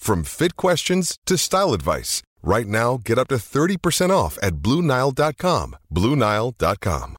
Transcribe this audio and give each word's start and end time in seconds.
from 0.00 0.24
fit 0.24 0.56
questions 0.56 1.18
to 1.26 1.36
style 1.38 1.72
advice. 1.72 2.22
Right 2.42 2.66
now, 2.66 2.98
get 3.04 3.18
up 3.18 3.28
to 3.28 3.36
30% 3.36 4.10
off 4.10 4.38
at 4.42 4.54
BlueNile.com. 4.56 5.76
BlueNile.com. 5.92 7.16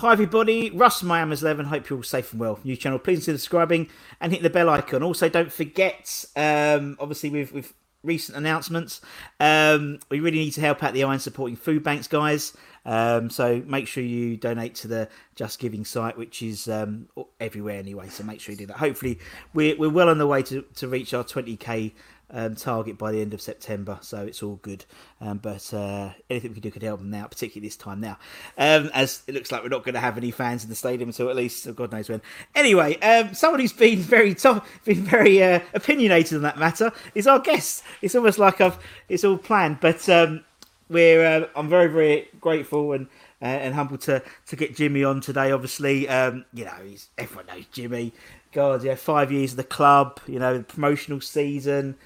Hi 0.00 0.12
everybody, 0.12 0.70
Russ 0.70 1.02
My 1.02 1.18
Hammers 1.18 1.42
11. 1.42 1.66
Hope 1.66 1.90
you're 1.90 1.98
all 1.98 2.02
safe 2.02 2.32
and 2.32 2.40
well. 2.40 2.58
New 2.64 2.74
channel, 2.74 2.98
please 2.98 3.16
consider 3.18 3.36
subscribing 3.36 3.90
and 4.18 4.32
hit 4.32 4.42
the 4.42 4.48
bell 4.48 4.70
icon. 4.70 5.02
Also, 5.02 5.28
don't 5.28 5.52
forget, 5.52 6.24
um, 6.36 6.96
obviously 6.98 7.28
with 7.28 7.52
with 7.52 7.74
recent 8.02 8.38
announcements, 8.38 9.02
um, 9.40 9.98
we 10.08 10.20
really 10.20 10.38
need 10.38 10.52
to 10.52 10.62
help 10.62 10.82
out 10.82 10.94
the 10.94 11.04
Iron 11.04 11.18
supporting 11.18 11.54
food 11.54 11.82
banks, 11.82 12.08
guys. 12.08 12.56
Um, 12.84 13.30
so 13.30 13.62
make 13.66 13.86
sure 13.86 14.02
you 14.02 14.36
donate 14.36 14.74
to 14.76 14.88
the 14.88 15.08
Just 15.34 15.58
Giving 15.58 15.84
site, 15.84 16.16
which 16.16 16.42
is 16.42 16.68
um, 16.68 17.08
everywhere 17.40 17.78
anyway. 17.78 18.08
So 18.08 18.24
make 18.24 18.40
sure 18.40 18.52
you 18.52 18.58
do 18.58 18.66
that. 18.66 18.78
Hopefully, 18.78 19.18
we're 19.54 19.76
we're 19.76 19.90
well 19.90 20.08
on 20.08 20.18
the 20.18 20.26
way 20.26 20.42
to 20.44 20.62
to 20.76 20.88
reach 20.88 21.14
our 21.14 21.24
20k 21.24 21.92
um, 22.32 22.54
target 22.54 22.98
by 22.98 23.12
the 23.12 23.20
end 23.20 23.34
of 23.34 23.40
September, 23.40 23.98
so 24.02 24.22
it's 24.22 24.42
all 24.42 24.56
good. 24.56 24.84
Um, 25.20 25.38
but 25.38 25.72
uh, 25.74 26.10
anything 26.28 26.50
we 26.50 26.54
can 26.54 26.62
do 26.62 26.70
could 26.70 26.82
help 26.82 27.00
them 27.00 27.10
now, 27.10 27.26
particularly 27.26 27.66
this 27.66 27.76
time 27.76 28.00
now, 28.00 28.18
um, 28.56 28.90
as 28.94 29.22
it 29.26 29.34
looks 29.34 29.50
like 29.50 29.62
we're 29.62 29.68
not 29.68 29.84
going 29.84 29.94
to 29.94 30.00
have 30.00 30.16
any 30.16 30.30
fans 30.30 30.62
in 30.62 30.70
the 30.70 30.76
stadium 30.76 31.08
until 31.08 31.28
at 31.28 31.36
least 31.36 31.66
oh, 31.66 31.72
God 31.72 31.92
knows 31.92 32.08
when. 32.08 32.22
Anyway, 32.54 32.98
um, 33.00 33.34
someone 33.34 33.60
who's 33.60 33.72
been 33.72 33.98
very 33.98 34.34
tough, 34.34 34.66
been 34.84 35.02
very 35.02 35.42
uh, 35.42 35.60
opinionated 35.74 36.36
on 36.36 36.42
that 36.42 36.58
matter 36.58 36.92
is 37.14 37.26
our 37.26 37.38
guest. 37.38 37.82
It's 38.02 38.14
almost 38.14 38.38
like 38.38 38.60
I've 38.60 38.78
it's 39.08 39.24
all 39.24 39.38
planned, 39.38 39.80
but 39.80 40.08
um, 40.08 40.44
we're 40.90 41.24
uh, 41.24 41.46
I'm 41.56 41.68
very 41.68 41.88
very 41.88 42.28
grateful 42.40 42.92
and. 42.92 43.08
Uh, 43.42 43.46
and 43.46 43.74
humbled 43.74 44.02
to 44.02 44.22
to 44.44 44.54
get 44.54 44.76
Jimmy 44.76 45.02
on 45.02 45.22
today. 45.22 45.50
Obviously, 45.50 46.06
um, 46.10 46.44
you 46.52 46.62
know, 46.62 46.74
he's 46.84 47.08
everyone 47.16 47.46
knows 47.46 47.64
Jimmy. 47.72 48.12
God, 48.52 48.84
yeah, 48.84 48.96
five 48.96 49.32
years 49.32 49.52
of 49.52 49.56
the 49.56 49.64
club. 49.64 50.20
You 50.26 50.38
know, 50.38 50.58
the 50.58 50.62
promotional 50.62 51.22
season 51.22 51.96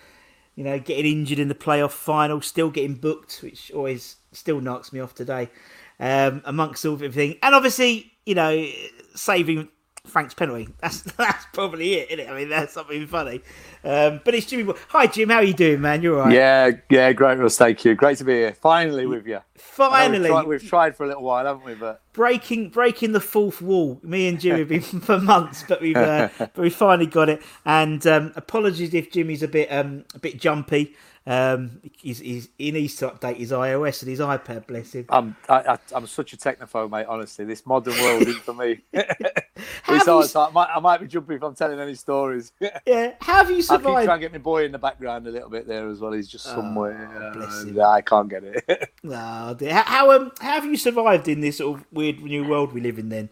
you 0.56 0.64
know, 0.64 0.78
getting 0.78 1.06
injured 1.06 1.38
in 1.38 1.48
the 1.48 1.54
playoff 1.54 1.90
final, 1.90 2.40
still 2.40 2.70
getting 2.70 2.94
booked, 2.94 3.40
which 3.42 3.70
always 3.72 4.16
still 4.32 4.60
knocks 4.60 4.92
me 4.92 5.00
off 5.00 5.14
today, 5.14 5.50
um, 5.98 6.42
amongst 6.44 6.84
all 6.84 6.94
everything. 6.94 7.36
And 7.42 7.54
obviously, 7.54 8.12
you 8.24 8.34
know, 8.34 8.66
saving 9.14 9.68
Frank's 10.06 10.34
penalty. 10.34 10.68
That's 10.80 11.02
that's 11.02 11.46
probably 11.52 11.94
it, 11.94 12.10
isn't 12.10 12.26
it? 12.26 12.30
I 12.30 12.36
mean, 12.36 12.48
that's 12.50 12.74
something 12.74 13.06
funny. 13.06 13.40
Um, 13.82 14.20
but 14.24 14.34
it's 14.34 14.46
Jimmy. 14.46 14.72
Hi, 14.88 15.06
Jim. 15.06 15.30
How 15.30 15.36
are 15.36 15.44
you 15.44 15.54
doing, 15.54 15.80
man? 15.80 16.02
You're 16.02 16.18
all 16.18 16.26
right. 16.26 16.34
Yeah, 16.34 16.70
yeah, 16.90 17.12
great, 17.12 17.38
Russ. 17.38 17.56
Thank 17.56 17.84
you. 17.84 17.94
Great 17.94 18.18
to 18.18 18.24
be 18.24 18.34
here. 18.34 18.52
Finally 18.52 19.06
with 19.06 19.26
you. 19.26 19.40
Finally, 19.56 20.20
we've, 20.20 20.28
tried, 20.28 20.46
we've 20.46 20.68
tried 20.68 20.96
for 20.96 21.04
a 21.04 21.06
little 21.08 21.22
while, 21.22 21.46
haven't 21.46 21.64
we? 21.64 21.74
But 21.74 22.02
breaking 22.12 22.70
breaking 22.70 23.12
the 23.12 23.20
fourth 23.20 23.62
wall. 23.62 23.98
Me 24.02 24.28
and 24.28 24.38
Jimmy 24.38 24.60
have 24.60 24.68
been 24.68 24.80
for 25.00 25.18
months, 25.18 25.64
but 25.66 25.80
we've 25.80 25.96
uh, 25.96 26.28
but 26.38 26.58
we 26.58 26.70
finally 26.70 27.06
got 27.06 27.28
it. 27.30 27.42
And 27.64 28.06
um, 28.06 28.32
apologies 28.36 28.92
if 28.92 29.10
Jimmy's 29.10 29.42
a 29.42 29.48
bit 29.48 29.68
um, 29.72 30.04
a 30.14 30.18
bit 30.18 30.38
jumpy. 30.38 30.94
Um, 31.26 31.80
he's, 31.96 32.18
he's, 32.18 32.48
he 32.58 32.70
needs 32.70 32.96
to 32.96 33.08
update 33.08 33.36
his 33.36 33.50
iOS 33.50 34.02
and 34.02 34.10
his 34.10 34.20
iPad. 34.20 34.66
Bless 34.66 34.92
him. 34.92 35.06
I'm 35.08 35.36
I, 35.48 35.60
I, 35.72 35.78
I'm 35.94 36.06
such 36.06 36.34
a 36.34 36.36
technophobe, 36.36 36.90
mate. 36.90 37.06
Honestly, 37.08 37.46
this 37.46 37.64
modern 37.64 37.98
world 38.02 38.22
isn't 38.22 38.42
for 38.42 38.52
me. 38.52 38.80
it's 38.92 40.06
hard, 40.06 40.26
so 40.26 40.42
I, 40.42 40.50
might, 40.50 40.68
I 40.74 40.80
might 40.80 41.00
be 41.00 41.06
jumping 41.06 41.36
if 41.36 41.42
I'm 41.42 41.54
telling 41.54 41.80
any 41.80 41.94
stories. 41.94 42.52
yeah, 42.86 43.14
how 43.20 43.36
have 43.36 43.50
you 43.50 43.56
I 43.56 43.60
survived? 43.60 44.00
keep 44.00 44.04
trying 44.04 44.20
to 44.20 44.24
get 44.26 44.32
my 44.32 44.38
boy 44.38 44.64
in 44.66 44.72
the 44.72 44.78
background 44.78 45.26
a 45.26 45.30
little 45.30 45.48
bit 45.48 45.66
there 45.66 45.88
as 45.88 46.00
well. 46.00 46.12
He's 46.12 46.28
just 46.28 46.44
somewhere. 46.44 47.10
Oh, 47.16 47.32
bless 47.32 47.62
him. 47.62 47.80
I 47.80 48.02
can't 48.02 48.28
get 48.28 48.44
it. 48.44 48.90
Oh, 49.06 49.54
dear. 49.54 49.72
How 49.72 49.82
how, 49.82 50.10
um, 50.10 50.32
how 50.40 50.54
have 50.54 50.66
you 50.66 50.76
survived 50.76 51.28
in 51.28 51.40
this 51.40 51.58
sort 51.58 51.78
of 51.78 51.86
weird 51.90 52.20
new 52.20 52.46
world 52.46 52.72
we 52.72 52.80
live 52.80 52.98
in? 52.98 53.08
Then 53.08 53.30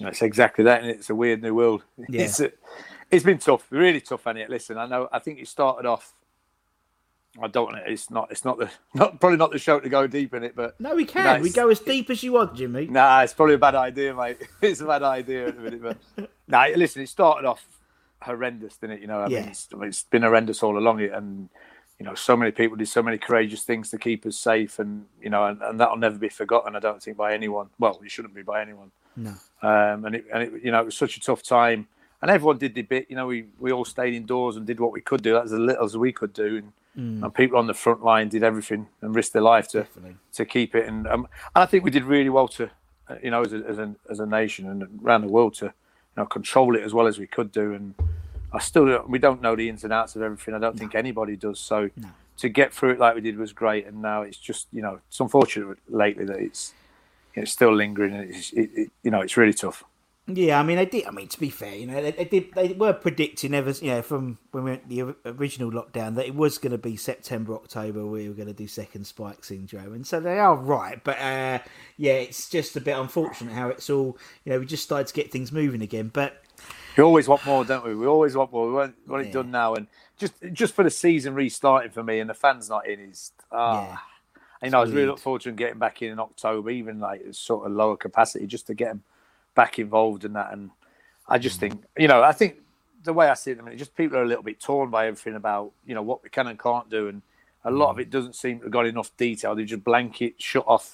That's 0.00 0.22
exactly 0.22 0.64
that, 0.64 0.82
and 0.82 0.90
it's 0.90 1.10
a 1.10 1.14
weird 1.14 1.42
new 1.42 1.54
world. 1.54 1.84
Yeah. 2.08 2.22
It's 2.22 2.40
it's 3.10 3.24
been 3.24 3.38
tough, 3.38 3.66
really 3.70 4.00
tough, 4.00 4.26
and 4.26 4.38
it. 4.38 4.50
Listen, 4.50 4.78
I 4.78 4.86
know. 4.86 5.08
I 5.12 5.18
think 5.18 5.38
it 5.38 5.48
started 5.48 5.86
off. 5.86 6.14
I 7.40 7.46
don't. 7.46 7.74
It's 7.86 8.10
not. 8.10 8.28
It's 8.30 8.44
not 8.44 8.58
the. 8.58 8.70
Not 8.94 9.20
probably 9.20 9.36
not 9.38 9.52
the 9.52 9.58
show 9.58 9.78
to 9.78 9.88
go 9.88 10.06
deep 10.06 10.34
in 10.34 10.42
it, 10.42 10.56
but 10.56 10.80
no, 10.80 10.94
we 10.96 11.04
can. 11.04 11.24
Nice. 11.24 11.42
We 11.42 11.50
go 11.50 11.68
as 11.68 11.78
deep 11.78 12.10
as 12.10 12.22
you 12.22 12.32
want, 12.32 12.54
Jimmy. 12.56 12.86
Nah, 12.86 13.20
it's 13.22 13.34
probably 13.34 13.54
a 13.54 13.58
bad 13.58 13.74
idea, 13.76 14.14
mate. 14.14 14.38
It's 14.62 14.80
a 14.80 14.86
bad 14.86 15.02
idea 15.02 15.48
at 15.48 15.56
the 15.56 15.62
minute, 15.62 15.82
but 15.82 16.30
nah, 16.48 16.66
listen, 16.74 17.02
it 17.02 17.08
started 17.08 17.46
off 17.46 17.64
horrendous, 18.22 18.76
didn't 18.76 18.96
it? 18.96 19.00
You 19.02 19.06
know, 19.06 19.20
I 19.20 19.28
Yeah. 19.28 19.40
mean, 19.40 19.50
it's, 19.50 19.68
it's 19.72 20.02
been 20.04 20.22
horrendous 20.22 20.62
all 20.62 20.76
along 20.78 21.00
it, 21.00 21.12
and 21.12 21.48
you 22.00 22.06
know, 22.06 22.14
so 22.14 22.36
many 22.36 22.50
people 22.50 22.76
did 22.76 22.88
so 22.88 23.02
many 23.02 23.18
courageous 23.18 23.62
things 23.62 23.90
to 23.90 23.98
keep 23.98 24.24
us 24.26 24.36
safe, 24.36 24.78
and 24.78 25.04
you 25.20 25.30
know, 25.30 25.44
and, 25.44 25.60
and 25.62 25.78
that'll 25.78 25.96
never 25.96 26.18
be 26.18 26.28
forgotten. 26.30 26.74
I 26.74 26.80
don't 26.80 27.02
think 27.02 27.16
by 27.16 27.34
anyone. 27.34 27.68
Well, 27.78 28.00
it 28.04 28.10
shouldn't 28.10 28.34
be 28.34 28.42
by 28.42 28.62
anyone. 28.62 28.90
No. 29.16 29.34
Um, 29.62 30.04
and 30.06 30.14
it, 30.14 30.24
and 30.32 30.42
it, 30.44 30.52
you 30.64 30.70
know, 30.72 30.80
it 30.80 30.86
was 30.86 30.96
such 30.96 31.16
a 31.16 31.20
tough 31.20 31.42
time, 31.42 31.86
and 32.22 32.30
everyone 32.30 32.58
did 32.58 32.74
their 32.74 32.84
bit. 32.84 33.06
You 33.10 33.16
know, 33.16 33.26
we 33.26 33.44
we 33.60 33.70
all 33.70 33.84
stayed 33.84 34.14
indoors 34.14 34.56
and 34.56 34.66
did 34.66 34.80
what 34.80 34.92
we 34.92 35.00
could 35.02 35.22
do. 35.22 35.34
That's 35.34 35.52
as 35.52 35.58
little 35.58 35.84
as 35.84 35.96
we 35.96 36.10
could 36.12 36.32
do, 36.32 36.56
and, 36.56 36.72
and 36.96 37.32
people 37.34 37.58
on 37.58 37.66
the 37.68 37.74
front 37.74 38.02
line 38.02 38.28
did 38.28 38.42
everything 38.42 38.88
and 39.02 39.14
risked 39.14 39.32
their 39.32 39.42
life 39.42 39.68
to 39.68 39.82
Definitely. 39.82 40.16
to 40.32 40.44
keep 40.44 40.74
it. 40.74 40.86
And 40.86 41.06
um, 41.06 41.28
and 41.54 41.62
I 41.62 41.66
think 41.66 41.84
we 41.84 41.90
did 41.90 42.04
really 42.04 42.28
well 42.28 42.48
to, 42.48 42.70
uh, 43.08 43.16
you 43.22 43.30
know, 43.30 43.42
as 43.42 43.52
a, 43.52 43.58
as 43.68 43.78
a 43.78 43.94
as 44.10 44.20
a 44.20 44.26
nation 44.26 44.68
and 44.68 45.00
around 45.04 45.20
the 45.22 45.28
world 45.28 45.54
to, 45.54 45.66
you 45.66 45.72
know, 46.16 46.26
control 46.26 46.74
it 46.74 46.82
as 46.82 46.92
well 46.92 47.06
as 47.06 47.18
we 47.18 47.26
could 47.26 47.52
do. 47.52 47.72
And 47.72 47.94
I 48.52 48.58
still 48.58 48.86
don't, 48.86 49.08
we 49.08 49.18
don't 49.18 49.40
know 49.40 49.54
the 49.54 49.68
ins 49.68 49.84
and 49.84 49.92
outs 49.92 50.16
of 50.16 50.22
everything. 50.22 50.54
I 50.54 50.58
don't 50.58 50.78
think 50.78 50.94
anybody 50.94 51.36
does. 51.36 51.60
So 51.60 51.90
to 52.38 52.48
get 52.48 52.72
through 52.72 52.92
it 52.92 52.98
like 52.98 53.14
we 53.14 53.20
did 53.20 53.36
was 53.36 53.52
great. 53.52 53.86
And 53.86 54.02
now 54.02 54.22
it's 54.22 54.38
just 54.38 54.66
you 54.72 54.82
know 54.82 55.00
it's 55.08 55.20
unfortunate 55.20 55.78
lately 55.88 56.24
that 56.24 56.38
it's 56.38 56.74
it's 57.34 57.52
still 57.52 57.74
lingering 57.74 58.14
and 58.14 58.34
it's 58.34 58.52
it, 58.52 58.70
it, 58.74 58.90
you 59.04 59.10
know 59.10 59.20
it's 59.20 59.36
really 59.36 59.54
tough. 59.54 59.84
Yeah, 60.30 60.60
I 60.60 60.62
mean, 60.62 60.76
they 60.76 60.84
did. 60.84 61.06
I 61.06 61.10
mean, 61.10 61.26
to 61.28 61.40
be 61.40 61.48
fair, 61.48 61.74
you 61.74 61.86
know, 61.86 62.02
they, 62.02 62.10
they 62.10 62.26
did. 62.26 62.52
They 62.52 62.74
were 62.74 62.92
predicting 62.92 63.54
ever, 63.54 63.70
you 63.70 63.92
know, 63.92 64.02
from 64.02 64.36
when 64.50 64.64
we 64.64 64.70
went 64.70 64.88
the 64.88 65.14
original 65.24 65.70
lockdown 65.70 66.16
that 66.16 66.26
it 66.26 66.34
was 66.34 66.58
going 66.58 66.72
to 66.72 66.78
be 66.78 66.96
September, 66.96 67.54
October. 67.54 68.04
We 68.04 68.28
were 68.28 68.34
going 68.34 68.48
to 68.48 68.52
do 68.54 68.68
second 68.68 69.06
spike 69.06 69.42
syndrome, 69.42 69.94
and 69.94 70.06
so 70.06 70.20
they 70.20 70.38
are 70.38 70.54
right. 70.54 71.02
But 71.02 71.18
uh, 71.18 71.60
yeah, 71.96 72.12
it's 72.12 72.50
just 72.50 72.76
a 72.76 72.80
bit 72.80 72.98
unfortunate 72.98 73.54
how 73.54 73.68
it's 73.68 73.88
all. 73.88 74.18
You 74.44 74.52
know, 74.52 74.58
we 74.58 74.66
just 74.66 74.82
started 74.82 75.06
to 75.06 75.14
get 75.14 75.32
things 75.32 75.50
moving 75.50 75.80
again, 75.80 76.10
but 76.12 76.42
We 76.98 77.04
always 77.04 77.28
want 77.28 77.46
more, 77.46 77.64
don't 77.64 77.84
we? 77.86 77.94
We 77.94 78.06
always 78.06 78.36
want 78.36 78.52
more. 78.52 78.66
We 78.66 78.72
want, 78.72 78.96
want 79.06 79.26
it 79.26 79.32
done 79.32 79.52
now, 79.52 79.76
and 79.76 79.86
just 80.18 80.34
just 80.52 80.74
for 80.74 80.82
the 80.82 80.90
season 80.90 81.34
restarting 81.34 81.92
for 81.92 82.02
me, 82.02 82.18
and 82.18 82.28
the 82.28 82.34
fans 82.34 82.68
not 82.68 82.86
in 82.86 83.00
is 83.00 83.32
ah. 83.52 83.82
Yeah. 83.82 83.98
You 84.60 84.70
know, 84.70 84.78
I 84.78 84.80
was 84.80 84.90
really 84.90 85.06
looking 85.06 85.22
forward 85.22 85.42
to 85.42 85.50
them 85.50 85.56
getting 85.56 85.78
back 85.78 86.02
in 86.02 86.10
in 86.10 86.18
October, 86.18 86.70
even 86.70 86.98
like 86.98 87.22
sort 87.30 87.64
of 87.64 87.72
lower 87.72 87.96
capacity, 87.96 88.44
just 88.48 88.66
to 88.66 88.74
get 88.74 88.88
them 88.88 89.04
back 89.58 89.80
involved 89.80 90.24
in 90.24 90.34
that. 90.34 90.52
And 90.52 90.70
I 91.26 91.36
Mm. 91.38 91.42
just 91.42 91.58
think, 91.58 91.74
you 91.96 92.06
know, 92.06 92.22
I 92.22 92.32
think 92.32 92.52
the 93.02 93.12
way 93.12 93.28
I 93.28 93.34
see 93.34 93.50
it, 93.50 93.58
I 93.58 93.62
mean, 93.62 93.76
just 93.76 93.96
people 93.96 94.16
are 94.16 94.22
a 94.22 94.30
little 94.32 94.44
bit 94.44 94.60
torn 94.60 94.88
by 94.88 95.08
everything 95.08 95.34
about, 95.34 95.72
you 95.84 95.94
know, 95.96 96.02
what 96.02 96.22
we 96.22 96.28
can 96.30 96.46
and 96.46 96.58
can't 96.58 96.88
do. 96.88 97.08
And 97.08 97.22
a 97.64 97.70
lot 97.72 97.90
of 97.90 97.98
it 97.98 98.08
doesn't 98.08 98.36
seem 98.36 98.58
to 98.58 98.64
have 98.66 98.72
got 98.72 98.86
enough 98.86 99.10
detail. 99.16 99.56
They 99.56 99.64
just 99.64 99.82
blanket 99.82 100.34
shut 100.40 100.64
off 100.68 100.86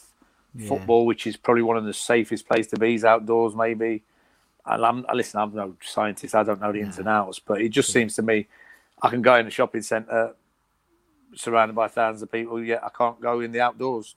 football, 0.56 1.04
which 1.04 1.26
is 1.26 1.36
probably 1.36 1.62
one 1.62 1.76
of 1.76 1.84
the 1.84 1.92
safest 1.92 2.48
places 2.48 2.68
to 2.72 2.78
be 2.78 2.94
is 2.94 3.04
outdoors, 3.04 3.54
maybe. 3.54 4.02
And 4.64 4.82
I'm 4.82 5.04
listen, 5.12 5.40
I'm 5.40 5.54
no 5.54 5.76
scientist, 5.82 6.34
I 6.34 6.42
don't 6.42 6.60
know 6.62 6.72
the 6.72 6.80
ins 6.80 6.98
and 6.98 7.08
outs, 7.08 7.38
but 7.38 7.60
it 7.60 7.68
just 7.68 7.92
seems 7.92 8.14
to 8.14 8.22
me 8.22 8.46
I 9.02 9.10
can 9.10 9.20
go 9.20 9.34
in 9.34 9.46
a 9.46 9.50
shopping 9.50 9.82
centre 9.82 10.34
surrounded 11.34 11.74
by 11.74 11.88
thousands 11.88 12.22
of 12.22 12.32
people, 12.32 12.62
yet 12.62 12.82
I 12.82 12.88
can't 12.88 13.20
go 13.20 13.40
in 13.40 13.52
the 13.52 13.60
outdoors. 13.60 14.16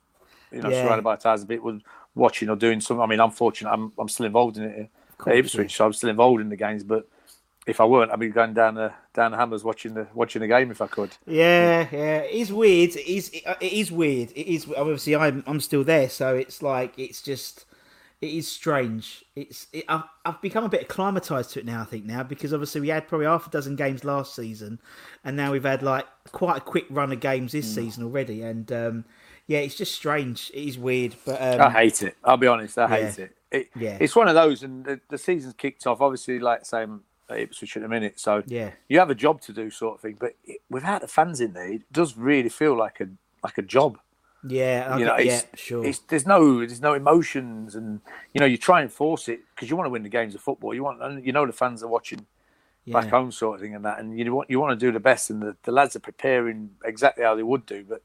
You 0.50 0.62
know, 0.62 0.70
Yeah. 0.70 0.80
surrounded 0.80 1.02
by 1.02 1.16
thousands 1.16 1.42
of 1.42 1.48
people 1.50 1.80
watching 2.18 2.48
or 2.50 2.56
doing 2.56 2.80
something. 2.80 3.02
I 3.02 3.06
mean, 3.06 3.20
I'm 3.20 3.30
fortunate. 3.30 3.70
I'm 3.70 3.92
I'm 3.98 4.08
still 4.08 4.26
involved 4.26 4.58
in 4.58 4.64
it 4.64 4.90
at 5.26 5.36
Ipswich, 5.36 5.74
so 5.76 5.86
I'm 5.86 5.92
still 5.92 6.10
involved 6.10 6.40
in 6.40 6.48
the 6.48 6.56
games. 6.56 6.84
But 6.84 7.08
if 7.66 7.80
I 7.80 7.84
weren't, 7.84 8.10
I'd 8.10 8.18
be 8.18 8.28
going 8.28 8.54
down 8.54 8.74
the 8.74 8.92
down 9.14 9.32
the 9.32 9.36
hammers 9.36 9.62
watching 9.62 9.94
the 9.94 10.06
watching 10.14 10.40
the 10.40 10.48
game 10.48 10.70
if 10.70 10.80
I 10.80 10.86
could. 10.86 11.10
Yeah, 11.26 11.86
yeah, 11.92 12.18
it 12.18 12.32
is 12.32 12.52
weird. 12.52 12.96
It 12.96 13.06
is, 13.06 13.30
it 13.32 13.72
is 13.72 13.92
weird. 13.92 14.30
It 14.32 14.52
is 14.52 14.66
obviously 14.76 15.16
I'm 15.16 15.44
I'm 15.46 15.60
still 15.60 15.84
there, 15.84 16.08
so 16.08 16.34
it's 16.34 16.62
like 16.62 16.98
it's 16.98 17.22
just 17.22 17.66
it 18.20 18.30
is 18.30 18.50
strange. 18.50 19.24
It's 19.36 19.66
it, 19.72 19.84
I've 19.88 20.04
I've 20.24 20.40
become 20.40 20.64
a 20.64 20.68
bit 20.68 20.82
acclimatized 20.82 21.50
to 21.52 21.60
it 21.60 21.66
now. 21.66 21.82
I 21.82 21.84
think 21.84 22.04
now 22.04 22.22
because 22.22 22.52
obviously 22.52 22.80
we 22.80 22.88
had 22.88 23.06
probably 23.06 23.26
half 23.26 23.46
a 23.46 23.50
dozen 23.50 23.76
games 23.76 24.02
last 24.02 24.34
season, 24.34 24.80
and 25.24 25.36
now 25.36 25.52
we've 25.52 25.64
had 25.64 25.82
like 25.82 26.06
quite 26.32 26.56
a 26.56 26.60
quick 26.62 26.86
run 26.90 27.12
of 27.12 27.20
games 27.20 27.52
this 27.52 27.72
season 27.72 28.02
already. 28.02 28.42
And 28.42 28.72
um, 28.72 29.04
yeah, 29.48 29.58
it's 29.58 29.74
just 29.74 29.94
strange. 29.94 30.50
It 30.54 30.68
is 30.68 30.78
weird, 30.78 31.16
but 31.24 31.42
um, 31.42 31.60
I 31.60 31.70
hate 31.70 32.02
it. 32.02 32.16
I'll 32.22 32.36
be 32.36 32.46
honest. 32.46 32.78
I 32.78 32.86
hate 32.88 33.18
it. 33.18 33.36
it 33.50 33.70
Yeah. 33.74 33.96
It's 34.00 34.14
one 34.14 34.28
of 34.28 34.34
those, 34.36 34.62
and 34.62 34.84
the, 34.84 35.00
the 35.08 35.18
season's 35.18 35.54
kicked 35.54 35.86
off. 35.86 36.00
Obviously, 36.00 36.38
like 36.38 36.64
same 36.64 37.00
at 37.28 37.40
Ipswich 37.40 37.76
at 37.76 37.82
the 37.82 37.88
minute. 37.88 38.20
So 38.20 38.42
Yeah. 38.46 38.70
you 38.88 38.98
have 39.00 39.10
a 39.10 39.14
job 39.14 39.40
to 39.42 39.52
do, 39.52 39.70
sort 39.70 39.96
of 39.96 40.00
thing. 40.00 40.16
But 40.20 40.34
it, 40.44 40.60
without 40.70 41.00
the 41.00 41.08
fans 41.08 41.40
in 41.40 41.52
there, 41.54 41.72
it 41.72 41.92
does 41.92 42.16
really 42.16 42.48
feel 42.48 42.76
like 42.76 43.00
a 43.00 43.08
like 43.42 43.58
a 43.58 43.62
job. 43.62 43.98
yeah, 44.46 44.86
I 44.90 44.98
you 44.98 45.04
know, 45.04 45.16
get- 45.16 45.26
it's, 45.26 45.42
yeah, 45.42 45.48
sure, 45.56 45.84
it's 45.84 45.98
there's 46.00 46.26
no 46.26 46.58
there's 46.58 46.80
no 46.80 46.94
emotions, 46.94 47.74
and 47.74 48.00
you 48.34 48.40
know 48.40 48.46
you 48.46 48.56
try 48.58 48.80
and 48.82 48.92
force 48.92 49.28
it 49.28 49.40
because 49.54 49.68
you 49.70 49.76
want 49.76 49.86
to 49.86 49.90
win 49.90 50.02
the 50.04 50.08
games 50.08 50.34
of 50.34 50.40
football. 50.42 50.72
You 50.74 50.84
want, 50.84 51.02
and 51.02 51.24
you 51.26 51.32
know 51.32 51.44
the 51.46 51.52
fans 51.52 51.82
are 51.82 51.88
watching 51.88 52.26
back 52.86 53.08
home, 53.10 53.30
sort 53.30 53.56
of 53.56 53.60
thing, 53.60 53.74
and 53.74 53.84
that, 53.84 53.98
and 53.98 54.18
you 54.18 54.32
want 54.34 54.48
you 54.48 54.60
want 54.60 54.78
to 54.78 54.86
do 54.86 54.92
the 54.92 55.00
best, 55.00 55.28
and 55.30 55.42
the, 55.42 55.56
the 55.64 55.72
lads 55.72 55.94
are 55.96 56.00
preparing 56.00 56.70
exactly 56.84 57.22
how 57.24 57.34
they 57.34 57.42
would 57.42 57.66
do, 57.66 57.84
but 57.86 58.00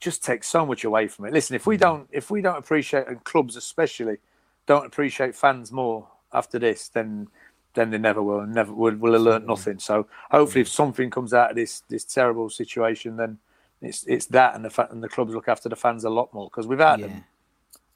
just 0.00 0.24
takes 0.24 0.46
so 0.48 0.64
much 0.64 0.84
away 0.84 1.08
from 1.08 1.24
it. 1.26 1.32
Listen, 1.32 1.56
if 1.56 1.66
we 1.66 1.76
Mm. 1.76 1.80
don't 1.80 2.08
if 2.12 2.30
we 2.30 2.40
don't 2.40 2.58
appreciate 2.58 3.06
and 3.08 3.22
clubs 3.24 3.56
especially 3.56 4.18
don't 4.66 4.86
appreciate 4.86 5.34
fans 5.34 5.72
more 5.72 6.08
after 6.32 6.58
this, 6.58 6.88
then 6.88 7.28
then 7.74 7.90
they 7.90 7.98
never 7.98 8.22
will, 8.22 8.40
and 8.40 8.54
never 8.54 8.72
will 8.72 8.96
will 8.96 9.12
have 9.12 9.22
learnt 9.22 9.46
nothing. 9.46 9.78
So 9.78 10.06
hopefully, 10.30 10.62
if 10.62 10.68
something 10.68 11.10
comes 11.10 11.32
out 11.34 11.50
of 11.50 11.56
this 11.56 11.80
this 11.88 12.04
terrible 12.04 12.50
situation, 12.50 13.16
then 13.16 13.38
it's 13.80 14.04
it's 14.04 14.26
that, 14.26 14.54
and 14.54 14.64
the 14.64 14.70
fa- 14.70 14.88
and 14.90 15.02
the 15.02 15.08
clubs 15.08 15.34
look 15.34 15.48
after 15.48 15.68
the 15.68 15.76
fans 15.76 16.04
a 16.04 16.10
lot 16.10 16.32
more 16.34 16.48
because 16.50 16.66
without 16.66 16.98
Yeah. 16.98 17.06
them, 17.08 17.24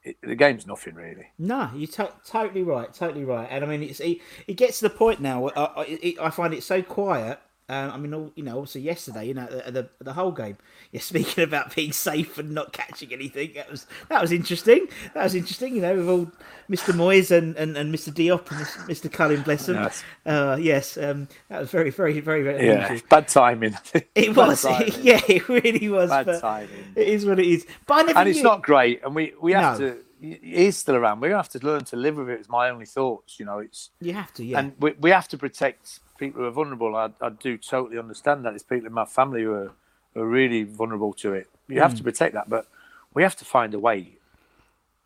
it, 0.03 0.17
the 0.21 0.35
game's 0.35 0.65
nothing 0.67 0.95
really. 0.95 1.27
No, 1.37 1.69
you're 1.75 1.87
to- 1.87 2.13
totally 2.25 2.63
right, 2.63 2.93
totally 2.93 3.25
right. 3.25 3.47
And 3.49 3.63
I 3.63 3.67
mean, 3.67 3.83
it's 3.83 3.99
it, 3.99 4.19
it 4.47 4.55
gets 4.55 4.79
to 4.79 4.87
the 4.89 4.95
point 4.95 5.19
now. 5.21 5.41
Where 5.41 5.57
I, 5.57 5.63
I, 5.63 5.83
it, 5.85 6.19
I 6.19 6.29
find 6.29 6.53
it 6.53 6.63
so 6.63 6.81
quiet. 6.81 7.39
Um, 7.73 7.91
I 7.91 7.97
mean, 7.97 8.13
all, 8.13 8.31
you 8.35 8.43
know, 8.43 8.57
also 8.57 8.77
yesterday, 8.79 9.25
you 9.27 9.33
know, 9.33 9.47
the, 9.47 9.71
the 9.71 9.89
the 10.03 10.13
whole 10.13 10.31
game. 10.31 10.57
Yeah, 10.91 11.01
speaking 11.01 11.43
about 11.49 11.75
being 11.75 11.91
safe 11.91 12.37
and 12.37 12.51
not 12.51 12.73
catching 12.73 13.11
anything, 13.11 13.53
that 13.55 13.69
was 13.71 13.87
that 14.09 14.21
was 14.21 14.31
interesting. 14.31 14.87
That 15.13 15.23
was 15.23 15.35
interesting. 15.35 15.75
You 15.75 15.81
know, 15.81 15.95
with 15.95 16.09
all 16.09 16.31
Mr. 16.69 16.93
Moyes 16.93 17.31
and, 17.31 17.55
and, 17.57 17.75
and 17.77 17.93
Mr. 17.93 18.11
Diop 18.13 18.49
and 18.51 18.65
Mr. 18.89 19.11
Cullen, 19.11 19.41
bless 19.41 19.65
them. 19.65 19.75
Yes. 19.77 20.03
Uh, 20.25 20.57
yes, 20.59 20.97
um, 20.97 21.27
that 21.49 21.59
was 21.61 21.71
very, 21.71 21.89
very, 21.89 22.19
very, 22.19 22.43
very. 22.43 22.65
Yeah, 22.67 22.85
unusual. 22.85 23.07
bad 23.09 23.27
timing. 23.27 23.75
It 24.15 24.35
was, 24.35 24.61
timing. 24.69 24.93
yeah, 25.01 25.21
it 25.27 25.47
really 25.49 25.89
was. 25.89 26.09
Bad 26.09 26.39
timing. 26.41 26.93
It 26.95 27.07
is 27.07 27.25
what 27.25 27.39
it 27.39 27.47
is. 27.47 27.65
But 27.85 28.15
and 28.15 28.29
it's 28.29 28.37
knew- 28.37 28.43
not 28.43 28.61
great. 28.61 29.01
And 29.03 29.15
we 29.15 29.33
we 29.41 29.53
have 29.53 29.79
No. 29.79 29.89
to. 29.93 29.97
he's 30.21 30.77
still 30.77 30.95
around. 30.95 31.19
We're 31.21 31.29
gonna 31.29 31.39
have 31.39 31.49
to 31.49 31.65
learn 31.65 31.83
to 31.85 31.95
live 31.95 32.15
with 32.17 32.29
it. 32.29 32.33
it. 32.33 32.41
Is 32.41 32.49
my 32.49 32.69
only 32.69 32.85
thoughts. 32.85 33.39
You 33.39 33.45
know, 33.45 33.59
it's 33.59 33.89
You 33.99 34.13
have 34.13 34.31
to, 34.35 34.43
yeah. 34.45 34.59
and 34.59 34.73
we 34.79 34.93
we 34.99 35.09
have 35.11 35.27
to 35.29 35.37
protect 35.37 35.99
people 36.23 36.41
who 36.41 36.47
are 36.47 36.51
vulnerable. 36.61 36.95
I 36.95 37.09
I 37.21 37.29
do 37.47 37.57
totally 37.57 37.99
understand 37.99 38.45
that. 38.45 38.51
There's 38.51 38.63
people 38.73 38.87
in 38.87 38.93
my 38.93 39.05
family 39.05 39.43
who 39.43 39.53
are, 39.53 39.71
who 40.13 40.21
are 40.21 40.27
really 40.41 40.63
vulnerable 40.63 41.13
to 41.23 41.33
it. 41.33 41.47
You 41.67 41.81
have 41.81 41.93
Mm. 41.93 41.97
to 41.99 42.03
protect 42.09 42.33
that, 42.35 42.49
but 42.49 42.67
we 43.15 43.23
have 43.23 43.37
to 43.37 43.45
find 43.45 43.73
a 43.73 43.79
way 43.79 43.99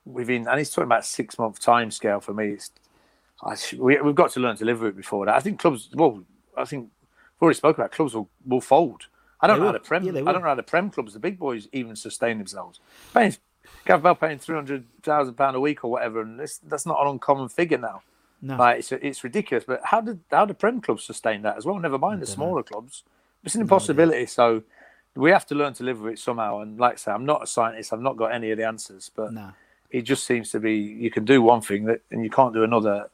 within. 0.06 0.48
And 0.48 0.58
he's 0.60 0.72
talking 0.72 0.86
about 0.94 1.06
six 1.06 1.40
month 1.40 1.60
time 1.60 1.92
scale 1.92 2.22
for 2.22 2.34
me. 2.34 2.48
It's 2.58 2.72
I, 3.44 3.56
we, 3.78 4.02
we've 4.02 4.16
got 4.16 4.32
to 4.32 4.40
learn 4.42 4.58
to 4.58 4.66
live 4.66 4.82
with 4.82 4.92
it 4.94 4.98
before 4.98 5.26
that. 5.28 5.36
I 5.36 5.42
think 5.42 5.60
clubs. 5.60 5.90
Well, 5.94 6.24
I 6.58 6.66
think 6.66 6.84
we've 7.36 7.44
already 7.44 7.58
spoke 7.58 7.78
about 7.78 7.92
clubs 7.92 8.14
will, 8.16 8.30
will 8.46 8.62
fold. 8.62 9.08
I 9.42 9.48
don't 9.48 9.58
They 9.58 9.62
know 9.62 9.68
how 9.68 9.74
the 9.74 9.80
prem. 9.80 10.04
Yeah, 10.06 10.12
I 10.28 10.32
don't 10.34 10.42
know 10.44 10.50
how 10.50 10.56
the 10.56 10.64
prem 10.64 10.90
clubs, 10.92 11.14
the 11.14 11.20
big 11.20 11.40
boys, 11.40 11.68
even 11.74 11.96
sustain 11.96 12.38
themselves. 12.40 12.80
Paying 13.14 13.36
Gareth 13.86 14.04
Bale 14.04 14.16
paying 14.16 14.40
three 14.40 14.56
hundred 14.56 14.86
thousand 15.04 15.36
pound 15.36 15.56
a 15.56 15.60
week 15.62 15.84
or 15.84 15.92
whatever, 15.92 16.22
and 16.22 16.40
this, 16.40 16.60
that's 16.60 16.86
not 16.86 17.02
an 17.02 17.08
uncommon 17.10 17.50
figure 17.50 17.78
now. 17.78 18.02
No. 18.42 18.58
Like 18.58 18.80
it's 18.80 18.92
it's 18.92 19.24
ridiculous. 19.24 19.64
But 19.66 19.82
how 19.84 20.02
did 20.02 20.20
how 20.32 20.46
do 20.46 20.54
prem 20.54 20.82
clubs 20.82 21.04
sustain 21.04 21.42
that 21.42 21.58
as 21.58 21.66
well? 21.66 21.80
Never 21.80 21.98
mind 21.98 22.22
the 22.22 22.26
smaller 22.28 22.64
clubs. 22.64 23.04
It's 23.44 23.56
an 23.56 23.62
impossibility. 23.62 24.26
So 24.28 24.64
we 25.16 25.32
have 25.32 25.46
to 25.48 25.56
learn 25.56 25.74
to 25.74 25.84
live 25.84 26.02
with 26.02 26.14
it 26.14 26.20
somehow. 26.20 26.60
And 26.60 26.80
like 26.80 26.94
I 26.94 26.96
say, 26.98 27.12
I'm 27.12 27.26
not 27.26 27.44
a 27.44 27.48
scientist. 27.48 27.94
I've 27.94 28.02
not 28.02 28.18
got 28.18 28.32
any 28.34 28.52
of 28.52 28.58
the 28.58 28.66
answers, 28.68 29.10
but 29.16 29.34
No. 29.34 29.52
it 29.90 30.04
just 30.04 30.24
seems 30.26 30.52
to 30.52 30.60
be 30.60 30.76
you 30.76 31.10
can 31.10 31.26
do 31.26 31.42
one 31.42 31.62
thing 31.62 31.86
that 31.86 32.02
and 32.12 32.24
you 32.24 32.30
can't 32.30 32.54
do 32.54 32.64
another. 32.64 33.10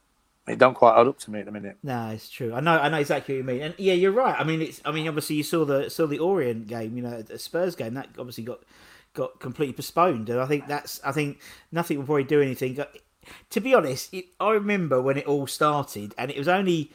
It 0.46 0.58
don't 0.60 0.74
quite 0.74 1.00
add 1.00 1.08
up 1.08 1.20
to 1.20 1.32
me 1.32 1.40
at 1.40 1.46
the 1.46 1.54
minute. 1.54 1.78
No, 1.84 2.10
it's 2.10 2.30
true. 2.30 2.54
I 2.54 2.60
know. 2.60 2.78
I 2.78 2.90
know 2.90 2.98
exactly 2.98 3.36
what 3.36 3.38
you 3.38 3.44
mean. 3.46 3.62
And 3.62 3.74
yeah, 3.78 3.94
you're 3.94 4.12
right. 4.12 4.36
I 4.38 4.44
mean, 4.44 4.62
it's. 4.62 4.82
I 4.84 4.92
mean, 4.92 5.08
obviously, 5.08 5.38
you 5.38 5.44
saw 5.44 5.64
the 5.64 5.90
saw 5.90 6.06
the 6.06 6.20
Orient 6.20 6.68
game. 6.68 6.98
You 6.98 7.04
know, 7.04 7.22
the 7.22 7.40
Spurs 7.40 7.78
game 7.78 7.94
that 7.94 8.10
obviously 8.20 8.44
got 8.44 8.60
got 9.14 9.40
completely 9.40 9.72
postponed. 9.72 10.30
And 10.30 10.42
I 10.42 10.46
think 10.46 10.68
that's. 10.68 11.00
I 11.06 11.14
think 11.14 11.40
nothing 11.72 11.98
will 11.98 12.06
probably 12.06 12.26
do 12.26 12.42
anything. 12.42 12.78
To 13.52 13.62
be 13.62 13.74
honest, 13.74 14.14
it, 14.14 14.26
I 14.40 14.52
remember 14.52 15.02
when 15.02 15.18
it 15.18 15.26
all 15.26 15.48
started, 15.48 16.14
and 16.18 16.32
it 16.32 16.38
was 16.38 16.48
only 16.48 16.92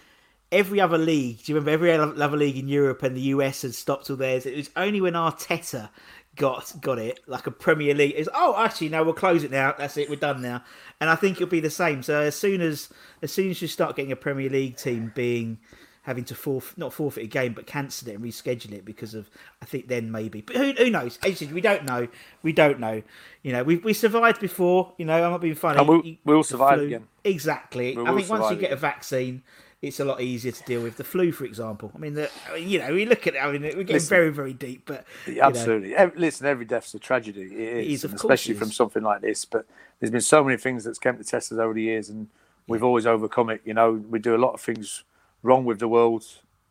every 0.50 0.80
other 0.80 0.98
league. 0.98 1.44
Do 1.44 1.52
you 1.52 1.58
remember 1.58 1.86
every 1.86 1.92
other 1.92 2.36
league 2.36 2.56
in 2.56 2.68
Europe 2.68 3.02
and 3.02 3.16
the 3.16 3.20
US 3.20 3.62
had 3.62 3.74
stopped 3.74 4.08
all 4.10 4.16
theirs? 4.16 4.46
It 4.46 4.56
was 4.56 4.70
only 4.76 5.00
when 5.00 5.14
Arteta 5.14 5.90
got 6.36 6.72
got 6.80 6.98
it 6.98 7.20
like 7.26 7.46
a 7.46 7.50
Premier 7.50 7.94
League. 7.94 8.14
It's 8.16 8.28
oh, 8.34 8.54
actually, 8.56 8.88
no, 8.88 9.04
we'll 9.04 9.14
close 9.14 9.44
it 9.44 9.50
now. 9.50 9.74
That's 9.76 9.96
it. 9.96 10.08
We're 10.08 10.16
done 10.16 10.40
now. 10.40 10.64
And 11.00 11.10
I 11.10 11.16
think 11.16 11.36
it'll 11.36 11.48
be 11.48 11.60
the 11.60 11.70
same. 11.70 12.02
So 12.02 12.20
as 12.20 12.36
soon 12.36 12.60
as 12.60 12.88
as 13.22 13.32
soon 13.32 13.50
as 13.50 13.60
you 13.60 13.68
start 13.68 13.96
getting 13.96 14.12
a 14.12 14.16
Premier 14.16 14.48
League 14.48 14.76
team 14.76 15.12
being 15.14 15.58
having 16.08 16.24
to 16.24 16.34
forf 16.34 16.76
not 16.78 16.92
forfeit 16.92 17.24
a 17.24 17.26
game 17.26 17.52
but 17.52 17.66
cancel 17.66 18.08
it 18.08 18.14
and 18.14 18.24
reschedule 18.24 18.72
it 18.72 18.84
because 18.84 19.12
of 19.14 19.28
I 19.60 19.66
think 19.66 19.88
then 19.88 20.10
maybe 20.10 20.40
but 20.40 20.56
who, 20.56 20.72
who 20.72 20.88
knows 20.88 21.18
said, 21.22 21.52
we 21.52 21.60
don't 21.60 21.84
know 21.84 22.08
we 22.42 22.52
don't 22.52 22.80
know 22.80 23.02
you 23.42 23.52
know 23.52 23.62
we 23.62 23.76
we 23.76 23.92
survived 23.92 24.40
before 24.40 24.92
you 24.96 25.04
know 25.04 25.22
I'm 25.22 25.30
not 25.32 25.42
being 25.42 25.54
funny 25.54 25.78
And 25.78 25.86
we'll- 25.88 26.02
we'll 26.24 26.42
survive 26.42 26.78
flu- 26.78 26.86
again. 26.86 27.08
exactly 27.24 27.94
We 27.94 28.04
I 28.06 28.14
think 28.16 28.30
once 28.30 28.50
you 28.50 28.56
get 28.56 28.72
a 28.72 28.76
vaccine 28.76 29.42
it's 29.82 30.00
a 30.00 30.04
lot 30.04 30.20
easier 30.20 30.50
to 30.50 30.62
deal 30.64 30.82
with 30.82 30.96
the 30.96 31.04
flu 31.04 31.30
for 31.30 31.44
example 31.44 31.92
I 31.94 31.98
mean 31.98 32.14
the 32.14 32.30
I 32.50 32.54
mean, 32.54 32.68
you 32.70 32.78
know 32.78 32.92
we 32.94 33.04
look 33.04 33.26
at 33.26 33.34
it 33.34 33.38
I 33.38 33.52
mean 33.52 33.60
we're 33.62 33.70
getting 33.74 33.86
Listen. 33.96 34.08
very 34.08 34.30
very 34.30 34.54
deep 34.54 34.82
but 34.86 35.04
Absolutely. 35.40 35.94
Ev 35.94 36.16
listen, 36.16 36.46
every 36.46 36.64
death's 36.64 36.94
a 36.94 36.98
tragedy. 36.98 37.42
It 37.42 37.86
is, 37.86 37.98
is, 37.98 38.04
of 38.04 38.14
especially 38.14 38.54
it 38.54 38.58
from 38.58 38.72
something 38.72 39.02
like 39.02 39.20
this. 39.20 39.44
But 39.44 39.66
there's 40.00 40.10
been 40.10 40.20
so 40.22 40.42
many 40.42 40.56
things 40.56 40.84
that's 40.84 40.98
come 40.98 41.18
to 41.18 41.22
test 41.24 41.52
us 41.52 41.58
over 41.58 41.74
the 41.74 41.82
years, 41.82 42.08
and 42.08 42.28
we've 42.66 42.82
always 42.82 43.06
overcome 43.06 43.50
it. 43.50 43.60
You 43.64 43.74
know, 43.74 43.92
we 43.92 44.18
do 44.18 44.34
a 44.34 44.38
lot 44.46 44.54
of 44.54 44.60
things 44.60 45.04
wrong 45.42 45.64
with 45.64 45.78
the 45.78 45.88
world, 45.88 46.24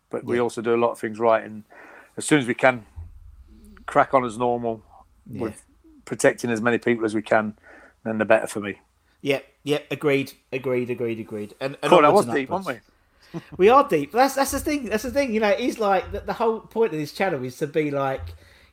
but 0.09 0.23
we 0.23 0.39
also 0.39 0.61
do 0.61 0.73
a 0.73 0.77
lot 0.77 0.91
of 0.91 0.99
things 0.99 1.19
right. 1.19 1.43
And 1.43 1.63
as 2.15 2.25
soon 2.25 2.39
as 2.39 2.47
we 2.47 2.53
can, 2.53 2.85
crack 3.85 4.13
on 4.13 4.25
as 4.25 4.37
normal, 4.37 4.83
with 5.29 5.65
protecting 6.05 6.49
as 6.49 6.61
many 6.61 6.77
people 6.77 7.05
as 7.05 7.13
we 7.13 7.21
can, 7.21 7.57
then 8.03 8.17
the 8.17 8.25
better 8.25 8.47
for 8.47 8.59
me. 8.59 8.79
Yep, 9.21 9.45
yep, 9.63 9.87
agreed 9.91 10.33
agreed 10.53 10.89
agreed 10.89 11.19
agreed 11.19 11.53
and, 11.59 11.77
and 11.81 11.89
Cool, 11.89 12.01
that 12.01 12.13
was 12.13 12.25
deep, 12.25 12.49
wasn't 12.49 12.77
we? 12.77 12.81
We 13.57 13.67
are 13.67 13.85
deep. 13.85 14.13
That's 14.13 14.35
that's 14.35 14.51
the 14.51 14.59
thing. 14.59 14.85
That's 14.85 15.03
the 15.03 15.11
thing. 15.11 15.33
You 15.33 15.41
know, 15.41 15.49
it's 15.49 15.79
like 15.79 16.13
the, 16.13 16.21
the 16.21 16.33
whole 16.33 16.61
point 16.61 16.93
of 16.93 16.99
this 16.99 17.11
channel 17.11 17.43
is 17.43 17.57
to 17.57 17.67
be 17.67 17.91
like, 17.91 18.21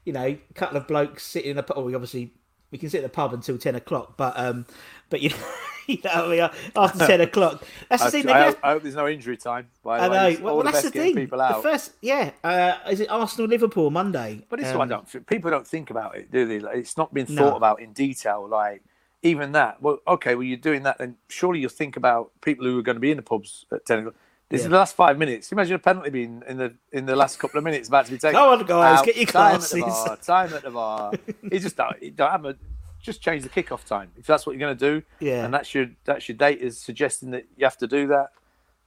you 0.04 0.12
know, 0.12 0.24
a 0.24 0.38
couple 0.54 0.76
of 0.76 0.86
blokes 0.86 1.24
sitting 1.24 1.50
in 1.50 1.58
a 1.58 1.62
pub. 1.64 1.76
Oh, 1.76 1.84
we 1.84 1.94
obviously 1.94 2.32
we 2.74 2.78
can 2.78 2.90
sit 2.90 2.98
at 2.98 3.02
the 3.04 3.08
pub 3.08 3.32
until 3.32 3.56
ten 3.56 3.76
o'clock, 3.76 4.16
but 4.16 4.36
um, 4.36 4.66
but 5.08 5.22
you 5.22 5.30
know, 5.30 5.36
you 5.86 5.98
know, 6.04 6.50
after 6.74 7.06
ten 7.06 7.20
o'clock. 7.28 7.62
That's 7.88 8.02
the 8.02 8.08
I, 8.08 8.22
thing. 8.22 8.30
I 8.30 8.56
I 8.64 8.72
hope 8.72 8.82
there's 8.82 8.96
no 8.96 9.06
injury 9.06 9.36
time. 9.36 9.68
By 9.84 9.98
the 9.98 10.04
I 10.04 10.08
know. 10.08 10.28
It's 10.28 10.40
Well, 10.40 10.54
all 10.54 10.56
well 10.56 10.66
the 10.66 10.72
that's 10.72 10.82
the 10.82 10.90
thing. 10.90 11.14
People 11.14 11.38
The 11.38 11.60
first, 11.62 11.92
yeah. 12.00 12.32
Uh, 12.42 12.76
is 12.90 12.98
it 12.98 13.08
Arsenal 13.08 13.46
Liverpool 13.46 13.92
Monday? 13.92 14.44
But 14.48 14.58
is 14.58 14.66
Um, 14.66 14.80
I 14.80 14.86
don't. 14.86 15.26
People 15.28 15.52
don't 15.52 15.64
think 15.68 15.90
about 15.90 16.16
it, 16.16 16.32
do 16.32 16.46
they? 16.46 16.58
Like, 16.58 16.78
it's 16.78 16.96
not 16.96 17.14
been 17.14 17.26
No. 17.28 17.50
thought 17.50 17.56
about 17.58 17.80
in 17.80 17.92
detail. 17.92 18.48
Like 18.48 18.82
even 19.22 19.52
that. 19.52 19.80
Well, 19.80 20.00
okay. 20.08 20.34
Well, 20.34 20.42
you're 20.42 20.56
doing 20.56 20.82
that, 20.82 20.98
then 20.98 21.14
surely 21.28 21.60
you'll 21.60 21.70
think 21.70 21.96
about 21.96 22.32
people 22.40 22.66
who 22.66 22.76
are 22.76 22.82
going 22.82 22.96
to 22.96 23.00
be 23.00 23.12
in 23.12 23.18
the 23.18 23.22
pubs 23.22 23.66
at 23.70 23.86
ten 23.86 24.00
o'clock. 24.00 24.16
This 24.54 24.62
Yeah. 24.62 24.66
is 24.66 24.70
the 24.70 24.76
last 24.76 24.96
five 24.96 25.18
minutes. 25.18 25.50
Imagine 25.52 25.74
a 25.76 25.78
penalty 25.78 26.10
being 26.10 26.42
in 26.48 26.56
the 26.56 26.74
in 26.92 27.06
the 27.06 27.16
last 27.16 27.38
couple 27.38 27.58
of 27.58 27.64
minutes 27.64 27.88
about 27.88 28.06
to 28.06 28.12
be 28.12 28.18
taken. 28.18 28.34
Go 28.40 28.52
on, 28.52 28.64
guys, 28.64 28.98
Out. 29.00 29.04
get 29.04 29.16
your 29.16 29.26
time 29.26 29.56
at 29.56 29.60
the 29.62 29.80
bar. 29.80 30.16
Time 30.16 30.54
at 30.54 30.62
the 30.62 30.70
bar. 30.70 31.12
you 31.52 31.58
just 31.58 31.76
don't, 31.76 32.02
you 32.02 32.10
don't 32.10 32.30
have 32.30 32.44
a. 32.44 32.56
Just 33.02 33.20
change 33.20 33.42
the 33.42 33.50
kickoff 33.50 33.84
time 33.84 34.10
if 34.16 34.26
that's 34.26 34.46
what 34.46 34.52
you're 34.56 34.66
going 34.66 34.78
to 34.78 35.00
do. 35.00 35.06
Yeah. 35.20 35.44
And 35.44 35.52
that's 35.52 35.74
your 35.74 35.86
that's 36.04 36.28
your 36.28 36.36
date 36.36 36.60
is 36.60 36.78
suggesting 36.78 37.30
that 37.32 37.44
you 37.56 37.64
have 37.66 37.76
to 37.78 37.86
do 37.86 38.06
that. 38.08 38.28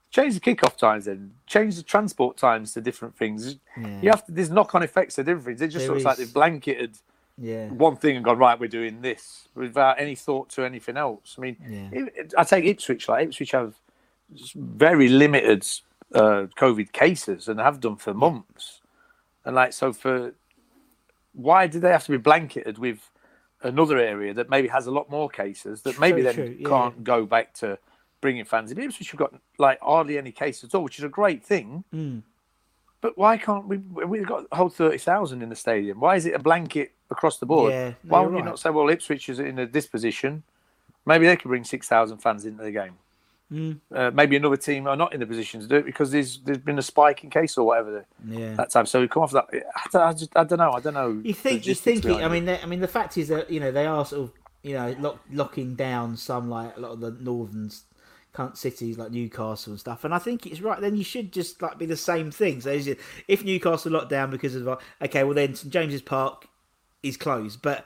change 0.10 0.34
the 0.34 0.40
kickoff 0.40 0.76
times 0.78 1.06
then 1.06 1.34
change 1.46 1.76
the 1.76 1.84
transport 1.84 2.38
times 2.38 2.74
to 2.74 2.80
different 2.82 3.14
things 3.18 3.58
Yeah. 3.78 4.02
you 4.02 4.10
have 4.10 4.26
to 4.26 4.32
there's 4.32 4.50
knock-on 4.50 4.82
effects 4.82 5.16
to 5.16 5.24
different 5.24 5.46
things 5.46 5.62
it 5.62 5.68
just 5.68 5.86
There 5.86 5.94
looks 5.94 6.06
like 6.06 6.18
they've 6.18 6.34
blanketed 6.34 6.98
Yeah. 7.38 7.68
one 7.88 7.98
thing 7.98 8.16
and 8.16 8.24
gone 8.24 8.38
right 8.38 8.58
we're 8.58 8.70
doing 8.70 9.02
this 9.02 9.50
without 9.54 10.00
any 10.00 10.16
thought 10.16 10.48
to 10.52 10.64
anything 10.64 10.96
else 10.96 11.36
i 11.38 11.42
mean 11.42 11.58
Yeah. 11.70 11.90
it- 11.92 12.34
i 12.38 12.44
take 12.46 12.64
ipswich 12.64 13.10
like 13.10 13.26
ipswich 13.28 13.52
have 13.52 13.74
very 14.56 15.08
limited 15.08 15.66
uh, 16.14 16.46
covid 16.58 16.92
cases 16.92 17.48
and 17.48 17.60
have 17.60 17.80
done 17.80 17.96
for 17.96 18.14
months 18.14 18.82
and 19.46 19.56
like 19.56 19.74
so 19.74 19.92
for 19.94 20.34
why 21.34 21.68
do 21.68 21.80
they 21.80 21.90
have 21.90 22.04
to 22.04 22.12
be 22.12 22.18
blanketed 22.18 22.78
with 22.78 23.10
another 23.64 23.98
area 23.98 24.34
that 24.34 24.50
maybe 24.50 24.68
has 24.68 24.88
a 24.88 24.92
lot 24.92 25.10
more 25.10 25.30
cases 25.30 25.82
that 25.82 26.00
maybe 26.00 26.22
Very 26.22 26.36
then 26.36 26.58
yeah. 26.60 26.68
can't 26.68 27.04
go 27.04 27.26
back 27.26 27.54
to 27.56 27.78
bringing 28.22 28.46
fans 28.46 28.72
in 28.72 28.80
Ipswich 28.80 29.12
have 29.12 29.20
got 29.20 29.34
like 29.58 29.80
hardly 29.82 30.18
any 30.18 30.32
cases 30.32 30.66
at 30.66 30.76
all 30.76 30.84
which 30.84 30.98
is 31.00 31.04
a 31.06 31.10
great 31.10 31.44
thing 31.44 31.84
Mm. 31.94 32.22
but 33.02 33.18
why 33.18 33.38
can't 33.38 33.68
we 33.68 33.78
we've 33.78 34.26
got 34.28 34.46
a 34.52 34.56
whole 34.56 34.70
30,000 34.70 35.42
in 35.42 35.50
the 35.50 35.56
stadium 35.56 36.00
why 36.00 36.16
is 36.16 36.26
it 36.26 36.34
a 36.34 36.40
blanket 36.40 36.94
across 37.10 37.38
the 37.38 37.46
board 37.46 37.72
Yeah, 37.72 37.94
why 38.04 38.22
would 38.22 38.36
you 38.38 38.44
not 38.44 38.60
say 38.60 38.70
well 38.70 38.90
Ipswich 38.90 39.30
is 39.30 39.40
in 39.40 39.60
a 39.60 39.66
disposition? 39.66 40.44
maybe 41.06 41.26
they 41.26 41.36
could 41.38 41.48
bring 41.50 41.64
6,000 41.64 42.18
fans 42.18 42.46
into 42.46 42.64
the 42.64 42.72
game 42.72 42.96
Mm. 43.52 43.80
uh, 43.96 44.12
maybe 44.12 44.36
another 44.36 44.58
team 44.58 44.88
are 44.88 44.98
not 44.98 45.14
in 45.14 45.22
the 45.22 45.26
position 45.26 45.62
to 45.62 45.68
do 45.68 45.76
it 45.78 45.86
because 45.86 46.12
there's 46.12 46.40
there's 46.40 46.58
been 46.58 46.78
a 46.80 46.82
spike 46.82 47.24
in 47.24 47.30
case 47.30 47.58
or 47.58 47.66
whatever 47.66 48.06
Yeah. 48.28 48.56
that 48.56 48.72
time. 48.72 48.86
So 48.86 49.00
we 49.00 49.08
come 49.08 49.24
off 49.24 49.32
that. 49.32 49.46
I 49.54 49.86
don't, 49.90 50.02
I, 50.02 50.12
just, 50.14 50.32
I 50.36 50.44
don't 50.44 50.60
know. 50.60 50.72
I 50.74 50.82
don't 50.82 50.94
know. 50.94 51.22
You 51.24 51.34
think 51.34 51.66
you 51.66 51.74
think 51.74 52.04
it, 52.04 52.12
I 52.12 52.28
mean 52.28 52.44
they, 52.44 52.60
I 52.60 52.66
mean 52.66 52.82
the 52.82 52.90
fact 52.90 53.18
is 53.18 53.30
that 53.30 53.50
you 53.50 53.62
know 53.62 53.72
they 53.72 53.86
are 53.86 54.06
sort 54.06 54.24
of 54.24 54.32
you 54.64 54.74
know 54.74 54.94
lock, 55.00 55.20
locking 55.32 55.76
down 55.76 56.18
some 56.18 56.50
like 56.50 56.76
a 56.76 56.80
lot 56.82 56.92
of 56.92 57.00
the 57.00 57.12
northern 57.12 57.72
cities 58.54 58.98
like 59.00 59.12
Newcastle 59.12 59.72
and 59.74 59.80
stuff 59.80 60.04
and 60.04 60.14
I 60.14 60.20
think 60.20 60.46
it's 60.46 60.62
right 60.62 60.80
then 60.80 60.96
you 60.96 61.04
should 61.04 61.32
just 61.32 61.60
like 61.62 61.80
be 61.80 61.88
the 61.88 61.98
same 61.98 62.30
thing 62.30 62.62
so 62.62 62.70
if 63.28 63.44
Newcastle 63.44 63.92
locked 63.94 64.10
down 64.10 64.30
because 64.30 64.54
of 64.56 64.68
okay 65.02 65.24
well 65.24 65.34
then 65.34 65.56
St 65.56 65.74
James's 65.74 66.04
Park 66.04 66.48
is 67.02 67.18
closed 67.18 67.64
but 67.64 67.84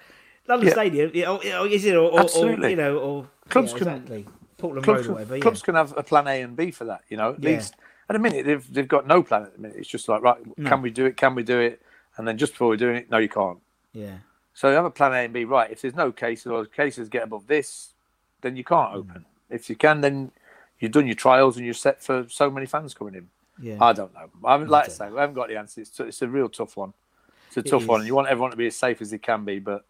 London 0.49 0.67
Yeah. 0.67 0.73
Stadium 0.73 1.11
you 1.13 1.21
know, 1.23 1.39
is 1.65 1.85
it 1.85 1.95
or, 1.95 1.99
or, 1.99 2.11
or 2.11 2.19
Absolutely. 2.19 2.71
you 2.71 2.75
know 2.75 2.97
or 2.97 3.27
Clubs 3.47 3.71
yeah, 3.71 3.77
can- 3.77 3.87
exactly 3.87 4.27
Portman 4.61 4.83
clubs, 4.83 4.99
Road 4.99 5.03
or 5.03 5.05
can, 5.07 5.13
whatever 5.13 5.37
yeah. 5.37 5.53
can 5.63 5.75
have 5.75 5.97
a 5.97 6.03
plan 6.03 6.27
A 6.27 6.41
and 6.41 6.55
B 6.55 6.71
for 6.71 6.85
that. 6.85 7.01
You 7.09 7.17
know, 7.17 7.33
at 7.33 7.43
Yeah. 7.43 7.49
least 7.51 7.75
at 8.09 8.15
a 8.15 8.19
minute 8.19 8.45
they've 8.45 8.73
they've 8.73 8.87
got 8.87 9.05
no 9.07 9.23
plan 9.23 9.43
at 9.43 9.55
the 9.55 9.61
minute. 9.61 9.77
It's 9.77 9.87
just 9.89 10.07
like 10.07 10.21
right, 10.21 10.37
can 10.65 10.81
we 10.81 10.89
do 10.91 11.05
it? 11.05 11.17
Can 11.17 11.35
we 11.35 11.43
do 11.43 11.59
it? 11.59 11.81
And 12.17 12.27
then 12.27 12.37
just 12.37 12.53
before 12.53 12.67
we're 12.69 12.77
doing 12.77 12.95
it, 12.97 13.09
no, 13.09 13.17
you 13.17 13.29
can't. 13.29 13.59
yeah 13.93 14.17
So 14.53 14.69
you 14.69 14.75
have 14.75 14.85
a 14.85 14.91
plan 14.91 15.13
A 15.13 15.17
and 15.25 15.33
B. 15.33 15.43
Right, 15.45 15.71
if 15.71 15.81
there's 15.81 15.95
no 15.95 16.11
cases 16.11 16.47
or 16.47 16.65
cases 16.65 17.09
get 17.09 17.23
above 17.23 17.47
this, 17.47 17.93
then 18.41 18.55
you 18.55 18.63
Mm. 18.63 18.67
can't 18.67 18.95
open. 18.95 19.25
If 19.49 19.69
you 19.69 19.75
can, 19.75 20.01
then 20.01 20.31
you've 20.79 20.91
done 20.91 21.07
your 21.07 21.15
trials 21.15 21.57
and 21.57 21.65
you're 21.65 21.73
set 21.73 22.01
for 22.03 22.25
so 22.29 22.49
many 22.49 22.65
fans 22.65 22.93
coming 22.93 23.15
in. 23.15 23.29
yeah 23.59 23.77
I 23.79 23.93
don't 23.93 24.13
know. 24.13 24.29
I 24.45 24.53
haven't, 24.53 24.69
like 24.69 24.85
I 24.85 24.89
say, 24.89 25.05
I 25.05 25.21
haven't 25.21 25.35
got 25.35 25.47
the 25.49 25.57
answer. 25.57 25.81
It's, 25.81 25.99
it's 25.99 26.21
a 26.21 26.27
real 26.27 26.49
tough 26.49 26.75
one. 26.77 26.93
It's 27.47 27.57
a 27.57 27.61
tough 27.63 27.87
one. 27.87 28.05
You 28.05 28.15
want 28.15 28.27
everyone 28.29 28.51
to 28.51 28.57
be 28.57 28.67
as 28.67 28.75
safe 28.75 29.01
as 29.01 29.11
they 29.11 29.17
can 29.17 29.43
be, 29.45 29.59
but 29.59 29.85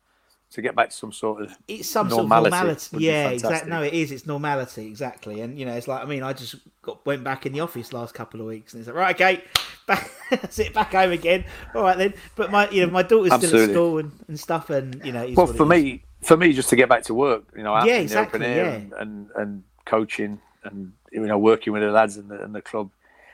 to 0.52 0.62
get 0.62 0.76
back 0.76 0.90
to 0.90 0.96
some 0.96 1.12
sort 1.14 1.42
of 1.44 1.58
it's 1.68 1.90
some 1.90 2.10
normality 2.10 2.52
sort 2.52 2.70
of 2.70 2.70
normality. 2.70 3.06
Yeah, 3.06 3.30
exactly. 3.30 3.70
No, 3.70 3.82
it 3.84 3.94
is. 3.94 4.12
It's 4.12 4.26
normality, 4.26 4.88
exactly. 4.88 5.42
And 5.42 5.58
you 5.58 5.66
know, 5.66 5.74
it's 5.74 5.88
like 5.88 6.04
I 6.04 6.06
mean, 6.06 6.24
I 6.24 6.34
just 6.34 6.56
got 6.82 7.06
went 7.06 7.24
back 7.24 7.46
in 7.46 7.54
the 7.54 7.62
office 7.62 7.94
last 7.94 8.14
couple 8.14 8.42
of 8.42 8.48
weeks, 8.48 8.74
and 8.74 8.82
it's 8.82 8.88
like 8.88 8.96
right, 8.98 9.16
okay, 9.16 9.44
back, 9.88 10.12
sit 10.50 10.74
back 10.74 10.92
home 10.92 11.12
again. 11.12 11.46
All 11.74 11.84
right 11.84 11.98
then. 11.98 12.14
But 12.36 12.52
my, 12.52 12.70
you 12.70 12.86
know, 12.86 12.92
my 12.92 13.04
daughter's 13.04 13.34
still 13.34 13.64
at 13.64 13.70
school 13.70 13.98
and, 14.00 14.12
and 14.28 14.40
stuff, 14.40 14.70
and 14.70 15.04
you 15.06 15.12
know, 15.12 15.26
well 15.36 15.48
for 15.48 15.66
me 15.66 16.04
for 16.22 16.38
me 16.38 16.54
just 16.54 16.70
to 16.70 16.76
get 16.76 16.88
back 16.88 17.04
to 17.04 17.14
work 17.14 17.44
you 17.58 17.64
know 17.64 17.74
out 17.74 17.88
Yeah, 17.88 17.96
in 17.98 18.04
exactly, 18.04 18.40
the 18.40 18.46
open 18.46 18.58
air 18.58 18.66
yeah. 18.66 18.76
and, 18.76 18.94
and 18.94 19.30
and 19.36 19.64
coaching 19.86 20.40
and 20.64 20.94
you 21.12 21.22
know 21.26 21.38
working 21.38 21.74
with 21.74 21.82
the 21.82 21.90
lads 21.92 22.18
and 22.18 22.30
the, 22.30 22.44
and 22.44 22.54
the 22.54 22.62
club 22.62 22.92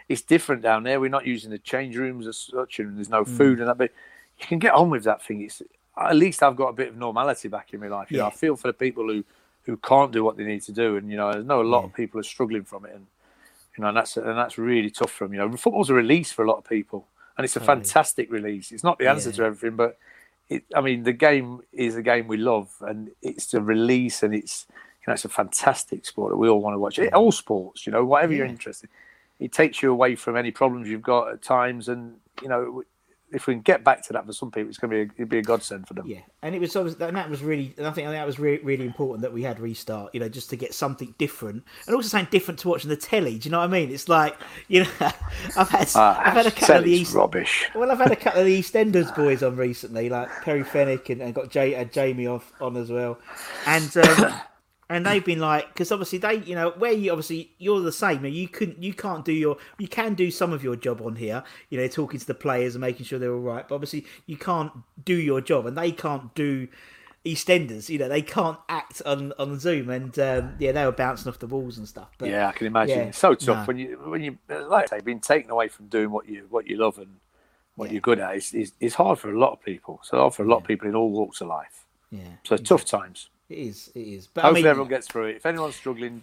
it's 0.07 0.21
different 0.21 0.61
down 0.61 0.83
there 0.83 0.99
we're 1.01 1.09
not 1.09 1.25
using 1.27 1.51
the 1.51 1.57
change 1.57 1.97
rooms 1.97 2.25
as 2.27 2.37
such 2.37 2.79
and 2.79 2.95
there's 2.95 3.09
no 3.09 3.23
Hmm. 3.25 3.35
food 3.37 3.59
and 3.59 3.67
that 3.67 3.77
but 3.77 3.91
you 4.39 4.45
can 4.47 4.59
get 4.59 4.73
on 4.73 4.89
with 4.89 5.03
that 5.03 5.21
thing 5.21 5.41
it's 5.41 5.61
at 5.99 6.15
least 6.15 6.43
i've 6.43 6.55
got 6.55 6.67
a 6.67 6.73
bit 6.73 6.89
of 6.89 6.97
normality 6.97 7.47
back 7.47 7.73
in 7.73 7.79
my 7.79 7.87
life 7.87 8.11
you 8.11 8.17
know 8.17 8.23
Yeah. 8.23 8.27
i 8.27 8.31
feel 8.31 8.55
for 8.55 8.67
the 8.67 8.73
people 8.73 9.07
who 9.07 9.23
who 9.63 9.77
can't 9.77 10.11
do 10.11 10.23
what 10.23 10.37
they 10.37 10.43
need 10.43 10.61
to 10.63 10.71
do 10.71 10.97
and 10.97 11.09
you 11.09 11.17
know 11.17 11.29
i 11.29 11.41
know 11.41 11.61
a 11.61 11.63
lot 11.63 11.83
of 11.83 11.91
mm. 11.91 11.95
people 11.95 12.19
are 12.19 12.23
struggling 12.23 12.63
from 12.63 12.85
it 12.85 12.93
and 12.93 13.05
you 13.77 13.81
know 13.81 13.89
and 13.89 13.97
that's 13.97 14.17
and 14.17 14.37
that's 14.37 14.57
really 14.57 14.89
tough 14.89 15.11
for 15.11 15.25
them 15.25 15.33
you 15.33 15.39
know 15.39 15.51
football's 15.57 15.89
a 15.89 15.93
release 15.93 16.31
for 16.31 16.43
a 16.43 16.47
lot 16.47 16.57
of 16.57 16.65
people 16.65 17.07
and 17.37 17.45
it's 17.45 17.55
a 17.55 17.59
Totally. 17.59 17.83
fantastic 17.83 18.31
release 18.31 18.71
it's 18.71 18.83
not 18.83 18.97
the 18.99 19.07
answer 19.07 19.29
Yeah. 19.29 19.35
to 19.37 19.43
everything 19.43 19.75
but 19.75 19.97
it, 20.49 20.63
I 20.73 20.81
mean, 20.81 21.03
the 21.03 21.13
game 21.13 21.61
is 21.73 21.95
a 21.95 22.01
game 22.01 22.27
we 22.27 22.37
love, 22.37 22.73
and 22.81 23.11
it's 23.21 23.53
a 23.53 23.61
release, 23.61 24.23
and 24.23 24.33
it's 24.33 24.65
you 24.69 25.03
know, 25.07 25.13
it's 25.13 25.25
a 25.25 25.29
fantastic 25.29 26.05
sport 26.05 26.31
that 26.31 26.37
we 26.37 26.47
all 26.47 26.61
want 26.61 26.73
to 26.73 26.79
watch. 26.79 26.99
All 27.13 27.31
sports, 27.31 27.85
you 27.85 27.91
know, 27.91 28.05
whatever 28.05 28.33
you're 28.33 28.45
interested, 28.45 28.89
it 29.39 29.51
takes 29.51 29.81
you 29.81 29.91
away 29.91 30.15
from 30.15 30.37
any 30.37 30.51
problems 30.51 30.87
you've 30.87 31.01
got 31.01 31.31
at 31.31 31.41
times, 31.41 31.89
and 31.89 32.15
you 32.41 32.47
know, 32.47 32.83
if 33.31 33.47
we 33.47 33.53
can 33.53 33.61
get 33.61 33.83
back 33.83 34.05
to 34.07 34.13
that 34.13 34.25
for 34.25 34.33
some 34.33 34.51
people, 34.51 34.69
it's 34.69 34.77
going 34.77 34.91
to 34.91 34.95
be 34.95 35.01
a, 35.01 35.15
it'd 35.15 35.29
be 35.29 35.39
a 35.39 35.43
godsend 35.43 35.87
for 35.87 35.93
them. 35.93 36.07
Yeah, 36.07 36.19
and 36.41 36.55
it 36.55 36.61
was 36.61 36.75
and 36.75 36.95
that 36.95 37.29
was 37.29 37.43
really, 37.43 37.73
and 37.77 37.85
I 37.85 37.91
think 37.91 38.07
that 38.07 38.25
was 38.25 38.39
really, 38.39 38.63
really 38.63 38.85
important 38.85 39.21
that 39.21 39.33
we 39.33 39.43
had 39.43 39.59
restart. 39.59 40.13
You 40.13 40.21
know, 40.21 40.29
just 40.29 40.49
to 40.51 40.55
get 40.55 40.73
something 40.73 41.13
different, 41.17 41.63
and 41.85 41.95
also 41.95 42.07
something 42.07 42.29
different 42.31 42.59
to 42.61 42.69
watching 42.69 42.89
the 42.89 42.95
telly. 42.95 43.37
Do 43.37 43.47
you 43.47 43.51
know 43.51 43.59
what 43.59 43.65
I 43.65 43.67
mean? 43.67 43.91
It's 43.91 44.07
like 44.07 44.37
you 44.67 44.83
know, 44.83 44.89
I've 45.57 45.69
had, 45.69 45.89
Ah, 45.95 46.21
I've 46.25 46.33
had 46.33 46.45
a 46.45 46.51
couple 46.51 46.77
of 46.77 46.83
the 46.85 46.91
East, 46.91 47.13
rubbish. 47.13 47.69
Well, 47.75 47.91
I've 47.91 47.97
had 47.97 48.11
a 48.11 48.15
couple 48.15 48.41
of 48.41 48.45
the 48.45 48.59
EastEnders 48.59 49.13
boys 49.15 49.43
on 49.43 49.55
recently, 49.57 50.09
like 50.09 50.29
Perry 50.43 50.63
Fenwick, 50.63 51.09
and, 51.09 51.21
and 51.21 51.33
got 51.33 51.49
Jay, 51.49 51.75
uh, 51.75 51.83
Jamie 51.83 52.27
off 52.27 52.53
on 52.61 52.77
as 52.77 52.89
well, 52.89 53.19
and 53.65 53.95
um, 53.97 54.33
and 54.89 55.05
they've 55.05 55.23
been 55.25 55.39
like, 55.39 55.67
because 55.73 55.91
obviously 55.91 56.17
they, 56.19 56.35
you 56.35 56.55
know, 56.55 56.69
where 56.77 56.91
you 56.93 57.11
obviously 57.11 57.51
you're 57.57 57.81
the 57.81 57.91
same. 57.91 58.23
You 58.25 58.47
couldn't, 58.47 58.81
you 58.81 58.93
can't 58.93 59.25
do 59.25 59.33
your, 59.33 59.57
you 59.77 59.87
can 59.87 60.13
do 60.13 60.31
some 60.31 60.53
of 60.53 60.63
your 60.63 60.75
job 60.75 61.01
on 61.01 61.15
here, 61.17 61.43
you 61.69 61.77
know, 61.79 61.87
talking 61.87 62.19
to 62.19 62.25
the 62.25 62.33
players 62.33 62.75
and 62.75 62.81
making 62.81 63.05
sure 63.05 63.19
they're 63.19 63.33
all 63.33 63.39
right, 63.39 63.67
but 63.67 63.75
obviously 63.75 64.05
you 64.25 64.37
can't 64.37 64.71
do 65.03 65.15
your 65.15 65.41
job, 65.41 65.65
and 65.65 65.77
they 65.77 65.91
can't 65.91 66.33
do. 66.35 66.67
EastEnders, 67.25 67.89
you 67.89 67.99
know, 67.99 68.07
they 68.07 68.21
can't 68.21 68.57
act 68.69 69.01
on 69.05 69.33
on 69.37 69.59
Zoom, 69.59 69.89
and 69.89 70.17
um, 70.19 70.55
yeah, 70.59 70.71
they 70.71 70.85
were 70.85 70.93
bouncing 70.93 71.27
off 71.29 71.39
the 71.39 71.47
walls 71.47 71.77
and 71.77 71.85
stuff. 71.85 72.07
But 72.17 72.29
yeah, 72.29 72.47
I 72.47 72.53
can 72.53 72.67
imagine. 72.67 72.97
yeah, 72.97 73.03
it's 73.05 73.17
so 73.17 73.33
tough 73.35 73.57
no. 73.57 73.65
when 73.65 73.77
you 73.77 73.99
when 74.05 74.21
you 74.23 74.37
like 74.69 74.87
say 74.87 75.01
being 75.01 75.19
taken 75.19 75.51
away 75.51 75.67
from 75.67 75.87
doing 75.87 76.09
what 76.09 76.29
you 76.29 76.45
what 76.49 76.67
you 76.67 76.77
love 76.77 76.97
and 76.99 77.17
what 77.75 77.87
Yeah. 77.87 77.93
you're 77.93 78.01
good 78.01 78.19
at 78.19 78.37
is, 78.37 78.53
is 78.53 78.71
is 78.79 78.93
hard 78.95 79.19
for 79.19 79.29
a 79.33 79.37
lot 79.37 79.51
of 79.51 79.61
people. 79.61 79.99
So 80.03 80.17
hard 80.19 80.35
for 80.35 80.43
a 80.43 80.47
lot 80.47 80.57
of 80.57 80.63
people 80.63 80.87
in 80.87 80.95
all 80.95 81.09
walks 81.11 81.41
of 81.41 81.47
life. 81.47 81.85
yeah, 82.11 82.21
So 82.45 82.55
tough 82.55 82.85
times. 82.85 83.29
It 83.49 83.57
is, 83.57 83.89
it 83.95 83.99
is. 83.99 84.27
But 84.27 84.41
Hopefully 84.41 84.61
I 84.61 84.63
mean, 84.63 84.69
everyone 84.69 84.89
gets 84.89 85.07
through 85.07 85.25
it. 85.27 85.35
If 85.37 85.45
anyone's 85.45 85.75
struggling, 85.75 86.21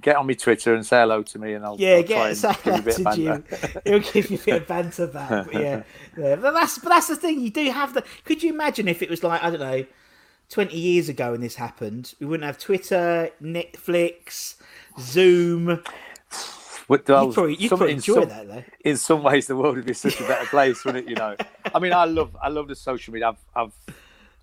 get 0.00 0.16
on 0.16 0.26
my 0.26 0.34
Twitter 0.34 0.74
and 0.74 0.84
say 0.86 1.00
hello 1.00 1.22
to 1.22 1.38
me, 1.38 1.54
and 1.54 1.64
I'll, 1.64 1.76
Yeah, 1.78 1.96
I'll 1.96 2.02
get 2.02 2.16
try 2.16 2.28
and 2.28 2.36
say 2.38 2.52
give 2.64 2.66
you 2.66 2.72
a 2.72 2.76
that 2.76 2.84
bit 2.84 2.96
to 2.96 3.02
banter. 3.04 3.82
He'll 3.84 3.98
give 4.12 4.30
you 4.30 4.38
a 4.38 4.44
bit 4.44 4.62
of 4.62 4.68
banter 4.68 5.06
back. 5.06 5.28
But 5.46 5.54
yeah, 5.54 5.82
yeah. 6.18 6.36
But 6.36 6.52
that's 6.52 6.78
but 6.78 6.88
that's 6.90 7.08
the 7.08 7.16
thing. 7.16 7.40
You 7.40 7.50
do 7.50 7.70
have 7.70 7.94
the. 7.94 8.04
Could 8.24 8.42
you 8.42 8.52
imagine 8.52 8.88
if 8.88 9.02
it 9.02 9.10
was 9.10 9.22
like 9.22 9.42
I 9.42 9.50
don't 9.50 9.60
know, 9.60 9.84
twenty 10.48 10.78
years 10.78 11.08
ago 11.08 11.32
when 11.32 11.40
this 11.40 11.56
happened? 11.56 12.14
We 12.20 12.26
wouldn't 12.26 12.46
have 12.46 12.58
Twitter, 12.58 13.30
Netflix, 13.42 14.56
Zoom. 14.98 15.82
But 16.88 17.06
You'd 17.08 17.34
probably, 17.34 17.54
you'd 17.54 17.68
some- 17.68 17.78
probably 17.78 17.94
enjoy 17.94 18.14
some- 18.14 18.28
that 18.30 18.48
though. 18.48 18.64
In 18.84 18.96
some 18.96 19.22
ways, 19.22 19.46
the 19.46 19.54
world 19.54 19.76
would 19.76 19.86
be 19.86 19.94
such 19.94 20.18
a 20.20 20.24
better 20.26 20.46
place, 20.46 20.84
wouldn't 20.84 21.06
it? 21.06 21.10
You 21.10 21.14
know, 21.14 21.36
I 21.74 21.78
mean, 21.78 21.92
I 21.92 22.04
love 22.04 22.36
I 22.42 22.48
love 22.48 22.66
the 22.66 22.74
social 22.74 23.12
media. 23.14 23.28
I've 23.28 23.36
I've 23.54 23.94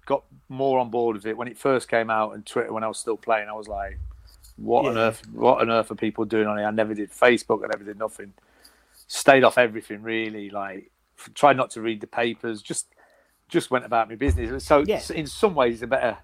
got 0.07 0.23
more 0.49 0.79
on 0.79 0.89
board 0.89 1.17
with 1.17 1.25
it 1.27 1.37
when 1.37 1.47
it 1.47 1.57
first 1.57 1.87
came 1.87 2.09
out 2.09 2.33
and 2.33 2.43
Twitter 2.45 2.73
when 2.73 2.83
I 2.83 2.87
was 2.87 2.97
still 2.97 3.17
playing. 3.17 3.49
I 3.49 3.53
was 3.53 3.67
like, 3.67 3.99
what 4.55 4.85
on 4.87 4.97
earth? 4.97 5.21
What 5.33 5.61
on 5.61 5.69
earth 5.69 5.91
are 5.91 5.95
people 5.95 6.25
doing 6.25 6.47
on 6.47 6.57
it? 6.57 6.63
I 6.63 6.71
never 6.71 6.95
did 6.95 7.11
Facebook. 7.11 7.63
I 7.63 7.67
never 7.67 7.83
did 7.83 7.99
nothing. 7.99 8.33
Stayed 9.07 9.43
off 9.43 9.57
everything 9.59 10.01
really. 10.01 10.49
Like 10.49 10.89
tried 11.35 11.57
not 11.57 11.69
to 11.71 11.81
read 11.81 12.01
the 12.01 12.07
papers. 12.07 12.63
Just 12.63 12.87
just 13.49 13.69
went 13.69 13.85
about 13.85 14.09
my 14.09 14.15
business. 14.15 14.65
So 14.65 14.79
Yeah. 14.87 15.01
in 15.13 15.27
some 15.27 15.53
ways, 15.53 15.75
it's 15.75 15.83
a 15.83 15.87
better 15.87 16.17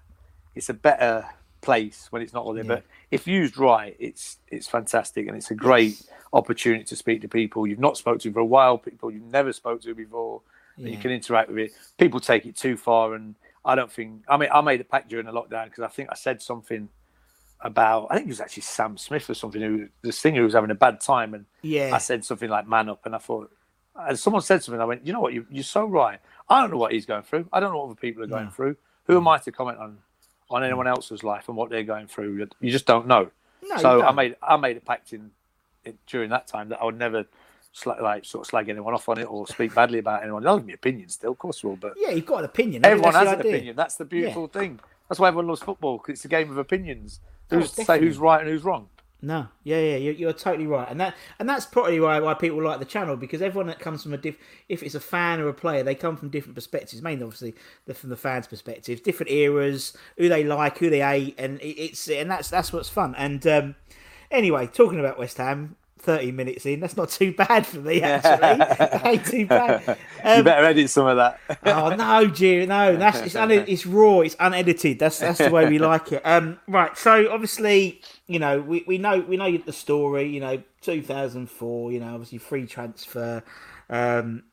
it's 0.56 0.68
a 0.68 0.74
better 0.74 1.26
place 1.60 2.08
when 2.10 2.22
it's 2.22 2.32
not 2.32 2.44
all 2.44 2.54
there. 2.54 2.64
Yeah. 2.64 2.68
But 2.76 2.84
if 3.10 3.26
used 3.28 3.56
right, 3.58 3.94
it's 4.00 4.38
it's 4.48 4.66
fantastic 4.66 5.28
and 5.28 5.36
it's 5.36 5.50
a 5.50 5.54
great 5.54 6.02
opportunity 6.32 6.84
to 6.84 6.96
speak 6.96 7.20
to 7.20 7.28
people 7.28 7.66
you've 7.66 7.78
not 7.78 7.96
spoke 7.96 8.18
to 8.20 8.32
for 8.32 8.40
a 8.40 8.44
while, 8.44 8.78
people 8.78 9.10
you've 9.10 9.22
never 9.22 9.52
spoke 9.52 9.82
to 9.82 9.94
before. 9.94 10.40
And 10.76 10.88
you 10.88 10.98
can 10.98 11.12
interact 11.12 11.50
with 11.50 11.58
it. 11.58 11.70
People 11.98 12.18
take 12.18 12.46
it 12.46 12.56
too 12.56 12.76
far, 12.76 13.14
and 13.14 13.36
I 13.64 13.74
don't 13.74 13.90
think. 13.90 14.24
I 14.28 14.36
mean, 14.36 14.50
I 14.52 14.60
made 14.60 14.80
a 14.80 14.84
pact 14.84 15.08
during 15.08 15.26
the 15.26 15.32
lockdown 15.32 15.64
because 15.66 15.84
I 15.84 15.88
think 15.88 16.08
I 16.10 16.14
said 16.14 16.42
something 16.42 16.88
about. 17.60 18.08
I 18.10 18.14
think 18.16 18.26
it 18.26 18.30
was 18.30 18.40
actually 18.40 18.62
Sam 18.62 18.96
Smith 18.98 19.28
or 19.30 19.34
something 19.34 19.60
who 19.60 19.88
the 20.02 20.12
singer 20.12 20.38
who 20.40 20.44
was 20.44 20.54
having 20.54 20.70
a 20.70 20.74
bad 20.74 21.00
time, 21.00 21.34
and 21.34 21.46
Yeah. 21.62 21.90
I 21.94 21.98
said 21.98 22.24
something 22.24 22.50
like 22.50 22.68
"man 22.68 22.88
up," 22.88 23.04
and 23.06 23.14
I 23.14 23.18
thought. 23.18 23.50
And 23.96 24.18
someone 24.18 24.42
said 24.42 24.60
something. 24.62 24.80
I 24.80 24.84
went, 24.86 25.06
you 25.06 25.12
know 25.12 25.20
what? 25.20 25.32
You, 25.34 25.46
you're 25.48 25.62
so 25.62 25.84
right. 25.86 26.18
I 26.48 26.60
don't 26.60 26.72
know 26.72 26.78
what 26.78 26.90
he's 26.90 27.06
going 27.06 27.22
through. 27.22 27.46
I 27.52 27.60
don't 27.60 27.70
know 27.72 27.78
what 27.78 27.84
other 27.86 27.94
people 27.94 28.24
are 28.24 28.26
going 28.26 28.46
No. 28.46 28.50
through. 28.50 28.76
Who 29.06 29.16
am 29.16 29.28
I 29.28 29.38
to 29.38 29.52
comment 29.52 29.78
on 29.78 29.98
on 30.50 30.64
anyone 30.64 30.86
else's 30.88 31.22
life 31.22 31.48
and 31.48 31.56
what 31.56 31.70
they're 31.70 31.84
going 31.84 32.08
through? 32.08 32.48
You 32.60 32.70
just 32.72 32.86
don't 32.86 33.06
know. 33.06 33.30
No, 33.62 33.76
so 33.78 34.02
I 34.02 34.10
made 34.12 34.36
I 34.42 34.56
made 34.56 34.76
a 34.76 34.80
pact 34.80 35.12
in, 35.12 35.30
in 35.84 35.96
during 36.08 36.30
that 36.30 36.46
time 36.48 36.68
that 36.70 36.80
I 36.82 36.84
would 36.84 36.98
never 36.98 37.24
sla- 37.74 38.00
like 38.00 38.24
sort 38.24 38.46
of 38.46 38.50
slag 38.50 38.68
anyone 38.68 38.94
off 38.94 39.08
on 39.08 39.18
it 39.18 39.24
or 39.24 39.46
speak 39.46 39.74
badly 39.74 39.98
about 39.98 40.22
anyone. 40.22 40.46
I'll 40.46 40.58
have 40.58 40.66
my 40.66 40.72
opinion 40.74 41.08
still, 41.08 41.32
of 41.32 41.38
course, 41.38 41.62
will. 41.64 41.76
But 41.76 41.94
Yeah, 41.96 42.10
you've 42.10 42.26
got 42.26 42.38
an 42.40 42.44
opinion. 42.46 42.84
Everyone 42.84 43.14
has 43.14 43.28
an 43.32 43.40
idea. 43.40 43.52
opinion. 43.54 43.76
That's 43.76 43.96
the 43.96 44.04
beautiful 44.04 44.46
thing. 44.46 44.80
That's 45.08 45.18
why 45.18 45.28
everyone 45.28 45.48
loves 45.48 45.62
football 45.62 45.98
because 45.98 46.14
it's 46.14 46.24
a 46.24 46.28
game 46.28 46.50
of 46.50 46.58
opinions. 46.58 47.20
Oh, 47.50 47.58
Who's 47.58 47.72
to 47.72 47.84
say 47.84 47.98
who's 48.00 48.16
right 48.18 48.40
and 48.40 48.48
who's 48.48 48.64
wrong? 48.64 48.88
No, 49.20 49.48
yeah, 49.62 49.78
yeah, 49.80 49.96
you're, 49.96 50.12
you're 50.12 50.32
totally 50.34 50.66
right, 50.66 50.86
and 50.90 51.00
that 51.00 51.14
and 51.38 51.48
that's 51.48 51.64
probably 51.64 51.98
why 51.98 52.20
why 52.20 52.34
people 52.34 52.62
like 52.62 52.78
the 52.78 52.84
channel 52.84 53.16
because 53.16 53.40
everyone 53.40 53.68
that 53.68 53.78
comes 53.78 54.02
from 54.02 54.12
a 54.12 54.18
diff, 54.18 54.36
if 54.68 54.82
it's 54.82 54.94
a 54.94 55.00
fan 55.00 55.40
or 55.40 55.48
a 55.48 55.54
player, 55.54 55.82
they 55.82 55.94
come 55.94 56.14
from 56.18 56.28
different 56.28 56.54
perspectives. 56.54 57.00
Mainly, 57.00 57.24
obviously, 57.24 57.54
the, 57.86 57.94
from 57.94 58.10
the 58.10 58.18
fans' 58.18 58.46
perspective, 58.46 59.02
different 59.02 59.32
eras, 59.32 59.96
who 60.18 60.28
they 60.28 60.44
like, 60.44 60.76
who 60.76 60.90
they 60.90 61.00
hate, 61.00 61.36
and 61.38 61.58
it, 61.62 61.68
it's 61.80 62.06
and 62.08 62.30
that's 62.30 62.50
that's 62.50 62.70
what's 62.70 62.90
fun. 62.90 63.14
And 63.16 63.46
um, 63.46 63.76
anyway, 64.30 64.66
talking 64.66 65.00
about 65.00 65.18
West 65.18 65.38
Ham, 65.38 65.76
30 66.04 66.32
minutes 66.32 66.66
in. 66.66 66.80
That's 66.80 66.96
not 66.96 67.08
too 67.10 67.32
bad 67.32 67.66
for 67.66 67.78
me, 67.78 68.02
actually. 68.02 69.10
ain't 69.10 69.26
too 69.26 69.46
bad. 69.46 69.98
Um, 70.24 70.38
you 70.38 70.44
better 70.44 70.64
edit 70.64 70.88
some 70.88 71.06
of 71.06 71.18
that. 71.18 71.38
oh, 71.66 71.94
no, 71.94 72.26
G, 72.26 72.64
no. 72.64 72.96
That's, 72.96 73.18
it's, 73.20 73.36
un- 73.36 73.50
it's 73.68 73.84
raw, 73.84 74.20
it's 74.20 74.34
unedited. 74.40 74.98
That's 74.98 75.18
that's 75.18 75.36
the 75.36 75.50
way 75.50 75.68
we 75.68 75.78
like 75.78 76.12
it. 76.12 76.22
Um, 76.24 76.58
right, 76.66 76.96
so 76.96 77.30
obviously, 77.30 78.00
you 78.26 78.38
know, 78.38 78.58
we, 78.62 78.84
we 78.86 78.96
know 78.96 79.20
we 79.20 79.36
know 79.36 79.54
the 79.58 79.72
story, 79.72 80.28
you 80.28 80.40
know, 80.40 80.62
2004, 80.80 81.92
you 81.92 82.00
know, 82.00 82.14
obviously 82.14 82.38
free 82.38 82.66
transfer. 82.66 83.42
Um, 83.90 84.44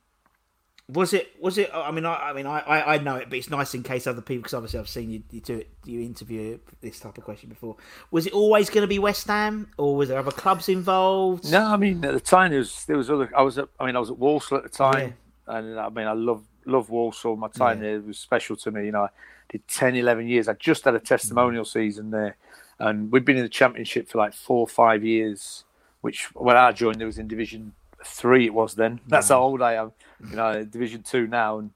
was 0.94 1.14
it? 1.14 1.36
Was 1.40 1.58
it? 1.58 1.70
I 1.74 1.92
mean, 1.92 2.06
I, 2.06 2.16
I 2.16 2.34
mean, 2.34 2.46
I, 2.46 2.96
I 2.96 2.98
know 2.98 3.16
it, 3.16 3.30
but 3.30 3.38
it's 3.38 3.50
nice 3.50 3.74
in 3.74 3.84
case 3.84 4.08
other 4.08 4.22
people, 4.22 4.42
because 4.42 4.54
obviously 4.54 4.80
I've 4.80 4.90
seen 4.90 5.10
you, 5.10 5.24
you 5.32 5.40
do 5.40 5.58
it, 5.60 5.70
you 5.86 6.02
interview 6.02 6.60
this 6.82 7.00
type 7.00 7.18
of 7.18 7.24
question 7.24 7.50
before. 7.50 7.78
Was 8.12 8.28
it 8.28 8.34
always 8.34 8.70
going 8.70 8.82
to 8.82 8.88
be 8.88 9.00
West 9.00 9.28
Ham, 9.28 9.70
or 9.78 9.96
was 9.96 10.10
there 10.10 10.20
other 10.20 10.32
clubs 10.32 10.68
involved? 10.70 11.50
No, 11.52 11.66
I 11.66 11.78
mean 11.78 12.04
at 12.04 12.14
the 12.14 12.20
time 12.20 12.52
there 12.52 12.60
was 12.60 12.86
there 12.86 12.98
was 12.98 13.10
other. 13.10 13.32
I 13.36 13.42
was 13.42 13.58
at, 13.58 13.70
I 13.80 13.86
mean 13.86 13.96
I 13.96 14.00
was 14.00 14.10
at 14.10 14.18
Walsall 14.18 14.58
at 14.58 14.64
the 14.64 14.70
time, 14.70 15.14
yeah. 15.48 15.58
and 15.58 15.80
I 15.80 15.90
mean 15.90 16.08
I 16.08 16.14
love 16.14 16.44
love 16.66 16.90
Walsall. 16.90 17.38
My 17.38 17.48
time 17.48 17.78
yeah. 17.78 17.92
there 17.92 18.02
was 18.02 18.20
special 18.20 18.56
to 18.58 18.72
me. 18.72 18.86
You 18.86 18.92
know, 18.92 19.04
I 19.04 19.10
did 19.50 19.68
10, 19.68 19.96
11 19.96 20.28
years. 20.28 20.48
I 20.48 20.54
just 20.54 20.84
had 20.84 20.96
a 20.96 21.00
testimonial 21.00 21.64
mm. 21.64 21.72
season 21.72 22.12
there, 22.12 22.38
and 22.80 23.12
we'd 23.12 23.26
been 23.26 23.38
in 23.38 23.44
the 23.44 23.50
championship 23.50 24.10
for 24.10 24.18
like 24.18 24.34
four 24.34 24.60
or 24.60 24.68
five 24.68 25.04
years. 25.04 25.64
Which 26.02 26.34
when 26.34 26.58
I 26.58 26.72
joined, 26.72 27.00
there 27.00 27.06
was 27.06 27.20
in 27.20 27.28
Division 27.28 27.74
Three. 28.04 28.46
It 28.46 28.54
was 28.54 28.76
then. 28.76 29.00
That's 29.08 29.30
how 29.30 29.42
old 29.42 29.62
I 29.62 29.74
am 29.74 29.92
you 30.30 30.36
know, 30.36 30.64
Division 30.72 31.04
Two 31.04 31.28
now, 31.28 31.60
and 31.60 31.72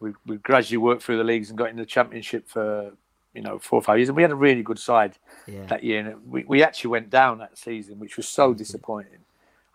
we 0.00 0.12
we 0.26 0.36
gradually 0.36 0.78
worked 0.78 1.02
through 1.02 1.18
the 1.18 1.24
leagues 1.24 1.48
and 1.48 1.58
got 1.58 1.70
into 1.70 1.82
the 1.82 1.86
Championship 1.86 2.48
for 2.48 2.92
you 3.34 3.42
know 3.42 3.58
four 3.58 3.78
or 3.78 3.82
five 3.82 3.98
years, 3.98 4.08
and 4.08 4.16
we 4.16 4.22
had 4.22 4.30
a 4.30 4.36
really 4.36 4.62
good 4.62 4.78
side 4.78 5.16
yeah. 5.46 5.64
that 5.66 5.82
year. 5.82 6.00
And 6.00 6.30
we 6.30 6.44
we 6.44 6.62
actually 6.62 6.90
went 6.90 7.10
down 7.10 7.38
that 7.38 7.58
season, 7.58 7.98
which 7.98 8.16
was 8.16 8.28
so 8.28 8.54
disappointing. 8.54 9.20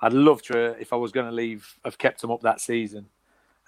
I'd 0.01 0.13
love 0.13 0.41
to, 0.43 0.75
if 0.81 0.91
I 0.91 0.97
was 0.97 1.13
going 1.13 1.27
to 1.27 1.31
leave, 1.31 1.77
have 1.85 1.97
kept 1.97 2.19
them 2.19 2.29
up 2.29 2.41
that 2.41 2.59
season 2.59 3.05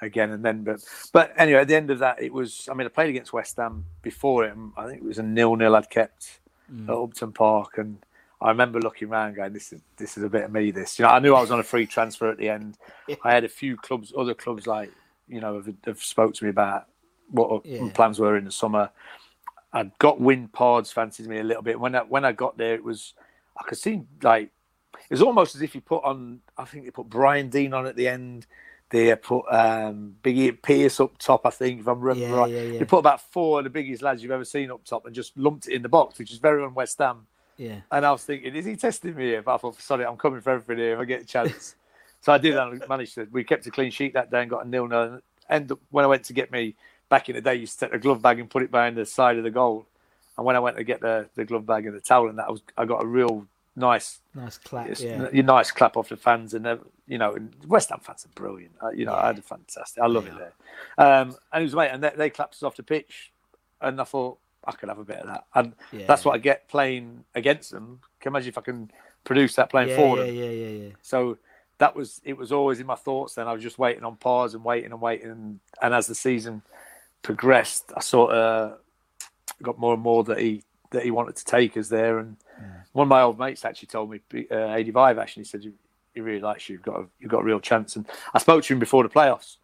again 0.02 0.32
and 0.32 0.44
then. 0.44 0.64
But 0.64 0.84
but 1.14 1.34
anyway, 1.38 1.62
at 1.62 1.68
the 1.68 1.76
end 1.76 1.92
of 1.92 2.00
that, 2.00 2.22
it 2.22 2.34
was. 2.34 2.68
I 2.70 2.74
mean, 2.74 2.86
I 2.86 2.90
played 2.90 3.10
against 3.10 3.34
West 3.34 3.58
Ham 3.58 3.86
before 4.02 4.46
it. 4.46 4.56
I 4.78 4.88
think 4.88 5.02
it 5.02 5.06
was 5.06 5.20
a 5.20 5.24
nil 5.24 5.56
nil 5.56 5.76
I'd 5.76 5.90
kept 5.90 6.40
mm. 6.72 6.90
at 6.90 6.96
Upton 6.96 7.32
Park, 7.32 7.78
and 7.78 7.98
I 8.42 8.50
remember 8.50 8.80
looking 8.80 9.10
around, 9.10 9.36
going, 9.36 9.54
"This 9.54 9.74
is 9.74 9.82
this 9.98 10.18
is 10.18 10.24
a 10.24 10.30
bit 10.30 10.44
of 10.44 10.52
me." 10.52 10.72
This, 10.72 11.00
you 11.00 11.04
know, 11.04 11.12
I 11.12 11.20
knew 11.20 11.34
I 11.34 11.42
was 11.42 11.52
on 11.52 11.60
a 11.60 11.64
free 11.64 11.86
transfer 11.86 12.30
at 12.30 12.38
the 12.38 12.50
end. 12.50 12.78
I 13.24 13.34
had 13.34 13.44
a 13.44 13.50
few 13.50 13.78
clubs, 13.78 14.14
other 14.18 14.34
clubs, 14.34 14.68
like 14.68 14.92
you 15.28 15.42
know, 15.42 15.56
have, 15.56 15.74
have 15.86 16.04
spoke 16.04 16.34
to 16.36 16.44
me 16.44 16.50
about 16.50 16.88
what 17.30 17.66
yeah. 17.66 17.90
plans 17.94 18.20
were 18.20 18.38
in 18.38 18.46
the 18.46 18.52
summer. 18.52 18.90
I'd 19.74 19.98
got 20.00 20.22
wind 20.22 20.52
Pards 20.54 20.92
fancied 20.92 21.28
me 21.28 21.40
a 21.40 21.44
little 21.44 21.64
bit. 21.64 21.80
When 21.80 21.96
I, 21.96 22.02
when 22.02 22.24
I 22.24 22.32
got 22.32 22.58
there, 22.58 22.76
it 22.76 22.84
was 22.84 23.14
I 23.58 23.64
could 23.64 23.78
see 23.78 24.04
like 24.22 24.52
it 24.94 25.14
was 25.14 25.22
almost 25.22 25.56
as 25.56 25.62
if 25.62 25.76
you 25.76 25.82
put 25.82 26.04
on. 26.04 26.40
I 26.58 26.66
think 26.66 26.86
they 26.86 26.92
put 26.92 27.10
Brian 27.10 27.50
Deane 27.50 27.74
on 27.74 27.86
at 27.86 27.96
the 27.96 28.08
end. 28.08 28.48
They 28.90 29.14
put 29.16 29.46
um, 29.52 30.16
Biggie 30.24 30.62
Pearce 30.62 31.00
up 31.00 31.18
top. 31.18 31.46
I 31.46 31.50
think 31.50 31.82
if 31.82 31.88
I'm 31.88 32.02
yeah, 32.16 32.32
right, 32.32 32.52
yeah, 32.52 32.62
yeah. 32.62 32.80
they 32.80 32.86
put 32.86 33.00
about 33.00 33.20
four 33.32 33.60
of 33.60 33.64
the 33.64 33.70
biggest 33.70 34.04
lads 34.04 34.22
you've 34.22 34.32
ever 34.32 34.46
seen 34.46 34.72
up 34.72 34.86
top 34.86 35.06
and 35.06 35.16
just 35.16 35.36
lumped 35.38 35.68
it 35.68 35.74
in 35.74 35.82
the 35.82 35.90
box, 35.90 36.20
which 36.20 36.32
is 36.32 36.38
very 36.38 36.64
on 36.64 36.74
West 36.74 37.00
Ham. 37.00 37.26
Yeah. 37.58 37.82
And 37.92 38.06
I 38.06 38.12
was 38.12 38.24
thinking, 38.24 38.56
is 38.56 38.66
he 38.66 38.76
testing 38.76 39.16
me 39.16 39.24
here? 39.24 39.42
But 39.42 39.56
I 39.56 39.58
thought, 39.58 39.82
sorry, 39.82 40.06
I'm 40.06 40.18
coming 40.18 40.42
for 40.42 40.52
everything 40.52 40.84
here 40.84 40.94
if 40.94 41.00
I 41.00 41.06
get 41.06 41.22
a 41.22 41.26
chance. 41.26 41.76
so 42.22 42.34
I 42.34 42.38
did 42.38 42.56
that. 42.56 42.90
managed 42.90 43.16
to. 43.16 43.28
We 43.32 43.44
kept 43.44 43.66
a 43.68 43.72
clean 43.72 43.92
sheet 43.92 44.14
that 44.14 44.32
day 44.32 44.42
and 44.42 44.50
got 44.50 44.66
a 44.66 44.70
nil 44.70 44.88
nil. 44.88 45.22
And 45.50 45.72
when 45.90 46.06
I 46.06 46.08
went 46.08 46.26
to 46.26 46.34
get 46.34 46.52
me 46.52 46.76
back 47.10 47.30
in 47.30 47.36
the 47.36 47.42
day, 47.42 47.56
you 47.56 47.62
used 47.62 47.80
to 47.80 47.86
take 47.86 47.92
the 47.94 48.00
glove 48.00 48.22
bag 48.22 48.40
and 48.40 48.50
put 48.50 48.64
it 48.64 48.72
behind 48.72 48.98
the 48.98 49.06
side 49.06 49.38
of 49.38 49.44
the 49.44 49.52
goal. 49.52 49.86
And 50.38 50.46
when 50.46 50.56
I 50.56 50.60
went 50.60 50.78
to 50.78 50.84
get 50.84 51.02
the, 51.02 51.30
the 51.36 51.46
glove 51.46 51.66
bag 51.66 51.86
and 51.86 51.96
the 51.96 52.02
towel 52.02 52.28
and 52.28 52.38
that, 52.40 52.48
I 52.48 52.52
was 52.52 52.62
I 52.78 52.86
got 52.86 53.04
a 53.04 53.08
real 53.08 53.48
nice 53.78 54.22
nice 54.34 54.58
clap, 54.58 54.88
yeah, 55.00 55.30
nice 55.34 55.70
clap 55.70 55.98
off 55.98 56.10
the 56.10 56.18
fans 56.18 56.54
and 56.54 56.66
you 57.08 57.18
know, 57.18 57.38
West 57.68 57.90
Ham 57.90 58.00
fans 58.02 58.26
are 58.26 58.30
brilliant. 58.30 58.74
Uh, 58.82 58.90
you 58.90 59.06
know, 59.06 59.14
yeah. 59.14 59.24
I 59.24 59.28
had 59.28 59.38
a 59.38 59.42
fantastic. 59.42 60.02
I 60.02 60.08
love 60.08 60.26
yeah. 60.26 60.34
it 60.34 60.54
there. 60.98 61.06
Um, 61.22 61.36
and 61.54 61.62
it 61.62 61.66
was 61.66 61.76
mate, 61.76 61.90
and 61.92 62.04
they, 62.04 62.12
they 62.16 62.30
clapped 62.30 62.56
us 62.56 62.64
off 62.64 62.76
the 62.76 62.84
pitch, 62.84 63.32
and 63.82 64.02
I 64.02 64.04
thought 64.04 64.40
I 64.68 64.72
could 64.74 64.90
have 64.90 65.00
a 65.00 65.06
bit 65.06 65.18
of 65.18 65.28
that. 65.28 65.46
And 65.54 65.74
yeah. 65.92 66.06
that's 66.08 66.26
what 66.26 66.36
I 66.36 66.38
get 66.38 66.68
playing 66.68 67.24
against 67.36 67.72
them. 67.72 68.00
Can 68.20 68.32
you 68.32 68.36
imagine 68.36 68.50
if 68.50 68.58
I 68.58 68.62
can 68.62 68.92
produce 69.24 69.56
that 69.56 69.70
playing 69.70 69.90
yeah, 69.90 69.96
for 69.96 70.18
yeah, 70.18 70.26
them? 70.26 70.36
Yeah, 70.36 70.50
yeah, 70.50 70.68
yeah. 70.68 70.90
So 71.02 71.38
that 71.78 71.96
was 71.96 72.22
it 72.24 72.38
was 72.38 72.52
always 72.52 72.80
in 72.80 72.88
my 72.88 72.96
thoughts 72.96 73.36
then. 73.36 73.48
I 73.48 73.54
was 73.54 73.64
just 73.64 73.78
waiting 73.78 74.04
on 74.04 74.16
Pards 74.16 74.54
and 74.54 74.64
waiting 74.64 74.92
and 74.92 75.02
waiting 75.02 75.30
and, 75.30 75.60
and 75.82 75.94
as 75.94 76.08
the 76.08 76.16
season 76.16 76.62
progressed, 77.22 77.92
I 77.96 78.02
sort 78.02 78.32
of 78.32 78.80
got 79.62 79.80
more 79.80 79.94
and 79.94 80.04
more 80.04 80.24
that 80.26 80.40
he 80.40 80.64
that 80.92 81.04
he 81.04 81.12
wanted 81.12 81.36
to 81.36 81.46
take 81.46 81.76
us 81.78 81.90
there. 81.90 82.20
And 82.20 82.38
yeah. 82.60 82.68
one 82.94 83.06
of 83.06 83.10
my 83.10 83.22
old 83.22 83.38
mates 83.40 83.66
actually 83.66 83.88
told 83.88 84.10
me, 84.10 84.22
uh, 84.52 84.74
85 84.74 85.18
actually, 85.18 85.44
he 85.44 85.48
said, 85.48 85.74
he 86.14 86.22
really 86.22 86.40
likes 86.40 86.70
you. 86.70 86.74
You've 86.74 86.84
got 86.84 87.02
a, 87.02 87.06
you've 87.20 87.32
got 87.32 87.42
a 87.42 87.44
real 87.44 87.60
chance. 87.60 87.96
And 87.96 88.06
I 88.34 88.40
spoke 88.40 88.64
to 88.64 88.74
him 88.74 88.80
before 88.80 89.04
the 89.04 89.10
playoffs, 89.10 89.58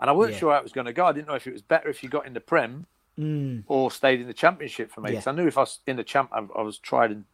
and 0.00 0.08
I 0.08 0.12
weren't 0.12 0.32
yeah. 0.32 0.38
sure 0.38 0.52
how 0.52 0.58
it 0.58 0.62
was 0.62 0.72
going 0.72 0.86
to 0.86 0.92
go. 0.92 1.04
I 1.04 1.12
didn't 1.12 1.28
know 1.28 1.34
if 1.34 1.46
it 1.46 1.52
was 1.52 1.62
better 1.62 1.88
if 1.88 2.02
you 2.02 2.08
got 2.08 2.26
in 2.26 2.32
the 2.32 2.40
Prem 2.40 2.86
mm. 3.18 3.62
or 3.66 3.90
stayed 3.90 4.20
in 4.20 4.26
the 4.26 4.34
championship 4.34 4.90
for 4.90 5.00
me. 5.00 5.10
Because 5.10 5.26
yeah. 5.26 5.32
I 5.32 5.34
knew 5.34 5.46
if 5.46 5.58
I 5.58 5.62
was 5.62 5.80
in 5.86 5.96
the 5.96 6.04
champ, 6.04 6.30
I, 6.32 6.38
I 6.38 6.62
was 6.62 6.78
tried 6.78 7.10
and 7.10 7.24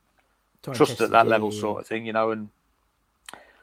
Try 0.62 0.74
trusted 0.74 1.00
at 1.02 1.10
that 1.10 1.26
level, 1.26 1.52
yeah, 1.52 1.60
sort 1.60 1.80
of 1.80 1.86
thing, 1.86 2.06
you 2.06 2.12
know. 2.12 2.30
And 2.30 2.48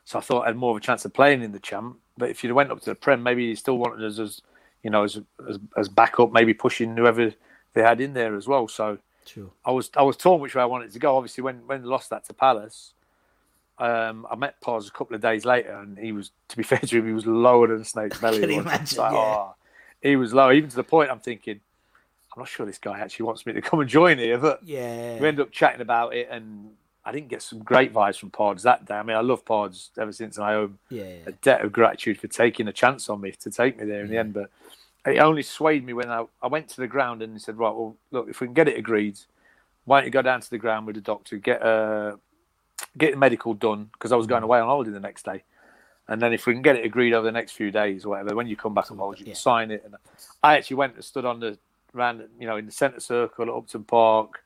so 0.04 0.20
I 0.20 0.22
thought 0.22 0.44
I 0.44 0.48
had 0.48 0.58
more 0.58 0.72
of 0.72 0.78
a 0.78 0.82
chance 0.82 1.06
of 1.06 1.14
playing 1.14 1.42
in 1.42 1.52
the 1.52 1.60
champ. 1.60 1.98
But 2.18 2.30
if 2.30 2.44
you 2.44 2.54
went 2.54 2.72
up 2.72 2.80
to 2.82 2.86
the 2.90 2.96
Prem, 2.96 3.24
maybe 3.24 3.46
you 3.46 3.56
still 3.56 3.78
wanted 3.78 4.04
us 4.04 4.20
as, 4.20 4.42
you 4.84 4.90
know, 4.90 5.04
as 5.04 5.20
as, 5.48 5.60
as 5.78 5.88
backup, 5.88 6.32
maybe 6.32 6.54
pushing 6.54 6.98
whoever 6.98 7.34
they 7.74 7.82
had 7.82 8.02
in 8.02 8.14
there 8.14 8.36
as 8.36 8.48
well. 8.48 8.68
So 8.68 8.98
sure. 9.26 9.50
I 9.64 9.72
was 9.72 9.90
I 9.96 10.02
was 10.02 10.18
torn 10.18 10.42
which 10.42 10.56
way 10.56 10.62
I 10.62 10.66
wanted 10.66 10.92
to 10.92 11.00
go. 11.00 11.16
Obviously, 11.16 11.42
when 11.42 11.66
when 11.68 11.84
lost 11.84 12.10
that 12.10 12.26
to 12.26 12.34
Palace. 12.34 12.94
Um, 13.78 14.28
I 14.30 14.36
met 14.36 14.60
Pards 14.60 14.90
a 14.90 14.92
couple 14.92 15.16
of 15.16 15.22
days 15.22 15.46
later, 15.46 15.72
and 15.72 15.98
he 15.98 16.12
was, 16.12 16.32
to 16.50 16.58
be 16.58 16.64
fair 16.72 16.80
to 16.80 16.98
him, 16.98 17.08
he 17.08 17.14
was 17.14 17.26
lower 17.26 17.68
than 17.68 17.86
Snake's 17.86 18.20
belly. 18.20 18.40
Can 18.42 18.50
imagine? 18.50 18.98
Like, 18.98 19.14
yeah. 19.14 19.18
oh, 19.18 19.56
he 20.02 20.18
was 20.18 20.34
low, 20.34 20.52
even 20.52 20.70
to 20.70 20.76
the 20.76 20.84
point 20.84 21.10
I'm 21.10 21.22
thinking, 21.22 21.62
I'm 22.34 22.42
not 22.42 22.48
sure 22.48 22.66
this 22.66 22.78
guy 22.78 23.00
actually 23.00 23.26
wants 23.26 23.46
me 23.46 23.54
to 23.54 23.62
come 23.62 23.80
and 23.80 23.90
join 23.90 24.18
here, 24.18 24.38
but 24.38 24.62
yeah, 24.64 25.20
we 25.20 25.28
end 25.28 25.40
up 25.40 25.52
chatting 25.52 25.82
about 25.82 26.14
it, 26.14 26.28
and 26.30 26.72
I 27.06 27.12
didn't 27.12 27.30
get 27.30 27.42
some 27.42 27.60
great 27.60 27.94
vibes 27.94 28.20
from 28.20 28.30
Pards 28.30 28.64
that 28.64 28.86
day. 28.86 28.96
I 28.96 29.04
mean, 29.04 29.18
I 29.18 29.22
love 29.22 29.44
Pards 29.46 29.90
ever 29.98 30.12
since, 30.12 30.38
I 30.38 30.56
owe 30.56 30.72
yeah, 30.90 31.04
yeah. 31.04 31.16
a 31.26 31.32
debt 31.32 31.62
of 31.62 31.72
gratitude 31.72 32.20
for 32.20 32.28
taking 32.28 32.68
a 32.68 32.74
chance 32.74 33.10
on 33.10 33.22
me 33.22 33.32
to 33.32 33.50
take 33.50 33.80
me 33.80 33.86
there 33.86 34.02
in 34.02 34.08
yeah. 34.08 34.12
the 34.12 34.20
end. 34.20 34.34
But 34.34 34.50
it 35.06 35.20
only 35.20 35.44
swayed 35.44 35.86
me 35.86 35.94
when 35.94 36.12
I, 36.12 36.26
I 36.42 36.48
went 36.48 36.70
to 36.70 36.82
the 36.82 36.88
ground 36.88 37.22
and 37.22 37.34
he 37.34 37.40
said, 37.40 37.58
right, 37.58 37.74
well, 37.74 37.96
look, 38.12 38.30
if 38.30 38.42
we 38.42 38.48
can 38.48 38.54
get 38.54 38.68
it 38.68 38.78
agreed, 38.78 39.18
why 39.86 40.00
don't 40.00 40.06
you 40.06 40.12
go 40.12 40.22
down 40.22 40.42
to 40.42 40.50
the 40.50 40.58
ground 40.58 40.86
with 40.86 40.96
the 40.96 41.02
doctor, 41.02 41.38
get 41.38 41.62
a 41.62 42.20
get 42.98 43.12
the 43.12 43.18
medical 43.18 43.54
done 43.54 43.90
because 43.94 44.12
I 44.12 44.16
was 44.16 44.28
going 44.28 44.42
mm. 44.42 44.46
away 44.46 44.60
on 44.60 44.68
holiday 44.68 44.92
the 44.92 45.00
next 45.00 45.26
day. 45.26 45.44
And 46.08 46.22
then 46.22 46.34
if 46.34 46.48
we 46.48 46.54
can 46.54 46.62
get 46.62 46.76
it 46.76 46.86
agreed 46.86 47.14
over 47.14 47.26
the 47.26 47.32
next 47.32 47.52
few 47.52 47.72
days 47.72 48.04
or 48.04 48.10
whatever, 48.10 48.36
when 48.36 48.48
you 48.48 48.56
come 48.56 48.74
back 48.74 48.92
on 48.92 48.98
holiday, 48.98 49.20
you 49.20 49.26
can 49.26 49.36
sign 49.36 49.72
it. 49.72 49.84
And 49.86 49.96
I 50.44 50.58
actually 50.58 50.78
went 50.78 50.96
and 50.96 51.04
stood 51.04 51.26
on 51.26 51.40
the 51.40 51.58
ran, 51.94 52.28
you 52.40 52.48
know, 52.48 52.58
in 52.58 52.66
the 52.66 52.72
centre 52.72 53.00
circle 53.00 53.46
at 53.46 53.50
Upton 53.50 53.84
Park. 53.84 54.44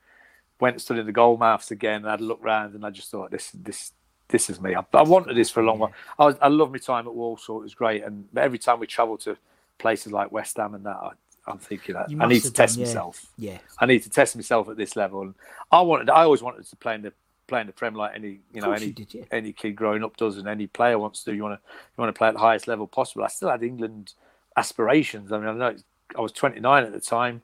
Went 0.59 0.75
and 0.75 0.81
stood 0.81 0.97
in 0.97 1.05
the 1.05 1.11
goal 1.11 1.35
mouths 1.35 1.71
again, 1.71 1.97
and 1.97 2.07
I 2.07 2.11
had 2.11 2.21
a 2.21 2.23
look 2.23 2.39
round, 2.41 2.73
and 2.75 2.85
I 2.85 2.89
just 2.89 3.11
thought, 3.11 3.31
this, 3.31 3.51
this, 3.53 3.91
this 4.29 4.49
is 4.49 4.61
me. 4.61 4.75
I, 4.75 4.85
I 4.93 5.01
wanted 5.01 5.35
this 5.35 5.49
for 5.49 5.61
a 5.61 5.65
long 5.65 5.79
while. 5.79 5.91
I, 6.17 6.25
was, 6.25 6.35
I 6.41 6.47
love 6.47 6.71
my 6.71 6.77
time 6.77 7.07
at 7.07 7.13
Walsall; 7.13 7.59
it 7.59 7.63
was 7.63 7.73
great. 7.73 8.03
And 8.03 8.25
every 8.37 8.59
time 8.59 8.79
we 8.79 8.87
travel 8.87 9.17
to 9.19 9.35
places 9.77 10.11
like 10.11 10.31
West 10.31 10.55
Ham 10.57 10.75
and 10.75 10.85
that, 10.85 10.95
I, 10.95 11.11
I'm 11.47 11.57
thinking 11.57 11.95
that 11.95 12.07
I 12.19 12.27
need 12.27 12.43
to 12.43 12.53
test 12.53 12.75
done, 12.75 12.81
yeah. 12.81 12.87
myself. 12.87 13.25
Yeah, 13.37 13.57
I 13.79 13.85
need 13.85 14.03
to 14.03 14.09
test 14.09 14.35
myself 14.35 14.69
at 14.69 14.77
this 14.77 14.95
level. 14.95 15.23
And 15.23 15.35
I 15.71 15.81
wanted, 15.81 16.09
I 16.09 16.23
always 16.23 16.41
wanted 16.41 16.65
to 16.65 16.75
play 16.77 16.95
in 16.95 17.01
the 17.01 17.13
playing 17.47 17.67
the 17.67 17.73
Prem 17.73 17.93
like 17.93 18.15
any 18.15 18.39
you 18.53 18.61
know 18.61 18.71
any 18.71 18.87
you 18.87 18.93
did, 18.93 19.13
yeah. 19.13 19.23
any 19.31 19.51
kid 19.51 19.75
growing 19.75 20.03
up 20.03 20.17
does, 20.17 20.37
and 20.37 20.47
any 20.47 20.67
player 20.67 20.97
wants 20.97 21.23
to. 21.23 21.35
You 21.35 21.43
want 21.43 21.59
to 21.59 21.69
you 21.69 22.01
want 22.01 22.13
to 22.13 22.17
play 22.17 22.29
at 22.29 22.35
the 22.35 22.39
highest 22.39 22.67
level 22.67 22.87
possible. 22.87 23.23
I 23.23 23.27
still 23.27 23.49
had 23.49 23.63
England 23.63 24.13
aspirations. 24.55 25.31
I 25.31 25.37
mean, 25.37 25.49
I 25.49 25.53
know 25.53 25.75
I 26.17 26.21
was 26.21 26.31
29 26.31 26.83
at 26.83 26.91
the 26.91 26.99
time 26.99 27.41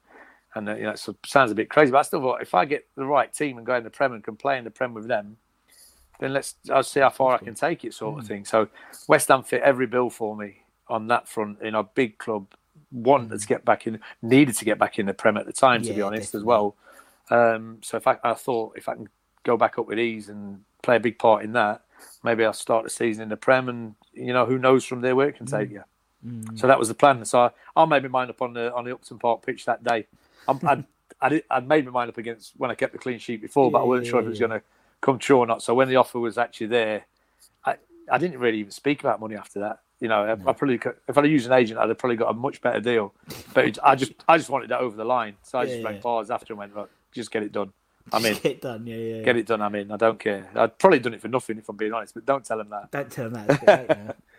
and 0.56 0.70
uh, 0.70 0.76
you 0.76 0.84
know, 0.84 0.92
it 0.92 1.06
sounds 1.26 1.52
a 1.52 1.56
bit 1.56 1.70
crazy, 1.70 1.92
but 1.92 2.00
I 2.00 2.02
still 2.04 2.22
thought 2.22 2.42
if 2.42 2.54
I 2.54 2.66
get 2.66 2.88
the 2.96 3.06
right 3.06 3.32
team 3.32 3.58
and 3.58 3.66
go 3.66 3.76
in 3.76 3.84
the 3.84 3.90
Prem 3.90 4.14
and 4.14 4.24
can 4.24 4.36
play 4.36 4.58
in 4.58 4.64
the 4.64 4.72
Prem 4.72 4.94
with 4.94 5.08
them, 5.08 5.38
then 6.20 6.34
let's 6.34 6.56
I'll 6.72 6.84
see 6.84 7.00
how 7.00 7.10
far 7.10 7.36
I 7.36 7.38
can 7.38 7.56
take 7.56 7.86
it, 7.86 7.94
sort 7.94 8.20
of 8.20 8.26
mm. 8.26 8.28
thing. 8.28 8.46
So 8.46 8.68
West 9.08 9.28
Ham 9.30 9.44
fit 9.44 9.62
every 9.62 9.88
bill 9.88 10.10
for 10.10 10.36
me 10.36 10.64
on 10.88 11.08
that 11.08 11.28
front. 11.28 11.62
In 11.62 11.76
a 11.76 11.84
big 11.84 12.18
club, 12.18 12.48
wanted 12.92 13.32
mm. 13.32 13.42
to 13.42 13.48
get 13.48 13.64
back 13.64 13.88
in, 13.88 14.00
needed 14.22 14.56
to 14.58 14.66
get 14.66 14.80
back 14.80 14.98
in 15.00 15.06
the 15.06 15.14
Prem 15.14 15.38
at 15.38 15.46
the 15.46 15.54
time, 15.54 15.82
to 15.84 15.90
yeah, 15.90 15.96
be 15.96 16.02
honest, 16.02 16.34
definitely. 16.34 16.40
as 16.40 16.46
well. 16.46 16.76
Um, 17.30 17.78
so 17.82 17.98
if 17.98 18.08
I, 18.08 18.18
I 18.24 18.34
thought 18.34 18.74
if 18.76 18.90
I 18.90 18.96
can 18.96 19.08
go 19.44 19.56
back 19.56 19.78
up 19.78 19.88
with 19.88 20.00
ease 20.00 20.30
and 20.30 20.64
play 20.82 20.96
a 20.96 21.00
big 21.00 21.20
part 21.20 21.44
in 21.44 21.54
that, 21.54 21.84
maybe 22.24 22.44
I'll 22.44 22.54
start 22.54 22.84
the 22.84 22.90
season 22.90 23.24
in 23.24 23.30
the 23.30 23.38
Prem, 23.38 23.70
and 23.70 23.96
you 24.14 24.34
know 24.34 24.48
who 24.48 24.58
knows 24.58 24.84
from 24.84 25.02
there 25.02 25.16
where 25.16 25.30
it 25.30 25.38
can 25.38 25.46
mm. 25.46 25.58
take 25.58 25.70
you. 25.70 25.84
Mm. 26.26 26.60
So 26.60 26.68
that 26.68 26.80
was 26.80 26.88
the 26.88 26.94
plan. 26.94 27.24
So 27.26 27.40
I, 27.40 27.52
I 27.76 27.86
made 27.86 28.04
my 28.04 28.10
mind 28.10 28.30
up 28.30 28.42
on 28.42 28.54
the 28.54 28.74
on 28.74 28.86
the 28.86 28.94
Upton 28.94 29.20
Park 29.20 29.46
pitch 29.46 29.66
that 29.66 29.84
day. 29.84 30.08
I'd, 30.48 30.84
I'd, 31.22 31.44
I'd, 31.50 31.68
made 31.68 31.86
my 31.86 31.92
mind 31.92 32.10
up 32.10 32.18
against 32.18 32.54
when 32.58 32.72
I 32.72 32.76
kept 32.76 32.94
the 32.94 33.00
clean 33.00 33.20
sheet 33.20 33.42
before, 33.42 33.70
but 33.70 33.82
I 33.82 33.84
wasn't 33.84 34.08
sure 34.08 34.20
if 34.20 34.26
it 34.26 34.30
was 34.30 34.40
going 34.40 34.52
to 34.52 34.62
come 35.02 35.20
true 35.20 35.38
or 35.38 35.46
not. 35.46 35.62
So 35.62 35.74
when 35.74 35.88
the 35.88 35.98
offer 35.98 36.20
was 36.20 36.38
actually 36.38 36.68
there, 36.68 37.06
I, 37.66 37.76
I 38.12 38.18
didn't 38.18 38.40
really 38.40 38.60
even 38.60 38.72
speak 38.72 39.02
about 39.02 39.20
money 39.20 39.36
after 39.36 39.60
that. 39.60 39.82
You 40.00 40.08
know, 40.08 40.24
I, 40.24 40.32
I 40.32 40.54
probably 40.54 40.78
could, 40.78 40.96
if 41.08 41.18
I'd 41.18 41.26
used 41.26 41.46
an 41.46 41.54
agent, 41.54 41.80
I'd 41.80 41.90
have 41.90 41.98
probably 41.98 42.16
got 42.16 42.30
a 42.32 42.34
much 42.34 42.62
better 42.62 42.80
deal. 42.80 43.14
But 43.54 43.66
it, 43.66 43.78
I 43.84 43.96
just 43.96 44.14
I 44.28 44.38
just 44.38 44.50
wanted 44.50 44.70
that 44.70 44.80
over 44.80 44.96
the 44.96 45.06
line, 45.06 45.36
so 45.44 45.60
I 45.60 45.66
just 45.66 45.80
Yeah, 45.80 45.86
rang 45.86 45.96
yeah. 45.96 46.02
Pards 46.02 46.30
after 46.30 46.54
and 46.54 46.60
went, 46.60 46.74
right, 46.74 46.88
just 47.12 47.32
get 47.32 47.44
it 47.44 47.52
done. 47.52 47.74
I'm 48.14 48.26
in. 48.26 48.34
Get 48.36 48.46
it 48.46 48.62
done. 48.62 48.88
Yeah, 48.88 48.96
yeah. 48.96 49.24
Get 49.24 49.36
it 49.36 49.46
done. 49.46 49.62
I'm 49.62 49.76
in. 49.76 49.92
I 49.92 49.98
don't 49.98 50.20
care. 50.20 50.50
I'd 50.56 50.78
probably 50.80 51.00
done 51.00 51.14
it 51.14 51.22
for 51.22 51.28
nothing 51.28 51.58
if 51.58 51.70
I'm 51.70 51.76
being 51.76 51.94
honest, 51.94 52.14
but 52.14 52.26
don't 52.26 52.44
tell 52.44 52.58
them 52.58 52.70
that. 52.70 52.92
Don't 52.92 53.12
tell 53.12 53.30
them 53.30 53.46
that. 53.46 54.16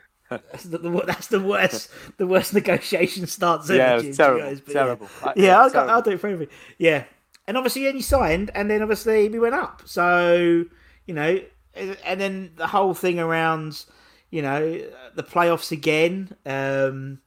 It's 0.52 0.64
a 0.64 0.68
bit 0.68 0.82
late 0.84 0.92
now. 0.92 1.00
That's 1.00 1.00
the, 1.00 1.00
the, 1.00 1.02
that's 1.06 1.26
the 1.28 1.40
worst. 1.40 1.90
The 2.16 2.26
worst 2.26 2.54
negotiation 2.54 3.26
starts. 3.26 3.68
ever, 3.70 3.78
Yeah, 3.78 3.92
it 3.92 3.94
was 3.96 4.04
to 4.04 4.08
be 4.10 4.16
terrible, 4.16 4.46
honest, 4.46 4.66
terrible. 4.66 5.08
Yeah, 5.24 5.32
yeah, 5.36 5.60
I'll, 5.60 5.70
terrible. 5.70 5.90
I'll 5.90 6.02
do 6.02 6.10
it 6.10 6.20
for 6.20 6.28
everything. 6.28 6.54
Yeah, 6.78 7.04
and 7.46 7.56
obviously, 7.56 7.84
then 7.84 7.96
you 7.96 8.02
signed, 8.02 8.50
and 8.54 8.70
then 8.70 8.82
obviously 8.82 9.28
we 9.28 9.38
went 9.38 9.54
up. 9.54 9.82
So 9.86 10.64
you 11.06 11.14
know, 11.14 11.40
and 11.74 12.20
then 12.20 12.52
the 12.56 12.68
whole 12.68 12.94
thing 12.94 13.18
around, 13.18 13.84
you 14.30 14.42
know, 14.42 14.80
the 15.14 15.22
playoffs 15.22 15.72
again. 15.72 16.36
Um, 16.46 17.20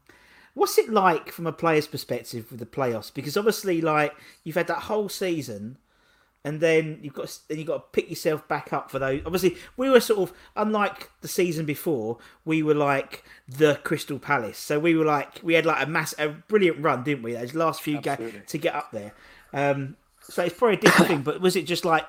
what's 0.54 0.78
it 0.78 0.90
like 0.90 1.32
from 1.32 1.48
a 1.48 1.52
player's 1.52 1.88
perspective 1.88 2.50
with 2.52 2.60
the 2.60 2.66
playoffs? 2.66 3.14
Because 3.14 3.36
obviously, 3.38 3.82
like 3.82 4.14
you've 4.44 4.56
had 4.56 4.68
that 4.68 4.84
whole 4.84 5.10
season 5.10 5.78
and 6.46 6.60
then 6.60 7.00
you've 7.02 7.14
got 7.14 7.38
then 7.48 7.58
you've 7.58 7.68
got 7.68 7.78
to 7.78 7.84
pick 8.02 8.10
yourself 8.10 8.48
back 8.48 8.74
up 8.74 8.92
for 8.92 9.00
those. 9.00 9.22
Obviously, 9.26 9.56
we 9.78 9.90
were 9.90 10.00
sort 10.00 10.30
of 10.30 10.36
unlike 10.56 11.10
the 11.22 11.28
season 11.28 11.66
before. 11.66 12.18
We 12.46 12.62
were 12.64 12.74
like 12.74 13.24
the 13.48 13.76
Crystal 13.84 14.20
Palace, 14.20 14.58
so 14.58 14.80
we 14.80 14.96
were 14.96 15.06
like 15.06 15.40
we 15.44 15.54
had 15.54 15.66
like 15.66 15.86
a 15.86 15.90
mass 15.90 16.14
a 16.20 16.30
brilliant 16.30 16.80
run, 16.84 17.04
didn't 17.04 17.24
we? 17.24 17.34
Those 17.34 17.54
last 17.56 17.82
few 17.82 18.02
games 18.02 18.34
to 18.48 18.58
get 18.58 18.76
up 18.76 18.92
there. 18.92 19.14
Um, 19.54 19.98
so 20.22 20.44
it's 20.44 20.56
probably 20.58 20.78
a 20.78 20.82
different 20.82 21.08
thing. 21.08 21.22
But 21.22 21.42
was 21.42 21.56
it 21.56 21.64
just 21.66 21.86
like 21.86 22.06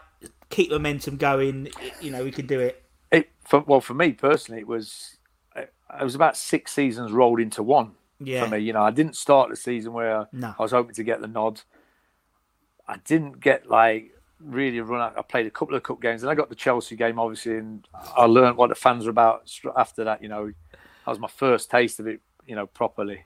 keep 0.51 0.71
momentum 0.71 1.17
going? 1.17 1.69
You 2.01 2.11
know, 2.11 2.25
we 2.25 2.31
can 2.33 2.47
do 2.47 2.61
it. 2.61 2.83
It, 3.13 3.31
for, 3.45 3.61
well, 3.61 3.81
for 3.81 3.95
me 3.95 4.13
personally, 4.13 4.61
it 4.61 4.67
was 4.67 5.17
it, 5.55 5.73
it 6.01 6.03
was 6.03 6.15
about 6.17 6.37
six 6.37 6.73
seasons 6.73 7.13
rolled 7.13 7.39
into 7.39 7.63
one 7.63 7.93
Yeah. 8.19 8.45
for 8.45 8.51
me. 8.51 8.59
You 8.59 8.73
know, 8.73 8.83
I 8.83 8.91
didn't 8.91 9.15
start 9.17 9.51
the 9.51 9.57
season 9.57 9.93
where 9.93 10.27
No. 10.33 10.55
I 10.59 10.63
was 10.63 10.73
hoping 10.73 10.95
to 10.97 11.05
get 11.05 11.21
the 11.21 11.29
nod. 11.29 11.61
I 12.89 12.97
didn't 13.05 13.41
get 13.41 13.69
like 13.71 14.11
really 14.45 14.81
run 14.81 15.01
out. 15.01 15.19
I 15.19 15.23
played 15.23 15.47
a 15.47 15.51
couple 15.51 15.75
of 15.75 15.83
cup 15.83 16.01
games, 16.01 16.23
and 16.23 16.31
I 16.31 16.35
got 16.35 16.49
the 16.49 16.55
Chelsea 16.55 16.97
game 16.97 17.19
obviously, 17.19 17.57
and 17.57 17.87
I 18.17 18.25
learned 18.27 18.57
what 18.57 18.69
the 18.69 18.75
fans 18.75 19.05
were 19.05 19.11
about 19.11 19.51
after 19.77 20.05
that. 20.05 20.23
You 20.23 20.29
know, 20.29 20.47
that 20.73 21.11
was 21.11 21.19
my 21.19 21.29
first 21.29 21.71
taste 21.71 22.01
of 22.01 22.07
it. 22.07 22.21
You 22.47 22.55
know, 22.57 22.67
properly. 22.67 23.25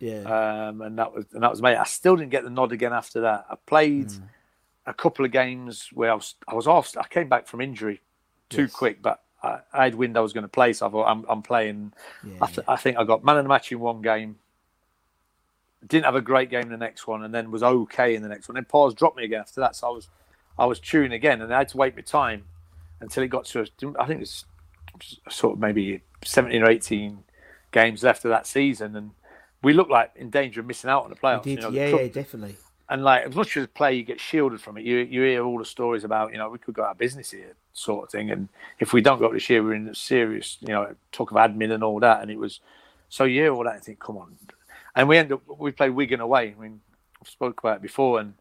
Yeah. 0.00 0.68
um, 0.68 0.80
and 0.82 0.96
that 0.98 1.12
was 1.12 1.24
and 1.32 1.42
that 1.42 1.50
was 1.50 1.60
mate. 1.62 1.76
I 1.76 1.84
still 1.84 2.14
didn't 2.16 2.30
get 2.30 2.44
the 2.44 2.50
nod 2.50 2.70
again 2.72 2.92
after 2.92 3.22
that. 3.22 3.46
I 3.50 3.56
played 3.66 4.10
Hmm. 4.12 4.24
a 4.86 4.94
couple 4.94 5.24
of 5.24 5.32
games 5.32 5.88
where 5.92 6.10
I 6.12 6.14
was 6.14 6.34
I 6.46 6.54
was 6.54 6.66
off. 6.66 6.96
I 6.96 7.06
came 7.08 7.28
back 7.28 7.46
from 7.46 7.60
injury 7.60 8.00
too 8.48 8.62
Yes. 8.62 8.72
quick, 8.72 9.02
but 9.02 9.22
I, 9.42 9.58
I 9.72 9.84
had 9.84 9.94
wind 9.96 10.16
I 10.16 10.20
was 10.20 10.32
going 10.32 10.42
to 10.42 10.48
play, 10.48 10.72
so 10.72 10.86
I 10.86 10.90
thought 10.90 11.06
I'm, 11.06 11.24
I'm 11.28 11.42
playing. 11.42 11.92
Yeah, 12.24 12.34
I, 12.42 12.46
th- 12.46 12.66
I 12.68 12.76
think 12.76 12.96
I 12.96 13.04
got 13.04 13.24
man 13.24 13.38
of 13.38 13.44
the 13.44 13.48
match 13.48 13.72
in 13.72 13.80
one 13.80 14.00
game. 14.02 14.36
Didn't 15.86 16.06
have 16.06 16.16
a 16.16 16.20
great 16.20 16.50
game 16.50 16.62
in 16.62 16.70
the 16.70 16.76
next 16.76 17.06
one, 17.06 17.22
and 17.24 17.32
then 17.32 17.50
was 17.52 17.62
okay 17.62 18.14
in 18.16 18.22
the 18.22 18.28
next 18.28 18.48
one. 18.48 18.54
Then 18.56 18.64
Pards 18.64 18.94
dropped 18.96 19.16
me 19.16 19.24
again 19.24 19.40
after 19.40 19.60
that, 19.60 19.76
so 19.76 19.86
I 19.86 19.90
was 19.90 20.08
I 20.58 20.66
was 20.66 20.80
chewing 20.80 21.12
again, 21.12 21.40
and 21.42 21.52
I 21.54 21.58
had 21.58 21.68
to 21.68 21.76
wait 21.76 21.94
my 21.96 22.02
time 22.02 22.44
until 23.00 23.22
it 23.22 23.28
got 23.28 23.44
to 23.46 23.64
I 23.98 24.06
think 24.06 24.22
it's 24.22 24.44
sort 25.28 25.54
of 25.54 25.60
maybe 25.60 26.02
17 26.24 26.62
or 26.62 26.68
18 26.70 27.18
games 27.70 28.02
left 28.02 28.24
of 28.24 28.30
that 28.30 28.46
season, 28.46 28.96
and 28.96 29.10
we 29.62 29.72
looked 29.72 29.90
like 29.90 30.12
in 30.16 30.30
danger 30.30 30.60
of 30.60 30.66
missing 30.66 30.90
out 30.90 31.04
on 31.04 31.10
the 31.10 31.16
playoffs. 31.16 31.46
You 31.46 31.56
know, 31.56 31.70
yeah, 31.70 31.90
cup- 31.90 32.00
yeah, 32.00 32.08
definitely. 32.08 32.56
and 32.88 33.04
like 33.04 33.24
as 33.26 33.34
much 33.34 33.56
as 33.56 33.64
a 33.64 33.68
player 33.68 33.92
you 33.92 34.02
get 34.02 34.20
shielded 34.20 34.60
from 34.60 34.76
it, 34.78 34.84
you 34.84 34.96
you 34.98 35.22
hear 35.22 35.44
all 35.44 35.58
the 35.58 35.64
stories 35.64 36.04
about 36.04 36.32
you 36.32 36.38
know 36.38 36.48
we 36.50 36.58
could 36.58 36.74
go 36.74 36.84
out 36.84 36.92
of 36.92 36.98
business 36.98 37.30
here 37.30 37.54
sort 37.72 38.04
of 38.04 38.10
thing, 38.10 38.30
and 38.30 38.48
if 38.80 38.92
we 38.92 39.00
don't 39.00 39.18
go 39.20 39.26
up 39.26 39.32
this 39.32 39.48
year, 39.48 39.62
we're 39.62 39.74
in 39.74 39.94
serious 39.94 40.58
you 40.60 40.68
know 40.68 40.94
talk 41.12 41.30
of 41.30 41.36
admin 41.36 41.70
and 41.72 41.84
all 41.84 42.00
that, 42.00 42.22
and 42.22 42.30
it 42.30 42.38
was 42.38 42.60
so 43.08 43.24
you 43.24 43.42
hear 43.42 43.54
all 43.54 43.64
that 43.64 43.74
and 43.76 43.84
think 43.84 44.00
come 44.00 44.16
on, 44.16 44.36
and 44.96 45.08
we 45.08 45.16
end 45.18 45.30
up 45.32 45.42
we 45.58 45.70
played 45.70 45.90
Wigan 45.90 46.20
away. 46.20 46.54
I 46.56 46.60
mean 46.60 46.80
I've 47.22 47.28
spoke 47.28 47.60
about 47.60 47.76
it 47.76 47.82
before, 47.82 48.18
and 48.20 48.34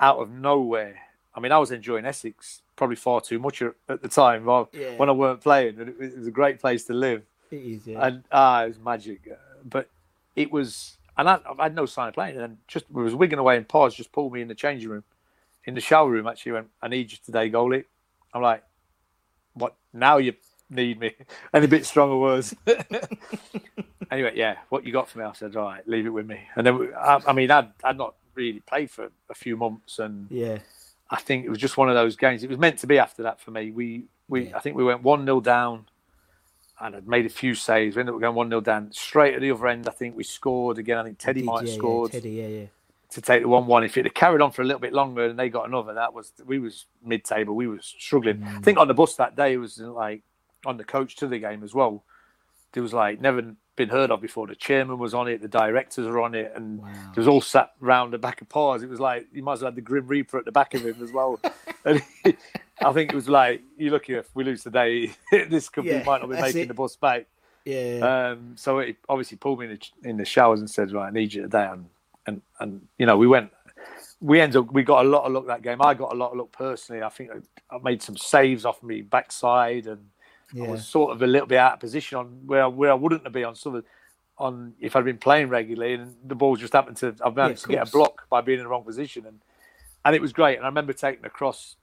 out 0.00 0.18
of 0.18 0.30
nowhere, 0.30 0.98
I 1.34 1.40
mean 1.40 1.52
I 1.52 1.58
was 1.58 1.70
enjoying 1.72 2.04
Essex 2.04 2.62
probably 2.76 2.96
far 2.96 3.20
too 3.20 3.38
much 3.38 3.62
at 3.62 4.02
the 4.02 4.08
time 4.08 4.44
while- 4.44 4.68
Yeah. 4.72 4.96
when 4.96 5.08
I 5.08 5.12
weren't 5.12 5.40
playing, 5.40 5.78
and 5.80 5.88
it 5.90 5.98
was- 5.98 6.26
a 6.26 6.30
great 6.30 6.58
place 6.60 6.84
to 6.84 6.92
live 6.94 7.22
It 7.50 7.56
is. 7.62 7.86
Yeah. 7.86 8.06
and 8.06 8.24
ah, 8.32 8.64
it 8.64 8.68
was 8.68 8.78
magic. 8.78 9.20
But 9.64 9.88
it 10.36 10.50
was, 10.50 10.98
and 11.16 11.28
I, 11.28 11.38
I 11.58 11.64
had 11.64 11.74
no 11.74 11.86
sign 11.86 12.08
of 12.08 12.14
playing. 12.14 12.36
And 12.38 12.58
just 12.68 12.90
was 12.90 13.14
Wigan 13.14 13.38
away, 13.38 13.56
and 13.56 13.66
Pards 13.68 13.94
just 13.94 14.10
pulled 14.12 14.32
me 14.32 14.40
in 14.42 14.48
the 14.48 14.54
changing 14.54 14.90
room, 14.90 15.04
in 15.64 15.74
the 15.74 15.80
shower 15.80 16.10
room. 16.10 16.26
Actually, 16.26 16.52
went, 16.52 16.68
"I 16.82 16.88
need 16.88 17.12
you 17.12 17.18
today, 17.24 17.48
goalie." 17.50 17.84
I'm 18.32 18.42
like, 18.42 18.62
"What? 19.54 19.74
Now 19.92 20.16
you 20.18 20.34
need 20.68 20.98
me?" 21.00 21.12
And 21.52 21.64
a 21.64 21.68
bit 21.68 21.86
stronger 21.86 22.16
words. 22.16 22.54
anyway, 24.10 24.32
yeah, 24.34 24.56
what 24.68 24.84
you 24.84 24.92
got 24.92 25.08
for 25.08 25.18
me? 25.20 25.24
I 25.24 25.32
said, 25.32 25.54
"All 25.56 25.66
right, 25.66 25.86
leave 25.88 26.06
it 26.06 26.10
with 26.10 26.26
me." 26.26 26.40
And 26.56 26.66
then, 26.66 26.78
we- 26.78 26.92
I, 26.94 27.20
I 27.26 27.32
mean, 27.32 27.50
I'd, 27.50 27.70
I'd 27.82 27.96
not 27.96 28.14
really 28.34 28.60
played 28.60 28.90
for 28.90 29.10
a 29.30 29.34
few 29.34 29.56
months, 29.56 29.98
and 29.98 30.26
yeah. 30.30 30.58
I 31.10 31.16
think 31.16 31.44
it 31.44 31.50
was 31.50 31.58
just 31.58 31.76
one 31.76 31.88
of 31.88 31.94
those 31.94 32.16
games. 32.16 32.42
It 32.42 32.50
was 32.50 32.58
meant 32.58 32.78
to 32.80 32.86
be 32.86 32.98
after 32.98 33.22
that 33.24 33.40
for 33.40 33.50
me. 33.50 33.70
We 33.70 34.04
we 34.28 34.48
Yeah. 34.48 34.56
I 34.56 34.60
think 34.60 34.76
we 34.76 34.84
went 34.84 35.02
one 35.02 35.24
0 35.24 35.40
down, 35.40 35.86
and 36.80 36.96
I'd 36.96 37.06
made 37.06 37.26
a 37.26 37.30
few 37.30 37.54
saves. 37.54 37.96
We 37.96 38.00
ended 38.00 38.14
up 38.14 38.20
going 38.20 38.34
one 38.34 38.48
0 38.48 38.60
down. 38.60 38.92
Straight 38.92 39.34
at 39.34 39.40
the 39.40 39.50
other 39.50 39.66
end, 39.68 39.88
I 39.88 39.92
think 39.92 40.16
we 40.16 40.24
scored 40.24 40.78
again. 40.78 40.98
I 40.98 41.04
think 41.04 41.18
Teddy 41.18 41.40
Did, 41.40 41.46
might 41.46 41.60
have 41.60 41.68
yeah, 41.68 41.74
yeah, 41.74 41.78
scored 41.78 42.12
Teddy, 42.12 42.30
yeah, 42.30 42.46
yeah. 42.46 42.66
to 43.10 43.20
take 43.20 43.42
the 43.42 43.48
one 43.48 43.66
one. 43.66 43.84
If 43.84 43.96
it 43.98 44.04
had 44.06 44.14
carried 44.14 44.40
on 44.40 44.50
for 44.50 44.62
a 44.62 44.64
little 44.64 44.80
bit 44.80 44.92
longer 44.92 45.26
and 45.26 45.38
they 45.38 45.48
got 45.48 45.68
another, 45.68 45.94
that 45.94 46.14
was 46.14 46.32
we 46.44 46.58
was 46.58 46.86
mid 47.04 47.24
table. 47.24 47.54
We 47.54 47.66
was 47.66 47.94
struggling. 47.98 48.38
Mm. 48.38 48.58
I 48.58 48.60
think 48.60 48.78
on 48.78 48.88
the 48.88 48.94
bus 48.94 49.16
that 49.16 49.36
day 49.36 49.52
it 49.54 49.58
was 49.58 49.78
like 49.78 50.22
on 50.64 50.78
the 50.78 50.84
coach 50.84 51.16
to 51.16 51.26
the 51.26 51.38
game 51.38 51.62
as 51.62 51.74
well. 51.74 52.04
There 52.72 52.82
was 52.82 52.94
like 52.94 53.20
never 53.20 53.54
been 53.76 53.88
heard 53.88 54.10
of 54.10 54.20
before. 54.20 54.46
The 54.46 54.54
chairman 54.56 54.98
was 54.98 55.14
on 55.14 55.28
it, 55.28 55.42
the 55.42 55.48
directors 55.48 56.06
were 56.06 56.20
on 56.20 56.34
it, 56.34 56.52
and 56.54 56.80
Wow. 56.82 56.88
it 57.12 57.18
was 57.18 57.28
all 57.28 57.40
sat 57.40 57.70
round 57.80 58.12
the 58.12 58.18
back 58.18 58.40
of 58.40 58.48
Pards. 58.48 58.82
It 58.82 58.88
was 58.90 59.00
like 59.00 59.26
you 59.32 59.42
might 59.42 59.54
as 59.54 59.60
well 59.62 59.68
have 59.68 59.74
the 59.76 59.80
Grim 59.82 60.06
Reaper 60.06 60.38
at 60.38 60.44
the 60.44 60.52
back 60.52 60.74
of 60.74 60.84
him 60.84 60.96
as 61.02 61.12
well. 61.12 61.40
and 61.84 62.02
I 62.82 62.92
think 62.92 63.12
it 63.12 63.14
was 63.16 63.28
like 63.28 63.62
you 63.76 63.90
look 63.90 64.06
here, 64.06 64.18
if 64.20 64.30
we 64.34 64.44
lose 64.44 64.62
today, 64.62 65.12
this 65.32 65.68
could 65.68 65.84
Yeah, 65.84 66.00
be 66.00 66.04
might 66.04 66.20
not 66.20 66.30
be 66.30 66.36
making 66.36 66.62
it. 66.62 66.68
the 66.68 66.74
bus 66.74 66.96
back. 66.96 67.26
Yeah. 67.64 68.00
Um, 68.32 68.56
so 68.56 68.78
it 68.80 68.96
obviously 69.08 69.38
pulled 69.38 69.60
me 69.60 69.66
in 69.66 69.72
the, 70.02 70.08
in 70.10 70.16
the 70.18 70.24
showers 70.24 70.60
and 70.60 70.68
said, 70.70 70.92
"Right, 70.92 71.08
I 71.08 71.10
need 71.10 71.32
you 71.34 71.42
today." 71.42 71.66
And, 71.70 71.86
and 72.26 72.42
and 72.60 72.82
you 72.98 73.06
know, 73.06 73.16
we 73.16 73.26
went. 73.26 73.50
We 74.20 74.40
ended 74.40 74.56
up. 74.58 74.72
We 74.72 74.82
got 74.82 75.04
a 75.04 75.08
lot 75.08 75.24
of 75.24 75.32
luck 75.32 75.46
that 75.48 75.62
game. 75.62 75.82
I 75.82 75.94
got 75.94 76.12
a 76.12 76.16
lot 76.16 76.32
of 76.32 76.38
luck 76.38 76.52
personally. 76.52 77.02
I 77.02 77.08
think 77.08 77.30
I, 77.30 77.74
I 77.74 77.78
made 77.82 78.02
some 78.02 78.16
saves 78.16 78.64
off 78.64 78.82
me 78.82 79.02
backside, 79.02 79.86
and 79.86 80.06
I 80.60 80.66
was 80.68 80.84
sort 80.84 81.12
of 81.12 81.22
a 81.22 81.26
little 81.26 81.46
bit 81.48 81.58
out 81.58 81.74
of 81.74 81.80
position 81.80 82.18
on 82.18 82.26
where 82.46 82.68
where 82.68 82.90
I 82.90 82.94
wouldn't 82.94 83.24
have 83.24 83.32
been 83.32 83.44
on 83.44 83.54
some 83.56 83.74
of 83.76 83.84
on 84.38 84.74
if 84.80 84.96
I'd 84.96 85.04
been 85.04 85.18
playing 85.18 85.48
regularly, 85.48 85.94
and 85.94 86.16
the 86.24 86.34
ball 86.34 86.56
just 86.56 86.72
happened 86.72 86.96
to. 86.98 87.14
I've 87.24 87.36
managed 87.36 87.60
of 87.60 87.62
to 87.64 87.68
get 87.68 87.88
a 87.88 87.90
block 87.92 88.28
by 88.30 88.40
being 88.40 88.58
in 88.58 88.64
the 88.64 88.68
wrong 88.70 88.84
position, 88.84 89.26
and 89.26 89.40
and 90.04 90.14
it 90.16 90.22
was 90.22 90.32
great. 90.32 90.56
And 90.56 90.64
I 90.64 90.68
remember 90.68 90.92
taking 90.92 91.24
a 91.24 91.30
cross 91.30 91.76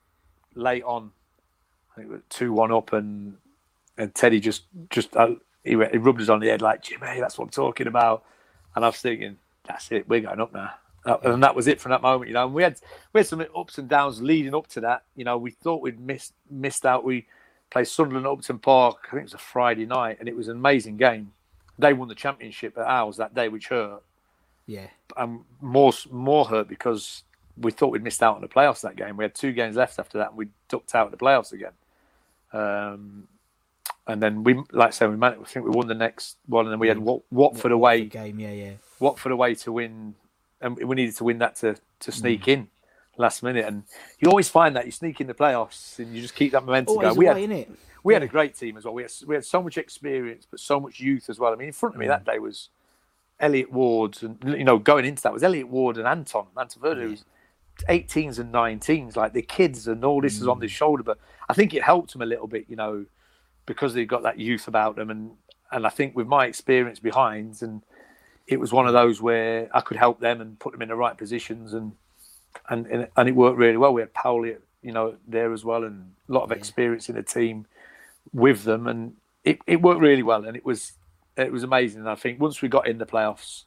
late 0.56 0.84
on. 0.84 1.12
I 1.92 1.96
think 1.96 2.10
it 2.10 2.12
was 2.12 2.22
two 2.30 2.54
one 2.54 2.72
up, 2.72 2.94
and 2.94 3.38
and 3.98 4.14
Teddy 4.16 4.40
just 4.40 4.64
just 4.90 5.16
uh, 5.16 5.36
he, 5.64 5.76
went- 5.76 5.92
he 5.92 5.98
rubbed 5.98 6.22
us 6.22 6.30
on 6.30 6.40
the 6.40 6.48
head 6.48 6.62
like 6.62 6.82
Jimmy, 6.84 7.20
that's 7.20 7.38
what 7.38 7.46
I'm 7.46 7.52
talking 7.52 7.88
about. 7.88 8.24
And 8.76 8.86
I 8.86 8.88
was 8.90 8.98
thinking, 8.98 9.38
that's 9.66 9.92
it, 9.92 10.08
we're 10.10 10.22
going 10.22 10.40
up 10.40 10.54
now. 10.54 10.72
Uh, 11.06 11.18
And 11.24 11.44
that 11.44 11.56
was 11.56 11.68
it 11.68 11.82
from 11.82 11.92
that 11.92 12.02
moment, 12.02 12.30
you 12.30 12.34
know. 12.34 12.46
And 12.46 12.54
we 12.54 12.64
had 12.64 12.80
we 13.14 13.20
had 13.20 13.28
some 13.28 13.44
ups 13.56 13.78
and 13.78 13.90
downs 13.90 14.22
leading 14.22 14.56
up 14.56 14.68
to 14.68 14.82
that. 14.82 15.04
You 15.16 15.26
know, 15.26 15.38
we 15.38 15.52
thought 15.52 15.82
we'd 15.82 16.00
missed 16.00 16.34
missed 16.50 16.86
out. 16.86 17.04
We 17.04 17.28
played 17.72 17.88
Sunderland 17.88 18.28
at 18.28 18.32
Upton 18.32 18.60
Park. 18.60 18.98
I 19.08 19.12
think 19.12 19.22
it 19.22 19.24
was 19.24 19.34
a 19.34 19.40
Friday 19.40 19.86
night, 19.86 20.18
and 20.20 20.30
it 20.30 20.36
was 20.36 20.48
an 20.48 20.58
amazing 20.58 20.98
game. 20.98 21.32
They 21.80 21.94
won 21.94 22.10
the 22.10 22.16
championship 22.16 22.78
at 22.78 22.86
ours 22.86 23.18
that 23.18 23.34
day, 23.34 23.48
which 23.48 23.70
hurt 23.70 24.04
yeah. 24.68 24.88
and 25.18 25.42
more 25.62 25.94
more 26.12 26.46
hurt 26.46 26.68
because 26.68 27.24
we 27.58 27.72
thought 27.72 27.92
we'd 27.92 28.04
missed 28.04 28.22
out 28.22 28.36
on 28.36 28.42
the 28.42 28.48
playoffs 28.48 28.82
that 28.82 28.96
game. 28.96 29.18
We 29.18 29.24
had 29.24 29.34
two 29.34 29.54
games 29.54 29.76
left 29.76 29.98
after 29.98 30.20
that, 30.20 30.30
and 30.30 30.38
we 30.38 30.50
ducked 30.70 30.94
out 30.94 31.06
of 31.06 31.12
the 31.12 31.18
playoffs 31.18 31.54
again. 31.54 31.72
Um, 32.54 33.28
and 34.08 34.22
then 34.22 34.44
we, 34.44 34.56
like 34.72 34.88
I 34.88 34.92
said, 34.92 35.10
we 35.10 35.16
managed. 35.16 35.42
I 35.42 35.46
think 35.46 35.66
we 35.66 35.72
won 35.72 35.88
the 35.88 35.96
next 35.96 36.38
one, 36.46 36.66
and 36.66 36.74
then 36.74 36.80
we 36.80 36.90
had 36.90 37.00
Wat- 37.00 37.24
Watford 37.32 37.72
away. 37.72 38.06
game. 38.06 38.40
Yeah, 38.40 38.52
yeah. 38.52 38.74
Watford 39.00 39.32
away 39.32 39.56
to 39.56 39.72
win, 39.72 40.16
and 40.60 40.78
we 40.78 40.96
needed 40.96 41.16
to 41.18 41.24
win 41.24 41.40
that 41.40 41.56
to 41.58 41.78
to 42.02 42.12
sneak 42.12 42.48
in 42.48 42.68
last 43.18 43.44
minute. 43.44 43.66
And 43.66 43.84
you 44.20 44.30
always 44.30 44.50
find 44.50 44.76
that 44.76 44.86
you 44.86 44.92
sneak 44.92 45.22
in 45.22 45.28
the 45.28 45.34
playoffs, 45.34 46.00
and 46.00 46.14
you 46.14 46.22
just 46.22 46.36
keep 46.36 46.52
that 46.54 46.66
momentum 46.66 46.96
Always 46.96 47.08
going. 47.10 47.18
We 47.18 47.28
away, 47.28 47.48
had 47.48 47.68
we 48.04 48.14
had 48.14 48.24
a 48.24 48.28
great 48.28 48.56
team 48.56 48.78
as 48.78 48.86
well. 48.86 48.94
We 48.94 49.04
had 49.04 49.12
we 49.28 49.36
had 49.36 49.46
so 49.46 49.62
much 49.62 49.78
experience, 49.78 50.48
but 50.50 50.60
so 50.60 50.80
much 50.80 51.00
youth 51.00 51.30
as 51.30 51.40
well. 51.40 51.54
I 51.54 51.56
mean, 51.56 51.68
in 51.68 51.74
front 51.74 51.96
of 51.96 52.00
me 52.00 52.08
that 52.08 52.24
mm. 52.24 52.34
day 52.34 52.40
was 52.40 52.70
Elliot 53.40 53.72
Ward, 53.72 54.18
and 54.22 54.38
you 54.46 54.64
know, 54.64 54.78
going 54.78 55.06
into 55.06 55.22
that 55.24 55.34
was 55.34 55.44
Elliot 55.44 55.68
Ward 55.68 55.98
and 55.98 56.08
Anton 56.08 56.48
Ferdinand, 56.56 57.10
who's 57.10 57.26
18s 57.90 58.40
and 58.40 58.54
19s, 58.54 59.16
like 59.16 59.34
the 59.34 59.42
kids, 59.42 59.88
and 59.88 60.04
all 60.06 60.22
this 60.22 60.40
is 60.40 60.48
on 60.48 60.60
their 60.60 60.70
mm. 60.70 60.74
shoulder. 60.74 61.04
But 61.04 61.20
I 61.50 61.54
think 61.54 61.74
it 61.74 61.84
helped 61.84 62.14
them 62.14 62.22
a 62.22 62.26
little 62.26 62.48
bit, 62.48 62.66
you 62.68 62.76
know, 62.76 63.06
because 63.66 63.94
they've 63.94 64.08
got 64.08 64.24
that 64.24 64.40
youth 64.40 64.68
about 64.68 64.96
them, 64.96 65.10
and 65.10 65.32
and 65.72 65.86
I 65.86 65.90
think 65.90 66.16
with 66.16 66.28
my 66.28 66.46
experience 66.46 67.00
behind, 67.00 67.62
and 67.62 67.84
it 68.48 68.60
was 68.60 68.74
one 68.74 68.88
of 68.88 68.94
those 68.94 69.22
where 69.22 69.70
I 69.74 69.82
could 69.82 69.98
help 69.98 70.20
them 70.20 70.42
and 70.42 70.60
put 70.60 70.74
them 70.74 70.82
in 70.82 70.90
the 70.90 70.96
right 70.96 71.18
positions, 71.18 71.74
and 71.74 71.94
and 72.70 72.86
and, 72.88 73.08
and 73.16 73.30
it 73.30 73.36
worked 73.36 73.58
really 73.58 73.78
well. 73.78 73.94
We 73.94 74.02
had 74.02 74.14
Pauli 74.14 74.56
you 74.82 74.92
know, 74.92 75.16
there 75.28 75.54
as 75.54 75.64
well, 75.64 75.84
and 75.84 76.14
a 76.28 76.32
lot 76.32 76.44
of 76.44 76.52
experience 76.52 77.10
in 77.10 77.16
the 77.16 77.24
team 77.24 77.66
with 78.34 78.64
them, 78.64 78.88
and 78.88 79.14
it, 79.44 79.60
it 79.68 79.82
worked 79.82 80.02
really 80.02 80.24
well, 80.24 80.46
and 80.46 80.58
it 80.58 80.66
was 80.66 80.94
it 81.38 81.52
was 81.52 81.64
amazing. 81.64 82.02
And 82.02 82.10
I 82.10 82.16
think 82.16 82.40
once 82.40 82.62
we 82.62 82.68
got 82.68 82.88
in 82.88 82.98
the 82.98 83.06
playoffs, 83.06 83.66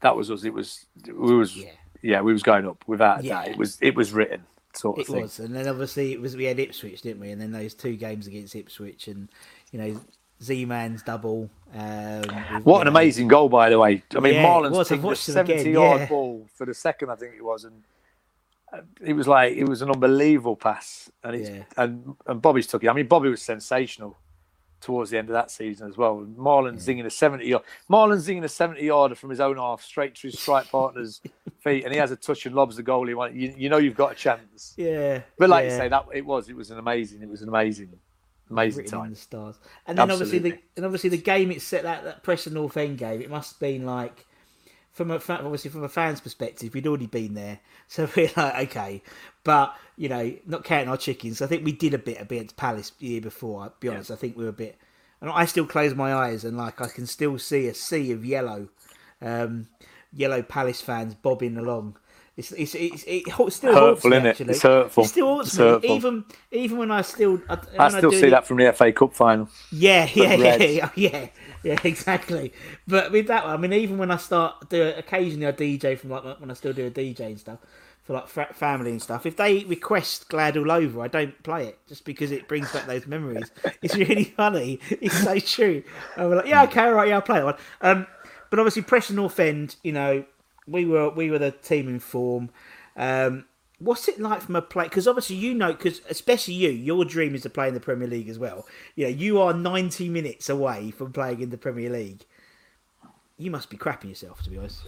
that 0.00 0.16
was 0.16 0.30
us. 0.30 0.44
It 0.44 0.54
was 0.54 0.86
we 1.06 1.36
was 1.36 1.56
yeah, 1.56 1.70
yeah 2.02 2.20
we 2.20 2.32
was 2.32 2.42
going 2.42 2.66
up 2.66 2.82
without 2.86 3.22
yeah. 3.22 3.44
It 3.44 3.58
was 3.58 3.78
it 3.80 3.94
was 3.94 4.12
written 4.12 4.44
sort 4.74 4.98
of 4.98 5.06
thing. 5.06 5.16
it 5.16 5.16
thing. 5.16 5.22
was, 5.22 5.38
and 5.40 5.54
then 5.54 5.68
obviously 5.68 6.12
it 6.12 6.20
was 6.20 6.36
we 6.36 6.44
had 6.44 6.58
Ipswich, 6.58 7.02
didn't 7.02 7.20
we? 7.20 7.30
And 7.30 7.40
then 7.40 7.52
those 7.52 7.74
two 7.74 7.96
games 7.96 8.26
against 8.26 8.56
Ipswich, 8.56 9.08
and 9.08 9.28
you 9.72 9.78
know 9.78 10.00
Z-Man's 10.42 11.02
double. 11.02 11.50
Um, 11.74 12.22
what 12.64 12.80
an 12.80 12.88
amazing 12.88 13.28
goal, 13.28 13.50
by 13.50 13.68
the 13.68 13.78
way! 13.78 14.02
I 14.16 14.20
mean, 14.20 14.34
yeah, 14.34 14.42
Marlon's 14.42 14.90
a 14.90 15.16
seventy-yard 15.16 16.00
yeah. 16.00 16.08
ball 16.08 16.46
for 16.54 16.64
the 16.64 16.72
second, 16.72 17.10
I 17.10 17.16
think 17.16 17.34
it 17.36 17.44
was, 17.44 17.64
and 17.64 17.82
it 19.00 19.14
was 19.14 19.26
like 19.26 19.56
it 19.56 19.68
was 19.68 19.82
an 19.82 19.90
unbelievable 19.90 20.56
pass, 20.56 21.10
and 21.24 21.40
yeah. 21.40 21.62
and 21.76 22.14
and 22.26 22.42
Bobby's 22.42 22.66
took 22.66 22.84
it. 22.84 22.88
I 22.88 22.92
mean, 22.92 23.06
Bobby 23.06 23.28
was 23.28 23.42
sensational 23.42 24.18
towards 24.80 25.10
the 25.10 25.18
end 25.18 25.28
of 25.28 25.34
that 25.34 25.50
season 25.50 25.88
as 25.88 25.96
well. 25.96 26.26
Marlon 26.36 26.74
yeah. 26.74 26.94
zinging 26.94 27.04
a 27.04 27.10
70 27.10 27.46
yard. 27.46 27.62
Marlon 27.90 28.16
zinging 28.16 28.44
a 28.44 28.48
70 28.48 28.82
yarder 28.82 29.14
from 29.14 29.30
his 29.30 29.40
own 29.40 29.56
half 29.56 29.82
straight 29.82 30.14
to 30.16 30.28
his 30.28 30.38
strike 30.38 30.68
partner's 30.70 31.20
feet, 31.58 31.84
and 31.84 31.92
he 31.92 31.98
has 31.98 32.10
a 32.10 32.16
touch 32.16 32.46
and 32.46 32.54
lobs 32.54 32.76
the 32.76 32.82
goalie. 32.82 33.34
You, 33.34 33.54
you 33.56 33.68
know 33.68 33.78
you've 33.78 33.96
got 33.96 34.12
a 34.12 34.14
chance. 34.14 34.74
Yeah. 34.76 35.22
But 35.38 35.50
like 35.50 35.64
yeah. 35.64 35.72
you 35.72 35.76
say, 35.76 35.88
that 35.88 36.06
it 36.14 36.24
was 36.24 36.48
it 36.48 36.56
was 36.56 36.70
an 36.70 36.78
amazing 36.78 37.22
it 37.22 37.28
was 37.28 37.42
an 37.42 37.48
amazing 37.48 37.90
amazing 38.50 38.84
Written 38.84 38.98
time. 39.00 39.10
the 39.10 39.16
stars. 39.16 39.58
And 39.86 39.98
then 39.98 40.10
Absolutely. 40.10 40.38
obviously 40.38 40.50
the 40.50 40.62
and 40.76 40.84
obviously 40.86 41.10
the 41.10 41.18
game 41.18 41.50
it 41.50 41.62
set 41.62 41.82
that 41.82 42.04
that 42.04 42.22
Preston 42.22 42.54
North 42.54 42.76
End 42.76 42.98
game. 42.98 43.20
It 43.20 43.30
must 43.30 43.54
have 43.54 43.60
been 43.60 43.84
like 43.84 44.26
from 45.00 45.10
a 45.10 45.14
obviously 45.14 45.70
from 45.70 45.82
a 45.82 45.88
fan's 45.88 46.20
perspective, 46.20 46.74
we'd 46.74 46.86
already 46.86 47.06
been 47.06 47.32
there, 47.32 47.60
so 47.88 48.06
we're 48.14 48.30
like, 48.36 48.68
okay, 48.68 49.02
but 49.44 49.74
you 49.96 50.10
know, 50.10 50.34
not 50.44 50.62
counting 50.62 50.90
our 50.90 50.98
chickens. 50.98 51.40
I 51.40 51.46
think 51.46 51.64
we 51.64 51.72
did 51.72 51.94
a 51.94 51.98
bit 51.98 52.20
against 52.20 52.58
Palace 52.58 52.92
the 52.98 53.06
year 53.06 53.20
before. 53.22 53.62
I'll 53.62 53.74
be 53.80 53.88
honest, 53.88 54.10
yeah. 54.10 54.16
I 54.16 54.18
think 54.18 54.36
we 54.36 54.44
were 54.44 54.50
a 54.50 54.52
bit, 54.52 54.78
and 55.22 55.30
I 55.30 55.46
still 55.46 55.64
close 55.64 55.94
my 55.94 56.12
eyes 56.12 56.44
and 56.44 56.58
like 56.58 56.82
I 56.82 56.88
can 56.88 57.06
still 57.06 57.38
see 57.38 57.66
a 57.66 57.72
sea 57.72 58.12
of 58.12 58.26
yellow, 58.26 58.68
um, 59.22 59.68
yellow 60.12 60.42
Palace 60.42 60.82
fans 60.82 61.14
bobbing 61.14 61.56
along. 61.56 61.96
It's 62.40 62.52
it's 62.52 62.74
it's, 62.74 63.04
it 63.06 63.52
still 63.52 63.74
hurtful, 63.74 64.12
isn't 64.12 64.26
it? 64.26 64.30
Actually. 64.30 64.50
It's 64.50 64.62
hurtful. 64.62 65.04
It 65.04 65.08
still 65.08 65.26
haunts 65.26 65.58
me, 65.58 65.64
hurtful. 65.64 65.90
even 65.90 66.24
even 66.50 66.78
when 66.78 66.90
I 66.90 67.02
still 67.02 67.42
I, 67.48 67.58
I 67.78 67.88
still 67.90 68.12
see 68.12 68.30
that 68.30 68.46
from 68.46 68.56
the 68.56 68.72
FA 68.72 68.92
Cup 68.92 69.12
final. 69.14 69.48
Yeah, 69.70 70.08
yeah, 70.14 70.34
yeah, 70.56 70.90
yeah, 70.94 71.28
yeah, 71.62 71.78
exactly. 71.84 72.52
But 72.88 73.12
with 73.12 73.26
that 73.26 73.44
one, 73.44 73.52
I 73.52 73.56
mean, 73.58 73.74
even 73.74 73.98
when 73.98 74.10
I 74.10 74.16
start 74.16 74.70
do 74.70 74.82
it 74.82 74.98
occasionally 74.98 75.46
I 75.46 75.52
DJ 75.52 75.98
from 75.98 76.10
like 76.10 76.40
when 76.40 76.50
I 76.50 76.54
still 76.54 76.72
do 76.72 76.86
a 76.86 76.90
DJ 76.90 77.20
and 77.26 77.38
stuff 77.38 77.58
for 78.02 78.14
like 78.14 78.54
family 78.54 78.90
and 78.90 79.02
stuff. 79.02 79.26
If 79.26 79.36
they 79.36 79.64
request 79.64 80.30
Glad 80.30 80.56
All 80.56 80.70
Over, 80.70 81.02
I 81.02 81.08
don't 81.08 81.40
play 81.42 81.66
it 81.66 81.78
just 81.86 82.06
because 82.06 82.30
it 82.30 82.48
brings 82.48 82.72
back 82.72 82.86
those 82.86 83.06
memories. 83.06 83.50
It's 83.82 83.96
really 83.96 84.24
funny. 84.36 84.80
It's 84.88 85.22
so 85.22 85.38
true. 85.38 85.82
I'm 86.16 86.30
like, 86.30 86.46
yeah, 86.46 86.62
okay, 86.64 86.84
all 86.84 86.94
right, 86.94 87.08
yeah, 87.08 87.16
I'll 87.16 87.22
play 87.22 87.38
that 87.38 87.44
one. 87.44 87.56
Um, 87.82 88.06
but 88.48 88.58
obviously, 88.58 88.82
Preston 88.82 89.16
North 89.16 89.38
End, 89.38 89.76
you 89.82 89.92
know, 89.92 90.24
we 90.66 90.84
were 90.84 91.10
we 91.10 91.30
were 91.30 91.38
the 91.38 91.50
team 91.50 91.88
in 91.88 92.00
form. 92.00 92.50
Um, 92.96 93.46
what's 93.78 94.08
it 94.08 94.20
like 94.20 94.42
from 94.42 94.56
a 94.56 94.62
play? 94.62 94.84
Because 94.84 95.08
obviously 95.08 95.36
you 95.36 95.54
know, 95.54 95.72
because 95.72 96.00
especially 96.08 96.54
you, 96.54 96.70
your 96.70 97.04
dream 97.04 97.34
is 97.34 97.42
to 97.42 97.50
play 97.50 97.68
in 97.68 97.74
the 97.74 97.80
Premier 97.80 98.08
League 98.08 98.28
as 98.28 98.38
well. 98.38 98.66
You 98.94 99.04
know, 99.04 99.10
you 99.10 99.40
are 99.40 99.52
ninety 99.52 100.08
minutes 100.08 100.48
away 100.48 100.90
from 100.90 101.12
playing 101.12 101.40
in 101.40 101.50
the 101.50 101.58
Premier 101.58 101.90
League. 101.90 102.24
You 103.38 103.50
must 103.50 103.70
be 103.70 103.76
crapping 103.76 104.10
yourself, 104.10 104.42
to 104.42 104.50
be 104.50 104.58
honest. 104.58 104.82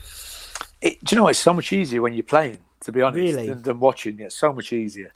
It, 0.81 1.03
do 1.05 1.15
you 1.15 1.21
know 1.23 1.29
it's 1.29 1.39
so 1.39 1.55
much 1.55 1.73
easier 1.73 2.03
when 2.03 2.13
you're 2.13 2.23
playing? 2.23 2.59
To 2.81 2.93
be 2.93 3.01
honest, 3.01 3.35
really? 3.35 3.49
than, 3.49 3.63
than 3.63 3.81
watching. 3.81 4.21
It's 4.21 4.37
so 4.37 4.53
much 4.53 4.73
easier. 4.73 5.13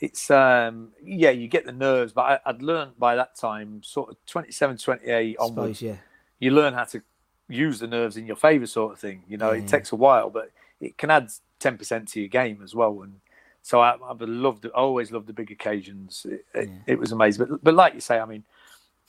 It's 0.00 0.30
um 0.30 0.90
yeah, 1.02 1.30
you 1.30 1.48
get 1.48 1.64
the 1.64 1.72
nerves, 1.72 2.12
but 2.12 2.42
I, 2.44 2.52
would 2.52 2.62
learned 2.62 2.98
by 2.98 3.16
that 3.16 3.36
time, 3.36 3.82
sort 3.82 4.10
of 4.10 4.16
27, 4.26 4.78
28 4.78 5.36
onwards. 5.38 5.80
yeah. 5.80 5.96
You 6.40 6.50
learn 6.50 6.74
how 6.74 6.84
to 6.84 7.02
use 7.48 7.78
the 7.78 7.86
nerves 7.86 8.16
in 8.16 8.26
your 8.26 8.36
favour, 8.36 8.66
sort 8.66 8.92
of 8.92 8.98
thing. 8.98 9.22
You 9.28 9.36
know, 9.36 9.52
yeah. 9.52 9.62
it 9.62 9.68
takes 9.68 9.92
a 9.92 9.96
while, 9.96 10.30
but 10.30 10.50
it 10.80 10.96
can 10.98 11.10
add 11.10 11.30
ten 11.58 11.76
percent 11.78 12.08
to 12.08 12.20
your 12.20 12.28
game 12.28 12.60
as 12.62 12.74
well. 12.74 13.02
And 13.02 13.20
so 13.62 13.80
I, 13.80 13.92
I 13.92 14.12
loved, 14.18 14.66
I 14.66 14.68
always 14.70 15.12
loved 15.12 15.26
the 15.26 15.32
big 15.32 15.50
occasions. 15.50 16.26
It, 16.28 16.44
yeah. 16.54 16.60
it, 16.60 16.70
it, 16.86 16.98
was 16.98 17.12
amazing. 17.12 17.46
But 17.46 17.64
but 17.64 17.74
like 17.74 17.94
you 17.94 18.00
say, 18.00 18.18
I 18.18 18.24
mean, 18.24 18.44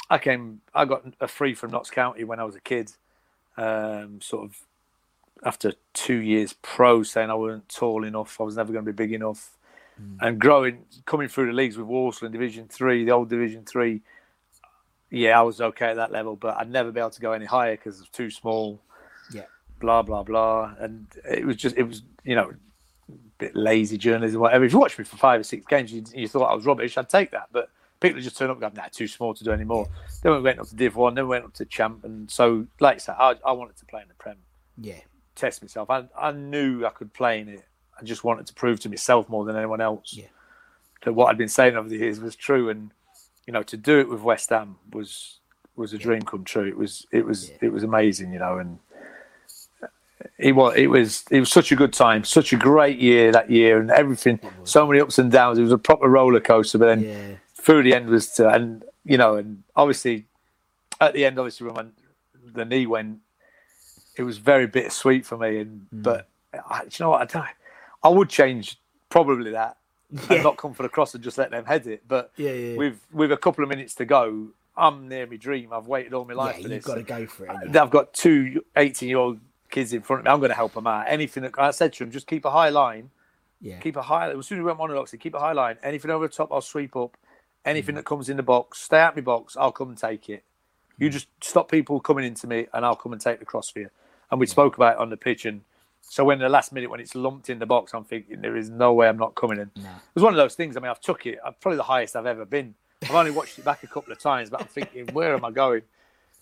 I 0.09 0.17
came, 0.17 0.61
I 0.73 0.85
got 0.85 1.03
a 1.19 1.27
free 1.27 1.53
from 1.53 1.71
Notts 1.71 1.89
County 1.89 2.23
when 2.23 2.39
I 2.39 2.43
was 2.43 2.55
a 2.55 2.61
kid. 2.61 2.91
Um, 3.57 4.19
sort 4.21 4.43
of 4.43 4.57
after 5.43 5.73
two 5.93 6.17
years 6.17 6.53
pro, 6.61 7.03
saying 7.03 7.29
I 7.29 7.35
wasn't 7.35 7.69
tall 7.69 8.03
enough, 8.03 8.39
I 8.39 8.43
was 8.43 8.57
never 8.57 8.71
going 8.71 8.85
to 8.85 8.91
be 8.91 8.95
big 8.95 9.13
enough. 9.13 9.57
Mm. 10.01 10.17
And 10.21 10.39
growing, 10.39 10.85
coming 11.05 11.27
through 11.27 11.47
the 11.47 11.53
leagues 11.53 11.77
with 11.77 11.87
Walsall 11.87 12.25
in 12.25 12.31
Division 12.31 12.67
Three, 12.67 13.05
the 13.05 13.11
old 13.11 13.29
Division 13.29 13.63
Three, 13.63 14.01
yeah, 15.15 15.39
I 15.39 15.43
was 15.43 15.61
okay 15.61 15.87
at 15.87 15.95
that 15.95 16.11
level, 16.11 16.35
but 16.35 16.57
I'd 16.57 16.69
never 16.69 16.91
be 16.91 16.99
able 16.99 17.09
to 17.11 17.21
go 17.21 17.31
any 17.31 17.45
higher 17.45 17.75
because 17.75 17.97
it 17.97 18.01
was 18.01 18.09
too 18.09 18.29
small. 18.29 18.81
Yeah. 19.31 19.45
Blah 19.79 20.01
blah 20.01 20.23
blah, 20.23 20.75
and 20.79 21.07
it 21.29 21.45
was 21.45 21.55
just 21.55 21.77
it 21.77 21.83
was 21.83 22.03
you 22.23 22.35
know 22.35 22.51
a 22.51 23.13
bit 23.37 23.55
lazy 23.55 23.97
journalism, 23.97 24.41
whatever. 24.41 24.65
If 24.65 24.73
you 24.73 24.79
watched 24.79 24.99
me 24.99 25.05
for 25.05 25.15
five 25.15 25.39
or 25.39 25.43
six 25.43 25.65
games, 25.65 25.93
you, 25.93 26.03
you 26.13 26.27
thought 26.27 26.45
I 26.45 26.55
was 26.55 26.65
rubbish, 26.65 26.97
I'd 26.97 27.09
take 27.09 27.31
that. 27.31 27.47
But 27.51 27.69
people 28.01 28.19
just 28.19 28.37
turn 28.37 28.49
up 28.49 28.61
and 28.61 28.75
go, 28.75 28.81
nah, 28.81 28.89
too 28.89 29.07
small 29.07 29.33
to 29.33 29.43
do 29.43 29.51
anymore. 29.51 29.87
Then 30.21 30.33
we 30.33 30.41
went 30.41 30.59
up 30.59 30.67
to 30.67 30.75
Div 30.75 30.95
One, 30.97 31.15
then 31.15 31.25
we 31.25 31.29
went 31.29 31.45
up 31.45 31.53
to 31.53 31.65
Champ, 31.65 32.03
and 32.03 32.29
so 32.29 32.67
like 32.81 32.95
I 32.95 32.99
said, 32.99 33.15
I, 33.17 33.35
I 33.45 33.53
wanted 33.53 33.77
to 33.77 33.85
play 33.85 34.01
in 34.01 34.09
the 34.09 34.15
Prem. 34.15 34.37
Yeah. 34.77 34.99
Test 35.35 35.61
myself. 35.61 35.89
I 35.89 36.05
I 36.19 36.31
knew 36.31 36.85
I 36.85 36.89
could 36.89 37.13
play 37.13 37.39
in 37.39 37.47
it. 37.47 37.65
I 37.99 38.03
just 38.03 38.25
wanted 38.25 38.47
to 38.47 38.53
prove 38.53 38.81
to 38.81 38.89
myself 38.89 39.29
more 39.29 39.45
than 39.45 39.55
anyone 39.55 39.79
else 39.79 40.13
yeah. 40.13 40.25
that 41.05 41.13
what 41.13 41.29
I'd 41.29 41.37
been 41.37 41.47
saying 41.47 41.77
over 41.77 41.87
the 41.87 41.97
years 41.97 42.19
was 42.19 42.35
true, 42.35 42.69
and 42.69 42.91
you 43.45 43.53
know, 43.53 43.63
to 43.63 43.77
do 43.77 43.99
it 43.99 44.09
with 44.09 44.21
West 44.21 44.49
Ham 44.49 44.77
was 44.91 45.39
was 45.75 45.93
a 45.93 45.97
dream 45.97 46.21
come 46.21 46.43
true. 46.43 46.65
It 46.65 46.77
was 46.77 47.05
it 47.11 47.25
was 47.25 47.49
yeah. 47.49 47.57
it 47.61 47.73
was 47.73 47.83
amazing, 47.83 48.31
you 48.33 48.39
know, 48.39 48.57
and 48.57 48.79
it 50.37 50.53
was 50.53 50.75
it 50.75 50.87
was 50.87 51.23
it 51.29 51.39
was 51.39 51.51
such 51.51 51.71
a 51.71 51.75
good 51.75 51.93
time, 51.93 52.23
such 52.23 52.53
a 52.53 52.57
great 52.57 52.99
year 52.99 53.31
that 53.31 53.49
year, 53.49 53.79
and 53.79 53.91
everything. 53.91 54.39
So 54.63 54.87
many 54.87 54.99
ups 54.99 55.19
and 55.19 55.31
downs. 55.31 55.57
It 55.57 55.63
was 55.63 55.71
a 55.71 55.77
proper 55.77 56.07
roller 56.07 56.39
coaster. 56.39 56.77
But 56.77 56.85
then 56.87 57.03
yeah. 57.03 57.35
through 57.55 57.83
the 57.83 57.93
end 57.93 58.07
was 58.07 58.29
to, 58.33 58.49
and 58.49 58.83
you 59.03 59.17
know, 59.17 59.35
and 59.35 59.63
obviously 59.75 60.25
at 60.99 61.13
the 61.13 61.25
end, 61.25 61.37
obviously 61.37 61.69
when 61.69 61.91
the 62.53 62.65
knee 62.65 62.87
went, 62.87 63.19
it 64.17 64.23
was 64.23 64.37
very 64.37 64.67
bittersweet 64.67 65.25
for 65.25 65.37
me. 65.37 65.59
And 65.59 65.81
mm. 65.93 66.03
but 66.03 66.29
I, 66.53 66.83
you 66.83 66.89
know 66.99 67.11
what, 67.11 67.35
I 67.35 67.49
I 68.03 68.09
would 68.09 68.29
change 68.29 68.79
probably 69.09 69.51
that 69.51 69.77
yeah. 70.11 70.21
and 70.29 70.43
not 70.43 70.57
come 70.57 70.73
for 70.73 70.83
the 70.83 70.89
cross 70.89 71.13
and 71.15 71.23
just 71.23 71.37
let 71.37 71.51
them 71.51 71.65
head 71.65 71.87
it. 71.87 72.03
But 72.07 72.31
yeah, 72.37 72.51
yeah, 72.51 72.77
with 72.77 72.99
with 73.11 73.31
a 73.31 73.37
couple 73.37 73.63
of 73.63 73.69
minutes 73.69 73.95
to 73.95 74.05
go, 74.05 74.49
I'm 74.77 75.07
near 75.07 75.25
my 75.27 75.37
dream. 75.37 75.71
I've 75.71 75.87
waited 75.87 76.13
all 76.13 76.25
my 76.25 76.33
life 76.33 76.57
for 76.57 76.67
this. 76.67 76.71
You've 76.71 76.83
got 76.83 76.95
to 76.95 77.03
go 77.03 77.25
for 77.25 77.45
it. 77.45 77.75
I've 77.75 77.89
got 77.89 78.13
two 78.13 78.63
18 78.75 79.09
year 79.09 79.17
old 79.17 79.39
kids 79.69 79.93
in 79.93 80.01
front 80.01 80.21
of 80.21 80.25
me. 80.25 80.31
I'm 80.31 80.39
going 80.39 80.49
to 80.49 80.55
help 80.55 80.73
them 80.73 80.87
out. 80.87 81.05
Anything 81.07 81.43
that 81.43 81.57
I 81.57 81.71
said 81.71 81.93
to 81.93 82.03
them, 82.03 82.11
just 82.11 82.27
keep 82.27 82.45
a 82.45 82.51
high 82.51 82.69
line. 82.69 83.11
Yeah. 83.61 83.79
Keep 83.79 83.95
a 83.95 84.01
high. 84.01 84.27
Line. 84.27 84.39
As 84.39 84.47
soon 84.47 84.59
as 84.59 84.61
we 84.61 84.65
went 84.65 84.77
monologue, 84.77 85.07
said, 85.07 85.19
keep 85.19 85.33
a 85.33 85.39
high 85.39 85.53
line. 85.53 85.77
Anything 85.81 86.11
over 86.11 86.27
the 86.27 86.33
top, 86.33 86.51
I'll 86.51 86.61
sweep 86.61 86.95
up. 86.95 87.17
Anything 87.63 87.93
mm. 87.93 87.99
that 87.99 88.05
comes 88.05 88.29
in 88.29 88.37
the 88.37 88.43
box, 88.43 88.79
stay 88.79 88.99
out 88.99 89.15
my 89.15 89.21
box. 89.21 89.57
I'll 89.57 89.71
come 89.71 89.89
and 89.89 89.97
take 89.97 90.29
it. 90.29 90.43
You 90.97 91.09
mm. 91.09 91.13
just 91.13 91.27
stop 91.41 91.71
people 91.71 91.99
coming 91.99 92.25
into 92.25 92.47
me, 92.47 92.67
and 92.73 92.85
I'll 92.85 92.95
come 92.95 93.11
and 93.11 93.21
take 93.21 93.39
the 93.39 93.45
cross 93.45 93.69
for 93.69 93.79
you. 93.79 93.89
And 94.29 94.39
we 94.39 94.45
spoke 94.45 94.75
about 94.75 94.95
it 94.95 94.99
on 94.99 95.09
the 95.09 95.17
pitch, 95.17 95.45
and 95.45 95.61
so 96.07 96.23
when 96.23 96.39
the 96.39 96.49
last 96.49 96.71
minute 96.71 96.89
when 96.89 96.99
it's 96.99 97.15
lumped 97.15 97.49
in 97.49 97.59
the 97.59 97.65
box, 97.65 97.93
I'm 97.93 98.03
thinking 98.03 98.41
there 98.41 98.55
is 98.55 98.69
no 98.69 98.93
way 98.93 99.07
I'm 99.07 99.17
not 99.17 99.35
coming 99.35 99.59
in. 99.59 99.71
No. 99.75 99.89
It 99.89 100.15
was 100.15 100.23
one 100.23 100.33
of 100.33 100.37
those 100.37 100.55
things. 100.55 100.77
I 100.77 100.79
mean, 100.79 100.89
I've 100.89 101.01
took 101.01 101.25
it. 101.25 101.39
I'm 101.45 101.55
probably 101.59 101.77
the 101.77 101.83
highest 101.83 102.15
I've 102.15 102.25
ever 102.25 102.45
been. 102.45 102.75
I've 103.03 103.15
only 103.15 103.31
watched 103.31 103.59
it 103.59 103.65
back 103.65 103.83
a 103.83 103.87
couple 103.87 104.13
of 104.13 104.19
times, 104.19 104.49
but 104.49 104.61
I'm 104.61 104.67
thinking, 104.67 105.07
where 105.13 105.33
am 105.35 105.45
I 105.45 105.51
going? 105.51 105.81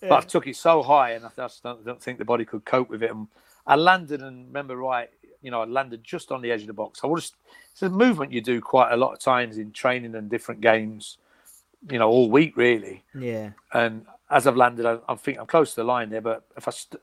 Yeah. 0.02 0.08
But 0.08 0.16
I've 0.16 0.26
took 0.26 0.48
it 0.48 0.56
so 0.56 0.82
high, 0.82 1.12
and 1.12 1.24
I 1.24 1.30
just 1.34 1.62
don't, 1.62 1.82
don't, 1.82 2.02
think 2.02 2.18
the 2.18 2.24
body 2.26 2.44
could 2.44 2.64
cope 2.64 2.90
with 2.90 3.02
it. 3.02 3.12
And 3.12 3.28
I 3.64 3.76
landed, 3.76 4.20
and 4.20 4.48
remember 4.48 4.76
right, 4.76 5.08
you 5.40 5.52
know, 5.52 5.62
I 5.62 5.66
landed 5.66 6.02
just 6.02 6.32
on 6.32 6.42
the 6.42 6.50
edge 6.50 6.62
of 6.62 6.66
the 6.66 6.74
box. 6.74 7.00
I 7.04 7.06
was. 7.06 7.32
It's 7.70 7.80
a 7.80 7.88
movement 7.88 8.32
you 8.32 8.40
do 8.40 8.60
quite 8.60 8.92
a 8.92 8.96
lot 8.96 9.12
of 9.12 9.20
times 9.20 9.56
in 9.56 9.70
training 9.70 10.16
and 10.16 10.28
different 10.28 10.60
games. 10.60 11.16
You 11.90 12.00
know, 12.00 12.10
all 12.10 12.28
week 12.28 12.56
really. 12.56 13.04
Yeah. 13.14 13.50
And 13.72 14.04
as 14.28 14.46
I've 14.48 14.56
landed, 14.56 14.84
I, 14.84 14.98
I 15.08 15.14
think 15.14 15.38
I'm 15.38 15.46
close 15.46 15.70
to 15.70 15.76
the 15.76 15.84
line 15.84 16.10
there. 16.10 16.20
But 16.20 16.44
if 16.56 16.66
I 16.66 16.72
st- 16.72 17.00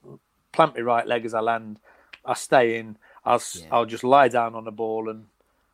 plant 0.51 0.75
my 0.75 0.81
right 0.81 1.07
leg 1.07 1.25
as 1.25 1.33
I 1.33 1.39
land, 1.39 1.79
I 2.25 2.33
stay 2.33 2.77
in. 2.77 2.97
I'll 3.25 3.41
yeah. 3.55 3.65
I'll 3.71 3.85
just 3.85 4.03
lie 4.03 4.27
down 4.27 4.55
on 4.55 4.65
the 4.65 4.71
ball 4.71 5.09
and 5.09 5.25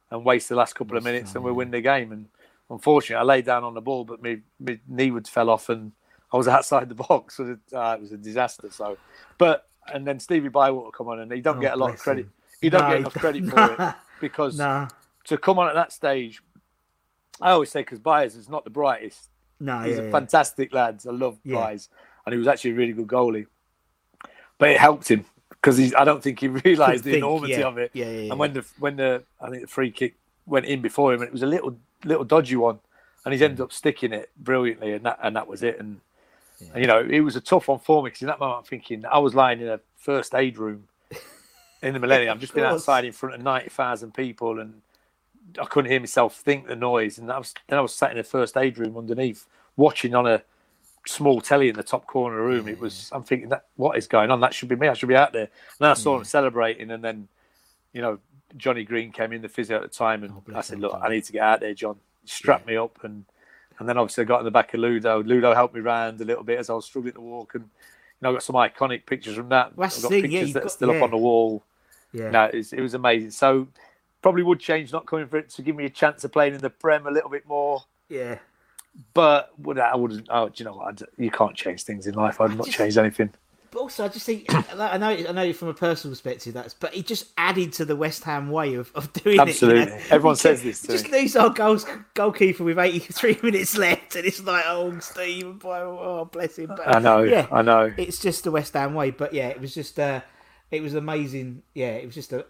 and 0.09 0.23
waste 0.23 0.49
the 0.49 0.55
last 0.55 0.73
couple 0.75 0.97
of 0.97 1.03
minutes, 1.03 1.35
and 1.35 1.43
we 1.43 1.51
win 1.51 1.71
the 1.71 1.81
game. 1.81 2.11
And 2.11 2.27
unfortunately, 2.69 3.19
I 3.19 3.23
lay 3.23 3.41
down 3.41 3.63
on 3.63 3.73
the 3.73 3.81
ball, 3.81 4.05
but 4.05 4.21
my, 4.21 4.39
my 4.59 4.79
knee 4.87 5.11
would 5.11 5.27
fell 5.27 5.49
off, 5.49 5.69
and 5.69 5.91
I 6.31 6.37
was 6.37 6.47
outside 6.57 6.89
the 6.89 6.95
box. 6.95 7.37
So 7.37 7.45
it, 7.45 7.75
uh, 7.75 7.95
it 7.97 8.01
was 8.01 8.11
a 8.11 8.17
disaster. 8.17 8.69
So, 8.71 8.97
but 9.37 9.67
and 9.93 10.05
then 10.05 10.19
Stevie 10.19 10.49
Bywater 10.49 10.91
come 10.91 11.07
on, 11.09 11.19
and 11.19 11.31
he 11.31 11.41
don't 11.41 11.57
oh, 11.57 11.61
get 11.61 11.73
a 11.73 11.77
lot 11.77 11.93
of 11.93 11.99
credit. 11.99 12.27
He 12.61 12.69
don't 12.69 12.81
no, 12.81 12.89
get 12.89 12.97
enough 12.99 13.13
credit 13.13 13.45
for 13.45 13.73
it 13.73 13.95
because 14.21 14.57
nah. 14.57 14.87
to 15.25 15.37
come 15.37 15.59
on 15.59 15.67
at 15.67 15.75
that 15.75 15.91
stage, 15.91 16.41
I 17.39 17.51
always 17.51 17.69
say 17.69 17.81
because 17.81 17.99
Byers 17.99 18.35
is 18.35 18.49
not 18.49 18.63
the 18.63 18.69
brightest. 18.71 19.29
No, 19.59 19.79
he's 19.81 19.97
yeah, 19.97 20.03
a 20.03 20.05
yeah. 20.05 20.11
fantastic 20.11 20.73
lad. 20.73 21.01
I 21.07 21.11
love 21.11 21.37
yeah. 21.43 21.55
Byers, 21.55 21.89
and 22.25 22.33
he 22.33 22.39
was 22.39 22.47
actually 22.47 22.71
a 22.71 22.75
really 22.75 22.93
good 22.93 23.07
goalie. 23.07 23.47
But 24.57 24.69
it 24.69 24.79
helped 24.79 25.09
him 25.09 25.25
because 25.67 25.93
I 25.93 26.03
don't 26.03 26.23
think 26.23 26.39
he 26.39 26.47
realised 26.65 27.03
the 27.03 27.11
think, 27.11 27.23
enormity 27.23 27.53
yeah, 27.53 27.67
of 27.67 27.77
it. 27.77 27.91
Yeah, 27.93 28.09
yeah, 28.09 28.31
and 28.31 28.39
when 28.39 28.53
the 28.53 28.65
when 28.79 28.95
the 28.95 29.23
I 29.41 29.49
think 29.49 29.63
the 29.63 29.67
free 29.67 29.91
kick 29.91 30.15
went 30.45 30.65
in 30.65 30.81
before 30.81 31.13
him, 31.13 31.21
and 31.21 31.27
it 31.27 31.33
was 31.33 31.43
a 31.43 31.47
little 31.47 31.77
little 32.05 32.23
dodgy 32.23 32.55
one, 32.55 32.79
and 33.25 33.33
he's 33.33 33.41
ended 33.41 33.61
up 33.61 33.73
sticking 33.73 34.13
it 34.13 34.29
brilliantly, 34.37 34.93
and 34.93 35.05
that 35.05 35.19
and 35.21 35.35
that 35.35 35.47
was 35.47 35.63
it. 35.63 35.79
And, 35.79 35.99
yeah. 36.59 36.67
and 36.73 36.81
you 36.81 36.87
know, 36.87 36.99
it 36.99 37.21
was 37.21 37.35
a 37.35 37.41
tough 37.41 37.67
one 37.67 37.79
for 37.79 38.01
me 38.01 38.07
because 38.07 38.21
in 38.21 38.27
that 38.27 38.39
moment 38.39 38.59
I'm 38.59 38.65
thinking 38.65 39.05
I 39.05 39.19
was 39.19 39.35
lying 39.35 39.59
in 39.59 39.67
a 39.67 39.79
first 39.97 40.33
aid 40.33 40.57
room 40.57 40.87
in 41.81 41.93
the 41.93 41.99
Millennium. 41.99 42.33
I've 42.33 42.41
just 42.41 42.53
been 42.53 42.63
outside 42.63 43.05
in 43.05 43.11
front 43.11 43.35
of 43.35 43.41
ninety 43.41 43.69
thousand 43.69 44.13
people, 44.13 44.59
and 44.59 44.81
I 45.61 45.65
couldn't 45.65 45.91
hear 45.91 45.99
myself 45.99 46.35
think 46.35 46.67
the 46.67 46.75
noise. 46.75 47.17
And 47.17 47.31
I 47.31 47.37
was 47.37 47.53
then 47.67 47.77
I 47.77 47.81
was 47.81 47.93
sat 47.93 48.11
in 48.11 48.17
a 48.17 48.23
first 48.23 48.55
aid 48.55 48.77
room 48.77 48.97
underneath, 48.97 49.45
watching 49.75 50.15
on 50.15 50.25
a 50.27 50.43
small 51.07 51.41
telly 51.41 51.69
in 51.69 51.75
the 51.75 51.83
top 51.83 52.07
corner 52.07 52.39
of 52.39 52.43
the 52.43 52.49
room. 52.49 52.67
It 52.67 52.79
was 52.79 53.09
I'm 53.11 53.23
thinking 53.23 53.49
that 53.49 53.65
what 53.75 53.97
is 53.97 54.07
going 54.07 54.31
on? 54.31 54.41
That 54.41 54.53
should 54.53 54.69
be 54.69 54.75
me. 54.75 54.87
I 54.87 54.93
should 54.93 55.09
be 55.09 55.15
out 55.15 55.33
there. 55.33 55.43
And 55.43 55.79
then 55.79 55.91
I 55.91 55.93
saw 55.93 56.13
yeah. 56.13 56.17
them 56.19 56.25
celebrating, 56.25 56.91
and 56.91 57.03
then 57.03 57.27
you 57.93 58.01
know 58.01 58.19
Johnny 58.55 58.83
Green 58.83 59.11
came 59.11 59.33
in 59.33 59.41
the 59.41 59.49
physio 59.49 59.77
at 59.77 59.83
the 59.83 59.87
time, 59.87 60.23
and 60.23 60.33
oh, 60.33 60.55
I 60.55 60.61
said, 60.61 60.79
"Look, 60.79 60.97
I 61.01 61.09
need 61.09 61.23
to 61.25 61.31
get 61.31 61.41
out 61.41 61.59
there, 61.59 61.73
John." 61.73 61.97
He 62.23 62.29
strapped 62.29 62.65
yeah. 62.65 62.73
me 62.73 62.77
up, 62.77 63.03
and 63.03 63.25
and 63.79 63.87
then 63.87 63.97
obviously 63.97 64.23
I 64.23 64.25
got 64.25 64.39
in 64.39 64.45
the 64.45 64.51
back 64.51 64.73
of 64.73 64.79
Ludo. 64.79 65.23
Ludo 65.23 65.53
helped 65.53 65.75
me 65.75 65.81
round 65.81 66.21
a 66.21 66.25
little 66.25 66.43
bit 66.43 66.59
as 66.59 66.69
I 66.69 66.73
was 66.73 66.85
struggling 66.85 67.13
to 67.13 67.21
walk, 67.21 67.55
and 67.55 67.63
you 67.63 67.69
know 68.21 68.29
I 68.29 68.33
got 68.33 68.43
some 68.43 68.55
iconic 68.55 69.05
pictures 69.05 69.35
from 69.35 69.49
that. 69.49 69.67
I've 69.71 69.77
got 69.77 69.91
thing, 69.91 70.23
pictures 70.23 70.49
yeah, 70.49 70.53
that 70.53 70.59
got, 70.61 70.65
are 70.65 70.69
still 70.69 70.91
up 70.91 71.03
on 71.03 71.11
the 71.11 71.17
wall. 71.17 71.63
Yeah, 72.13 72.31
no, 72.31 72.45
it 72.45 72.55
was, 72.55 72.73
it 72.73 72.81
was 72.81 72.93
amazing. 72.93 73.31
So 73.31 73.67
probably 74.21 74.43
would 74.43 74.59
change 74.59 74.91
not 74.91 75.05
coming 75.05 75.27
for 75.27 75.37
it 75.37 75.49
to 75.49 75.61
give 75.61 75.75
me 75.75 75.85
a 75.85 75.89
chance 75.89 76.23
of 76.23 76.31
playing 76.31 76.55
in 76.55 76.61
the 76.61 76.69
Prem 76.69 77.07
a 77.07 77.11
little 77.11 77.29
bit 77.29 77.47
more. 77.47 77.83
Yeah. 78.09 78.39
But 79.13 79.51
would 79.59 79.79
I, 79.79 79.95
wouldn't. 79.95 80.27
Oh, 80.29 80.49
do 80.49 80.53
you 80.57 80.65
know 80.65 80.75
what? 80.75 81.01
you 81.17 81.31
can't 81.31 81.55
change 81.55 81.83
things 81.83 82.07
in 82.07 82.15
life. 82.15 82.41
I'd 82.41 82.57
not 82.57 82.67
change 82.67 82.97
anything. 82.97 83.31
But 83.71 83.79
also, 83.79 84.05
I 84.05 84.07
just 84.07 84.25
think 84.25 84.45
I 84.73 84.97
know 84.97 85.09
I 85.09 85.31
know 85.31 85.53
from 85.53 85.67
a 85.67 85.73
personal 85.73 86.11
perspective 86.11 86.53
that's, 86.53 86.73
but 86.73 86.95
it 86.95 87.05
just 87.05 87.27
added 87.37 87.73
to 87.73 87.85
the 87.85 87.95
West 87.95 88.23
Ham 88.23 88.49
way 88.49 88.75
of, 88.75 88.91
of 88.95 89.11
doing 89.13 89.39
Absolutely. 89.39 89.81
it. 89.81 89.83
Absolutely, 89.83 90.03
you 90.03 90.09
know? 90.09 90.15
everyone 90.15 90.35
says 90.35 90.63
this. 90.63 90.81
To 90.81 90.87
just 90.87 91.09
lose 91.09 91.35
our 91.35 91.49
goals 91.49 91.85
goalkeeper 92.13 92.63
with 92.63 92.79
83 92.79 93.39
minutes 93.43 93.77
left, 93.77 94.15
and 94.15 94.25
it's 94.25 94.43
like, 94.43 94.63
oh, 94.67 94.97
Steve, 94.99 95.63
oh, 95.65 96.25
bless 96.25 96.57
him. 96.57 96.67
But, 96.67 96.95
I 96.95 96.99
know, 96.99 97.23
yeah, 97.23 97.47
I 97.51 97.61
know. 97.61 97.93
It's 97.97 98.19
just 98.19 98.45
the 98.45 98.51
West 98.51 98.73
Ham 98.73 98.93
way, 98.93 99.11
but 99.11 99.33
yeah, 99.33 99.47
it 99.47 99.61
was 99.61 99.73
just. 99.73 99.99
Uh, 99.99 100.21
it 100.69 100.81
was 100.81 100.95
amazing. 100.95 101.63
Yeah, 101.73 101.91
it 101.91 102.05
was 102.05 102.15
just 102.15 102.33
a. 102.33 102.45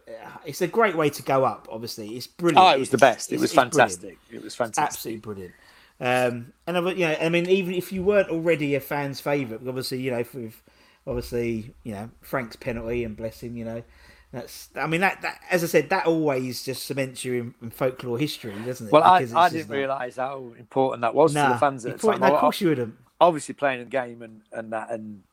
It's 0.46 0.62
a 0.62 0.68
great 0.68 0.96
way 0.96 1.10
to 1.12 1.22
go 1.22 1.44
up. 1.44 1.68
Obviously, 1.72 2.16
it's 2.16 2.26
brilliant. 2.26 2.66
Oh, 2.66 2.70
it 2.70 2.80
was 2.80 2.90
the 2.90 2.98
best. 2.98 3.32
It 3.32 3.40
was 3.40 3.54
fantastic. 3.54 4.18
It 4.32 4.44
was 4.44 4.56
fantastic. 4.56 4.84
Absolutely 4.84 5.20
brilliant. 5.20 5.54
Um, 6.00 6.54
and 6.68 6.78
I, 6.78 6.92
you 6.92 7.08
know, 7.08 7.18
I 7.20 7.30
mean, 7.30 7.50
even 7.50 7.74
if 7.74 7.92
you 7.92 8.04
weren't 8.04 8.30
already 8.30 8.76
a 8.76 8.80
fan's 8.80 9.20
favourite, 9.20 9.68
obviously, 9.68 10.00
you 10.00 10.12
know, 10.12 10.24
with 10.34 10.62
obviously, 11.08 11.74
you 11.84 11.94
know, 11.94 12.10
Frank's 12.22 12.56
penalty 12.56 13.04
and 13.04 13.18
bless 13.18 13.42
him, 13.42 13.58
you 13.58 13.66
know, 13.66 13.84
that's. 14.32 14.70
I 14.76 14.88
mean, 14.88 15.02
that, 15.02 15.22
that 15.22 15.42
as 15.50 15.64
I 15.64 15.68
said, 15.68 15.90
that 15.90 16.06
always 16.06 16.64
just 16.64 16.86
cements 16.86 17.26
you 17.26 17.34
in, 17.34 17.54
in 17.62 17.70
folklore 17.72 18.20
history, 18.20 18.54
doesn't 18.66 18.88
it? 18.88 18.94
Well, 18.94 19.04
I, 19.04 19.26
I 19.36 19.50
didn't 19.50 19.70
realise 19.70 20.18
how 20.18 20.54
important 20.60 21.02
that 21.02 21.16
was 21.16 21.34
nah, 21.34 21.48
to 21.48 21.54
the 21.54 21.60
fans 21.60 21.86
at 21.86 22.00
the 22.00 22.12
time. 22.12 22.22
of 22.22 22.40
course, 22.40 22.62
you 22.62 22.70
wouldn't. 22.70 22.96
Obviously, 23.20 23.56
playing 23.56 23.82
a 23.82 23.86
game 23.86 24.22
and 24.22 24.42
and 24.52 24.72
that 24.74 24.92
and 24.92 25.24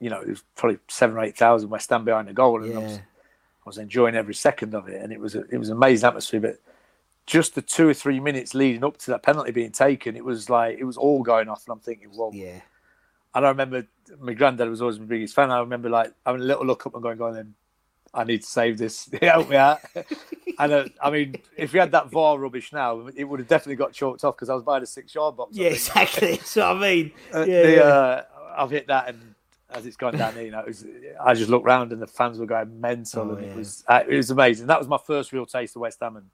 you 0.00 0.10
know, 0.10 0.20
it 0.20 0.28
was 0.28 0.42
probably 0.54 0.78
seven 0.88 1.16
or 1.16 1.24
eight 1.24 1.36
thousand 1.36 1.70
West 1.70 1.90
Ham 1.90 2.04
behind 2.04 2.28
the 2.28 2.32
goal, 2.32 2.62
and 2.62 2.72
yeah. 2.72 2.78
I, 2.78 2.82
was, 2.82 2.98
I, 2.98 3.66
was, 3.66 3.78
enjoying 3.78 4.14
every 4.14 4.34
second 4.34 4.74
of 4.74 4.88
it, 4.88 5.02
and 5.02 5.12
it 5.12 5.20
was 5.20 5.34
a, 5.34 5.44
it 5.50 5.58
was 5.58 5.68
an 5.68 5.76
amazing 5.76 6.06
atmosphere. 6.06 6.40
But 6.40 6.58
just 7.26 7.54
the 7.54 7.62
two 7.62 7.88
or 7.88 7.94
three 7.94 8.20
minutes 8.20 8.54
leading 8.54 8.84
up 8.84 8.98
to 8.98 9.10
that 9.10 9.22
penalty 9.22 9.50
being 9.50 9.72
taken, 9.72 10.16
it 10.16 10.24
was 10.24 10.50
like 10.50 10.78
it 10.78 10.84
was 10.84 10.96
all 10.96 11.22
going 11.22 11.48
off, 11.48 11.64
and 11.66 11.72
I'm 11.72 11.80
thinking, 11.80 12.10
well, 12.14 12.30
yeah. 12.32 12.60
And 13.34 13.44
I 13.44 13.48
remember 13.48 13.86
my 14.20 14.32
granddad 14.32 14.68
was 14.68 14.80
always 14.80 15.00
my 15.00 15.06
biggest 15.06 15.34
fan. 15.34 15.50
I 15.50 15.58
remember 15.58 15.88
like 15.88 16.12
having 16.24 16.42
a 16.42 16.44
little 16.44 16.64
look 16.64 16.86
up 16.86 16.94
and 16.94 17.02
going, 17.02 17.18
going, 17.18 17.34
then 17.34 17.54
I 18.12 18.24
need 18.24 18.42
to 18.42 18.46
save 18.46 18.78
this. 18.78 19.10
Help 19.22 19.48
me 19.48 19.56
out. 19.56 19.80
and 20.58 20.72
uh, 20.72 20.84
I 21.02 21.10
mean, 21.10 21.36
if 21.56 21.72
we 21.72 21.80
had 21.80 21.90
that 21.92 22.10
VAR 22.10 22.38
rubbish 22.38 22.72
now, 22.72 23.08
it 23.14 23.24
would 23.24 23.40
have 23.40 23.48
definitely 23.48 23.76
got 23.76 23.92
chalked 23.92 24.22
off 24.22 24.36
because 24.36 24.50
I 24.50 24.54
was 24.54 24.62
by 24.62 24.78
the 24.78 24.86
six 24.86 25.14
yard 25.14 25.36
box. 25.36 25.56
Yeah, 25.56 25.68
exactly. 25.68 26.36
That's 26.36 26.56
what 26.56 26.76
I 26.76 26.80
mean. 26.80 27.12
Uh, 27.34 27.40
yeah, 27.40 27.62
the, 27.62 27.72
yeah. 27.72 27.82
Uh, 27.82 28.24
I've 28.56 28.70
hit 28.70 28.86
that 28.86 29.08
and 29.08 29.34
as 29.70 29.84
it's 29.86 29.96
gone 29.96 30.16
down, 30.16 30.36
you 30.36 30.52
know, 30.52 30.62
was, 30.64 30.86
I 31.20 31.34
just 31.34 31.50
looked 31.50 31.64
round 31.64 31.90
and 31.90 32.00
the 32.00 32.06
fans 32.06 32.38
were 32.38 32.46
going 32.46 32.80
mental, 32.80 33.32
oh, 33.32 33.34
and 33.34 33.44
yeah. 33.44 33.52
it 33.52 33.56
was 33.56 33.84
uh, 33.88 34.02
it 34.08 34.14
was 34.14 34.30
amazing. 34.30 34.68
That 34.68 34.78
was 34.78 34.86
my 34.86 34.98
first 35.04 35.32
real 35.32 35.46
taste 35.46 35.74
of 35.74 35.80
West 35.80 35.98
Ham, 36.00 36.16
and 36.16 36.26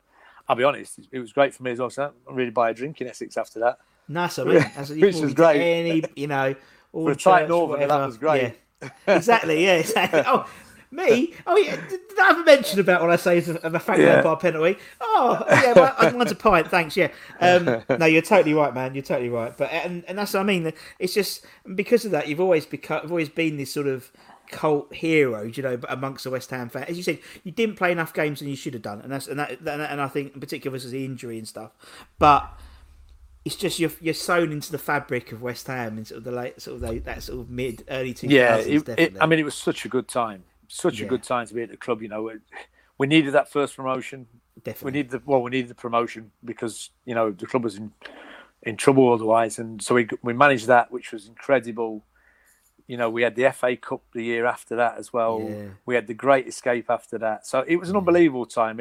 I'll 0.51 0.57
be 0.57 0.65
honest, 0.65 0.99
it 1.13 1.21
was 1.21 1.33
great 1.33 1.55
for 1.55 1.63
me 1.63 1.71
as 1.71 1.79
well. 1.79 1.91
So 1.91 2.13
I 2.29 2.35
really 2.35 2.51
buy 2.51 2.71
a 2.71 2.75
drink 2.75 3.01
in 3.01 3.07
Essex 3.07 3.37
after 3.37 3.61
that. 3.61 3.79
Nice, 4.09 4.37
I 4.37 4.43
mean, 4.43 4.63
which 5.01 5.15
was 5.15 5.33
great. 5.33 5.61
Any, 5.61 6.03
you 6.17 6.27
know, 6.27 6.57
all 6.93 7.05
for 7.05 7.13
a 7.13 7.17
tight 7.17 7.49
Northern, 7.49 7.87
that 7.87 8.05
was 8.05 8.19
great. 8.19 8.57
Yeah. 8.83 8.89
exactly, 9.07 9.65
yeah. 9.65 9.77
Exactly. 9.77 10.25
Oh, 10.27 10.51
me? 10.91 11.35
Oh 11.47 11.57
yeah, 11.57 11.77
did 11.89 12.01
I 12.21 12.27
have 12.27 12.39
a 12.39 12.43
mention 12.43 12.81
about 12.81 13.01
what 13.01 13.11
I 13.11 13.17
say 13.17 13.39
of 13.39 13.75
a 13.77 13.79
Frank 13.79 14.01
yeah. 14.01 14.15
Lampard 14.15 14.41
penalty? 14.41 14.77
Oh 15.01 15.41
yeah, 15.49 15.73
well, 15.73 15.95
I 15.97 16.11
want 16.11 16.33
a 16.33 16.35
pint, 16.35 16.67
thanks. 16.67 16.97
Yeah, 16.97 17.13
um, 17.41 17.85
no, 18.01 18.07
you're 18.07 18.21
totally 18.21 18.55
right, 18.55 18.75
man. 18.75 18.97
You're 18.97 19.05
totally 19.05 19.29
right. 19.29 19.57
But 19.57 19.71
and, 19.71 20.05
and 20.09 20.19
that's 20.19 20.35
what 20.35 20.41
I 20.41 20.43
mean. 20.43 20.73
It's 20.99 21.15
just 21.15 21.47
because 21.77 22.05
of 22.05 22.11
that, 22.11 22.27
you've 22.27 22.41
always 22.41 22.67
become, 22.67 23.03
you've 23.05 23.13
always 23.13 23.29
been 23.29 23.57
this 23.57 23.73
sort 23.73 23.87
of 23.87 24.11
cult 24.51 24.95
hero, 24.95 25.43
you 25.43 25.63
know, 25.63 25.79
amongst 25.89 26.25
the 26.25 26.31
West 26.31 26.51
Ham 26.51 26.69
fans. 26.69 26.87
As 26.89 26.97
you 26.97 27.03
said, 27.03 27.19
you 27.45 27.53
didn't 27.53 27.77
play 27.77 27.93
enough 27.93 28.13
games 28.15 28.41
and 28.41 28.51
you 28.51 28.57
should 28.57 28.75
have 28.75 28.83
done, 28.83 29.01
and 29.01 29.13
that's 29.13 29.27
and 29.27 29.39
that 29.39 29.61
and 29.61 30.01
I 30.01 30.09
think 30.09 30.35
in 30.35 30.41
particular 30.41 30.77
this 30.77 30.85
is 30.85 30.93
the 30.93 31.05
injury 31.05 31.39
and 31.39 31.47
stuff, 31.49 31.73
but 32.19 32.53
it's 33.45 33.57
just 33.57 33.79
you're 33.79 33.93
you're 34.01 34.15
sewn 34.15 34.53
into 34.53 34.73
the 34.73 34.79
fabric 34.79 35.33
of 35.33 35.43
West 35.43 35.67
Ham 35.67 35.99
in 35.99 36.05
sort 36.05 36.19
of 36.19 36.25
the 36.25 36.33
late 36.33 36.61
sort 36.61 36.77
of 36.77 36.81
the, 36.81 36.99
that 37.01 37.23
sort 37.23 37.41
of 37.41 37.51
mid 37.51 37.85
early 37.89 38.15
two 38.15 38.29
thousands. 38.29 38.89
Yeah, 38.89 38.95
it, 38.95 39.01
it, 39.01 39.17
I 39.21 39.27
mean, 39.27 39.39
it 39.39 39.45
was 39.45 39.55
such 39.55 39.85
a 39.85 39.89
good 39.89 40.09
time 40.09 40.45
such 40.71 41.01
yeah. 41.01 41.07
a 41.07 41.09
good 41.09 41.23
time 41.23 41.47
to 41.47 41.55
be 41.55 41.63
at 41.63 41.71
the 41.71 41.77
club. 41.77 42.01
You 42.01 42.09
know, 42.09 42.31
we 42.97 43.07
needed 43.07 43.33
that 43.33 43.51
first 43.51 43.77
promotion. 43.77 44.27
Definitely. 44.63 44.85
We 44.85 44.99
needed 44.99 45.11
the 45.11 45.23
well, 45.27 45.43
we 45.43 45.51
needed 45.51 45.69
the 45.69 45.75
promotion 45.75 46.31
because 46.45 46.91
you 47.05 47.15
know 47.15 47.31
the 47.33 47.47
club 47.47 47.65
was 47.65 47.77
in 47.77 47.93
in 48.63 48.77
trouble 48.77 49.13
otherwise, 49.13 49.59
and 49.59 49.83
so 49.83 49.95
we 49.95 50.09
we 50.23 50.33
managed 50.33 50.69
that, 50.69 50.91
which 50.91 51.13
was 51.13 51.27
incredible. 51.27 52.05
You 52.91 52.97
know, 52.97 53.09
we 53.09 53.23
had 53.23 53.37
the 53.37 53.53
FA 53.53 53.77
Cup 53.77 54.03
the 54.13 54.25
year 54.25 54.47
after 54.47 54.75
that 54.75 54.99
as 54.99 55.13
well. 55.13 55.47
Yeah. 55.49 55.69
We 55.87 55.95
had 55.95 56.09
the 56.09 56.15
Great 56.15 56.49
Escape 56.49 56.91
after 56.91 57.19
that, 57.19 57.47
so 57.47 57.65
it 57.69 57.77
was 57.77 57.89
an 57.89 57.97
unbelievable 57.97 58.47
time. 58.47 58.81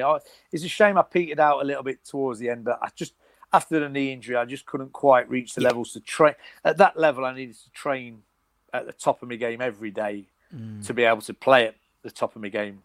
It's 0.51 0.63
a 0.63 0.67
shame 0.67 0.97
I 0.97 1.03
petered 1.03 1.39
out 1.39 1.61
a 1.61 1.63
little 1.63 1.83
bit 1.83 2.03
towards 2.03 2.39
the 2.39 2.49
end, 2.49 2.63
but 2.63 2.79
I 2.81 2.89
just 2.95 3.13
after 3.53 3.79
the 3.79 3.87
knee 3.87 4.11
injury, 4.11 4.35
I 4.35 4.45
just 4.45 4.65
couldn't 4.65 4.93
quite 4.93 5.29
reach 5.29 5.53
the 5.53 5.61
yeah. 5.61 5.67
levels 5.67 5.93
to 5.93 5.99
train 5.99 6.33
at 6.65 6.77
that 6.77 6.97
level. 6.97 7.23
I 7.23 7.35
needed 7.35 7.55
to 7.55 7.69
train 7.69 8.23
at 8.73 8.87
the 8.87 8.93
top 8.93 9.21
of 9.21 9.29
my 9.29 9.35
game 9.35 9.61
every 9.61 9.91
day 9.91 10.25
mm. 10.55 10.83
to 10.87 10.93
be 10.93 11.03
able 11.03 11.21
to 11.21 11.33
play 11.35 11.67
at 11.67 11.75
the 12.01 12.09
top 12.09 12.35
of 12.35 12.41
my 12.41 12.49
game 12.49 12.81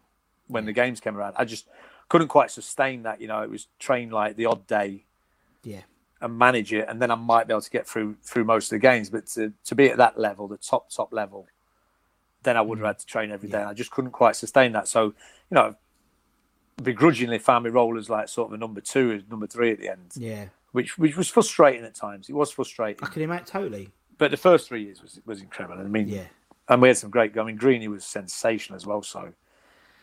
when 0.47 0.65
the 0.65 0.73
games 0.73 0.99
came 0.99 1.17
around. 1.17 1.33
I 1.37 1.45
just 1.45 1.65
couldn't 2.07 2.27
quite 2.27 2.51
sustain 2.51 3.01
that. 3.01 3.19
You 3.19 3.27
know, 3.27 3.41
it 3.41 3.49
was 3.49 3.65
train 3.79 4.11
like 4.11 4.35
the 4.35 4.45
odd 4.45 4.67
day, 4.67 5.05
yeah, 5.63 5.81
and 6.21 6.37
manage 6.37 6.73
it, 6.73 6.87
and 6.87 7.01
then 7.01 7.11
I 7.11 7.15
might 7.15 7.47
be 7.47 7.53
able 7.53 7.61
to 7.61 7.69
get 7.69 7.87
through 7.87 8.15
through 8.23 8.45
most 8.45 8.65
of 8.65 8.69
the 8.71 8.79
games. 8.79 9.09
But 9.09 9.27
to, 9.27 9.53
to 9.65 9.75
be 9.75 9.89
at 9.89 9.97
that 9.97 10.19
level, 10.19 10.47
the 10.47 10.57
top 10.57 10.89
top 10.89 11.13
level, 11.13 11.47
then 12.43 12.57
I 12.57 12.61
would 12.61 12.77
have 12.79 12.87
had 12.87 12.99
to 12.99 13.05
train 13.05 13.31
every 13.31 13.49
day. 13.49 13.59
Yeah. 13.59 13.69
I 13.69 13.73
just 13.73 13.91
couldn't 13.91 14.11
quite 14.11 14.35
sustain 14.35 14.71
that. 14.73 14.87
So, 14.87 15.05
you 15.05 15.13
know, 15.51 15.75
begrudgingly 16.81 17.39
found 17.39 17.63
my 17.63 17.69
role 17.69 17.97
as 17.97 18.09
like 18.09 18.29
sort 18.29 18.49
of 18.49 18.53
a 18.53 18.57
number 18.57 18.81
two, 18.81 19.23
number 19.29 19.47
three 19.47 19.71
at 19.71 19.79
the 19.79 19.89
end. 19.89 20.13
Yeah, 20.15 20.45
which 20.71 20.97
which 20.97 21.17
was 21.17 21.29
frustrating 21.29 21.83
at 21.83 21.95
times. 21.95 22.29
It 22.29 22.33
was 22.33 22.51
frustrating. 22.51 23.03
I 23.03 23.07
can 23.07 23.21
imagine 23.21 23.45
totally. 23.45 23.91
But 24.17 24.31
the 24.31 24.37
first 24.37 24.67
three 24.67 24.83
years 24.83 25.01
was 25.01 25.19
was 25.25 25.41
incredible. 25.41 25.79
I 25.79 25.83
mean, 25.83 26.07
yeah 26.07 26.23
and 26.67 26.81
we 26.81 26.87
had 26.87 26.97
some 26.97 27.09
great. 27.09 27.37
I 27.37 27.43
mean, 27.43 27.57
Greeny 27.57 27.87
was 27.87 28.05
sensational 28.05 28.75
as 28.75 28.85
well. 28.85 29.01
So, 29.01 29.33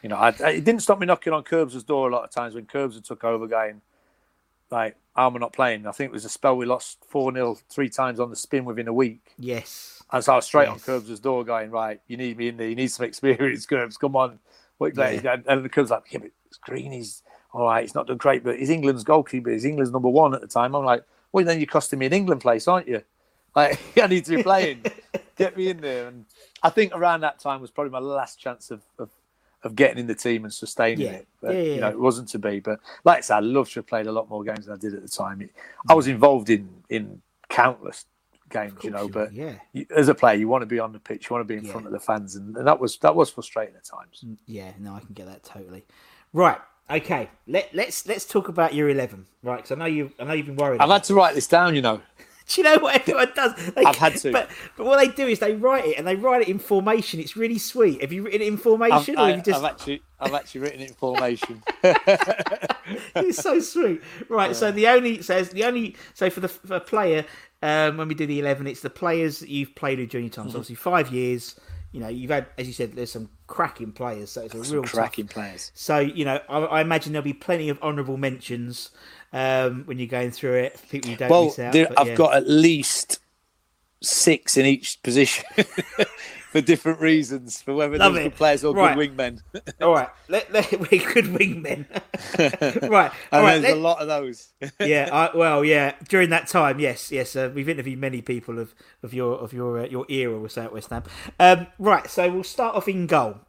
you 0.02 0.08
know, 0.08 0.16
I, 0.16 0.34
I, 0.44 0.50
it 0.50 0.64
didn't 0.64 0.82
stop 0.82 1.00
me 1.00 1.06
knocking 1.06 1.32
on 1.32 1.42
Curbs' 1.42 1.82
door 1.82 2.08
a 2.08 2.12
lot 2.12 2.24
of 2.24 2.30
times 2.30 2.54
when 2.54 2.66
Curbs 2.66 3.00
took 3.00 3.24
over, 3.24 3.46
going 3.46 3.80
like, 4.70 4.96
"I'm 5.16 5.34
not 5.34 5.52
playing." 5.52 5.86
I 5.86 5.92
think 5.92 6.10
it 6.10 6.12
was 6.12 6.24
a 6.24 6.28
spell 6.28 6.56
we 6.56 6.66
lost 6.66 7.04
four 7.08 7.32
0 7.32 7.58
three 7.68 7.88
times 7.88 8.20
on 8.20 8.30
the 8.30 8.36
spin 8.36 8.64
within 8.64 8.88
a 8.88 8.92
week. 8.92 9.32
Yes, 9.38 10.02
and 10.12 10.22
so 10.22 10.32
I 10.32 10.36
was 10.36 10.46
straight 10.46 10.68
yes. 10.68 10.72
on 10.72 10.80
Curbs' 10.80 11.20
door, 11.20 11.44
going, 11.44 11.70
"Right, 11.70 12.00
you 12.06 12.16
need 12.16 12.36
me 12.36 12.48
in 12.48 12.56
there. 12.56 12.68
You 12.68 12.74
need 12.74 12.90
some 12.90 13.06
experience, 13.06 13.66
Curbs. 13.66 13.96
Come 13.96 14.16
on." 14.16 14.38
What 14.78 14.96
yeah. 14.96 15.36
And 15.46 15.64
the 15.64 15.68
Curbs 15.68 15.90
like, 15.90 16.04
"Yeah, 16.10 16.20
but 16.20 16.30
it's 16.46 16.58
Green. 16.58 16.92
He's 16.92 17.22
all 17.52 17.64
right. 17.64 17.82
He's 17.82 17.94
not 17.94 18.06
done 18.06 18.16
great, 18.16 18.42
but 18.42 18.58
he's 18.58 18.70
England's 18.70 19.04
goalkeeper. 19.04 19.50
He's 19.50 19.64
England's 19.64 19.92
number 19.92 20.08
one 20.08 20.34
at 20.34 20.40
the 20.40 20.48
time." 20.48 20.74
I'm 20.74 20.84
like, 20.84 21.04
"Well, 21.32 21.44
then 21.44 21.58
you're 21.58 21.66
costing 21.66 21.98
me 21.98 22.06
an 22.06 22.12
England 22.12 22.40
place, 22.40 22.68
aren't 22.68 22.88
you?" 22.88 23.02
Like, 23.54 23.78
I 24.02 24.06
need 24.06 24.24
to 24.24 24.36
be 24.36 24.42
playing. 24.42 24.82
Get 25.36 25.58
me 25.58 25.68
in 25.68 25.82
there 25.82 26.08
and 26.08 26.24
I 26.62 26.70
think 26.70 26.94
around 26.94 27.22
that 27.22 27.40
time 27.40 27.60
was 27.60 27.70
probably 27.70 27.90
my 27.90 27.98
last 27.98 28.38
chance 28.38 28.70
of, 28.70 28.82
of, 28.98 29.10
of 29.64 29.76
getting 29.76 29.98
in 29.98 30.06
the 30.06 30.14
team 30.14 30.44
and 30.44 30.52
sustaining 30.52 31.06
yeah. 31.06 31.12
it. 31.12 31.28
But, 31.40 31.54
yeah, 31.54 31.60
yeah, 31.60 31.74
you 31.74 31.80
know, 31.80 31.88
it 31.88 31.98
wasn't 31.98 32.28
to 32.30 32.38
be. 32.38 32.60
But 32.60 32.80
like 33.04 33.18
I 33.18 33.20
said, 33.20 33.36
I 33.36 33.40
love 33.40 33.68
to 33.70 33.80
have 33.80 33.86
played 33.86 34.06
a 34.06 34.12
lot 34.12 34.28
more 34.28 34.42
games 34.42 34.66
than 34.66 34.74
I 34.74 34.78
did 34.78 34.94
at 34.94 35.02
the 35.02 35.08
time. 35.08 35.40
It, 35.42 35.50
I 35.88 35.94
was 35.94 36.08
involved 36.08 36.50
in 36.50 36.68
in 36.88 37.22
countless 37.48 38.06
games, 38.50 38.82
you 38.82 38.90
know. 38.90 39.08
But 39.08 39.32
yeah. 39.32 39.54
You, 39.72 39.86
as 39.96 40.08
a 40.08 40.14
player, 40.14 40.36
you 40.36 40.48
want 40.48 40.62
to 40.62 40.66
be 40.66 40.78
on 40.78 40.92
the 40.92 40.98
pitch, 40.98 41.28
you 41.28 41.34
want 41.34 41.46
to 41.46 41.52
be 41.52 41.58
in 41.58 41.64
front 41.64 41.86
of 41.86 41.92
the 41.92 42.00
fans, 42.00 42.36
and, 42.36 42.56
and 42.56 42.66
that 42.66 42.78
was 42.78 42.98
that 42.98 43.14
was 43.14 43.30
frustrating 43.30 43.74
at 43.76 43.84
times. 43.84 44.24
Mm, 44.26 44.36
yeah, 44.46 44.72
no, 44.78 44.94
I 44.94 45.00
can 45.00 45.14
get 45.14 45.26
that 45.26 45.42
totally. 45.42 45.84
Right, 46.32 46.58
okay. 46.90 47.30
Let 47.46 47.74
let's 47.74 48.06
let's 48.06 48.24
talk 48.24 48.48
about 48.48 48.74
your 48.74 48.88
eleven, 48.88 49.26
right? 49.42 49.56
Because 49.56 49.72
I 49.72 49.74
know 49.76 49.86
you 49.86 50.12
I 50.18 50.24
know 50.24 50.32
you've 50.32 50.46
been 50.46 50.56
worried. 50.56 50.80
I've 50.80 50.90
had 50.90 51.04
to 51.04 51.14
write 51.14 51.34
this 51.34 51.46
down, 51.46 51.74
you 51.74 51.82
know. 51.82 52.00
do 52.54 52.60
you 52.60 52.64
know 52.64 52.78
what 52.78 52.94
everyone 52.94 53.32
does? 53.34 53.54
They, 53.54 53.84
I've 53.84 53.96
had 53.96 54.16
to. 54.18 54.32
But, 54.32 54.50
but 54.76 54.86
what 54.86 54.98
they 54.98 55.08
do 55.08 55.26
is 55.26 55.38
they 55.38 55.54
write 55.54 55.86
it 55.86 55.98
and 55.98 56.06
they 56.06 56.16
write 56.16 56.42
it 56.42 56.48
in 56.48 56.58
formation. 56.58 57.20
It's 57.20 57.36
really 57.36 57.58
sweet. 57.58 58.00
Have 58.00 58.12
you 58.12 58.22
written 58.22 58.42
it 58.42 58.48
in 58.48 58.56
formation, 58.56 59.16
I've, 59.16 59.18
or 59.18 59.20
I, 59.20 59.28
have 59.28 59.36
you 59.38 59.42
just? 59.42 59.62
have 59.62 59.70
actually, 59.70 60.02
I've 60.20 60.34
actually 60.34 60.60
written 60.60 60.80
it 60.80 60.88
in 60.90 60.94
formation. 60.94 61.62
it's 61.82 63.38
so 63.38 63.60
sweet. 63.60 64.02
Right. 64.28 64.54
So 64.54 64.70
the 64.70 64.88
only 64.88 65.22
says 65.22 65.50
the 65.50 65.64
only 65.64 65.96
so 66.14 66.30
for 66.30 66.40
the 66.40 66.48
for 66.48 66.76
a 66.76 66.80
player 66.80 67.24
um, 67.62 67.96
when 67.96 68.08
we 68.08 68.14
do 68.14 68.26
the 68.26 68.38
eleven, 68.38 68.66
it's 68.66 68.80
the 68.80 68.90
players 68.90 69.38
that 69.40 69.48
you've 69.48 69.74
played 69.74 69.98
with 69.98 70.10
during 70.10 70.26
your 70.26 70.32
time. 70.32 70.50
So 70.50 70.58
obviously 70.58 70.76
five 70.76 71.10
years. 71.10 71.58
You 71.92 72.00
know, 72.00 72.08
you've 72.08 72.30
had, 72.30 72.46
as 72.58 72.66
you 72.66 72.72
said, 72.72 72.94
there's 72.94 73.12
some 73.12 73.28
cracking 73.46 73.92
players. 73.92 74.30
So 74.30 74.40
it's 74.42 74.54
a 74.54 74.58
real 74.58 74.82
tough- 74.82 74.92
Cracking 74.92 75.28
players. 75.28 75.70
So 75.74 75.98
you 75.98 76.24
know, 76.24 76.40
I, 76.48 76.58
I 76.58 76.80
imagine 76.80 77.12
there'll 77.12 77.22
be 77.24 77.32
plenty 77.34 77.68
of 77.68 77.80
honourable 77.82 78.16
mentions 78.16 78.90
um, 79.32 79.82
when 79.84 79.98
you're 79.98 80.08
going 80.08 80.30
through 80.30 80.54
it. 80.54 80.80
People 80.90 81.10
you 81.10 81.16
don't 81.16 81.30
Well, 81.30 81.44
miss 81.46 81.58
out. 81.58 81.72
there, 81.72 81.88
but 81.88 82.00
I've 82.00 82.06
yeah. 82.08 82.14
got 82.14 82.34
at 82.34 82.48
least 82.48 83.18
six 84.02 84.56
in 84.56 84.66
each 84.66 85.02
position 85.02 85.44
for 86.52 86.60
different 86.60 87.00
reasons, 87.00 87.62
for 87.62 87.72
whether 87.74 87.96
Love 87.96 88.12
they're 88.12 88.24
good 88.24 88.34
players 88.36 88.62
or 88.62 88.74
Right. 88.74 88.94
good 88.94 89.16
wingmen. 89.16 89.40
All 89.80 89.94
right, 89.94 90.10
let, 90.28 90.52
let, 90.52 90.70
we're 90.70 91.12
good 91.12 91.24
wingmen. 91.24 91.86
right, 92.90 93.10
and 93.32 93.42
right. 93.42 93.58
there's 93.58 93.62
let- 93.62 93.76
a 93.76 93.80
lot 93.80 94.00
of 94.00 94.06
those. 94.08 94.52
yeah, 94.80 95.08
I, 95.10 95.36
well, 95.36 95.64
yeah. 95.64 95.94
During 96.08 96.28
that 96.30 96.48
time, 96.48 96.78
yes, 96.78 97.10
yes. 97.10 97.34
Uh, 97.34 97.50
we've 97.54 97.68
interviewed 97.70 97.98
many 97.98 98.20
people 98.20 98.58
of, 98.58 98.74
of 99.02 99.14
your 99.14 99.34
of 99.38 99.54
your 99.54 99.78
uh, 99.80 99.86
your 99.86 100.04
era. 100.10 100.38
We'll 100.38 100.50
say 100.50 100.64
at 100.64 100.72
West 100.72 100.90
Ham. 100.90 101.04
Um, 101.40 101.66
right, 101.78 102.08
so 102.08 102.30
we'll 102.30 102.44
start 102.44 102.76
off 102.76 102.86
in 102.86 103.06
goal. 103.06 103.40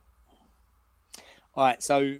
All 1.55 1.65
right, 1.65 1.83
so 1.83 2.15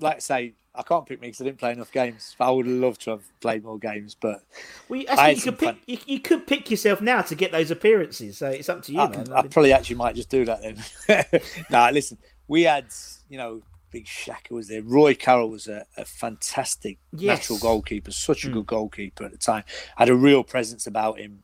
like 0.00 0.16
I 0.16 0.18
say, 0.18 0.52
I 0.74 0.82
can't 0.82 1.06
pick 1.06 1.20
me 1.20 1.28
because 1.28 1.40
I 1.40 1.44
didn't 1.44 1.58
play 1.58 1.72
enough 1.72 1.90
games. 1.90 2.36
I 2.38 2.50
would 2.50 2.66
love 2.66 2.98
to 3.00 3.10
have 3.12 3.22
played 3.40 3.64
more 3.64 3.78
games, 3.78 4.14
but 4.14 4.42
Well, 4.88 5.00
you, 5.00 5.06
I 5.08 5.30
actually, 5.30 5.34
you 5.34 5.40
could 5.42 5.58
pick 5.58 5.76
you, 5.86 5.98
you 6.06 6.20
could 6.20 6.46
pick 6.46 6.70
yourself 6.70 7.00
now 7.00 7.22
to 7.22 7.34
get 7.34 7.50
those 7.52 7.70
appearances. 7.70 8.36
So 8.38 8.48
it's 8.48 8.68
up 8.68 8.82
to 8.82 8.92
you, 8.92 9.00
I, 9.00 9.08
man. 9.08 9.32
I 9.32 9.42
probably 9.42 9.72
actually 9.72 9.96
might 9.96 10.14
just 10.16 10.28
do 10.28 10.44
that 10.44 10.60
then. 10.62 11.40
nah, 11.70 11.88
listen, 11.90 12.18
we 12.46 12.64
had, 12.64 12.86
you 13.30 13.38
know, 13.38 13.62
Big 13.90 14.06
Shaka 14.06 14.52
was 14.52 14.68
there. 14.68 14.82
Roy 14.82 15.14
Carroll 15.14 15.48
was 15.48 15.66
a, 15.66 15.86
a 15.96 16.04
fantastic 16.04 16.98
Yes. 17.12 17.38
natural 17.38 17.58
goalkeeper, 17.58 18.10
such 18.10 18.44
a 18.44 18.50
good 18.50 18.66
goalkeeper 18.66 19.24
at 19.24 19.32
the 19.32 19.38
time. 19.38 19.64
Had 19.96 20.10
a 20.10 20.14
real 20.14 20.44
presence 20.44 20.86
about 20.86 21.18
him. 21.18 21.42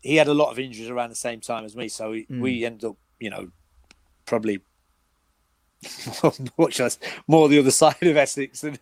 He 0.00 0.16
had 0.16 0.26
a 0.26 0.34
lot 0.34 0.50
of 0.50 0.58
injuries 0.58 0.88
around 0.90 1.10
the 1.10 1.14
same 1.16 1.40
time 1.40 1.64
as 1.64 1.76
me, 1.76 1.88
so 1.88 2.10
we, 2.10 2.22
Hmm. 2.22 2.40
we 2.40 2.64
ended 2.64 2.84
up, 2.86 2.96
you 3.20 3.30
know, 3.30 3.50
probably. 4.26 4.60
I 5.84 6.68
say? 6.70 6.98
More 7.26 7.48
the 7.48 7.58
other 7.58 7.70
side 7.82 8.02
of 8.02 8.16
Essex 8.16 8.60
than, 8.62 8.78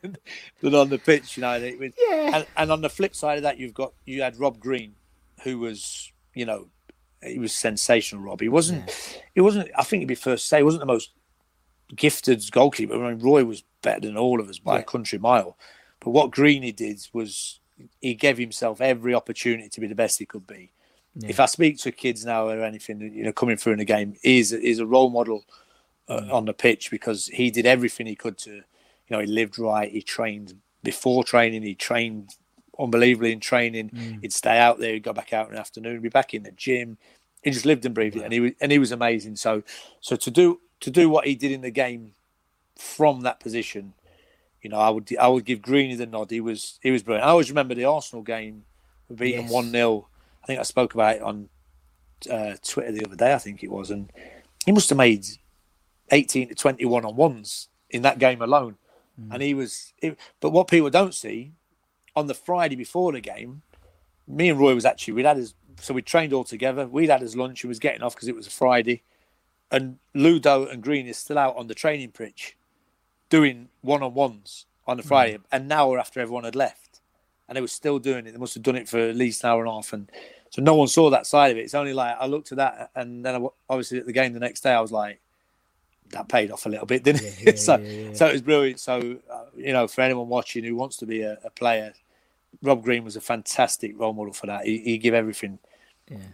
than 0.61 0.75
on 0.75 0.89
the 0.89 0.99
pitch, 0.99 1.37
you 1.37 1.43
know. 1.43 1.59
was- 1.79 1.93
Yeah. 1.99 2.37
And, 2.37 2.47
and 2.57 2.73
on 2.73 2.81
the 2.81 2.89
flip 2.91 3.15
side 3.15 3.37
of 3.37 3.43
that, 3.43 3.59
you've 3.59 3.75
got 3.75 3.93
you 4.05 4.23
had 4.23 4.39
Rob 4.39 4.59
Green, 4.59 4.95
who 5.43 5.59
was, 5.59 6.11
you 6.35 6.45
know, 6.47 6.69
he 7.23 7.39
was 7.39 7.53
sensational. 7.53 8.23
Rob, 8.23 8.41
he 8.41 8.49
wasn't, 8.49 8.91
he 9.35 9.41
wasn't. 9.41 9.71
I 9.77 9.83
think 9.83 10.01
it'd 10.01 10.09
be 10.09 10.15
first 10.15 10.45
to 10.45 10.49
say 10.49 10.57
he 10.59 10.63
wasn't 10.63 10.81
the 10.81 10.87
most 10.87 11.11
gifted 11.95 12.43
goalkeeper. 12.51 12.95
I 12.95 13.11
mean, 13.13 13.21
Roy 13.23 13.45
was 13.45 13.63
better 13.83 14.01
than 14.01 14.17
all 14.17 14.41
of 14.41 14.49
us 14.49 14.59
by 14.59 14.75
Yeah. 14.77 14.81
a 14.81 14.85
country 14.85 15.19
mile. 15.19 15.57
But 16.01 16.11
what 16.11 16.31
Greeny 16.31 16.73
did 16.73 17.07
was 17.13 17.61
he 18.01 18.15
gave 18.15 18.39
himself 18.39 18.81
every 18.81 19.15
opportunity 19.15 19.69
to 19.69 19.81
be 19.81 19.87
the 19.87 19.95
best 19.95 20.19
he 20.19 20.27
could 20.27 20.47
be. 20.47 20.73
If 21.27 21.41
I 21.41 21.47
speak 21.47 21.79
to 21.79 21.93
kids 21.93 22.27
now 22.27 22.47
or 22.49 22.63
anything, 22.63 23.01
you 23.01 23.25
know, 23.25 23.33
coming 23.33 23.57
through 23.57 23.73
in 23.73 23.79
the 23.79 23.87
game, 23.87 24.17
he's 24.23 24.53
is 24.53 24.81
a 24.81 24.87
role 24.87 25.09
model 25.09 25.45
Mm. 26.09 26.33
on 26.33 26.45
the 26.45 26.53
pitch 26.53 26.91
because 26.91 27.27
he 27.27 27.51
did 27.51 27.67
everything 27.67 28.07
he 28.07 28.15
could 28.15 28.39
to, 28.39 28.51
you 28.55 28.63
know, 29.11 29.19
he 29.19 29.27
lived 29.27 29.59
right. 29.59 29.91
He 29.91 30.03
trained 30.03 30.55
before 30.85 31.25
training. 31.25 31.63
He 31.63 31.75
trained 31.75 32.37
unbelievably 32.79 33.33
in 33.33 33.41
training. 33.41 33.91
Mm. 33.91 34.21
He'd 34.23 34.33
stay 34.33 34.57
out 34.59 34.79
there. 34.79 34.93
He'd 34.95 35.03
go 35.03 35.13
back 35.13 35.33
out 35.33 35.49
in 35.49 35.55
the 35.55 35.61
afternoon. 35.61 36.01
Be 36.01 36.09
back 36.09 36.33
in 36.33 36.45
the 36.45 36.53
gym. 36.53 36.97
He 37.43 37.51
just 37.51 37.67
lived 37.67 37.85
and 37.87 37.95
breathed 37.95 38.17
it, 38.17 38.23
and 38.23 38.33
he 38.33 38.39
was 38.41 38.53
and 38.61 38.71
he 38.71 38.79
was 38.79 38.93
amazing. 38.93 39.35
So, 39.37 39.63
so 40.01 40.15
to 40.17 40.31
do 40.31 40.61
to 40.81 40.91
do 40.91 41.09
what 41.11 41.27
he 41.27 41.35
did 41.35 41.51
in 41.53 41.63
the 41.63 41.71
game 41.71 42.13
from 42.77 43.23
that 43.23 43.41
position, 43.41 43.95
you 44.63 44.71
know, 44.71 44.79
I 44.79 44.91
would 44.91 45.09
I 45.19 45.27
would 45.29 45.45
give 45.45 45.61
Greeny 45.63 45.97
the 45.97 46.07
nod. 46.07 46.31
He 46.31 46.41
was 46.41 46.79
he 46.83 46.91
was 46.93 47.03
brilliant. 47.03 47.27
I 47.27 47.31
always 47.31 47.49
remember 47.51 47.75
the 47.75 47.85
Arsenal 47.85 48.23
game. 48.23 48.65
We 49.09 49.17
beat 49.17 49.37
them 49.37 49.45
Yes. 49.47 49.53
one 49.53 49.71
0 49.71 50.09
I 50.43 50.47
think 50.47 50.61
I 50.61 50.65
spoke 50.65 50.95
about 50.95 51.17
it 51.17 51.23
on 51.23 51.49
uh, 52.31 52.55
Twitter 52.63 52.93
the 52.93 53.05
other 53.05 53.17
day. 53.17 53.35
I 53.35 53.39
think 53.39 53.63
it 53.65 53.71
was, 53.71 53.91
and 53.91 54.11
he 54.65 54.73
must 54.73 54.89
have 54.89 54.99
made 54.99 55.27
eighteen 56.11 56.49
to 56.49 56.55
twenty 56.55 56.85
one 56.85 57.05
on 57.05 57.17
ones 57.17 57.69
in 57.91 58.03
that 58.03 58.19
game 58.19 58.43
alone. 58.43 58.77
Hmm. 59.19 59.33
And 59.33 59.43
he 59.43 59.55
was, 59.55 59.93
it, 60.03 60.19
but 60.41 60.51
what 60.51 60.69
people 60.69 60.91
don't 60.91 61.15
see 61.15 61.53
on 62.15 62.27
the 62.27 62.35
Friday 62.35 62.77
before 62.77 63.13
the 63.13 63.21
game, 63.21 63.63
me 64.27 64.49
and 64.49 64.59
Roy 64.59 64.75
was 64.75 64.85
actually 64.85 65.15
we'd 65.15 65.27
had 65.27 65.37
his 65.37 65.55
so 65.81 65.93
we 65.95 66.03
trained 66.03 66.33
all 66.33 66.45
together. 66.45 66.87
We'd 66.87 67.11
had 67.11 67.21
his 67.21 67.37
lunch 67.37 67.63
and 67.63 67.69
was 67.69 67.79
getting 67.79 68.03
off 68.03 68.15
because 68.15 68.29
it 68.29 68.35
was 68.35 68.47
a 68.47 68.51
Friday, 68.51 69.03
and 69.71 69.99
Ludo 70.15 70.67
and 70.67 70.83
Green 70.83 71.07
is 71.07 71.19
still 71.19 71.39
out 71.39 71.57
on 71.57 71.67
the 71.67 71.75
training 71.75 72.13
pitch 72.13 72.57
doing 73.29 73.69
one 73.83 74.03
on 74.03 74.15
ones 74.15 74.67
on 74.87 74.97
the 74.97 75.03
Friday, 75.03 75.39
an 75.51 75.71
hour 75.73 75.99
after 75.99 76.21
everyone 76.21 76.45
had 76.45 76.55
left, 76.55 77.01
and 77.49 77.57
they 77.57 77.61
were 77.61 77.67
still 77.67 77.99
doing 77.99 78.27
it. 78.27 78.33
They 78.33 78.39
must 78.39 78.55
have 78.55 78.63
done 78.63 78.77
it 78.77 78.89
for 78.89 78.99
at 78.99 79.17
least 79.17 79.43
an 79.45 79.51
hour 79.51 79.61
and 79.61 79.69
a 79.69 79.75
half, 79.75 79.93
and 79.93 80.11
so 80.51 80.63
no 80.63 80.75
one 80.75 80.89
saw 80.89 81.11
that 81.11 81.27
side 81.27 81.51
of 81.51 81.59
it. 81.59 81.63
It's 81.63 81.75
only 81.75 81.93
like 81.93 82.17
I 82.19 82.27
looked 82.27 82.53
at 82.53 82.59
that, 82.59 82.91
and 82.95 83.25
then 83.25 83.35
I, 83.35 83.47
obviously 83.69 83.99
at 83.99 84.07
the 84.07 84.13
game 84.13 84.33
the 84.33 84.41
next 84.41 84.61
day, 84.63 84.73
I 84.73 84.81
was 84.81 84.93
like, 84.93 85.21
that 86.11 86.29
paid 86.29 86.51
off 86.51 86.67
a 86.67 86.69
little 86.69 86.87
bit, 86.87 87.05
didn't 87.05 87.23
it? 87.25 87.59
so, 87.59 87.77
so 88.15 88.27
it 88.27 88.33
was 88.33 88.43
brilliant. 88.43 88.81
So 88.81 89.19
uh, 89.31 89.45
you 89.57 89.73
know, 89.73 89.89
for 89.89 90.03
anyone 90.03 90.29
watching 90.29 90.65
who 90.65 90.77
wants 90.77 90.97
to 90.99 91.07
be 91.07 91.23
a, 91.23 91.39
a 91.45 91.51
player, 91.51 91.93
Rob 92.63 92.83
Green 92.83 93.05
was 93.05 93.17
a 93.17 93.21
fantastic 93.21 93.99
role 93.99 94.13
model 94.13 94.33
for 94.33 94.47
that. 94.47 94.65
He, 94.65 94.79
he 94.79 94.99
gave 94.99 95.15
everything 95.15 95.59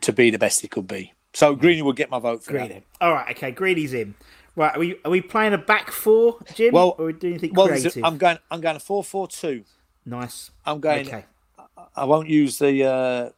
to 0.00 0.12
be 0.12 0.30
the 0.30 0.38
best 0.38 0.60
he 0.60 0.68
could 0.68 0.86
be. 0.86 1.12
So 1.34 1.54
Greeny 1.54 1.82
would 1.82 1.96
get 1.96 2.10
my 2.10 2.18
vote 2.18 2.44
for 2.44 2.52
Greeny. 2.52 2.82
All 3.00 3.12
right, 3.12 3.34
okay. 3.36 3.50
Greeny's 3.50 3.94
in. 3.94 4.14
Right, 4.54 4.76
are 4.76 4.78
we 4.78 4.98
are 5.04 5.10
we 5.10 5.22
playing 5.22 5.54
a 5.54 5.58
back 5.58 5.90
four, 5.90 6.38
Jim? 6.54 6.74
Well, 6.74 6.94
or 6.98 7.04
are 7.04 7.06
we 7.06 7.12
doing 7.14 7.34
anything 7.34 7.54
well, 7.54 7.68
creative? 7.68 7.96
A, 7.96 8.06
I'm 8.06 8.18
going. 8.18 8.38
I'm 8.50 8.60
going 8.60 8.74
to 8.74 8.80
four 8.80 9.02
four 9.02 9.26
two. 9.26 9.64
nice. 10.04 10.50
I'm 10.66 10.80
going. 10.80 11.06
Okay. 11.06 11.24
I 11.96 12.04
won't 12.04 12.28
use 12.28 12.58
the 12.58 12.84
uh, 12.84 13.30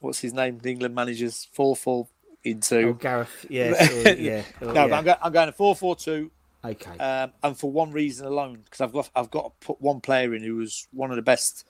what's 0.00 0.18
his 0.18 0.32
name? 0.32 0.58
The 0.58 0.70
England 0.70 0.96
managers 0.96 1.46
four 1.52 1.76
four 1.76 2.08
into. 2.44 2.88
Oh, 2.88 2.92
Gareth. 2.94 3.46
Yeah. 3.50 3.74
yeah. 4.14 4.42
no, 4.60 4.72
yeah. 4.72 4.86
but 4.86 4.92
I'm, 4.92 5.04
go- 5.04 5.16
I'm 5.22 5.32
going 5.32 5.46
to 5.46 5.52
four 5.52 5.74
four 5.74 5.96
two. 5.96 6.30
Okay. 6.64 6.96
um, 6.98 7.30
and 7.42 7.58
for 7.58 7.70
one 7.70 7.90
reason 7.90 8.26
alone, 8.26 8.60
because 8.64 8.80
I've 8.80 8.92
got 8.92 9.10
I've 9.14 9.30
got 9.30 9.44
to 9.60 9.66
put 9.66 9.80
one 9.82 10.00
player 10.00 10.34
in 10.34 10.42
who 10.42 10.56
was 10.56 10.86
one 10.92 11.10
of 11.10 11.16
the 11.16 11.22
best 11.22 11.66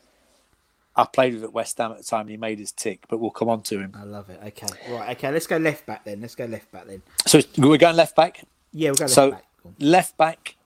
I 0.94 1.04
played 1.04 1.34
with 1.34 1.42
at 1.42 1.52
West 1.52 1.76
Ham 1.78 1.90
at 1.90 1.98
the 1.98 2.04
time. 2.04 2.28
He 2.28 2.36
made 2.36 2.60
his 2.60 2.70
tick, 2.70 3.04
but 3.08 3.18
we'll 3.18 3.32
come 3.32 3.48
on 3.48 3.62
to 3.62 3.80
him. 3.80 3.92
I 3.98 4.04
love 4.04 4.30
it. 4.30 4.38
Okay. 4.46 4.66
Right. 4.92 5.16
Okay. 5.16 5.32
Let's 5.32 5.48
go 5.48 5.56
left 5.56 5.84
back 5.86 6.04
then. 6.04 6.20
Let's 6.20 6.36
go 6.36 6.44
left 6.44 6.70
back 6.70 6.86
then. 6.86 7.02
So 7.26 7.40
we're 7.58 7.76
going 7.76 7.96
left 7.96 8.14
back. 8.14 8.44
Yeah, 8.72 8.90
we'll 8.90 8.96
go 8.96 9.06
left 9.06 9.30
back. 9.32 9.44
Left 9.80 10.16
back. 10.16 10.56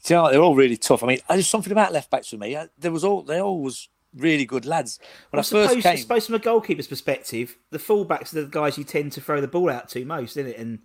You 0.08 0.16
know 0.16 0.30
they're 0.30 0.40
all 0.40 0.54
really 0.54 0.76
tough. 0.78 1.02
I 1.02 1.06
mean, 1.06 1.18
there's 1.28 1.46
something 1.46 1.70
about 1.72 1.92
left 1.92 2.10
backs 2.10 2.28
for 2.28 2.38
me. 2.38 2.56
I- 2.56 2.68
There 2.78 2.90
was 2.92 3.04
all 3.04 3.22
they 3.22 3.40
all 3.40 3.60
was 3.60 3.88
really 4.14 4.44
good 4.44 4.64
lads. 4.66 4.98
When 5.30 5.38
I 5.38 5.40
I 5.40 5.42
first 5.42 5.50
suppose, 5.70 5.82
came, 5.82 5.92
I 5.92 5.96
suppose 5.96 6.26
from 6.26 6.34
a 6.36 6.38
goalkeeper's 6.40 6.86
perspective, 6.86 7.56
the 7.70 7.78
fullbacks 7.78 8.34
are 8.34 8.42
the 8.42 8.48
guys 8.48 8.78
you 8.78 8.84
tend 8.84 9.12
to 9.12 9.20
throw 9.20 9.40
the 9.40 9.48
ball 9.48 9.70
out 9.70 9.88
to 9.90 10.04
most, 10.04 10.36
isn't 10.36 10.50
it? 10.52 10.58
And 10.58 10.72
you 10.72 10.78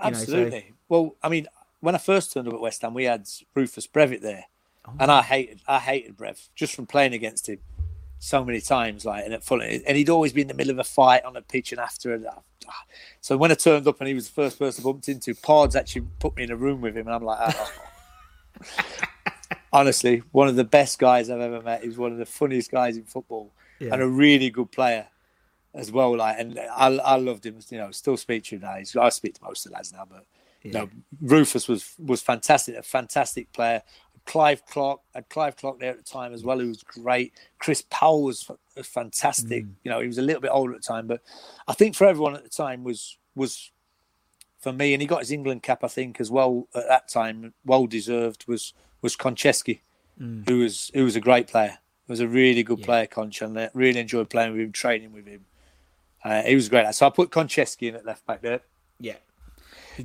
Absolutely. 0.00 0.50
Know, 0.50 0.58
so, 0.58 0.74
Well, 0.88 1.16
I 1.22 1.28
mean, 1.28 1.46
when 1.80 1.94
I 1.94 1.98
first 1.98 2.32
turned 2.32 2.48
up 2.48 2.54
at 2.54 2.60
West 2.60 2.82
Ham, 2.82 2.94
we 2.94 3.04
had 3.04 3.28
Rufus 3.54 3.86
Brevett 3.86 4.20
there, 4.22 4.44
Oh. 4.86 4.92
and 5.00 5.10
I 5.10 5.22
hated, 5.22 5.60
I 5.66 5.78
hated 5.80 6.16
Brev 6.16 6.48
just 6.54 6.74
from 6.74 6.86
playing 6.86 7.12
against 7.14 7.48
him 7.48 7.58
so 8.20 8.44
many 8.44 8.60
times. 8.60 9.04
Like, 9.04 9.24
and 9.24 9.34
at 9.34 9.44
Fulham, 9.44 9.82
and 9.86 9.96
he'd 9.96 10.08
always 10.08 10.32
be 10.32 10.42
in 10.42 10.48
the 10.48 10.54
middle 10.54 10.72
of 10.72 10.78
a 10.78 10.84
fight 10.84 11.24
on 11.24 11.34
the 11.34 11.42
pitch 11.42 11.72
and 11.72 11.80
after. 11.80 12.14
And, 12.14 12.26
so 13.20 13.36
when 13.36 13.50
I 13.50 13.54
turned 13.54 13.86
up 13.86 14.00
and 14.00 14.08
he 14.08 14.14
was 14.14 14.28
the 14.28 14.34
first 14.34 14.58
person 14.58 14.82
I 14.82 14.84
bumped 14.84 15.08
into, 15.08 15.34
Pards 15.34 15.74
actually 15.76 16.06
put 16.18 16.36
me 16.36 16.44
in 16.44 16.50
a 16.50 16.56
room 16.56 16.80
with 16.80 16.96
him, 16.96 17.06
and 17.06 17.14
I'm 17.14 17.24
like, 17.24 17.38
oh. 17.54 17.70
honestly, 19.72 20.22
one 20.32 20.48
of 20.48 20.56
the 20.56 20.64
best 20.64 20.98
guys 20.98 21.30
I've 21.30 21.40
ever 21.40 21.60
met. 21.62 21.82
He 21.82 21.88
was 21.88 21.98
one 21.98 22.12
of 22.12 22.18
the 22.18 22.26
funniest 22.26 22.70
guys 22.70 22.96
in 22.96 23.04
football, 23.04 23.52
Yeah. 23.78 23.92
and 23.94 24.02
a 24.02 24.06
really 24.08 24.50
good 24.50 24.70
player 24.70 25.06
as 25.74 25.92
well. 25.92 26.16
Like, 26.16 26.36
and 26.38 26.58
I, 26.58 26.86
I 26.86 27.16
loved 27.16 27.44
him. 27.46 27.58
You 27.70 27.78
know, 27.78 27.90
still 27.90 28.16
speak 28.16 28.44
to 28.44 28.56
him 28.56 28.62
now. 28.62 28.74
He's, 28.76 28.96
I 28.96 29.08
speak 29.10 29.34
to 29.34 29.44
most 29.44 29.66
of 29.66 29.72
the 29.72 29.76
lads 29.76 29.92
now, 29.92 30.06
but 30.08 30.24
you 30.62 30.72
know, 30.72 30.88
Rufus 31.20 31.68
was 31.68 31.94
was 31.98 32.22
fantastic. 32.22 32.76
A 32.76 32.82
fantastic 32.82 33.52
player. 33.52 33.82
Clive 34.26 34.64
Clarke 34.66 35.00
had 35.14 35.24
uh, 35.24 35.26
Clive 35.30 35.56
Clarke 35.56 35.80
there 35.80 35.90
at 35.90 35.96
the 35.96 36.02
time 36.04 36.34
as 36.34 36.44
well, 36.44 36.58
who 36.58 36.68
was 36.68 36.82
great. 36.82 37.32
Chris 37.58 37.82
Powell 37.88 38.24
was, 38.24 38.50
was 38.76 38.86
fantastic. 38.86 39.64
Mm. 39.64 39.70
You 39.84 39.90
know, 39.90 40.00
he 40.00 40.06
was 40.06 40.18
a 40.18 40.22
little 40.22 40.42
bit 40.42 40.50
older 40.52 40.74
at 40.74 40.82
the 40.82 40.86
time, 40.86 41.06
but 41.06 41.22
I 41.66 41.72
think 41.72 41.96
for 41.96 42.06
everyone 42.06 42.34
at 42.36 42.42
the 42.42 42.50
time 42.50 42.84
was 42.84 43.16
was 43.34 43.70
for 44.60 44.72
me, 44.72 44.92
and 44.92 45.00
he 45.00 45.06
got 45.06 45.20
his 45.20 45.30
England 45.30 45.62
cap, 45.62 45.82
I 45.82 45.88
think, 45.88 46.20
as 46.20 46.30
well 46.30 46.68
at 46.74 46.88
that 46.88 47.08
time, 47.08 47.54
well 47.64 47.86
deserved. 47.86 48.44
Was 48.46 48.74
was 49.02 49.16
Konchesky, 49.16 49.80
who 50.18 50.58
was 50.58 50.90
who 50.94 51.04
was 51.04 51.16
a 51.16 51.20
great 51.20 51.46
player. 51.48 51.78
He 52.06 52.12
Was 52.12 52.20
a 52.20 52.28
really 52.28 52.62
good 52.62 52.82
player, 52.82 53.06
Conch, 53.06 53.42
and 53.42 53.58
I 53.58 53.68
really 53.74 54.00
enjoyed 54.00 54.30
playing 54.30 54.52
with 54.52 54.60
him, 54.62 54.72
training 54.72 55.12
with 55.12 55.26
him. 55.26 55.44
Uh, 56.24 56.42
he 56.42 56.54
was 56.54 56.68
great. 56.68 56.92
So 56.94 57.06
I 57.06 57.10
put 57.10 57.30
Konchesky 57.30 57.88
in 57.88 57.94
at 57.96 58.04
left 58.06 58.26
back 58.26 58.40
there. 58.42 58.60
yeah. 58.98 59.16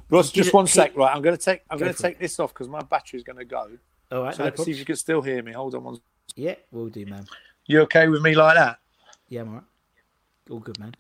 Russ, 0.10 0.32
just 0.32 0.50
it- 0.50 0.54
one 0.54 0.66
he- 0.66 0.72
sec, 0.72 0.96
right? 0.98 1.16
I'm 1.16 1.22
going 1.22 1.38
to 1.38 1.42
take 1.42 1.62
I'm 1.70 1.78
Go 1.78 1.86
going 1.86 1.94
to 1.94 1.98
for 2.00 2.08
it. 2.08 2.10
take 2.12 2.20
this 2.20 2.40
off 2.40 2.52
because 2.54 2.68
my 2.68 2.82
battery's 2.82 3.24
going 3.24 3.38
to 3.38 3.46
go. 3.46 3.70
All 4.12 4.24
right. 4.24 4.36
So 4.36 4.40
no 4.44 4.46
let's 4.50 4.64
see 4.64 4.72
if 4.72 4.80
you 4.80 4.86
can 4.86 4.96
still 4.96 5.22
hear 5.22 5.42
me. 5.44 5.52
Hold 5.54 5.76
on 5.76 5.84
one. 5.84 5.98
Yeah, 6.36 6.56
we'll 6.72 6.90
do, 6.90 7.06
man. 7.06 7.26
You 7.68 7.82
okay 7.82 8.08
with 8.08 8.22
me 8.22 8.34
like 8.36 8.56
that? 8.56 8.80
Yeah, 9.30 9.42
I'm 9.42 9.48
alright. 9.50 9.64
All 10.50 10.60
good, 10.60 10.80
man. 10.80 10.94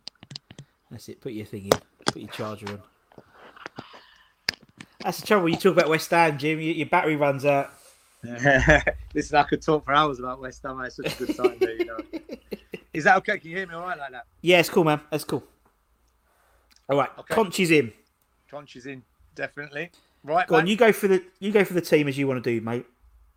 That's 0.91 1.09
it. 1.09 1.19
Put 1.21 1.33
your 1.33 1.45
thing 1.47 1.65
in. 1.65 1.71
Put 2.05 2.17
your 2.21 2.29
charger 2.29 2.67
on. 2.69 2.81
That's 5.01 5.19
the 5.19 5.27
trouble. 5.27 5.49
You 5.49 5.55
talk 5.55 5.73
about 5.73 5.89
West 5.89 6.09
Ham, 6.11 6.37
Jim. 6.37 6.61
Your 6.61 6.85
battery 6.87 7.15
runs 7.15 7.45
out. 7.45 7.73
Listen, 9.13 9.37
I 9.37 9.43
could 9.43 9.61
talk 9.61 9.85
for 9.85 9.93
hours 9.93 10.19
about 10.19 10.39
West 10.39 10.61
Ham. 10.63 10.79
I 10.79 10.83
had 10.83 10.93
such 10.93 11.13
a 11.19 11.25
good 11.25 11.35
time 11.35 11.57
there, 11.59 11.75
you 11.75 11.85
know. 11.85 11.97
Is 12.93 13.03
that 13.03 13.17
okay? 13.17 13.37
Can 13.37 13.49
you 13.49 13.57
hear 13.57 13.67
me 13.67 13.73
all 13.73 13.81
right 13.81 13.97
like 13.97 14.11
that? 14.11 14.25
Yeah, 14.41 14.59
it's 14.59 14.69
cool, 14.69 14.83
man. 14.83 15.01
That's 15.09 15.23
cool. 15.23 15.43
All 16.89 16.97
right, 16.97 17.09
Okay. 17.17 17.33
Conch 17.33 17.59
is 17.59 17.71
in. 17.71 17.91
Conch 18.49 18.75
is 18.75 18.85
in, 18.85 19.03
definitely. 19.35 19.89
Right, 20.23 20.47
Go 20.47 20.55
on, 20.55 20.67
you 20.67 20.77
go 20.77 20.93
for 20.93 21.07
the 21.09 21.21
you 21.39 21.51
go 21.51 21.65
for 21.65 21.73
the 21.73 21.81
team 21.81 22.07
as 22.07 22.17
you 22.17 22.27
want 22.27 22.41
to 22.43 22.49
do, 22.49 22.61
mate. 22.61 22.85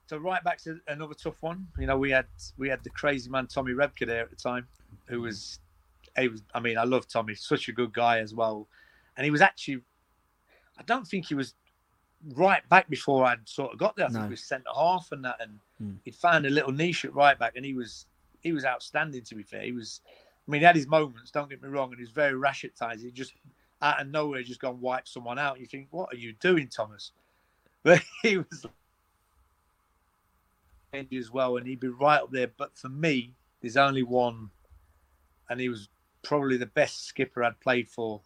So 0.07 0.18
right 0.18 0.43
back 0.45 0.62
to 0.62 0.78
another 0.87 1.14
tough 1.14 1.43
one. 1.43 1.66
You 1.78 1.87
know, 1.87 1.99
we 1.99 2.11
had 2.11 2.26
we 2.59 2.68
had 2.68 2.84
the 2.84 2.91
crazy 2.91 3.28
man 3.28 3.49
Tommy 3.49 3.72
Repka 3.72 4.07
there 4.07 4.22
at 4.22 4.30
the 4.30 4.37
time, 4.37 4.68
who 5.07 5.22
was, 5.22 5.59
he 6.16 6.28
was. 6.28 6.43
I 6.55 6.61
mean, 6.61 6.78
I 6.78 6.84
love 6.84 7.09
Tommy, 7.09 7.34
such 7.34 7.68
a 7.68 7.72
good 7.72 7.93
guy 7.93 8.20
as 8.20 8.34
well, 8.34 8.68
and 9.16 9.24
he 9.24 9.30
was 9.32 9.41
actually. 9.41 9.80
I 10.78 10.82
don't 10.84 11.07
think 11.07 11.26
he 11.26 11.34
was 11.34 11.55
right 12.35 12.66
back 12.68 12.89
before 12.89 13.24
I'd 13.24 13.49
sort 13.49 13.72
of 13.72 13.79
got 13.79 13.97
there. 13.97 14.07
I 14.07 14.09
think 14.09 14.22
No. 14.22 14.27
he 14.27 14.31
was 14.31 14.45
centre 14.45 14.70
half 14.74 15.09
and 15.12 15.24
that, 15.24 15.37
and 15.41 15.61
Hmm. 15.79 15.93
he'd 16.05 16.14
found 16.16 16.47
a 16.47 16.51
little 16.51 16.72
niche 16.72 17.05
at 17.05 17.14
right 17.14 17.39
back, 17.39 17.57
and 17.57 17.64
he 17.64 17.74
was 17.74 18.07
he 18.41 18.53
was 18.53 18.64
outstanding. 18.64 19.22
To 19.24 19.35
be 19.35 19.43
fair, 19.43 19.62
he 19.62 19.72
was. 19.72 20.01
I 20.07 20.51
mean, 20.51 20.61
he 20.61 20.64
had 20.64 20.77
his 20.77 20.87
moments. 20.87 21.31
Don't 21.31 21.51
get 21.51 21.62
me 21.62 21.68
wrong, 21.68 21.91
and 21.91 21.99
he 21.99 22.03
was 22.03 22.11
very 22.11 22.35
rash 22.35 22.64
at 22.64 22.77
times. 22.77 23.03
He 23.03 23.11
just 23.11 23.35
out 23.83 24.01
of 24.01 24.09
nowhere 24.09 24.43
just 24.43 24.61
gone 24.61 24.81
wipe 24.81 25.07
someone 25.09 25.39
out. 25.39 25.61
You 25.61 25.66
think, 25.66 25.89
what 25.91 26.12
are 26.12 26.16
you 26.16 26.33
doing, 26.35 26.68
Thomas? 26.68 27.12
But 27.83 28.03
he 28.22 28.39
was 28.39 28.66
as 31.12 31.31
well, 31.31 31.57
and 31.57 31.66
he'd 31.66 31.81
be 31.81 31.89
right 31.89 32.20
up 32.20 32.33
there. 32.33 32.49
But 32.49 32.77
for 32.77 32.89
me, 32.89 33.35
there's 33.61 33.77
only 33.77 34.03
one, 34.03 34.51
and 35.49 35.61
he 35.61 35.68
was 35.68 35.89
probably 36.22 36.57
the 36.57 36.66
best 36.66 37.07
skipper 37.07 37.45
I'd 37.45 37.61
played 37.61 37.89
for 37.89 38.22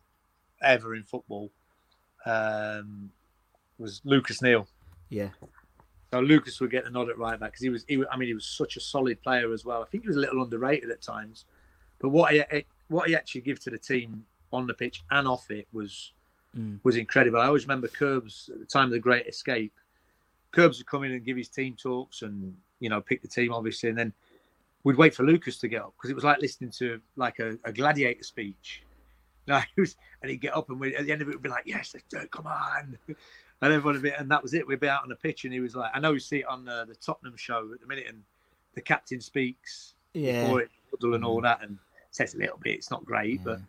ever 0.62 0.94
in 0.94 1.02
football. 1.02 1.50
Um, 2.24 3.10
was 3.80 4.00
Lucas 4.04 4.42
Neill. 4.42 4.66
Yeah, 5.08 5.30
So 6.12 6.20
Lucas 6.20 6.60
would 6.60 6.70
get 6.70 6.84
the 6.84 6.90
nod 6.90 7.08
at 7.08 7.18
right 7.18 7.38
back 7.40 7.50
because 7.52 7.62
he 7.62 7.68
was, 7.70 7.84
he. 7.88 8.02
I 8.10 8.16
mean, 8.16 8.28
he 8.28 8.34
was 8.34 8.46
such 8.46 8.76
a 8.76 8.80
solid 8.80 9.20
player 9.22 9.52
as 9.52 9.64
well. 9.64 9.82
I 9.82 9.86
think 9.86 10.04
he 10.04 10.08
was 10.08 10.16
a 10.16 10.20
little 10.20 10.42
underrated 10.42 10.90
at 10.90 11.02
times, 11.02 11.46
but 11.98 12.10
what 12.10 12.32
he 12.32 12.42
what 12.88 13.08
he 13.08 13.16
actually 13.16 13.40
gave 13.42 13.58
to 13.60 13.70
the 13.70 13.78
team 13.78 14.24
on 14.52 14.66
the 14.66 14.74
pitch 14.74 15.02
and 15.10 15.26
off 15.26 15.50
it 15.50 15.66
was 15.72 16.12
Mm. 16.58 16.80
was 16.82 16.96
incredible. 16.96 17.38
I 17.38 17.46
always 17.46 17.62
remember 17.62 17.86
Curbs 17.86 18.50
at 18.52 18.58
the 18.58 18.66
time 18.66 18.86
of 18.86 18.90
the 18.90 18.98
Great 18.98 19.24
Escape. 19.28 19.72
Curbs 20.50 20.78
would 20.78 20.86
come 20.88 21.04
in 21.04 21.12
and 21.12 21.24
give 21.24 21.36
his 21.36 21.48
team 21.48 21.76
talks 21.80 22.22
and 22.22 22.56
you 22.80 22.88
know 22.88 23.00
pick 23.00 23.22
the 23.22 23.28
team 23.28 23.52
obviously, 23.52 23.88
and 23.88 23.96
then 23.96 24.12
we'd 24.82 24.96
wait 24.96 25.14
for 25.14 25.22
Lucas 25.22 25.58
to 25.58 25.68
get 25.68 25.80
up 25.82 25.94
because 25.96 26.10
it 26.10 26.14
was 26.14 26.24
like 26.24 26.40
listening 26.40 26.72
to 26.78 27.00
like 27.14 27.38
a, 27.38 27.56
a 27.64 27.72
gladiator 27.72 28.24
speech. 28.24 28.82
No, 29.46 29.60
and 29.76 30.30
he'd 30.30 30.40
get 30.40 30.54
up 30.56 30.68
and 30.70 30.84
at 30.94 31.06
the 31.06 31.10
end 31.12 31.22
of 31.22 31.28
it 31.28 31.32
would 31.32 31.42
be 31.42 31.48
like, 31.48 31.64
"Yes, 31.66 31.92
let's 31.94 32.06
do 32.08 32.18
it, 32.18 32.30
come 32.30 32.46
on," 32.46 32.98
and 33.62 33.72
everyone 33.72 34.00
be, 34.00 34.10
and 34.10 34.30
that 34.30 34.42
was 34.42 34.54
it. 34.54 34.66
We'd 34.66 34.80
be 34.80 34.88
out 34.88 35.02
on 35.02 35.08
the 35.08 35.16
pitch, 35.16 35.44
and 35.44 35.52
he 35.52 35.60
was 35.60 35.76
like, 35.76 35.90
"I 35.94 36.00
know 36.00 36.12
you 36.12 36.20
see 36.20 36.38
it 36.38 36.46
on 36.46 36.68
uh, 36.68 36.84
the 36.86 36.94
Tottenham 36.94 37.36
show 37.36 37.70
at 37.74 37.80
the 37.80 37.86
minute, 37.86 38.06
and 38.08 38.22
the 38.74 38.80
captain 38.80 39.20
speaks 39.20 39.94
yeah. 40.14 40.42
before 40.42 40.62
it, 40.62 40.70
and 41.02 41.24
all 41.24 41.40
that, 41.42 41.62
and 41.62 41.78
says 42.10 42.34
a 42.34 42.38
little 42.38 42.58
bit. 42.58 42.74
It's 42.74 42.90
not 42.90 43.04
great, 43.04 43.42
but 43.44 43.60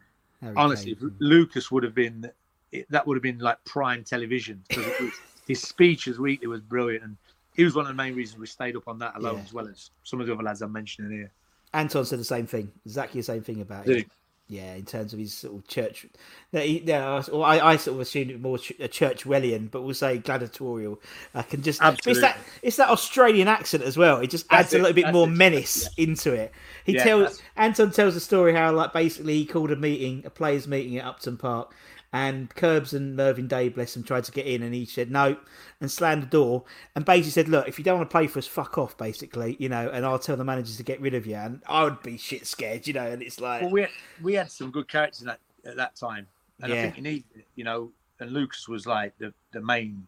Harry 0.42 0.56
honestly, 0.56 0.98
Lucas 1.20 1.72
would 1.72 1.84
have 1.84 1.94
been, 1.94 2.30
it, 2.72 2.90
that 2.90 3.06
would 3.06 3.16
have 3.16 3.24
been 3.24 3.40
like 3.40 3.64
prime 3.66 4.04
television. 4.04 4.64
'cause 4.70 4.86
it 4.86 5.02
was, 5.02 5.14
his 5.48 5.62
speeches 5.62 6.20
weekly 6.20 6.48
was 6.48 6.62
brilliant, 6.62 7.04
and 7.04 7.18
he 7.56 7.64
was 7.64 7.76
one 7.76 7.86
of 7.86 7.90
the 7.90 7.96
main 7.96 8.16
reasons 8.16 8.40
we 8.40 8.48
stayed 8.48 8.76
up 8.76 8.88
on 8.88 8.98
that 9.00 9.16
alone, 9.16 9.38
Yeah. 9.38 9.44
as 9.44 9.54
well 9.54 9.68
as 9.68 9.92
some 10.04 10.22
of 10.22 10.28
the 10.28 10.34
other 10.34 10.44
lads 10.44 10.62
I'm 10.62 10.72
mentioning 10.72 11.12
here. 11.12 11.32
Anton 11.74 12.06
said 12.06 12.20
the 12.20 12.24
same 12.24 12.48
thing, 12.48 12.72
exactly 12.86 13.20
the 13.20 13.26
same 13.26 13.44
thing 13.44 13.62
about 13.62 13.86
Did 13.86 13.98
it. 14.00 14.12
Yeah, 14.52 14.74
in 14.76 14.84
terms 14.84 15.14
of 15.14 15.20
his 15.20 15.34
sort 15.34 15.56
of 15.56 15.68
church. 15.68 16.06
No, 16.52 16.60
he, 16.60 16.82
no, 16.82 17.24
or 17.32 17.46
I, 17.46 17.60
I 17.60 17.76
sort 17.78 17.96
of 17.96 18.02
assumed 18.02 18.32
it 18.32 18.42
more 18.42 18.58
ch- 18.58 18.72
a 18.72 18.90
Churchillian, 18.90 19.72
but 19.72 19.84
we'll 19.84 19.94
say 19.94 20.18
gladiatorial. 20.18 21.00
I 21.34 21.42
can 21.44 21.62
just 21.62 21.86
but 21.86 22.00
it's 22.06 22.20
that 22.20 22.38
it's 22.62 22.76
that 22.76 22.90
Australian 22.90 23.48
accent 23.48 23.84
as 23.84 23.98
well. 23.98 24.18
It 24.18 24.30
just 24.30 24.48
That's 24.50 24.74
adds 24.74 24.74
a 24.74 24.78
little 24.80 24.94
bit 24.94 25.08
more 25.08 25.26
it, 25.26 25.28
menace 25.28 25.90
into 25.96 26.34
it. 26.34 26.52
He 26.84 26.94
Yeah, 26.94 26.96
tells 26.96 27.42
Anton 27.56 27.92
tells 27.92 28.14
the 28.14 28.20
story 28.20 28.54
how 28.54 28.74
like 28.74 28.92
basically 28.92 29.36
he 29.36 29.46
called 29.46 29.72
a 29.72 29.78
meeting, 29.78 30.24
a 30.26 30.30
players' 30.30 30.68
meeting 30.68 30.98
at 30.98 31.06
Upton 31.06 31.38
Park, 31.38 31.74
and 32.14 32.54
Curbs 32.54 32.94
and 32.94 33.16
Mervyn 33.16 33.48
Day, 33.48 33.70
bless 33.70 33.96
him, 33.96 34.04
tried 34.04 34.26
to 34.26 34.32
get 34.32 34.46
in, 34.46 34.64
and 34.64 34.74
he 34.74 34.86
said 34.86 35.10
no, 35.10 35.38
and 35.80 35.90
slammed 35.90 36.24
the 36.24 36.28
door, 36.28 36.64
and 36.96 37.06
basically 37.06 37.32
said, 37.32 37.48
"Look, 37.48 37.68
if 37.68 37.78
you 37.78 37.86
don't 37.86 37.98
want 37.98 38.10
to 38.10 38.14
play 38.14 38.28
for 38.28 38.40
us, 38.40 38.48
fuck 38.48 38.78
off, 38.78 38.98
basically, 38.98 39.56
you 39.60 39.70
know, 39.70 39.90
and 39.90 40.06
I'll 40.06 40.20
tell 40.20 40.36
the 40.36 40.44
managers 40.44 40.78
to 40.78 40.84
get 40.84 41.00
rid 41.00 41.14
of 41.14 41.26
you." 41.26 41.36
And 41.36 41.62
I 41.68 41.84
would 41.84 42.02
be 42.04 42.18
shit 42.18 42.46
scared, 42.46 42.88
you 42.88 42.94
know, 42.94 43.08
and 43.08 43.22
it's 43.22 43.40
like, 43.40 43.62
Well, 43.62 43.72
we 43.72 43.82
had, 43.82 43.90
we 44.22 44.34
had 44.34 44.52
some 44.52 44.72
good 44.72 44.88
characters 44.88 45.22
in 45.22 45.28
that, 45.28 45.40
at 45.66 45.78
that 45.78 45.96
time, 45.96 46.28
and 46.62 46.74
I 46.74 46.82
think 46.82 46.98
you 46.98 47.04
need, 47.04 47.24
it, 47.36 47.46
you 47.56 47.64
know, 47.64 47.92
and 48.20 48.32
Lucas 48.32 48.68
was 48.68 48.86
like 48.86 49.18
the, 49.18 49.34
the 49.52 49.62
main 49.62 50.06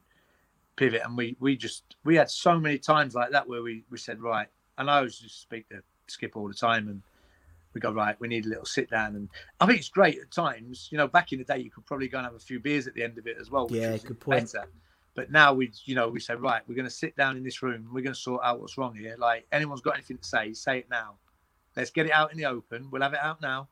pivot, 0.75 1.01
and 1.05 1.17
we 1.17 1.35
we 1.39 1.55
just 1.55 1.95
we 2.03 2.15
had 2.15 2.29
so 2.29 2.59
many 2.59 2.77
times 2.77 3.15
like 3.15 3.31
that 3.31 3.47
where 3.47 3.61
we 3.61 3.83
we 3.89 3.97
said 3.97 4.21
right, 4.21 4.47
and 4.77 4.89
I 4.89 4.97
always 4.97 5.17
just 5.17 5.41
speak 5.41 5.69
to 5.69 5.81
Skip 6.07 6.35
all 6.35 6.47
the 6.47 6.53
time, 6.53 6.87
and 6.89 7.01
we 7.73 7.81
go 7.81 7.91
right, 7.91 8.19
we 8.19 8.27
need 8.27 8.45
a 8.45 8.49
little 8.49 8.65
sit 8.65 8.89
down, 8.89 9.15
and 9.15 9.29
I 9.59 9.65
think 9.65 9.79
it's 9.79 9.89
great 9.89 10.19
at 10.19 10.31
times. 10.31 10.89
You 10.91 10.97
know, 10.97 11.07
back 11.07 11.31
in 11.33 11.39
the 11.39 11.45
day, 11.45 11.59
you 11.59 11.69
could 11.71 11.85
probably 11.85 12.07
go 12.07 12.17
and 12.19 12.25
have 12.25 12.35
a 12.35 12.39
few 12.39 12.59
beers 12.59 12.87
at 12.87 12.93
the 12.93 13.03
end 13.03 13.17
of 13.17 13.27
it 13.27 13.37
as 13.39 13.49
well. 13.51 13.67
Which 13.67 13.81
Yeah, 13.81 13.97
good 13.97 14.19
point. 14.19 14.51
Better. 14.51 14.67
But 15.15 15.31
now 15.31 15.53
we, 15.53 15.71
you 15.85 15.93
know, 15.93 16.07
we 16.09 16.19
say 16.19 16.33
right, 16.33 16.61
we're 16.67 16.73
going 16.75 16.87
to 16.87 16.91
sit 16.91 17.15
down 17.15 17.37
in 17.37 17.43
this 17.43 17.61
room, 17.61 17.87
we're 17.93 18.01
going 18.01 18.15
to 18.15 18.19
sort 18.19 18.41
out 18.43 18.59
what's 18.59 18.77
wrong 18.79 18.95
here. 18.95 19.15
Like 19.17 19.45
anyone's 19.51 19.81
got 19.81 19.93
anything 19.93 20.17
to 20.17 20.23
say, 20.27 20.53
say 20.53 20.79
it 20.79 20.89
now. 20.89 21.15
Let's 21.75 21.91
get 21.91 22.07
it 22.07 22.11
out 22.11 22.31
in 22.31 22.37
the 22.37 22.45
open. 22.45 22.89
We'll 22.91 23.01
have 23.03 23.13
it 23.13 23.19
out 23.19 23.39
now 23.41 23.67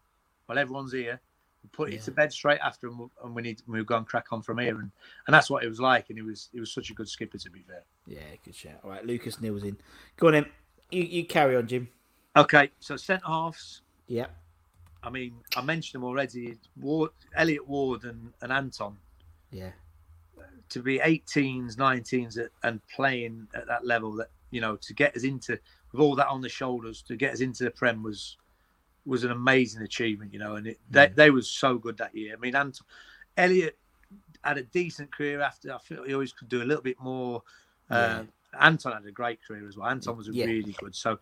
while 0.46 0.60
everyone's 0.60 0.92
here. 0.92 1.20
We'll 1.64 1.70
put 1.72 1.90
Yeah. 1.90 1.98
it 1.98 2.04
to 2.04 2.12
bed 2.12 2.32
straight 2.32 2.60
after, 2.60 2.88
and, 2.88 2.98
we'll, 3.00 3.12
and 3.24 3.36
we 3.36 3.42
need 3.44 3.62
we'll 3.68 3.84
go 3.84 3.98
and 3.98 4.06
crack 4.08 4.28
on 4.32 4.42
from 4.42 4.58
here. 4.60 4.80
And 4.80 4.92
and 5.28 5.34
that's 5.34 5.50
what 5.50 5.64
it 5.64 5.68
was 5.68 5.80
like. 5.80 6.10
And 6.10 6.18
it 6.20 6.24
was 6.24 6.50
it 6.54 6.60
was 6.60 6.72
such 6.72 6.90
a 6.90 6.94
good 6.94 7.08
skipper, 7.10 7.38
to 7.40 7.50
be 7.52 7.62
fair. 7.68 7.84
Yeah, 8.08 8.20
good 8.44 8.56
shout. 8.56 8.80
All 8.84 8.90
right, 8.90 9.06
Lucas 9.06 9.40
Neill's 9.42 9.64
in. 9.64 9.78
Go 10.18 10.28
on, 10.28 10.34
then. 10.34 10.46
You, 10.90 11.04
you 11.04 11.26
carry 11.26 11.56
on, 11.56 11.68
Jim. 11.68 11.88
Okay, 12.36 12.72
so 12.80 12.98
centre 12.98 13.26
halves. 13.28 13.82
Yeah, 14.12 14.28
I 15.04 15.10
mean, 15.10 15.36
I 15.56 15.62
mentioned 15.62 16.02
them 16.02 16.08
already. 16.08 16.58
Ward, 16.80 17.12
Elliot 17.36 17.68
Ward 17.68 18.04
and, 18.04 18.34
and 18.42 18.52
Anton 18.52 18.98
yeah, 19.52 19.72
to 20.70 20.82
be 20.82 21.00
18s, 21.00 21.76
19s, 21.76 22.38
at, 22.38 22.50
and 22.64 22.82
playing 22.88 23.48
at 23.56 23.68
that 23.68 23.86
level. 23.86 24.14
That 24.14 24.30
you 24.52 24.60
know, 24.62 24.76
to 24.76 24.94
get 24.94 25.16
us 25.16 25.24
into 25.24 25.58
with 25.92 26.02
all 26.02 26.16
that 26.16 26.28
on 26.28 26.42
the 26.42 26.50
shoulders, 26.50 27.02
to 27.04 27.16
get 27.16 27.34
us 27.34 27.42
into 27.42 27.64
the 27.64 27.72
Prem 27.72 28.04
was 28.04 28.38
was 29.06 29.24
an 29.24 29.32
amazing 29.32 29.82
achievement. 29.82 30.34
You 30.34 30.40
know, 30.40 30.56
and 30.56 30.68
it, 30.68 30.80
they 30.90 31.08
they 31.08 31.30
was 31.30 31.50
so 31.50 31.78
good 31.78 31.98
that 31.98 32.14
year. 32.14 32.34
I 32.36 32.40
mean, 32.40 32.56
Anton, 32.56 32.86
Elliot 33.38 33.78
had 34.44 34.58
a 34.58 34.64
decent 34.64 35.12
career 35.16 35.40
after. 35.42 35.74
I 35.74 35.78
feel 35.80 36.04
he 36.04 36.14
always 36.14 36.34
could 36.34 36.50
do 36.50 36.62
a 36.64 36.66
little 36.66 36.84
bit 36.84 37.00
more. 37.00 37.44
Uh, 37.90 38.24
Anton 38.60 38.94
had 38.94 39.06
a 39.06 39.12
great 39.12 39.40
career 39.46 39.68
as 39.68 39.78
well. 39.78 39.88
Anton 39.88 40.18
was 40.18 40.28
Yeah. 40.30 40.46
really 40.46 40.76
good. 40.80 40.96
So, 40.96 41.18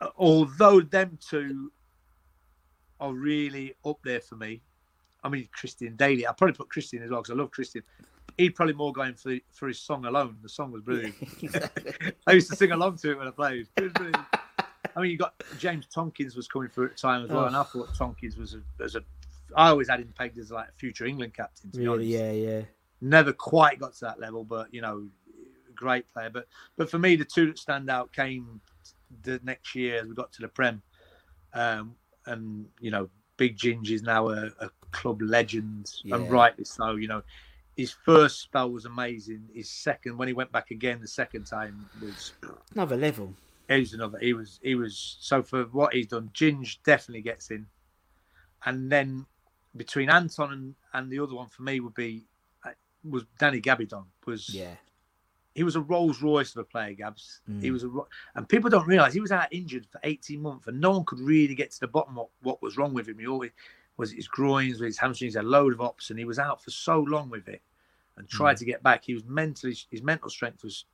uh, 0.00 0.08
although 0.16 0.80
them 0.80 1.18
two 1.20 1.70
are 3.02 3.12
really 3.12 3.74
up 3.84 3.98
there 4.04 4.20
for 4.20 4.36
me, 4.36 4.62
I 5.24 5.28
mean 5.28 5.48
Christian 5.52 5.96
Dailly. 5.96 6.26
I 6.26 6.32
probably 6.32 6.54
put 6.54 6.68
Christian 6.70 7.02
as 7.02 7.10
well 7.10 7.20
because 7.20 7.34
I 7.34 7.38
love 7.38 7.50
Christian. 7.50 7.82
He'd 8.38 8.54
probably 8.54 8.74
more 8.74 8.92
going 8.92 9.14
for 9.14 9.36
for 9.52 9.68
his 9.68 9.78
song 9.78 10.06
alone. 10.06 10.38
The 10.42 10.48
song 10.48 10.72
was 10.72 10.82
brilliant. 10.82 11.14
I 12.26 12.32
used 12.32 12.48
to 12.50 12.56
sing 12.56 12.72
along 12.72 12.96
to 12.98 13.10
it 13.10 13.18
when 13.18 13.28
I 13.28 13.30
played. 13.32 13.68
I 13.76 15.00
mean, 15.00 15.10
you 15.10 15.18
got 15.18 15.34
James 15.58 15.86
Tomkins 15.86 16.36
was 16.36 16.48
coming 16.48 16.68
through 16.68 16.86
at 16.86 16.92
the 16.92 16.98
time 16.98 17.24
as 17.24 17.30
well, 17.30 17.44
Oh. 17.44 17.46
and 17.46 17.56
I 17.56 17.62
thought 17.62 17.94
Tompkins 17.94 18.36
was 18.36 18.54
a, 18.54 18.62
was 18.78 18.94
a. 18.94 19.02
I 19.56 19.68
always 19.68 19.88
had 19.88 20.00
him 20.00 20.12
pegged 20.16 20.38
as 20.38 20.50
like 20.50 20.68
a 20.68 20.72
future 20.72 21.04
England 21.06 21.34
captain. 21.34 21.70
To 21.72 21.78
be 21.78 21.86
honest 21.86 22.06
yeah, 22.08 22.32
yeah. 22.32 22.60
never 23.00 23.32
quite 23.32 23.78
got 23.78 23.94
to 23.94 24.04
that 24.06 24.20
level, 24.20 24.44
but 24.44 24.72
you 24.72 24.80
know, 24.80 25.06
great 25.74 26.06
player. 26.12 26.30
But 26.30 26.46
but 26.76 26.90
for 26.90 26.98
me, 26.98 27.16
the 27.16 27.24
two 27.24 27.46
that 27.46 27.58
stand 27.58 27.90
out 27.90 28.12
came 28.12 28.60
the 29.22 29.40
next 29.42 29.74
year 29.74 30.00
as 30.00 30.08
we 30.08 30.14
got 30.14 30.32
to 30.32 30.40
the 30.42 30.48
Prem, 30.48 30.82
um, 31.54 31.94
and 32.26 32.66
you 32.80 32.90
know, 32.90 33.08
Big 33.36 33.56
Ginge 33.56 33.90
is 33.90 34.02
now 34.02 34.28
a, 34.28 34.46
a 34.60 34.70
club 34.90 35.20
legend, 35.22 35.90
Yeah. 36.04 36.16
and 36.16 36.30
rightly 36.30 36.64
so. 36.64 36.96
You 36.96 37.08
know, 37.08 37.22
his 37.76 37.90
first 37.92 38.40
spell 38.40 38.70
was 38.70 38.84
amazing. 38.84 39.48
His 39.54 39.70
second, 39.70 40.16
when 40.18 40.28
he 40.28 40.34
went 40.34 40.52
back 40.52 40.70
again 40.70 41.00
the 41.00 41.08
second 41.08 41.44
time, 41.46 41.88
was 42.00 42.32
Another 42.74 42.96
level. 42.96 43.34
he 43.68 43.80
was 43.80 43.94
another. 43.94 44.18
He 44.20 44.32
was 44.34 44.60
he 44.62 44.74
was 44.74 45.16
so 45.20 45.42
for 45.42 45.64
what 45.64 45.94
he's 45.94 46.06
done. 46.08 46.30
Ginge 46.34 46.78
definitely 46.84 47.22
gets 47.22 47.50
in, 47.50 47.66
and 48.66 48.90
then 48.92 49.26
between 49.76 50.10
Anton 50.10 50.52
and, 50.52 50.74
and 50.92 51.10
the 51.10 51.18
other 51.18 51.34
one 51.34 51.48
for 51.48 51.62
me 51.62 51.80
would 51.80 51.94
be 51.94 52.26
uh, 52.64 52.70
was 53.02 53.24
Danny 53.38 53.60
Gabbidon. 53.60 54.04
Was 54.26 54.50
Yeah, 54.50 54.74
he 55.54 55.62
was 55.64 55.76
a 55.76 55.80
Rolls 55.80 56.22
Royce 56.22 56.52
of 56.52 56.58
a 56.58 56.64
player, 56.64 56.94
Gabs. 56.94 57.40
Mm. 57.50 57.62
He 57.62 57.70
was 57.70 57.84
a 57.84 57.90
and 58.36 58.48
people 58.48 58.70
don't 58.70 58.86
realise 58.86 59.12
he 59.12 59.20
was 59.20 59.32
out 59.32 59.52
injured 59.52 59.86
for 59.86 60.00
eighteen 60.04 60.40
months, 60.42 60.66
and 60.66 60.80
no 60.80 60.90
one 60.92 61.04
could 61.04 61.20
really 61.20 61.54
get 61.54 61.70
to 61.72 61.80
the 61.80 61.88
bottom 61.88 62.14
what 62.14 62.28
what 62.42 62.62
was 62.62 62.76
wrong 62.76 62.94
with 62.94 63.08
him. 63.08 63.18
He 63.18 63.26
always 63.26 63.50
was 63.96 64.12
it 64.12 64.16
his 64.16 64.28
groins, 64.28 64.80
his 64.80 64.98
hamstrings, 64.98 65.36
a 65.36 65.42
load 65.42 65.72
of 65.74 65.80
ops, 65.80 66.10
and 66.10 66.18
he 66.18 66.24
was 66.24 66.38
out 66.38 66.62
for 66.62 66.70
so 66.70 67.00
long 67.00 67.28
with 67.28 67.48
it, 67.48 67.60
and 68.16 68.28
tried 68.28 68.56
Mm. 68.56 68.58
to 68.60 68.64
get 68.64 68.82
back. 68.82 69.04
He 69.04 69.14
was 69.14 69.24
mentally 69.26 69.76
his 69.90 70.02
mental 70.02 70.30
strength 70.30 70.64
was, 70.64 70.86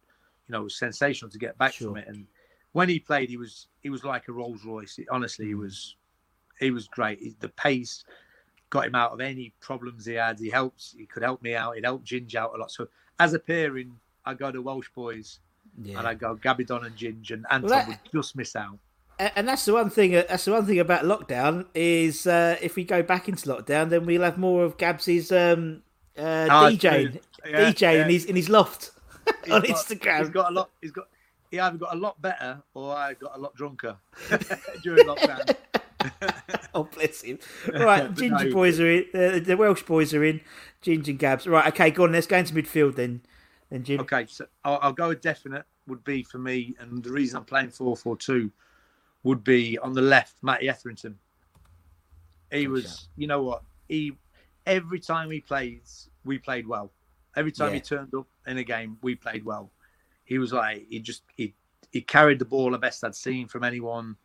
you 0.48 0.52
know, 0.52 0.62
was 0.64 0.74
sensational 0.76 1.30
to 1.30 1.38
get 1.38 1.56
back 1.58 1.74
Sure. 1.74 1.88
from 1.88 1.96
it, 1.98 2.08
and 2.08 2.26
when 2.72 2.88
he 2.88 2.98
played, 2.98 3.28
he 3.30 3.36
was 3.36 3.68
he 3.80 3.90
was 3.90 4.02
like 4.04 4.28
a 4.28 4.32
Rolls 4.32 4.64
Royce. 4.64 4.98
Honestly, 5.10 5.46
he 5.46 5.54
was 5.54 5.96
he 6.58 6.70
was 6.72 6.88
great. 6.88 7.38
The 7.40 7.48
pace 7.50 8.04
got 8.70 8.86
him 8.86 8.94
out 8.96 9.12
of 9.12 9.20
any 9.20 9.52
problems 9.60 10.04
he 10.04 10.14
had. 10.14 10.38
He 10.40 10.50
helps. 10.50 10.92
He 10.98 11.06
could 11.06 11.22
help 11.22 11.40
me 11.40 11.54
out. 11.54 11.76
He'd 11.76 11.84
help 11.84 12.04
Ginge 12.04 12.34
out 12.34 12.52
a 12.54 12.58
lot. 12.58 12.70
So 12.72 12.88
as 13.20 13.32
a 13.32 13.38
pairing, 13.38 13.98
I 14.28 14.34
go 14.34 14.52
to 14.52 14.60
Welsh 14.60 14.88
boys, 14.94 15.40
Yeah. 15.82 15.98
and 15.98 16.06
I 16.06 16.14
go 16.14 16.36
Gabbidon 16.36 16.84
and 16.86 16.94
Ginge, 16.96 17.30
and 17.32 17.46
Anton 17.50 17.70
that- 17.70 17.88
would 17.88 17.98
just 18.14 18.36
miss 18.36 18.54
out. 18.54 18.78
And 19.18 19.48
that's 19.48 19.64
the 19.64 19.72
one 19.74 19.90
thing. 19.90 20.14
uh, 20.14 20.22
That's 20.28 20.44
the 20.44 20.52
one 20.52 20.64
thing 20.64 20.78
about 20.78 21.02
lockdown 21.04 21.66
is 21.74 22.24
uh, 22.28 22.56
if 22.62 22.76
we 22.76 22.84
go 22.84 23.02
back 23.02 23.28
into 23.28 23.48
lockdown, 23.48 23.88
then 23.90 24.06
we'll 24.06 24.22
have 24.22 24.38
more 24.38 24.62
of 24.64 24.76
Gabs's 24.78 25.32
um, 25.32 25.82
uh, 26.16 26.46
Oh, 26.48 26.70
DJing, 26.70 27.18
true. 27.42 27.72
Yeah, 27.80 27.90
in 28.04 28.10
his 28.10 28.24
in 28.26 28.36
his 28.36 28.48
loft 28.48 28.92
on 29.50 29.62
got- 29.62 29.64
Instagram. 29.64 30.20
He's 30.20 30.28
got 30.30 30.50
a 30.52 30.54
lot. 30.54 30.70
He's 30.80 30.92
got. 30.92 31.08
He 31.50 31.58
either 31.58 31.78
got 31.78 31.94
a 31.94 31.98
lot 31.98 32.20
better 32.22 32.62
or 32.74 32.94
I 32.94 33.14
got 33.14 33.34
a 33.34 33.40
lot 33.40 33.56
drunker 33.56 33.96
during 34.84 35.06
lockdown. 35.06 35.56
Oh, 36.74 36.84
bless 36.84 37.22
him. 37.22 37.38
Right, 37.74 38.14
Ginger 38.14 38.44
no. 38.44 38.52
boys 38.52 38.78
are 38.78 38.88
in. 38.88 39.04
Uh, 39.12 39.40
the 39.42 39.56
Welsh 39.58 39.82
boys 39.82 40.14
are 40.14 40.22
in. 40.22 40.40
Ginger 40.80 41.10
and 41.10 41.18
Gabs. 41.18 41.46
Right, 41.46 41.66
okay, 41.68 41.90
go 41.90 42.04
on. 42.04 42.12
Let's 42.12 42.26
go 42.28 42.36
into 42.38 42.54
midfield 42.54 42.94
then. 42.94 43.22
Then 43.70 43.84
Jim. 43.84 44.00
Okay, 44.00 44.26
so 44.28 44.46
I'll, 44.64 44.78
I'll 44.82 44.92
go 44.92 45.10
a 45.10 45.14
definite 45.14 45.64
would 45.86 46.04
be 46.04 46.22
for 46.22 46.38
me, 46.38 46.74
and 46.78 47.02
the 47.02 47.10
reason 47.10 47.38
I'm 47.38 47.44
playing 47.44 47.70
four 47.70 47.96
four 47.96 48.16
two 48.16 48.50
would 49.22 49.42
be 49.42 49.78
on 49.78 49.92
the 49.92 50.02
left, 50.02 50.36
Matty 50.42 50.68
Etherington. 50.68 51.18
He 52.50 52.64
Good 52.64 52.70
was, 52.70 52.84
shout. 52.84 53.08
you 53.16 53.26
know 53.26 53.42
what? 53.42 53.62
He 53.88 54.16
every 54.66 55.00
time 55.00 55.30
he 55.30 55.40
plays, 55.40 56.10
we 56.24 56.38
played 56.38 56.66
well. 56.66 56.92
Every 57.36 57.52
time 57.52 57.68
Yeah. 57.68 57.74
he 57.74 57.80
turned 57.80 58.14
up 58.14 58.26
in 58.46 58.58
a 58.58 58.64
game, 58.64 58.98
we 59.02 59.14
played 59.14 59.44
well. 59.44 59.70
He 60.24 60.38
was 60.38 60.52
like 60.52 60.86
he 60.88 61.00
just 61.00 61.22
he 61.36 61.54
he 61.90 62.00
carried 62.02 62.38
the 62.38 62.44
ball 62.44 62.70
the 62.70 62.78
best 62.78 63.02
I'd 63.04 63.14
seen 63.14 63.48
from 63.48 63.64
anyone. 63.64 64.16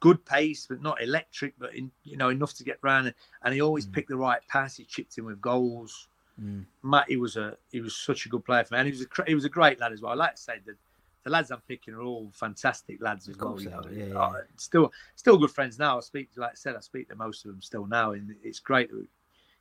Good 0.00 0.24
pace, 0.24 0.66
but 0.68 0.82
not 0.82 1.00
electric, 1.00 1.54
but 1.58 1.74
in, 1.74 1.92
you 2.02 2.16
know 2.16 2.30
enough 2.30 2.54
to 2.54 2.64
get 2.64 2.78
round. 2.82 3.14
And 3.42 3.54
he 3.54 3.60
always 3.60 3.86
hmm. 3.86 3.92
picked 3.92 4.08
the 4.08 4.16
right 4.16 4.40
pass. 4.48 4.76
He 4.76 4.84
chipped 4.84 5.18
in 5.18 5.24
with 5.24 5.40
goals. 5.40 6.08
Mm. 6.40 6.64
Matt, 6.82 7.08
he 7.08 7.16
was 7.16 7.36
a 7.36 7.56
he 7.70 7.80
was 7.80 7.96
such 7.96 8.26
a 8.26 8.28
good 8.28 8.44
player 8.44 8.64
for 8.64 8.74
me, 8.74 8.80
and 8.80 8.86
he 8.88 8.92
was 8.92 9.02
a 9.02 9.24
he 9.26 9.34
was 9.34 9.44
a 9.44 9.48
great 9.48 9.80
lad 9.80 9.92
as 9.92 10.00
well. 10.00 10.12
I 10.12 10.16
like 10.16 10.34
to 10.36 10.42
say 10.42 10.54
that 10.66 10.76
the 11.24 11.30
lads 11.30 11.50
I'm 11.50 11.60
picking 11.68 11.94
are 11.94 12.02
all 12.02 12.30
fantastic 12.34 13.00
lads 13.00 13.28
as 13.28 13.36
Of 13.36 13.42
well. 13.42 13.60
You 13.60 13.70
know, 13.70 13.76
are, 13.78 13.92
yeah, 13.92 14.18
Uh, 14.18 14.32
yeah. 14.34 14.40
still 14.56 14.92
still 15.14 15.38
good 15.38 15.50
friends 15.50 15.78
now. 15.78 15.98
I 15.98 16.00
speak, 16.00 16.30
like 16.36 16.52
I 16.52 16.54
said, 16.54 16.76
I 16.76 16.80
speak 16.80 17.08
to 17.10 17.14
most 17.16 17.44
of 17.44 17.50
them 17.50 17.62
still 17.62 17.86
now, 17.86 18.12
and 18.12 18.34
it's 18.42 18.58
great 18.58 18.90
that 18.90 18.96
we, 18.96 19.08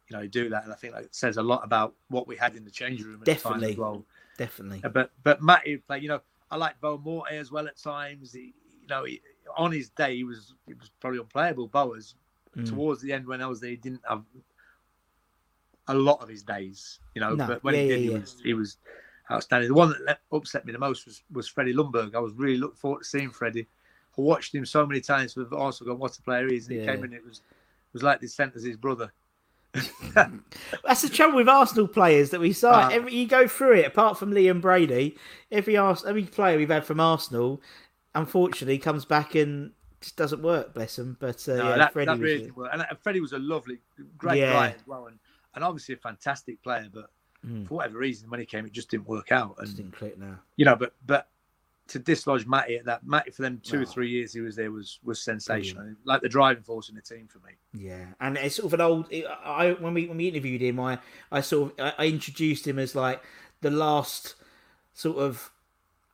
you 0.10 0.18
know 0.18 0.28
do 0.28 0.50
that. 0.50 0.64
And 0.64 0.74
I 0.74 0.76
think 0.76 0.94
that 0.94 1.14
says 1.14 1.38
a 1.38 1.44
lot 1.44 1.64
about 1.64 1.94
what 2.10 2.28
we 2.28 2.36
had 2.36 2.56
in 2.56 2.66
the 2.66 2.72
change 2.72 3.04
room 3.04 3.20
the 3.20 3.26
Definitely. 3.26 3.72
as 3.72 3.78
well. 3.78 4.06
Definitely. 4.38 4.82
Uh, 4.84 4.90
But 4.90 5.12
but 5.24 5.42
Matt, 5.42 5.68
he 5.68 5.78
play. 5.78 6.00
You 6.00 6.08
know, 6.10 6.22
I 6.50 6.56
like 6.58 6.80
Boa 6.82 6.98
Morte 6.98 7.34
as 7.38 7.52
well 7.52 7.68
at 7.68 7.78
times. 7.78 8.34
He, 8.34 8.54
you 8.82 8.88
know, 8.90 9.04
he, 9.04 9.22
on 9.56 9.72
his 9.72 9.90
day, 9.90 10.16
he 10.16 10.24
was 10.24 10.56
he 10.66 10.74
was 10.74 10.90
probably 11.00 11.20
unplayable. 11.20 11.68
Boas 11.68 12.16
Mm. 12.58 12.68
towards 12.68 13.02
the 13.02 13.14
end 13.14 13.26
when 13.26 13.42
I 13.42 13.48
was 13.48 13.62
there, 13.62 13.70
he 13.70 13.78
didn't 13.78 14.02
have 14.10 14.24
a 15.92 16.00
lot 16.00 16.22
of 16.22 16.30
his 16.30 16.44
days. 16.44 17.00
You 17.16 17.22
know, 17.22 17.36
No, 17.36 17.48
but 17.48 17.64
when 17.64 17.76
yeah, 17.76 17.82
he 17.82 17.88
did, 17.90 18.00
yeah. 18.02 18.10
he 18.12 18.18
was 18.20 18.42
he 18.44 18.54
was 18.54 18.78
outstanding. 19.30 19.70
The 19.70 19.76
one 19.76 19.94
that 20.06 20.20
upset 20.32 20.66
me 20.66 20.72
the 20.74 20.80
most 20.80 21.06
was 21.06 21.24
was 21.32 21.48
Freddie 21.48 21.74
Ljungberg. 21.74 22.16
I 22.16 22.20
was 22.20 22.34
really 22.34 22.58
looking 22.58 22.78
forward 22.78 23.00
to 23.04 23.06
seeing 23.06 23.30
Freddie. 23.32 23.68
I 24.18 24.22
watched 24.22 24.54
him 24.54 24.66
so 24.66 24.86
many 24.86 25.00
times. 25.02 25.36
We've 25.36 25.54
also 25.54 25.86
gone, 25.86 25.98
what 26.00 26.18
a 26.18 26.22
player 26.22 26.48
he 26.50 26.58
is. 26.58 26.68
And 26.68 26.80
he 26.82 26.86
came 26.86 27.04
in, 27.04 27.14
it 27.14 27.24
was 27.26 27.38
it 27.40 27.94
was 27.94 28.04
like 28.04 28.20
they 28.22 28.28
sent 28.28 28.56
as 28.56 28.64
his 28.64 28.78
brother. 28.78 29.12
That's 30.14 31.02
the 31.02 31.10
trouble 31.10 31.38
with 31.38 31.48
Arsenal 31.48 31.88
players 31.88 32.30
that 32.32 32.40
we 32.42 32.52
saw. 32.54 32.72
Ah. 32.74 32.90
every 32.92 33.14
you 33.16 33.28
go 33.28 33.48
through 33.48 33.76
it. 33.78 33.86
Apart 33.86 34.18
from 34.18 34.32
Liam 34.32 34.60
Brady, 34.62 35.18
every 35.52 35.78
Ars- 35.78 36.06
every 36.06 36.24
player 36.26 36.58
we've 36.58 36.70
had 36.70 36.84
from 36.86 37.00
Arsenal, 37.00 37.62
unfortunately, 38.16 38.78
comes 38.78 39.06
back 39.06 39.36
and 39.36 39.72
just 40.02 40.18
doesn't 40.18 40.42
work. 40.42 40.74
Bless 40.74 41.00
him. 41.00 41.16
But 41.20 41.48
uh, 41.48 41.56
No, 41.56 41.70
yeah, 41.70 41.78
that, 41.78 41.94
Freddie 41.94 42.06
that 42.08 42.12
was- 42.14 42.20
really 42.22 42.40
didn't 42.40 42.58
work. 42.58 42.70
And 42.74 42.82
uh, 42.82 42.86
Freddie 43.02 43.22
was 43.22 43.32
a 43.34 43.40
lovely, 43.40 43.80
great 44.18 44.40
Yeah. 44.40 44.52
guy 44.54 44.68
as 44.70 44.86
well, 44.88 45.08
and, 45.08 45.18
and 45.56 45.64
obviously 45.64 45.96
a 45.96 45.98
fantastic 45.98 46.62
player. 46.64 46.88
But 46.92 47.10
Mm. 47.46 47.68
for 47.68 47.74
whatever 47.74 47.98
reason, 47.98 48.30
when 48.30 48.40
he 48.40 48.46
came, 48.46 48.68
it 48.68 48.72
just 48.72 48.92
didn't 48.92 49.08
work 49.08 49.32
out. 49.32 49.56
And 49.58 49.66
just 49.66 49.78
didn't 49.78 49.94
click 49.94 50.16
now. 50.18 50.40
you 50.58 50.66
know, 50.66 50.76
but 50.76 50.94
but 51.06 51.28
to 51.88 51.98
dislodge 51.98 52.46
Matty 52.46 52.78
at 52.78 52.86
that 52.86 53.04
Matty 53.06 53.32
for 53.32 53.42
them 53.42 53.60
two 53.64 53.78
No. 53.78 53.82
or 53.82 53.86
three 53.86 54.10
years 54.12 54.32
he 54.32 54.42
was 54.42 54.56
there 54.56 54.72
was 54.72 55.00
was 55.04 55.20
sensational. 55.20 55.96
Like 56.06 56.22
the 56.22 56.30
driving 56.30 56.62
force 56.64 56.88
in 56.90 56.96
the 56.96 57.02
team 57.02 57.28
for 57.28 57.40
me. 57.40 57.54
Yeah, 57.74 58.06
and 58.20 58.38
it's 58.38 58.56
sort 58.58 58.68
of 58.68 58.74
an 58.76 58.82
old. 58.82 59.12
I 59.44 59.76
when 59.80 59.96
we 59.96 60.06
when 60.08 60.18
we 60.18 60.28
interviewed 60.28 60.62
him, 60.62 60.80
I 60.80 61.00
I 61.32 61.42
sort 61.42 61.72
of 61.80 61.86
I, 61.98 62.04
I 62.04 62.08
introduced 62.08 62.68
him 62.68 62.78
as 62.78 62.94
like 62.94 63.24
the 63.62 63.72
last 63.72 64.36
sort 64.94 65.18
of 65.18 65.52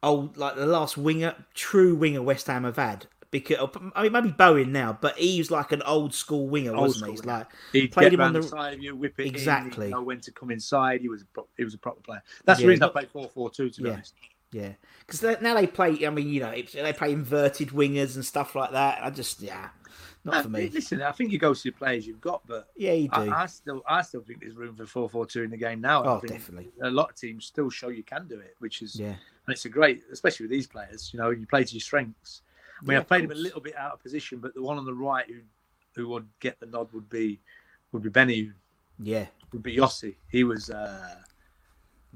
old 0.01 0.37
like 0.37 0.55
the 0.55 0.65
last 0.65 0.97
winger, 0.97 1.35
true 1.53 1.93
winger 1.93 2.21
West 2.21 2.47
Ham 2.47 2.63
have 2.63 2.77
had. 2.77 3.07
Because 3.39 3.69
I 3.95 4.03
mean 4.03 4.11
maybe 4.11 4.29
Bowen 4.31 4.71
now, 4.71 4.97
but 4.99 5.17
he 5.17 5.37
was 5.39 5.51
like 5.51 5.71
an 5.71 5.81
old 5.83 6.13
school 6.13 6.47
winger, 6.47 6.71
Old 6.71 6.87
wasn't 6.87 7.05
he? 7.05 7.11
He's 7.11 7.25
like 7.25 7.47
He 7.73 7.87
Played 7.87 8.13
him 8.13 8.21
on 8.21 8.33
the 8.33 8.41
the- 8.41 8.47
side 8.47 8.73
of 8.75 8.83
you, 8.83 8.95
whip 8.95 9.19
it 9.19 9.27
Exactly. 9.27 9.91
in, 9.91 10.05
when 10.05 10.19
to 10.21 10.31
come 10.31 10.51
inside. 10.51 11.01
He 11.01 11.09
was 11.09 11.21
a 11.23 11.25
pro- 11.25 11.47
he 11.57 11.63
was 11.63 11.73
a 11.73 11.77
proper 11.77 12.01
player. 12.01 12.21
That's 12.45 12.59
Yeah, 12.59 12.65
the 12.65 12.69
reason 12.69 12.83
I 12.83 12.87
played 12.89 13.09
four 13.09 13.29
four 13.29 13.49
two. 13.49 13.69
To 13.69 13.81
be 13.81 13.87
Yeah. 13.89 13.93
honest, 13.95 14.13
yeah, 14.51 14.73
because 15.05 15.21
now 15.41 15.53
they 15.55 15.67
play. 15.67 16.05
I 16.05 16.09
mean, 16.09 16.29
you 16.29 16.39
know, 16.39 16.51
they 16.51 16.93
play 16.93 17.11
inverted 17.11 17.69
wingers 17.69 18.15
and 18.15 18.25
stuff 18.25 18.55
like 18.55 18.71
that. 18.71 19.03
I 19.03 19.09
just 19.09 19.41
yeah, 19.41 19.69
not 20.23 20.43
for 20.43 20.49
me. 20.49 20.69
Listen, 20.73 21.01
I 21.01 21.11
think 21.11 21.31
you 21.31 21.37
go 21.37 21.53
to 21.53 21.63
the 21.63 21.71
players 21.71 22.07
you've 22.07 22.21
got, 22.21 22.41
but 22.47 22.69
Yeah, 22.77 22.93
you 22.93 23.09
do. 23.09 23.21
I, 23.29 23.43
I 23.43 23.45
still 23.47 23.83
I 23.87 24.01
still 24.01 24.21
think 24.21 24.39
there's 24.39 24.55
room 24.55 24.75
for 24.75 24.85
four 24.85 25.09
four 25.09 25.25
two 25.25 25.43
in 25.43 25.49
the 25.51 25.57
game 25.57 25.81
now. 25.81 26.03
I 26.03 26.07
Oh, 26.15 26.19
think 26.19 26.31
definitely. 26.33 26.69
A 26.81 26.89
lot 26.89 27.09
of 27.09 27.15
teams 27.15 27.45
still 27.45 27.69
show 27.69 27.89
you 27.89 28.03
can 28.03 28.27
do 28.27 28.39
it, 28.39 28.55
which 28.59 28.81
is 28.81 28.95
Yeah. 28.99 29.07
and 29.47 29.53
it's 29.53 29.65
a 29.65 29.69
great, 29.69 30.03
especially 30.11 30.45
with 30.45 30.51
these 30.51 30.67
players. 30.67 31.11
You 31.13 31.19
know, 31.19 31.29
you 31.29 31.45
play 31.45 31.63
to 31.63 31.73
your 31.73 31.81
strengths. 31.81 32.41
I 32.81 32.85
mean, 32.85 32.93
Yeah, 32.93 32.99
I 32.99 33.03
played 33.03 33.23
him 33.25 33.31
a 33.31 33.35
little 33.35 33.61
bit 33.61 33.75
out 33.77 33.93
of 33.93 33.99
position, 34.01 34.39
but 34.39 34.53
the 34.53 34.61
one 34.61 34.77
on 34.77 34.85
the 34.85 34.93
right 34.93 35.25
who 35.27 35.39
who 35.95 36.09
would 36.09 36.27
get 36.39 36.59
the 36.59 36.65
nod 36.67 36.91
would 36.93 37.09
be 37.09 37.39
would 37.91 38.03
be 38.03 38.09
Benny, 38.09 38.51
Yeah, 38.99 39.25
would 39.51 39.63
be 39.63 39.75
Yossi. 39.75 40.15
He 40.29 40.43
was 40.43 40.69
uh, 40.69 41.15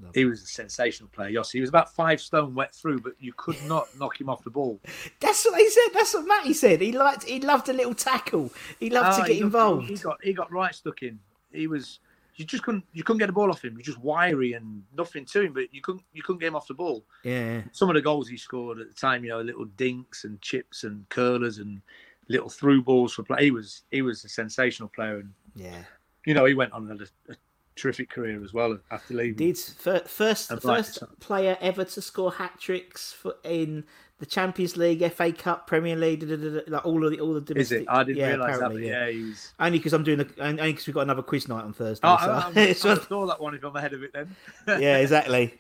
Love 0.01 0.15
he 0.15 0.25
was 0.25 0.41
a 0.43 0.47
sensational 0.47 1.09
player. 1.09 1.29
Yossi. 1.31 1.53
He 1.53 1.59
was 1.61 1.69
about 1.69 1.93
five 1.93 2.21
stone 2.21 2.55
wet 2.55 2.73
through, 2.73 3.01
but 3.01 3.13
you 3.19 3.33
could 3.35 3.57
not 3.67 3.87
knock 3.99 4.19
him 4.19 4.29
off 4.29 4.43
the 4.43 4.49
ball. 4.49 4.79
that's 5.19 5.45
what 5.45 5.59
he 5.59 5.69
said. 5.69 5.87
That's 5.93 6.13
what 6.13 6.27
Matty 6.27 6.53
said. 6.53 6.81
He 6.81 6.91
liked. 6.91 7.23
He 7.23 7.39
loved 7.39 7.69
a 7.69 7.73
little 7.73 7.93
tackle. 7.95 8.51
He 8.79 8.89
loved 8.89 9.07
Ah, 9.07 9.21
to 9.21 9.27
get 9.27 9.33
he 9.33 9.39
got- 9.39 9.45
involved. 9.45 9.89
He 9.89 9.95
got 9.97 10.23
he 10.23 10.33
got 10.33 10.51
right 10.51 10.73
stuck 10.75 11.01
in. 11.03 11.19
He 11.51 11.67
was 11.67 11.99
you 12.41 12.47
just 12.47 12.63
couldn't 12.63 12.83
you 12.93 13.03
couldn't 13.03 13.19
get 13.19 13.27
the 13.27 13.33
ball 13.33 13.49
off 13.49 13.63
him. 13.63 13.71
He 13.71 13.77
was 13.77 13.85
just 13.85 13.99
wiry 13.99 14.53
and 14.53 14.83
nothing 14.97 15.25
to 15.25 15.41
him, 15.41 15.53
but 15.53 15.73
you 15.73 15.81
couldn't 15.81 16.03
you 16.13 16.23
couldn't 16.23 16.39
get 16.39 16.47
him 16.47 16.55
off 16.55 16.67
the 16.67 16.73
ball. 16.73 17.05
yeah. 17.23 17.61
some 17.71 17.89
of 17.89 17.95
the 17.95 18.01
goals 18.01 18.27
he 18.27 18.37
scored 18.37 18.79
at 18.79 18.87
the 18.87 18.93
time, 18.93 19.23
you 19.23 19.29
know, 19.29 19.41
little 19.41 19.65
dinks 19.65 20.23
and 20.23 20.41
chips 20.41 20.83
and 20.83 21.07
curlers 21.09 21.59
and 21.59 21.81
little 22.27 22.49
through 22.49 22.81
balls 22.83 23.13
for 23.13 23.23
play. 23.23 23.45
He 23.45 23.51
was 23.51 23.83
he 23.91 24.01
was 24.01 24.23
a 24.23 24.29
sensational 24.29 24.89
player, 24.89 25.17
and 25.17 25.33
Yeah, 25.55 25.83
you 26.25 26.33
know 26.33 26.45
he 26.45 26.53
went 26.53 26.73
on 26.73 26.89
a, 26.89 27.31
a 27.31 27.35
terrific 27.75 28.09
career 28.09 28.43
as 28.43 28.53
well 28.53 28.77
after 28.91 29.13
leaving. 29.13 29.35
did 29.35 29.57
first 29.57 30.51
first 30.61 31.03
player 31.19 31.57
ever 31.61 31.83
to 31.85 32.01
score 32.01 32.31
hat 32.31 32.59
tricks 32.59 33.13
for 33.13 33.35
in 33.43 33.83
the 34.21 34.27
Champions 34.27 34.77
League, 34.77 35.03
FA 35.13 35.31
Cup, 35.33 35.65
Premier 35.65 35.95
League, 35.95 36.19
da, 36.19 36.35
da, 36.35 36.49
da, 36.49 36.59
like 36.67 36.85
all 36.85 37.03
of 37.03 37.11
the 37.11 37.19
all 37.19 37.33
the 37.33 37.41
domestic. 37.41 37.79
Is 37.79 37.81
it? 37.83 37.87
I 37.89 38.03
didn't 38.03 38.17
yeah, 38.19 38.27
realise 38.27 38.59
that. 38.59 38.79
Yeah. 38.79 39.09
he 39.09 39.23
was. 39.23 39.51
Only 39.59 39.79
because 39.79 39.93
I'm 39.93 40.03
doing 40.03 40.19
the 40.19 40.29
only 40.39 40.71
because 40.71 40.85
we've 40.85 40.93
got 40.93 41.01
another 41.01 41.23
quiz 41.23 41.47
night 41.47 41.63
on 41.63 41.73
Thursday. 41.73 42.07
Oh, 42.07 42.17
so 42.21 42.31
I, 42.31 42.35
oh, 42.37 42.47
I'm, 42.47 42.57
it's 42.57 42.85
I 42.85 42.89
one- 42.89 43.01
saw 43.07 43.25
that 43.25 43.41
one 43.41 43.55
if 43.55 43.63
I'm 43.63 43.75
ahead 43.75 43.93
of 43.93 44.03
it 44.03 44.13
then. 44.13 44.35
yeah, 44.79 44.97
exactly. 44.97 45.55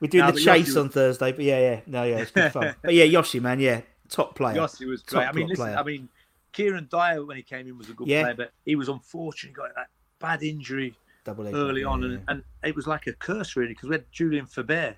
We're 0.00 0.08
doing 0.08 0.24
No, 0.26 0.32
the 0.32 0.40
chase 0.40 0.64
Yossi 0.64 0.66
was- 0.66 0.76
on 0.76 0.88
Thursday, 0.88 1.30
but 1.30 1.44
yeah, 1.44 1.60
yeah, 1.60 1.80
no, 1.86 2.02
yeah, 2.02 2.16
it's 2.18 2.32
good 2.32 2.50
fun. 2.50 2.74
but 2.82 2.94
yeah, 2.94 3.04
Yossi, 3.04 3.40
man, 3.40 3.60
yeah, 3.60 3.82
top 4.08 4.34
player. 4.34 4.56
Yossi 4.56 4.88
was 4.88 5.02
Top 5.02 5.20
great. 5.20 5.28
I 5.28 5.32
mean, 5.32 5.46
listen, 5.46 5.64
player. 5.64 5.76
I 5.76 5.82
mean, 5.84 6.08
Kieran 6.52 6.88
Dyer 6.90 7.24
when 7.24 7.36
he 7.36 7.44
came 7.44 7.68
in 7.68 7.78
was 7.78 7.90
a 7.90 7.92
good 7.92 8.08
Yeah. 8.08 8.22
player, 8.22 8.34
but 8.34 8.50
he 8.64 8.74
was 8.74 8.88
unfortunate. 8.88 9.54
Got 9.54 9.72
that 9.76 9.86
bad 10.18 10.42
injury 10.42 10.96
Double 11.24 11.46
early 11.46 11.84
on, 11.84 12.00
yeah. 12.02 12.08
and, 12.08 12.22
and 12.28 12.42
it 12.64 12.74
was 12.74 12.88
like 12.88 13.06
a 13.06 13.12
curse 13.12 13.54
really 13.54 13.74
because 13.74 13.88
we 13.88 13.94
had 13.94 14.10
Julian 14.10 14.46
Faubert, 14.46 14.96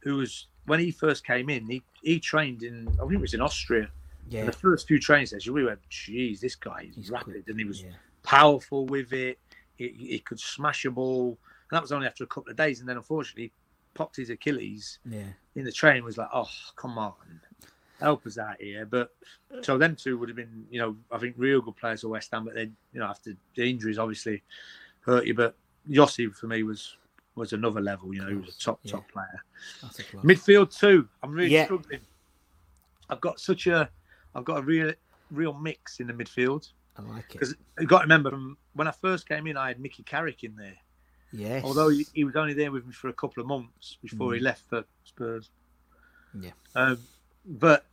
who 0.00 0.16
was 0.16 0.46
when 0.66 0.80
he 0.80 0.90
first 0.90 1.24
came 1.26 1.48
in, 1.48 1.66
he 1.66 1.82
he 2.02 2.20
trained 2.20 2.62
in 2.62 2.88
I 2.88 3.02
think 3.02 3.14
it 3.14 3.20
was 3.20 3.34
in 3.34 3.40
Austria. 3.40 3.88
yeah, 4.28 4.40
And 4.40 4.48
the 4.48 4.56
first 4.56 4.86
few 4.86 4.98
training 4.98 5.26
sessions, 5.26 5.50
we 5.50 5.64
went, 5.64 5.80
"Geez, 5.88 6.40
this 6.40 6.54
guy 6.54 6.86
is 6.88 6.96
He's 6.96 7.10
rapid," 7.10 7.44
and 7.48 7.58
he 7.58 7.64
was 7.64 7.82
yeah. 7.82 7.90
powerful 8.22 8.86
with 8.86 9.12
it. 9.12 9.38
He, 9.76 9.88
he 9.88 10.18
could 10.18 10.40
smash 10.40 10.84
a 10.84 10.90
ball, 10.90 11.38
and 11.70 11.76
that 11.76 11.82
was 11.82 11.92
only 11.92 12.06
after 12.06 12.24
a 12.24 12.26
couple 12.26 12.50
of 12.50 12.56
days. 12.56 12.80
And 12.80 12.88
then, 12.88 12.96
unfortunately, 12.96 13.44
he 13.44 13.52
popped 13.94 14.16
his 14.16 14.30
Achilles 14.30 14.98
yeah. 15.04 15.32
in 15.54 15.64
the 15.64 15.72
training. 15.72 16.04
Was 16.04 16.18
like, 16.18 16.30
"Oh, 16.32 16.50
come 16.74 16.98
on, 16.98 17.40
help 18.00 18.26
us 18.26 18.38
out 18.38 18.60
here." 18.60 18.84
But 18.86 19.14
so 19.62 19.78
them 19.78 19.96
two 19.96 20.18
would 20.18 20.28
have 20.28 20.36
been, 20.36 20.66
you 20.70 20.80
know, 20.80 20.96
I 21.10 21.18
think 21.18 21.34
real 21.38 21.60
good 21.60 21.76
players 21.76 22.00
for 22.00 22.08
West 22.08 22.30
Ham. 22.32 22.44
But 22.44 22.54
then, 22.54 22.76
you 22.92 23.00
know, 23.00 23.06
after 23.06 23.36
the 23.54 23.70
injuries, 23.70 23.98
obviously 23.98 24.42
hurt 25.00 25.26
you. 25.26 25.34
But 25.34 25.54
Yossi 25.88 26.34
for 26.34 26.46
me 26.48 26.62
was 26.62 26.96
was 27.36 27.52
another 27.52 27.80
level. 27.80 28.12
You 28.14 28.22
know, 28.22 28.28
he 28.28 28.34
was 28.34 28.56
a 28.56 28.58
top 28.58 28.80
yeah. 28.82 28.92
top 28.92 29.10
player. 29.12 29.42
That's 29.82 29.98
a 30.00 30.02
class. 30.02 30.24
Midfield 30.24 30.76
too. 30.76 31.08
I'm 31.22 31.32
really 31.32 31.52
Yeah. 31.52 31.66
struggling. 31.66 32.00
I've 33.08 33.20
got 33.20 33.38
such 33.38 33.68
a, 33.68 33.88
I've 34.34 34.44
got 34.44 34.58
a 34.58 34.62
real, 34.62 34.92
real 35.30 35.52
mix 35.52 36.00
in 36.00 36.08
the 36.08 36.12
midfield 36.12 36.70
I 36.96 37.02
like 37.02 37.24
it. 37.24 37.32
because 37.32 37.54
you 37.78 37.86
got 37.86 37.98
to 37.98 38.04
remember 38.04 38.30
from 38.30 38.56
when 38.74 38.88
I 38.88 38.90
first 38.90 39.28
came 39.28 39.46
in, 39.46 39.56
I 39.56 39.68
had 39.68 39.78
Mickey 39.78 40.02
Carrick 40.02 40.42
in 40.42 40.56
there. 40.56 40.76
Yes. 41.32 41.62
Although 41.64 41.90
he, 41.90 42.06
he 42.14 42.24
was 42.24 42.36
only 42.36 42.54
there 42.54 42.72
with 42.72 42.86
me 42.86 42.92
for 42.92 43.08
a 43.08 43.12
couple 43.12 43.40
of 43.40 43.46
months 43.46 43.98
before 44.02 44.34
he 44.34 44.40
left 44.40 44.62
for 44.68 44.84
Spurs. 45.04 45.50
Mm. 46.36 46.44
Yeah. 46.44 46.50
Um, 46.74 46.98
but 47.44 47.84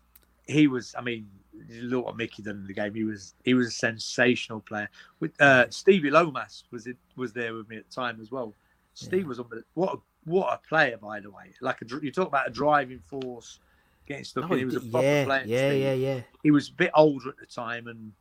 he 0.48 0.68
was. 0.68 0.96
I 0.98 1.02
mean, 1.02 1.30
look 1.70 2.06
what 2.06 2.18
Mickey 2.18 2.42
done 2.44 2.58
in 2.58 2.68
the 2.68 2.74
game. 2.74 2.94
He 2.94 3.04
was 3.04 3.34
he 3.44 3.54
was 3.54 3.68
a 3.68 3.72
sensational 3.72 4.62
player. 4.62 4.90
With 5.20 5.40
uh, 5.42 5.70
Stevie 5.70 6.12
Lomas 6.12 6.64
was 6.72 6.88
it 6.88 6.98
was 7.16 7.34
there 7.34 7.54
with 7.54 7.70
me 7.70 7.78
at 7.78 7.90
the 7.90 7.94
time 7.94 8.20
as 8.22 8.32
well. 8.32 8.54
Steve 8.94 9.22
yeah. 9.22 9.28
was 9.28 9.40
on 9.40 9.50
what 9.74 9.94
a, 9.94 9.98
what 10.26 10.54
a 10.54 10.68
player 10.68 10.98
by 10.98 11.20
the 11.20 11.30
way. 11.30 11.54
Like 11.62 11.82
a, 11.82 11.86
you 12.02 12.12
talk 12.12 12.28
about 12.28 12.48
a 12.48 12.52
driving 12.52 13.00
force, 13.00 13.60
getting 14.06 14.24
stuck 14.24 14.50
oh, 14.50 14.54
in. 14.54 14.60
He 14.60 14.66
was 14.66 14.76
a 14.76 14.82
proper 14.82 15.06
yeah, 15.06 15.26
player. 15.26 15.44
Yeah, 15.46 15.70
Steve. 15.70 15.82
yeah, 15.82 15.94
yeah. 15.94 16.22
He 16.44 16.52
was 16.52 16.70
a 16.70 16.74
bit 16.74 16.92
older 16.96 17.30
at 17.30 17.38
the 17.38 17.46
time, 17.46 17.88
and 17.88 18.12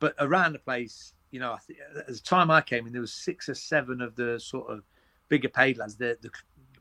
but 0.00 0.14
around 0.18 0.52
the 0.52 0.58
place, 0.58 1.14
you 1.30 1.40
know, 1.40 1.56
at 1.96 2.06
the 2.06 2.18
time 2.18 2.50
I 2.50 2.60
came 2.60 2.86
in, 2.86 2.92
there 2.92 3.00
was 3.00 3.12
six 3.12 3.48
or 3.48 3.54
seven 3.54 4.00
of 4.00 4.14
the 4.16 4.38
sort 4.40 4.70
of 4.70 4.82
bigger 5.28 5.48
paid 5.48 5.78
lads. 5.78 5.96
The 5.96 6.18
the 6.20 6.30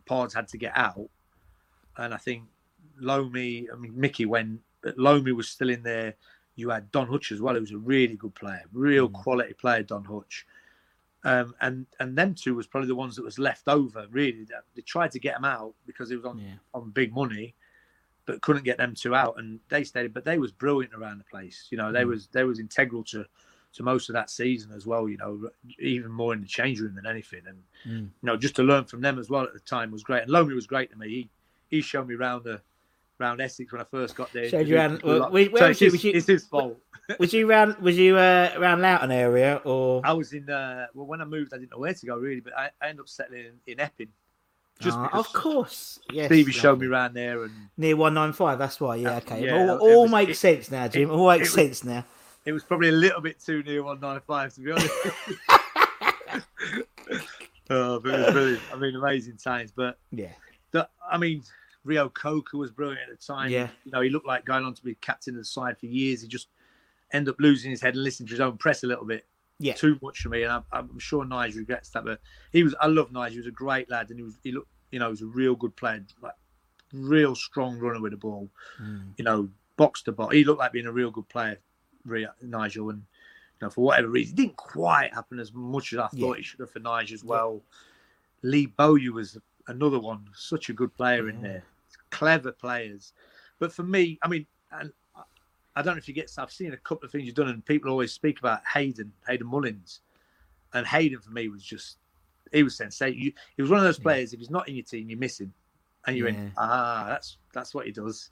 pods 0.05 0.33
had 0.33 0.47
to 0.49 0.57
get 0.57 0.73
out, 0.75 1.09
and 1.97 2.13
I 2.13 2.17
think 2.17 2.43
Lomi, 2.99 3.67
I 3.71 3.75
mean 3.75 3.93
Mickey 3.95 4.25
when 4.25 4.59
Lomi 4.95 5.31
was 5.31 5.47
still 5.49 5.69
in 5.69 5.83
there. 5.83 6.15
You 6.55 6.71
had 6.71 6.91
Don 6.91 7.07
Hutch 7.07 7.31
as 7.31 7.39
well, 7.39 7.53
who 7.53 7.61
was 7.61 7.71
a 7.71 7.77
really 7.77 8.15
good 8.15 8.33
player, 8.33 8.63
real 8.73 9.07
mm. 9.07 9.13
quality 9.13 9.53
player, 9.53 9.83
Don 9.83 10.03
Hutch. 10.03 10.47
Um, 11.23 11.55
and 11.61 11.85
and 11.99 12.17
them 12.17 12.35
two 12.35 12.55
was 12.55 12.67
probably 12.67 12.87
the 12.87 12.95
ones 12.95 13.15
that 13.15 13.25
was 13.25 13.39
left 13.39 13.67
over. 13.67 14.05
Really, 14.11 14.45
they 14.75 14.81
tried 14.83 15.11
to 15.11 15.19
get 15.19 15.35
them 15.35 15.45
out 15.45 15.73
because 15.85 16.11
it 16.11 16.15
was 16.15 16.25
on 16.25 16.37
yeah. 16.37 16.53
on 16.73 16.91
big 16.91 17.13
money, 17.13 17.55
but 18.25 18.41
couldn't 18.41 18.63
get 18.63 18.77
them 18.77 18.93
two 18.95 19.15
out. 19.15 19.35
And 19.37 19.59
they 19.69 19.83
stayed, 19.83 20.13
but 20.13 20.25
they 20.25 20.37
was 20.37 20.51
brilliant 20.51 20.93
around 20.93 21.17
the 21.17 21.23
place. 21.23 21.67
You 21.69 21.77
know, 21.77 21.91
they 21.91 22.03
mm. 22.03 22.09
was 22.09 22.27
they 22.27 22.43
was 22.43 22.59
integral 22.59 23.03
to 23.05 23.25
to 23.73 23.83
most 23.83 24.09
of 24.09 24.13
that 24.13 24.29
season 24.29 24.71
as 24.71 24.85
well. 24.85 25.09
You 25.09 25.17
know, 25.17 25.49
even 25.79 26.11
more 26.11 26.33
in 26.33 26.41
the 26.41 26.47
change 26.47 26.79
room 26.79 26.95
than 26.95 27.07
anything. 27.07 27.41
And 27.47 27.63
mm. 27.85 28.09
you 28.21 28.27
know, 28.27 28.37
just 28.37 28.55
to 28.57 28.63
learn 28.63 28.85
from 28.85 29.01
them 29.01 29.17
as 29.17 29.29
well 29.29 29.43
at 29.43 29.53
the 29.53 29.59
time 29.59 29.91
was 29.91 30.03
great. 30.03 30.21
And 30.21 30.31
Lomi 30.31 30.53
was 30.53 30.67
great 30.67 30.91
to 30.91 30.97
me. 30.97 31.09
He 31.09 31.29
he 31.69 31.81
showed 31.81 32.07
me 32.07 32.15
around 32.15 32.43
the 32.43 32.61
round 33.19 33.41
Essex 33.41 33.71
when 33.71 33.81
I 33.81 33.85
first 33.85 34.15
got 34.15 34.31
there. 34.33 34.49
Showed 34.49 34.67
you 34.67 34.77
around. 34.77 35.01
Well, 35.01 35.31
where, 35.31 35.45
where 35.45 35.61
so 35.61 35.67
was, 35.67 35.81
you, 35.81 35.91
was 35.91 36.03
you? 36.03 36.11
It's 36.13 36.27
his 36.27 36.45
fault. 36.45 36.77
Was 37.19 37.33
you 37.33 37.49
around? 37.49 37.77
Was 37.77 37.97
you 37.97 38.17
uh, 38.17 38.53
around 38.57 38.81
Loughton 38.81 39.11
area 39.11 39.61
or? 39.63 40.01
I 40.03 40.13
was 40.13 40.33
in. 40.33 40.49
Uh, 40.49 40.87
well, 40.93 41.05
when 41.05 41.21
I 41.21 41.25
moved, 41.25 41.53
I 41.53 41.57
didn't 41.57 41.71
know 41.71 41.79
where 41.79 41.93
to 41.93 42.05
go 42.05 42.17
really, 42.17 42.41
but 42.41 42.57
I, 42.57 42.69
I 42.81 42.89
ended 42.89 43.01
up 43.01 43.09
settling 43.09 43.45
in, 43.45 43.73
in 43.73 43.79
Epping. 43.79 44.09
Just 44.79 44.97
uh, 44.97 45.09
of 45.13 45.31
course, 45.33 45.99
yes. 46.11 46.27
Stevie 46.27 46.51
showed 46.51 46.79
me 46.79 46.87
around 46.87 47.15
there 47.15 47.43
and 47.43 47.53
near 47.77 47.95
one 47.95 48.13
nine 48.13 48.33
five. 48.33 48.59
That's 48.59 48.79
why. 48.79 48.97
Yeah, 48.97 49.17
okay. 49.17 49.45
Yeah, 49.45 49.57
all, 49.57 49.77
all 49.79 50.01
was, 50.03 50.11
makes 50.11 50.31
it, 50.31 50.35
sense 50.35 50.69
now, 50.69 50.87
Jim. 50.87 51.09
It, 51.09 51.13
all 51.13 51.29
makes 51.29 51.51
sense 51.51 51.83
now. 51.83 52.05
It 52.45 52.51
was 52.51 52.63
probably 52.63 52.89
a 52.89 52.93
little 52.93 53.21
bit 53.21 53.39
too 53.39 53.63
near 53.63 53.83
one 53.83 53.99
nine 53.99 54.21
five 54.27 54.53
to 54.53 54.61
be 54.61 54.71
honest. 54.71 54.89
oh, 57.69 57.99
but 57.99 58.13
it 58.13 58.19
was 58.19 58.31
brilliant. 58.31 58.61
I 58.71 58.75
mean, 58.75 58.95
amazing 58.95 59.37
times. 59.37 59.71
But 59.75 59.97
yeah, 60.11 60.33
the, 60.71 60.87
I 61.09 61.17
mean, 61.17 61.41
Reo-Coker 61.87 62.57
was 62.57 62.69
brilliant 62.69 63.09
at 63.09 63.19
the 63.19 63.25
time. 63.25 63.49
Yeah. 63.49 63.69
You 63.85 63.91
know, 63.91 64.01
he 64.01 64.09
looked 64.09 64.27
like 64.27 64.45
going 64.45 64.65
on 64.65 64.73
to 64.73 64.83
be 64.83 64.95
captain 64.95 65.35
of 65.35 65.39
the 65.39 65.45
side 65.45 65.79
for 65.79 65.85
years. 65.85 66.21
He 66.21 66.27
just 66.27 66.49
ended 67.13 67.33
up 67.33 67.39
losing 67.39 67.71
his 67.71 67.81
head 67.81 67.95
and 67.95 68.03
listening 68.03 68.27
to 68.27 68.33
his 68.33 68.41
own 68.41 68.57
press 68.57 68.83
a 68.83 68.87
little 68.87 69.05
bit. 69.05 69.25
Yeah. 69.59 69.73
Too 69.73 69.97
much 70.03 70.19
for 70.19 70.29
me. 70.29 70.43
And 70.43 70.51
I'm, 70.51 70.63
I'm 70.71 70.99
sure 70.99 71.25
Nigel 71.25 71.59
regrets 71.59 71.89
that. 71.91 72.03
But 72.03 72.19
he 72.51 72.63
was, 72.63 72.75
I 72.81 72.87
love 72.87 73.11
Nigel. 73.11 73.31
He 73.31 73.39
was 73.39 73.47
a 73.47 73.51
great 73.51 73.89
lad. 73.89 74.09
And 74.09 74.19
he 74.19 74.23
was, 74.23 74.37
he 74.43 74.51
looked, 74.51 74.67
you 74.91 74.99
know, 74.99 75.05
he 75.05 75.11
was 75.11 75.21
a 75.21 75.27
real 75.27 75.55
good 75.55 75.75
player. 75.75 76.05
Like, 76.21 76.33
real 76.93 77.33
strong 77.33 77.79
runner 77.79 78.01
with 78.01 78.11
the 78.11 78.17
ball. 78.17 78.49
Mm. 78.81 79.13
You 79.17 79.23
know, 79.23 79.49
box 79.77 80.03
to 80.03 80.11
box. 80.11 80.35
He 80.35 80.43
looked 80.43 80.59
like 80.59 80.73
being 80.73 80.85
a 80.85 80.91
real 80.91 81.09
good 81.09 81.29
player, 81.29 81.57
Nigel. 82.41 82.89
And, 82.89 83.03
you 83.59 83.65
know, 83.65 83.69
for 83.69 83.85
whatever 83.85 84.09
reason, 84.09 84.33
it 84.33 84.37
didn't 84.37 84.57
quite 84.57 85.13
happen 85.13 85.39
as 85.39 85.53
much 85.53 85.93
as 85.93 85.99
I 85.99 86.07
thought 86.07 86.35
yeah. 86.35 86.39
it 86.39 86.45
should 86.45 86.59
have 86.59 86.71
for 86.71 86.79
Nigel 86.79 87.15
as 87.15 87.23
well. 87.23 87.61
Yeah. 88.43 88.49
Lee 88.51 88.65
Bowyer 88.67 89.13
was 89.13 89.37
another 89.67 89.99
one, 89.99 90.27
such 90.35 90.69
a 90.69 90.73
good 90.73 90.93
player 90.95 91.27
yeah. 91.27 91.33
in 91.33 91.41
there 91.41 91.63
clever 92.09 92.51
players. 92.51 93.13
But 93.59 93.73
for 93.73 93.83
me, 93.83 94.19
I 94.21 94.27
mean, 94.27 94.45
and 94.71 94.91
I 95.75 95.81
don't 95.81 95.95
know 95.95 95.99
if 95.99 96.07
you 96.07 96.13
get. 96.13 96.31
I've 96.37 96.51
seen 96.51 96.73
a 96.73 96.77
couple 96.77 97.05
of 97.05 97.11
things 97.11 97.25
you've 97.25 97.35
done, 97.35 97.49
and 97.49 97.65
people 97.65 97.91
always 97.91 98.11
speak 98.11 98.39
about 98.39 98.61
Hayden, 98.73 99.11
Hayden 99.27 99.47
Mullins, 99.47 100.01
and 100.73 100.85
Hayden 100.85 101.19
for 101.19 101.31
me 101.31 101.49
was 101.49 101.63
just 101.63 101.97
he 102.51 102.63
was 102.63 102.75
sensational. 102.75 103.31
He 103.55 103.61
was 103.61 103.69
one 103.69 103.79
of 103.79 103.85
those 103.85 103.99
players. 103.99 104.33
If 104.33 104.39
he's 104.39 104.49
not 104.49 104.67
in 104.67 104.75
your 104.75 104.85
team, 104.85 105.09
you 105.09 105.17
miss 105.17 105.39
him, 105.39 105.53
and 106.05 106.17
you 106.17 106.25
yeah. 106.25 106.33
in. 106.33 106.51
ah, 106.57 107.05
that's 107.09 107.37
that's 107.53 107.73
what 107.73 107.85
he 107.85 107.91
does. 107.91 108.29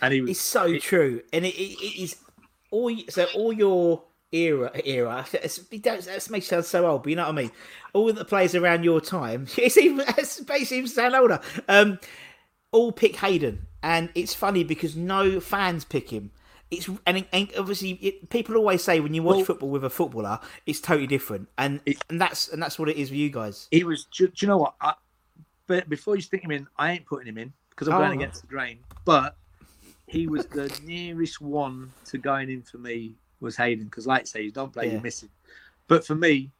And 0.00 0.12
he 0.14 0.20
was. 0.20 0.30
It's 0.30 0.40
so 0.40 0.66
it, 0.66 0.82
true, 0.82 1.22
and 1.32 1.44
it, 1.44 1.54
it, 1.54 1.78
it 1.80 2.02
is 2.02 2.16
all. 2.70 2.96
So 3.08 3.26
all 3.34 3.52
your 3.52 4.04
era 4.32 4.70
era. 4.84 5.26
It's, 5.32 5.58
it 5.70 5.82
that 5.82 6.30
makes 6.30 6.46
you 6.46 6.56
sound 6.56 6.64
so 6.64 6.86
old, 6.86 7.02
but 7.02 7.10
you 7.10 7.16
know 7.16 7.24
what 7.24 7.38
I 7.38 7.42
mean. 7.42 7.50
All 7.92 8.12
the 8.12 8.24
players 8.24 8.54
around 8.54 8.84
your 8.84 9.00
time, 9.00 9.46
it's 9.56 9.76
even 9.76 10.04
it's 10.18 10.40
basically 10.40 10.86
sound 10.86 11.14
older. 11.14 11.40
Um, 11.68 11.98
all 12.72 12.92
pick 12.92 13.16
Hayden, 13.16 13.66
and 13.82 14.10
it's 14.14 14.34
funny 14.34 14.64
because 14.64 14.96
no 14.96 15.40
fans 15.40 15.84
pick 15.84 16.10
him. 16.10 16.30
It's 16.70 16.88
and, 17.06 17.26
and 17.32 17.52
obviously 17.58 17.90
it, 18.00 18.30
people 18.30 18.56
always 18.56 18.82
say 18.82 18.98
when 19.00 19.12
you 19.12 19.22
watch 19.22 19.36
well, 19.36 19.44
football 19.44 19.68
with 19.68 19.84
a 19.84 19.90
footballer, 19.90 20.40
it's 20.66 20.80
totally 20.80 21.06
different, 21.06 21.48
and 21.58 21.80
it, 21.86 21.98
and 22.08 22.20
that's 22.20 22.48
and 22.48 22.62
that's 22.62 22.78
what 22.78 22.88
it 22.88 22.96
is 22.96 23.10
with 23.10 23.18
you 23.18 23.30
guys. 23.30 23.68
He 23.70 23.84
was. 23.84 24.06
Do, 24.06 24.26
do 24.26 24.34
you 24.40 24.48
know 24.48 24.58
what? 24.58 24.74
I, 24.80 24.94
but 25.66 25.88
before 25.88 26.16
you 26.16 26.22
stick 26.22 26.42
him 26.42 26.50
in, 26.50 26.66
I 26.76 26.92
ain't 26.92 27.06
putting 27.06 27.28
him 27.28 27.38
in 27.38 27.52
because 27.70 27.88
I'm 27.88 27.94
oh. 27.94 27.98
going 27.98 28.20
against 28.20 28.42
the 28.42 28.46
grain. 28.46 28.78
But 29.04 29.36
he 30.06 30.26
was 30.26 30.46
the 30.46 30.76
nearest 30.84 31.40
one 31.40 31.92
to 32.06 32.18
going 32.18 32.50
in 32.50 32.62
for 32.62 32.78
me 32.78 33.14
was 33.40 33.56
Hayden 33.56 33.84
because, 33.86 34.06
like 34.06 34.22
I 34.22 34.24
say, 34.24 34.42
you 34.42 34.50
don't 34.50 34.72
play, 34.72 34.86
yeah. 34.86 34.92
you're 34.92 35.00
missing. 35.00 35.28
But 35.88 36.06
for 36.06 36.14
me, 36.14 36.50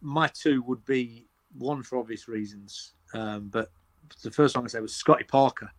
my 0.00 0.28
two 0.28 0.62
would 0.62 0.84
be 0.86 1.26
one 1.58 1.82
for 1.82 1.98
obvious 1.98 2.28
reasons, 2.28 2.92
um, 3.12 3.48
but 3.52 3.70
the 4.22 4.30
first 4.30 4.56
one 4.56 4.64
I 4.64 4.68
said 4.68 4.82
was 4.82 4.94
Scotty 4.94 5.24
Parker. 5.24 5.70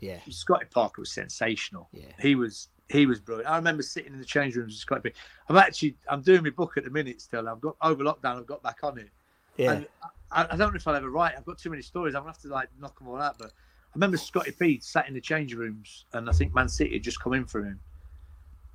Yeah, 0.00 0.18
Scotty 0.30 0.66
Parker 0.66 1.02
was 1.02 1.12
sensational. 1.12 1.88
Yeah, 1.92 2.06
he 2.20 2.34
was 2.34 2.68
he 2.88 3.06
was 3.06 3.20
brilliant. 3.20 3.50
I 3.50 3.56
remember 3.56 3.82
sitting 3.82 4.12
in 4.12 4.18
the 4.18 4.24
change 4.24 4.56
rooms 4.56 4.72
with 4.72 4.80
Scotty. 4.80 5.12
I'm 5.48 5.56
actually 5.56 5.96
I'm 6.08 6.22
doing 6.22 6.42
my 6.42 6.50
book 6.50 6.76
at 6.76 6.84
the 6.84 6.90
minute 6.90 7.20
still. 7.20 7.48
I've 7.48 7.60
got 7.60 7.76
over 7.82 8.04
lockdown. 8.04 8.38
I've 8.38 8.46
got 8.46 8.62
back 8.62 8.78
on 8.82 8.98
it. 8.98 9.10
Yeah, 9.56 9.72
and 9.72 9.86
I, 10.30 10.46
I 10.50 10.56
don't 10.56 10.72
know 10.72 10.76
if 10.76 10.86
I'll 10.86 10.94
ever 10.94 11.10
write. 11.10 11.34
I've 11.36 11.44
got 11.44 11.58
too 11.58 11.70
many 11.70 11.82
stories. 11.82 12.14
I'm 12.14 12.22
gonna 12.22 12.32
have 12.32 12.42
to 12.42 12.48
like 12.48 12.68
knock 12.80 12.98
them 12.98 13.08
all 13.08 13.20
out. 13.20 13.38
But 13.38 13.48
I 13.48 13.94
remember 13.94 14.16
Scotty 14.16 14.52
P 14.52 14.80
sat 14.80 15.08
in 15.08 15.14
the 15.14 15.20
change 15.20 15.54
rooms, 15.54 16.04
and 16.12 16.28
I 16.28 16.32
think 16.32 16.54
Man 16.54 16.68
City 16.68 16.94
had 16.94 17.02
just 17.02 17.20
come 17.20 17.34
in 17.34 17.44
for 17.44 17.64
him, 17.64 17.80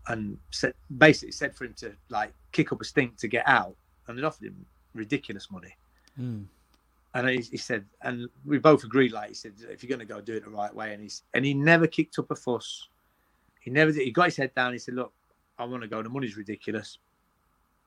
and 0.07 0.37
said 0.51 0.73
basically 0.97 1.31
said 1.31 1.55
for 1.55 1.65
him 1.65 1.73
to 1.77 1.93
like 2.09 2.33
kick 2.51 2.71
up 2.71 2.81
a 2.81 2.85
stink 2.85 3.17
to 3.17 3.27
get 3.27 3.47
out, 3.47 3.75
and 4.07 4.17
they 4.17 4.23
offered 4.23 4.47
him 4.47 4.65
ridiculous 4.93 5.49
money. 5.49 5.75
Mm 6.19 6.45
and 7.13 7.29
he, 7.29 7.41
he, 7.41 7.57
said, 7.57 7.85
and 8.01 8.27
we 8.45 8.57
both 8.57 8.83
agreed, 8.83 9.11
like 9.11 9.29
he 9.29 9.35
said, 9.35 9.53
if 9.69 9.83
you're 9.83 9.89
going 9.89 9.99
to 9.99 10.13
go, 10.13 10.19
do 10.19 10.33
it 10.33 10.43
the 10.43 10.49
right 10.49 10.73
way. 10.73 10.93
And 10.93 11.01
he's 11.01 11.23
and 11.33 11.45
he 11.45 11.53
never 11.53 11.85
kicked 11.85 12.17
up 12.17 12.31
a 12.31 12.35
fuss. 12.35 12.87
He 13.59 13.69
never 13.69 13.91
did. 13.91 14.01
He 14.01 14.11
got 14.11 14.25
his 14.25 14.35
head 14.35 14.53
down. 14.55 14.73
He 14.73 14.79
said, 14.79 14.95
look, 14.95 15.13
I 15.57 15.65
want 15.65 15.83
to 15.83 15.87
go. 15.87 16.01
The 16.01 16.09
money's 16.09 16.35
ridiculous. 16.35 16.97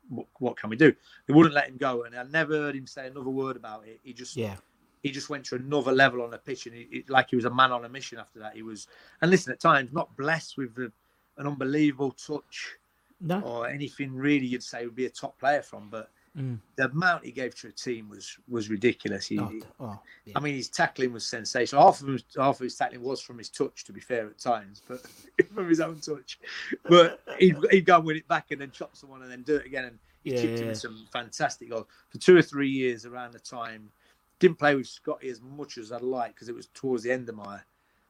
What, 0.09 0.27
what, 0.39 0.57
can 0.57 0.71
we 0.71 0.77
do? 0.77 0.95
They 1.27 1.35
wouldn't 1.35 1.55
let 1.55 1.69
him 1.69 1.77
go, 1.77 2.05
and 2.05 2.17
I 2.17 2.23
never 2.23 2.55
heard 2.55 2.77
him 2.77 2.87
say 2.87 3.09
another 3.09 3.31
word 3.31 3.57
about 3.57 3.87
it. 3.89 3.99
He 4.05 4.13
just, 4.13 4.37
yeah, 4.37 4.55
he 5.03 5.11
just 5.11 5.29
went 5.29 5.45
to 5.47 5.57
another 5.57 5.91
level 5.91 6.23
on 6.23 6.31
the 6.31 6.39
pitch, 6.39 6.67
and 6.67 6.77
he, 6.77 6.87
he, 6.91 7.05
like 7.09 7.31
he 7.31 7.37
was 7.37 7.45
a 7.45 7.51
man 7.53 7.73
on 7.73 7.85
a 7.85 7.89
mission. 7.89 8.19
After 8.19 8.39
that, 8.39 8.55
he 8.55 8.63
was, 8.63 8.87
and 9.21 9.33
listen, 9.33 9.53
at 9.53 9.59
times 9.59 9.93
not 9.93 10.17
blessed 10.17 10.57
with 10.57 10.77
the, 10.77 10.93
an 11.39 11.49
unbelievable 11.49 12.13
touch, 12.13 12.77
no. 13.21 13.41
or 13.41 13.69
anything 13.69 14.15
really 14.15 14.47
you'd 14.47 14.63
say 14.63 14.85
would 14.85 14.95
be 14.95 15.07
a 15.07 15.11
top 15.11 15.37
player 15.41 15.63
from, 15.63 15.91
but 15.91 16.11
Mm. 16.37 16.59
The 16.77 16.91
amount 16.91 17.25
he 17.25 17.33
gave 17.33 17.55
to 17.57 17.69
a 17.69 17.73
team 17.73 18.11
was 18.11 18.37
was 18.47 18.69
ridiculous. 18.69 19.27
He, 19.27 19.39
oh, 19.39 19.53
oh, 19.81 19.99
yeah. 20.27 20.35
I 20.37 20.41
mean, 20.41 20.55
his 20.55 20.69
tackling 20.69 21.13
was 21.13 21.27
sensational. 21.27 21.83
Half 21.83 22.03
of, 22.03 22.09
his, 22.09 22.25
half 22.37 22.57
of 22.57 22.61
his 22.61 22.77
tackling 22.77 23.03
was 23.03 23.23
from 23.23 23.39
his 23.39 23.49
touch, 23.49 23.85
to 23.85 23.93
be 23.93 24.01
fair, 24.01 24.27
at 24.27 24.39
times, 24.39 24.83
but 24.87 25.01
from 25.55 25.69
his 25.69 25.81
own 25.81 25.99
touch. 26.01 26.39
But 26.85 27.23
he'd, 27.39 27.57
he'd 27.71 27.87
go 27.87 27.97
and 27.97 28.05
win 28.05 28.17
it 28.17 28.29
back 28.29 28.51
and 28.51 28.61
then 28.61 28.71
chop 28.71 28.97
someone 28.97 29.23
and 29.23 29.33
then 29.33 29.43
do 29.43 29.57
it 29.57 29.65
again. 29.65 29.85
And 29.87 29.99
he 30.25 30.35
yeah, 30.35 30.43
kicked 30.43 30.59
yeah. 30.59 30.67
him 30.67 30.75
some 30.75 31.07
fantastic 31.11 31.71
goals 31.71 31.87
for 32.11 32.19
two 32.19 32.37
or 32.37 32.43
three 32.43 32.69
years 32.69 33.07
around 33.07 33.33
the 33.33 33.39
time. 33.39 33.91
Didn't 34.39 34.59
play 34.59 34.75
with 34.75 34.89
Scotty 34.89 35.31
as 35.31 35.41
much 35.41 35.79
as 35.79 35.91
I'd 35.91 36.03
like 36.03 36.35
because 36.35 36.51
it 36.51 36.55
was 36.55 36.67
towards 36.75 37.03
the 37.03 37.13
end 37.13 37.31
of 37.31 37.37
my 37.37 37.61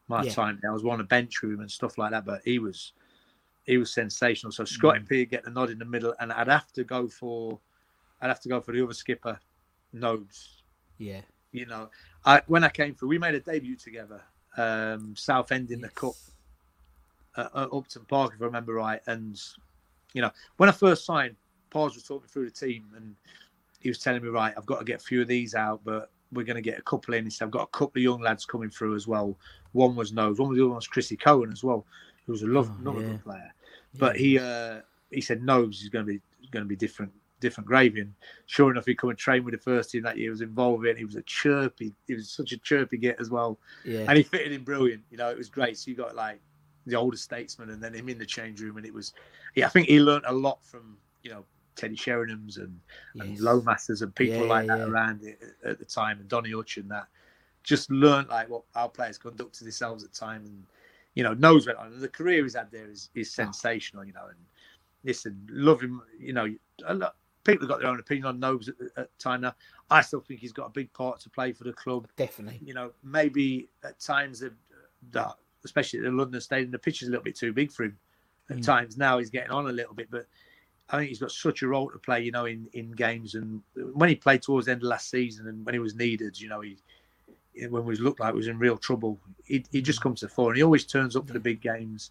my 0.09 0.25
yeah. 0.25 0.33
time. 0.33 0.61
I 0.69 0.73
was 0.73 0.85
on 0.85 1.01
a 1.01 1.05
bench 1.05 1.43
with 1.43 1.53
him 1.53 1.61
and 1.61 1.71
stuff 1.71 1.97
like 1.97 2.11
that, 2.11 2.25
but 2.25 2.41
he 2.45 2.59
was 2.59 2.93
he 3.67 3.77
was 3.77 3.93
sensational. 3.93 4.51
So 4.51 4.65
Scotty 4.65 5.01
mm. 5.01 5.09
P 5.09 5.27
get 5.27 5.45
the 5.45 5.51
nod 5.51 5.71
in 5.71 5.79
the 5.79 5.85
middle, 5.85 6.15
and 6.19 6.33
I'd 6.33 6.49
have 6.49 6.73
to 6.73 6.83
go 6.83 7.07
for 7.07 7.61
I'd 8.21 8.29
have 8.29 8.41
to 8.41 8.49
go 8.49 8.61
for 8.61 8.73
the 8.73 8.83
other 8.83 8.95
skipper, 8.95 9.39
Nobes. 9.93 10.63
Yeah. 10.99 11.21
You 11.53 11.67
know, 11.67 11.89
I 12.25 12.43
when 12.47 12.65
I 12.65 12.69
came 12.69 12.95
through, 12.95 13.09
we 13.09 13.19
made 13.19 13.35
a 13.35 13.41
debut 13.41 13.77
together, 13.77 14.21
um, 14.57 15.15
Southend 15.17 15.71
in 15.71 15.81
yes. 15.81 15.91
the 15.91 15.95
cup 15.95 16.15
at, 17.37 17.47
at 17.47 17.73
Upton 17.73 18.05
Park, 18.09 18.33
if 18.35 18.43
I 18.43 18.45
remember 18.45 18.75
right. 18.75 19.01
And 19.07 19.41
you 20.13 20.23
know, 20.23 20.31
when 20.57 20.69
I 20.69 20.73
first 20.73 21.05
signed, 21.05 21.37
Pards 21.71 21.95
was 21.95 22.05
talking 22.05 22.29
through 22.29 22.47
the 22.47 22.51
team, 22.51 22.87
and 22.97 23.15
he 23.81 23.89
was 23.89 23.99
telling 23.99 24.23
me, 24.23 24.29
right, 24.29 24.55
I've 24.57 24.67
got 24.67 24.79
to 24.79 24.85
get 24.85 25.01
a 25.01 25.05
few 25.05 25.23
of 25.23 25.29
these 25.29 25.55
out, 25.55 25.81
but 25.85 26.11
we're 26.33 26.45
going 26.45 26.57
to 26.57 26.63
get 26.63 26.79
a 26.79 26.83
couple 26.83 27.15
in. 27.15 27.25
He 27.25 27.31
said, 27.31 27.45
I've 27.45 27.51
got 27.51 27.63
a 27.63 27.79
couple 27.79 27.99
of 28.01 28.03
young 28.03 28.21
lads 28.21 28.45
coming 28.45 28.71
through 28.71 28.95
as 28.95 29.07
well. 29.07 29.37
One 29.73 29.95
was 29.95 30.13
Nose, 30.13 30.39
one 30.39 30.49
was 30.49 30.59
the 30.59 30.65
other 30.65 30.71
one 30.71 30.77
was 30.77 30.87
Chrissy 30.87 31.17
Cohen 31.17 31.53
as 31.53 31.63
well, 31.63 31.87
who 32.27 32.33
was 32.33 32.43
a 32.43 32.47
love, 32.47 32.71
oh, 32.71 32.81
another 32.81 33.01
yeah. 33.01 33.09
good 33.09 33.25
player. 33.25 33.55
But 33.99 34.17
he 34.17 34.39
uh, 34.39 34.81
he 35.11 35.21
said 35.21 35.43
Nose 35.43 35.83
is 35.83 35.89
going 35.89 36.07
to 36.07 36.13
be 36.13 36.21
going 36.51 36.65
to 36.65 36.69
be 36.69 36.77
different 36.77 37.13
different 37.41 37.67
gravy. 37.67 38.01
And 38.01 38.15
sure 38.47 38.71
enough, 38.71 38.87
he 38.87 38.95
come 38.95 39.11
and 39.11 39.19
train 39.19 39.45
with 39.45 39.53
the 39.53 39.61
first 39.61 39.91
team 39.91 40.03
that 40.03 40.17
year. 40.17 40.27
He 40.27 40.31
was 40.31 40.41
involved 40.41 40.87
in. 40.87 40.97
He 40.97 41.05
was 41.05 41.17
a 41.17 41.23
chirpy. 41.23 41.93
He 42.07 42.15
was 42.15 42.31
such 42.31 42.53
a 42.53 42.59
chirpy 42.59 42.99
get 42.99 43.21
as 43.21 43.31
well. 43.31 43.59
Yeah. 43.85 44.05
And 44.09 44.17
he 44.17 44.23
fitted 44.23 44.53
in 44.53 44.65
brilliant. 44.65 45.03
You 45.11 45.19
know, 45.19 45.31
it 45.31 45.39
was 45.39 45.49
great. 45.49 45.79
So 45.79 45.91
you 45.91 45.97
got 45.97 46.15
like 46.15 46.41
the 46.87 46.97
older 46.97 47.17
statesman, 47.17 47.71
and 47.71 47.83
then 47.83 47.95
him 47.95 48.09
in 48.09 48.19
the 48.19 48.27
change 48.27 48.61
room, 48.61 48.77
and 48.77 48.87
it 48.87 48.95
was, 48.95 49.13
yeah, 49.55 49.67
I 49.67 49.69
think 49.69 49.89
he 49.89 50.01
learned 50.01 50.25
a 50.27 50.33
lot 50.33 50.65
from 50.65 50.97
you 51.23 51.31
know 51.31 51.45
Teddy 51.75 51.97
Sheringham's 51.97 52.59
and, 52.59 52.79
yes. 53.15 53.27
and 53.27 53.39
Lowmasters 53.39 54.03
and 54.03 54.15
people 54.15 54.43
yeah, 54.43 54.49
like 54.49 54.67
that 54.69 54.79
yeah. 54.79 54.85
around 54.87 55.23
it 55.23 55.41
at 55.65 55.79
the 55.79 55.85
time, 55.85 56.21
and 56.21 56.29
Donny 56.29 56.53
Hutch 56.53 56.77
and 56.77 56.91
that 56.91 57.09
just 57.65 57.91
learned 57.91 58.29
like 58.29 58.49
what 58.49 58.63
our 58.77 58.89
players 58.89 59.19
conducted 59.19 59.65
themselves 59.65 60.05
at 60.05 60.13
the 60.13 60.19
time, 60.19 60.45
and 60.47 60.65
you 61.15 61.25
know 61.25 61.35
knows 61.35 61.67
went 61.67 61.79
on. 61.79 61.99
The 61.99 62.09
career 62.09 62.43
he's 62.45 62.55
had 62.55 62.71
there 62.71 62.89
is 62.89 63.11
is 63.15 63.29
ah. 63.33 63.43
sensational, 63.45 64.05
you 64.05 64.13
know, 64.13 64.27
and 64.29 64.39
listen, 65.05 65.47
love 65.51 65.81
him, 65.81 66.03
you 66.19 66.33
know, 66.33 66.53
a 66.87 66.95
lot, 66.95 67.17
people 67.47 67.67
have 67.67 67.71
got 67.71 67.81
their 67.81 67.91
own 67.91 68.01
opinion 68.01 68.27
on 68.27 68.41
Nobes 68.41 68.69
at, 68.69 68.75
at 68.97 69.11
the 69.11 69.19
time 69.19 69.41
now. 69.41 69.55
I 69.91 70.01
still 70.01 70.21
think 70.21 70.41
he's 70.41 70.53
got 70.53 70.67
a 70.67 70.71
big 70.71 70.93
part 70.93 71.21
to 71.21 71.31
play 71.31 71.53
for 71.53 71.65
the 71.65 71.73
club. 71.73 72.09
Definitely. 72.17 72.61
You 72.65 72.75
know, 72.75 72.91
maybe 73.03 73.69
at 73.85 73.99
times 74.01 74.43
that, 75.13 75.35
especially 75.65 76.01
at 76.01 76.05
the 76.05 76.11
London 76.11 76.41
Stadium, 76.41 76.71
the 76.71 76.79
pitch 76.79 77.03
is 77.03 77.09
a 77.09 77.11
little 77.11 77.25
bit 77.25 77.37
too 77.37 77.53
big 77.53 77.71
for 77.71 77.85
him. 77.85 77.99
At 78.51 78.59
mm. 78.59 78.65
times 78.65 78.97
now 78.97 79.19
he's 79.19 79.31
getting 79.31 79.51
on 79.51 79.67
a 79.67 79.73
little 79.73 79.95
bit, 79.95 80.11
but 80.11 80.27
I 80.91 80.99
think 80.99 81.09
he's 81.09 81.19
got 81.19 81.33
such 81.33 81.63
a 81.63 81.69
role 81.69 81.91
to 81.91 81.99
play. 81.99 82.23
You 82.23 82.31
know, 82.31 82.45
in 82.45 82.69
in 82.75 82.93
games 82.93 83.35
and 83.35 83.63
when 83.93 84.09
he 84.09 84.15
played 84.15 84.43
towards 84.43 84.67
the 84.67 84.73
end 84.73 84.83
of 84.83 84.89
last 84.89 85.11
season 85.11 85.49
and 85.49 85.65
when 85.65 85.75
he 85.75 85.81
was 85.81 85.95
needed, 85.95 86.41
you 86.41 86.49
know, 86.49 86.61
he 86.61 86.77
when 87.69 87.85
we 87.85 87.97
looked 87.97 88.21
like 88.21 88.33
he 88.33 88.37
was 88.37 88.49
in 88.49 88.59
real 88.59 88.77
trouble, 88.77 89.19
he 89.45 89.65
he 89.73 89.83
just 89.83 90.01
comes 90.01 90.21
to 90.21 90.27
the 90.27 90.33
fore 90.33 90.51
and 90.51 90.57
he 90.57 90.63
always 90.63 90.85
turns 90.85 91.17
up 91.17 91.27
for 91.27 91.33
the 91.33 91.41
big 91.41 91.61
games 91.61 92.11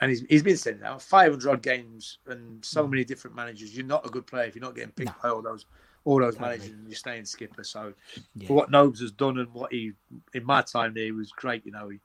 and 0.00 0.10
he's, 0.10 0.22
he's 0.28 0.42
been 0.42 0.56
saying 0.56 0.80
now 0.80 0.98
500 0.98 1.50
odd 1.50 1.62
games 1.62 2.18
and 2.26 2.64
so 2.64 2.84
mm. 2.84 2.90
many 2.90 3.04
different 3.04 3.34
managers. 3.34 3.74
You're 3.74 3.86
not 3.86 4.06
a 4.06 4.10
good 4.10 4.26
player 4.26 4.44
if 4.44 4.54
you're 4.54 4.64
not 4.64 4.74
getting 4.74 4.90
picked 4.90 5.10
no. 5.10 5.14
by 5.22 5.28
all 5.30 5.42
those 5.42 5.66
all 6.04 6.20
those 6.20 6.34
totally. 6.34 6.50
managers 6.50 6.70
and 6.70 6.86
you're 6.86 6.96
staying 6.96 7.24
skipper. 7.24 7.64
So 7.64 7.92
yeah. 8.34 8.46
for 8.46 8.54
what 8.54 8.70
Nobes 8.70 9.00
has 9.00 9.10
done 9.10 9.38
and 9.38 9.52
what 9.52 9.72
he 9.72 9.92
in 10.34 10.44
my 10.44 10.62
time 10.62 10.94
there 10.94 11.04
he 11.04 11.12
was 11.12 11.32
great. 11.32 11.64
You 11.64 11.72
know, 11.72 11.88
he, 11.88 11.98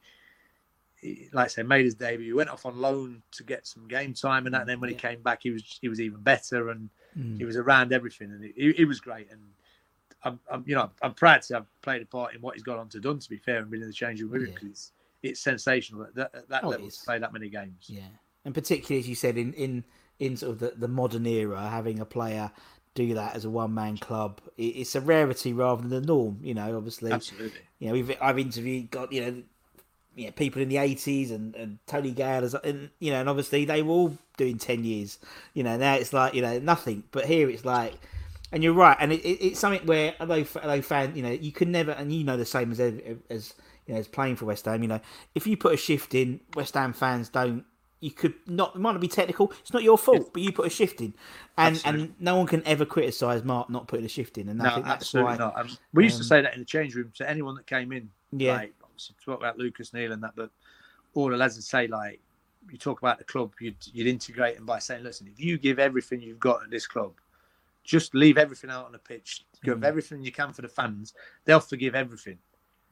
he, 0.96 1.30
like 1.34 1.46
I 1.46 1.48
say 1.50 1.64
made 1.64 1.86
his 1.86 1.96
debut. 1.96 2.26
He 2.26 2.34
went 2.34 2.50
off 2.50 2.66
on 2.66 2.80
loan 2.80 3.22
to 3.34 3.44
get 3.44 3.68
some 3.68 3.88
game 3.88 4.14
time 4.14 4.46
and 4.46 4.56
that. 4.56 4.62
And 4.62 4.70
then 4.70 4.80
when 4.80 4.90
yeah. 4.90 4.96
he 4.96 5.02
came 5.02 5.22
back, 5.22 5.42
he 5.44 5.52
was 5.52 5.80
he 5.82 5.90
was 5.90 6.00
even 6.00 6.22
better 6.22 6.70
and 6.70 6.90
mm. 7.18 7.38
he 7.38 7.46
was 7.46 7.58
around 7.58 7.92
everything 7.92 8.32
and 8.32 8.52
he, 8.56 8.72
he 8.72 8.86
was 8.86 9.02
great. 9.02 9.30
And 9.32 9.42
I'm, 10.24 10.40
I'm, 10.50 10.64
you 10.66 10.76
know 10.76 10.90
I'm 11.02 11.14
proud 11.14 11.42
to 11.44 11.56
have 11.56 11.66
played 11.82 12.02
a 12.02 12.06
part 12.06 12.34
in 12.34 12.42
what 12.42 12.56
he's 12.56 12.64
got 12.64 12.80
on 12.80 12.88
to 12.90 13.00
done. 13.00 13.20
To 13.20 13.30
be 13.30 13.38
fair, 13.38 13.58
and 13.58 13.70
been 13.70 13.82
in 13.82 13.88
the 13.88 13.94
changing 13.94 14.30
room 14.30 14.52
because 14.54 14.94
it's 15.24 15.40
sensational 15.40 16.04
at 16.04 16.16
that, 16.16 16.32
at 16.34 16.50
that 16.50 16.64
oh, 16.64 16.70
level 16.70 16.90
to 16.90 16.98
play 17.06 17.20
that 17.20 17.34
many 17.34 17.50
games. 17.50 17.86
Yeah, 17.88 18.02
and 18.46 18.54
particularly 18.54 19.00
as 19.00 19.10
you 19.10 19.16
said 19.16 19.38
in 19.38 19.54
in 19.54 19.84
in 20.20 20.38
sort 20.38 20.54
of 20.54 20.60
the, 20.60 20.74
the 20.78 20.88
modern 20.88 21.26
era, 21.26 21.68
having 21.70 22.00
a 22.00 22.06
player 22.06 22.52
do 22.94 23.14
that 23.14 23.36
as 23.36 23.46
a 23.46 23.50
one 23.50 23.74
man 23.74 23.98
club, 23.98 24.42
it's 24.58 24.96
a 24.96 25.02
rarity 25.02 25.54
rather 25.54 25.82
than 25.82 25.90
the 25.90 26.02
norm. 26.02 26.40
You 26.42 26.54
know, 26.54 26.76
obviously, 26.76 27.12
absolutely. 27.12 27.62
You 27.80 27.88
know, 27.88 27.94
we've 27.94 28.18
I've 28.22 28.40
interviewed 28.40 28.92
got 28.92 29.12
you 29.12 29.22
know. 29.22 29.44
Yeah, 30.14 30.32
people 30.32 30.62
in 30.62 30.68
the 30.68 30.76
eighties 30.76 31.32
and, 31.32 31.56
and 31.56 31.80
Tony 31.88 32.12
Gale, 32.12 32.44
and 32.66 32.90
you 33.00 33.12
know, 33.12 33.22
and 33.22 33.30
obviously 33.30 33.64
they 33.64 33.82
were 33.82 33.94
all 33.94 34.18
doing 34.36 34.58
ten 34.58 34.84
years. 34.84 35.18
You 35.54 35.64
know, 35.64 35.78
now 35.78 35.94
it's 35.94 36.12
like 36.12 36.34
you 36.34 36.42
know 36.42 36.60
nothing, 36.60 37.06
but 37.12 37.24
here 37.24 37.50
it's 37.50 37.64
like 37.64 37.94
and 38.52 38.64
you're 38.64 38.74
right, 38.74 38.98
and 39.00 39.14
it, 39.14 39.22
it, 39.22 39.46
it's 39.46 39.60
something 39.60 39.86
where 39.86 40.14
although 40.20 40.46
although 40.62 40.82
fan, 40.82 41.16
you 41.16 41.24
know, 41.24 41.32
you 41.32 41.52
can 41.52 41.72
never, 41.72 41.92
and 41.92 42.12
you 42.12 42.24
know 42.24 42.36
the 42.36 42.46
same 42.46 42.72
as 42.72 42.80
as 43.30 43.54
you 43.88 43.94
know, 43.94 44.00
is 44.00 44.08
playing 44.08 44.36
for 44.36 44.46
West 44.46 44.66
Ham. 44.66 44.82
You 44.82 44.90
know, 44.90 45.02
if 45.36 45.48
you 45.48 45.58
put 45.58 45.74
a 45.74 45.78
shift 45.78 46.16
in, 46.16 46.40
West 46.56 46.74
Ham 46.74 46.94
fans 46.94 47.30
don't. 47.30 47.66
You 48.00 48.10
could 48.10 48.34
not. 48.48 48.76
It 48.76 48.80
might 48.80 48.94
not 48.94 49.02
be 49.02 49.08
technical. 49.08 49.52
It's 49.62 49.74
not 49.74 49.84
your 49.84 49.98
fault, 49.98 50.34
but 50.34 50.42
you 50.42 50.52
put 50.52 50.66
a 50.66 50.72
shift 50.72 51.02
in, 51.02 51.14
and 51.56 51.76
absolutely. 51.76 52.02
and 52.02 52.16
no 52.20 52.36
one 52.36 52.48
can 52.48 52.66
ever 52.66 52.84
criticise 52.84 53.44
Mark 53.44 53.70
not 53.70 53.88
putting 53.88 54.06
a 54.06 54.10
shift 54.10 54.40
in. 54.40 54.50
And 54.50 54.58
no, 54.58 54.66
I 54.66 54.74
think 54.74 54.86
that's 54.88 55.04
absolutely 55.04 55.34
why. 55.34 55.38
Not. 55.38 55.60
Um, 55.60 55.78
we 55.94 56.06
used 56.06 56.16
um, 56.16 56.22
to 56.22 56.28
say 56.28 56.42
that 56.42 56.54
in 56.56 56.60
the 56.60 56.66
change 56.66 56.96
room 56.96 57.12
to 57.16 57.30
anyone 57.30 57.54
that 57.56 57.68
came 57.68 57.92
in. 57.92 58.10
Yeah. 58.32 58.54
Like, 58.54 58.74
obviously, 58.84 59.16
talk 59.24 59.40
about 59.40 59.60
Lucas 59.60 59.94
Neill 59.94 60.14
and 60.14 60.24
that, 60.24 60.32
but 60.36 60.50
all 61.14 61.30
the 61.30 61.38
lads 61.38 61.56
would 61.56 61.64
say 61.64 61.88
like, 61.88 62.20
you 62.70 62.78
talk 62.78 63.02
about 63.02 63.18
the 63.18 63.24
club, 63.24 63.52
you'd, 63.60 63.76
you'd 63.94 64.08
integrate 64.08 64.56
them 64.56 64.66
by 64.66 64.80
saying, 64.80 65.04
listen, 65.04 65.28
if 65.28 65.44
you 65.44 65.58
give 65.58 65.80
everything 65.80 66.22
you've 66.22 66.40
got 66.40 66.64
at 66.64 66.70
this 66.70 66.88
club, 66.88 67.14
just 67.84 68.14
leave 68.14 68.38
everything 68.38 68.70
out 68.70 68.86
on 68.86 68.92
the 68.92 69.00
pitch, 69.00 69.46
give 69.64 69.80
mm. 69.80 69.84
everything 69.84 70.24
you 70.24 70.32
can 70.32 70.54
for 70.54 70.62
the 70.62 70.68
fans, 70.68 71.14
they'll 71.46 71.60
forgive 71.60 71.96
everything. 71.96 72.38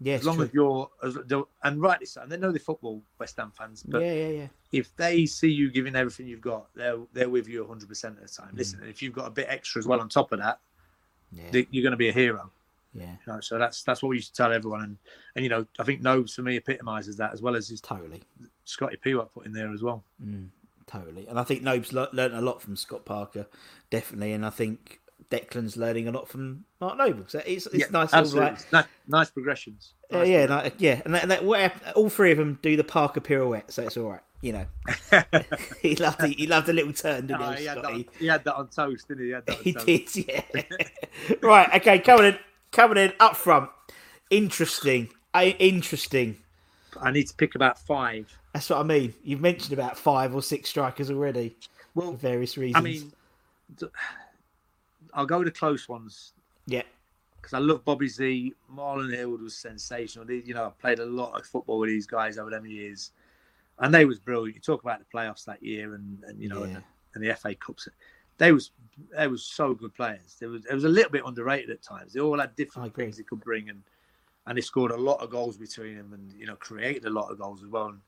Yeah, 0.01 0.15
as 0.15 0.25
long 0.25 0.37
true. 0.37 0.45
as 0.45 0.53
you're, 0.53 0.89
as, 1.03 1.17
and 1.63 1.81
rightly 1.81 2.05
so, 2.05 2.21
and 2.21 2.31
they 2.31 2.37
know 2.37 2.53
the 2.53 2.59
football 2.59 3.01
West 3.19 3.35
Ham 3.37 3.51
fans. 3.55 3.83
But 3.83 4.01
yeah, 4.01 4.13
yeah, 4.13 4.27
yeah. 4.27 4.47
If 4.71 4.95
they 4.95 5.25
see 5.25 5.49
you 5.49 5.69
giving 5.69 5.95
everything 5.95 6.27
you've 6.27 6.39
got, 6.39 6.67
they're 6.73 6.99
they're 7.11 7.29
with 7.29 7.47
you 7.49 7.61
100 7.61 7.89
percent 7.89 8.17
of 8.17 8.21
the 8.21 8.33
time. 8.33 8.53
Mm. 8.53 8.57
Listen, 8.57 8.83
if 8.87 9.01
you've 9.01 9.13
got 9.13 9.27
a 9.27 9.31
bit 9.31 9.47
extra 9.49 9.79
as 9.79 9.87
well 9.87 9.99
on 9.99 10.07
top 10.07 10.31
of 10.31 10.39
that, 10.39 10.59
yeah. 11.33 11.63
you're 11.69 11.83
going 11.83 11.91
to 11.91 11.97
be 11.97 12.09
a 12.09 12.13
hero. 12.13 12.49
Yeah. 12.93 13.11
You 13.25 13.33
know, 13.33 13.39
so 13.41 13.57
that's 13.57 13.83
that's 13.83 14.01
what 14.01 14.09
we 14.09 14.15
used 14.17 14.35
to 14.35 14.41
tell 14.41 14.53
everyone, 14.53 14.81
and 14.81 14.97
and 15.35 15.43
you 15.43 15.49
know, 15.49 15.65
I 15.77 15.83
think 15.83 16.01
Nobes 16.01 16.33
for 16.33 16.41
me 16.43 16.57
epitomises 16.57 17.17
that 17.17 17.33
as 17.33 17.41
well 17.41 17.55
as 17.55 17.67
his 17.67 17.81
totally 17.81 18.23
Scotty 18.63 18.97
P 18.97 19.13
put 19.33 19.45
in 19.45 19.51
there 19.51 19.71
as 19.73 19.83
well. 19.83 20.03
Mm, 20.25 20.47
totally, 20.87 21.27
and 21.27 21.37
I 21.37 21.43
think 21.43 21.61
Nobes 21.61 21.93
learned 21.93 22.33
a 22.33 22.41
lot 22.41 22.61
from 22.61 22.75
Scott 22.75 23.05
Parker, 23.05 23.47
definitely, 23.91 24.31
and 24.31 24.45
I 24.45 24.49
think 24.49 25.01
Declan's 25.29 25.77
learning 25.77 26.07
a 26.07 26.11
lot 26.11 26.27
from 26.27 26.65
Mark 26.81 26.97
Noble. 26.97 27.23
So 27.27 27.41
it's 27.45 27.65
it's 27.67 27.75
yeah, 27.75 27.85
nice, 27.91 28.13
absolutely. 28.13 28.51
Like, 28.51 28.71
nice, 28.71 28.85
nice 29.07 29.29
progressions. 29.29 29.93
Nice 30.11 30.21
uh, 30.21 30.23
yeah, 30.23 30.45
like, 30.45 30.75
yeah, 30.79 31.01
and 31.05 31.13
that, 31.13 31.29
that, 31.29 31.93
all 31.95 32.09
three 32.09 32.31
of 32.31 32.37
them 32.37 32.57
do 32.61 32.75
the 32.75 32.83
Parker 32.83 33.21
pirouette, 33.21 33.71
so 33.71 33.83
it's 33.83 33.97
all 33.97 34.09
right. 34.09 34.21
You 34.41 34.53
know, 34.53 34.65
he 35.81 35.95
loved 35.97 36.21
the, 36.21 36.33
he 36.35 36.47
loved 36.47 36.69
a 36.69 36.73
little 36.73 36.93
turn, 36.93 37.27
didn't 37.27 37.41
oh, 37.41 37.51
he? 37.51 37.61
He 37.61 37.65
had, 37.65 37.77
on, 37.77 38.05
he 38.17 38.27
had, 38.27 38.43
that 38.45 38.55
on 38.55 38.67
toast, 38.69 39.07
didn't 39.07 39.43
he? 39.45 39.53
He, 39.63 39.71
he 39.85 39.97
did, 40.05 40.27
yeah. 40.27 40.63
right, 41.41 41.69
okay, 41.75 41.99
coming 41.99 42.27
in, 42.27 42.37
coming 42.71 42.97
in 42.97 43.13
up 43.19 43.35
front. 43.35 43.69
Interesting, 44.29 45.09
interesting. 45.33 46.37
I 46.99 47.11
need 47.11 47.27
to 47.27 47.35
pick 47.35 47.55
about 47.55 47.77
five. 47.77 48.35
That's 48.53 48.69
what 48.69 48.79
I 48.79 48.83
mean. 48.83 49.13
You've 49.23 49.41
mentioned 49.41 49.73
about 49.73 49.97
five 49.97 50.33
or 50.33 50.41
six 50.41 50.69
strikers 50.69 51.11
already. 51.11 51.55
Well, 51.93 52.11
for 52.11 52.17
various 52.17 52.57
reasons. 52.57 52.77
I 52.77 52.81
mean, 52.81 53.11
I'll 55.13 55.25
go 55.25 55.39
with 55.39 55.47
the 55.47 55.51
close 55.51 55.87
ones. 55.87 56.33
Yeah. 56.65 56.83
Because 57.41 57.53
I 57.53 57.59
love 57.59 57.85
Bobby 57.85 58.07
Z. 58.07 58.53
Marlon 58.73 59.13
Harewood 59.13 59.41
was 59.41 59.55
sensational. 59.55 60.29
you 60.29 60.53
know, 60.53 60.65
I 60.65 60.71
played 60.81 60.99
a 60.99 61.05
lot 61.05 61.39
of 61.39 61.45
football 61.45 61.79
with 61.79 61.89
these 61.89 62.05
guys 62.05 62.37
over 62.37 62.49
them 62.49 62.65
years, 62.65 63.11
and 63.79 63.93
they 63.93 64.05
was 64.05 64.19
brilliant. 64.19 64.55
You 64.55 64.61
talk 64.61 64.83
about 64.83 64.99
the 64.99 65.17
playoffs 65.17 65.45
that 65.45 65.63
year, 65.63 65.93
and, 65.93 66.21
and 66.27 66.41
you 66.41 66.49
know, 66.49 66.65
yeah. 66.65 66.75
and, 66.75 66.83
and, 67.15 67.23
the 67.23 67.33
FA 67.35 67.55
Cups. 67.55 67.87
They 68.37 68.51
was 68.51 68.71
they 69.15 69.27
was 69.27 69.43
so 69.43 69.73
good 69.73 69.95
players. 69.95 70.35
There 70.39 70.49
was 70.49 70.65
it 70.65 70.73
was 70.73 70.83
a 70.83 70.89
little 70.89 71.11
bit 71.11 71.23
underrated 71.25 71.69
at 71.69 71.81
times. 71.81 72.13
They 72.13 72.19
all 72.19 72.39
had 72.39 72.55
different 72.55 72.93
things 72.93 73.17
they 73.17 73.23
could 73.23 73.41
bring, 73.41 73.69
and 73.69 73.81
and 74.45 74.57
they 74.57 74.61
scored 74.61 74.91
a 74.91 74.97
lot 74.97 75.21
of 75.21 75.29
goals 75.29 75.57
between 75.57 75.95
them, 75.95 76.11
and 76.13 76.33
you 76.37 76.45
know, 76.45 76.55
created 76.55 77.05
a 77.05 77.09
lot 77.09 77.31
of 77.31 77.39
goals 77.39 77.63
as 77.63 77.69
well. 77.69 77.87
And, 77.87 77.99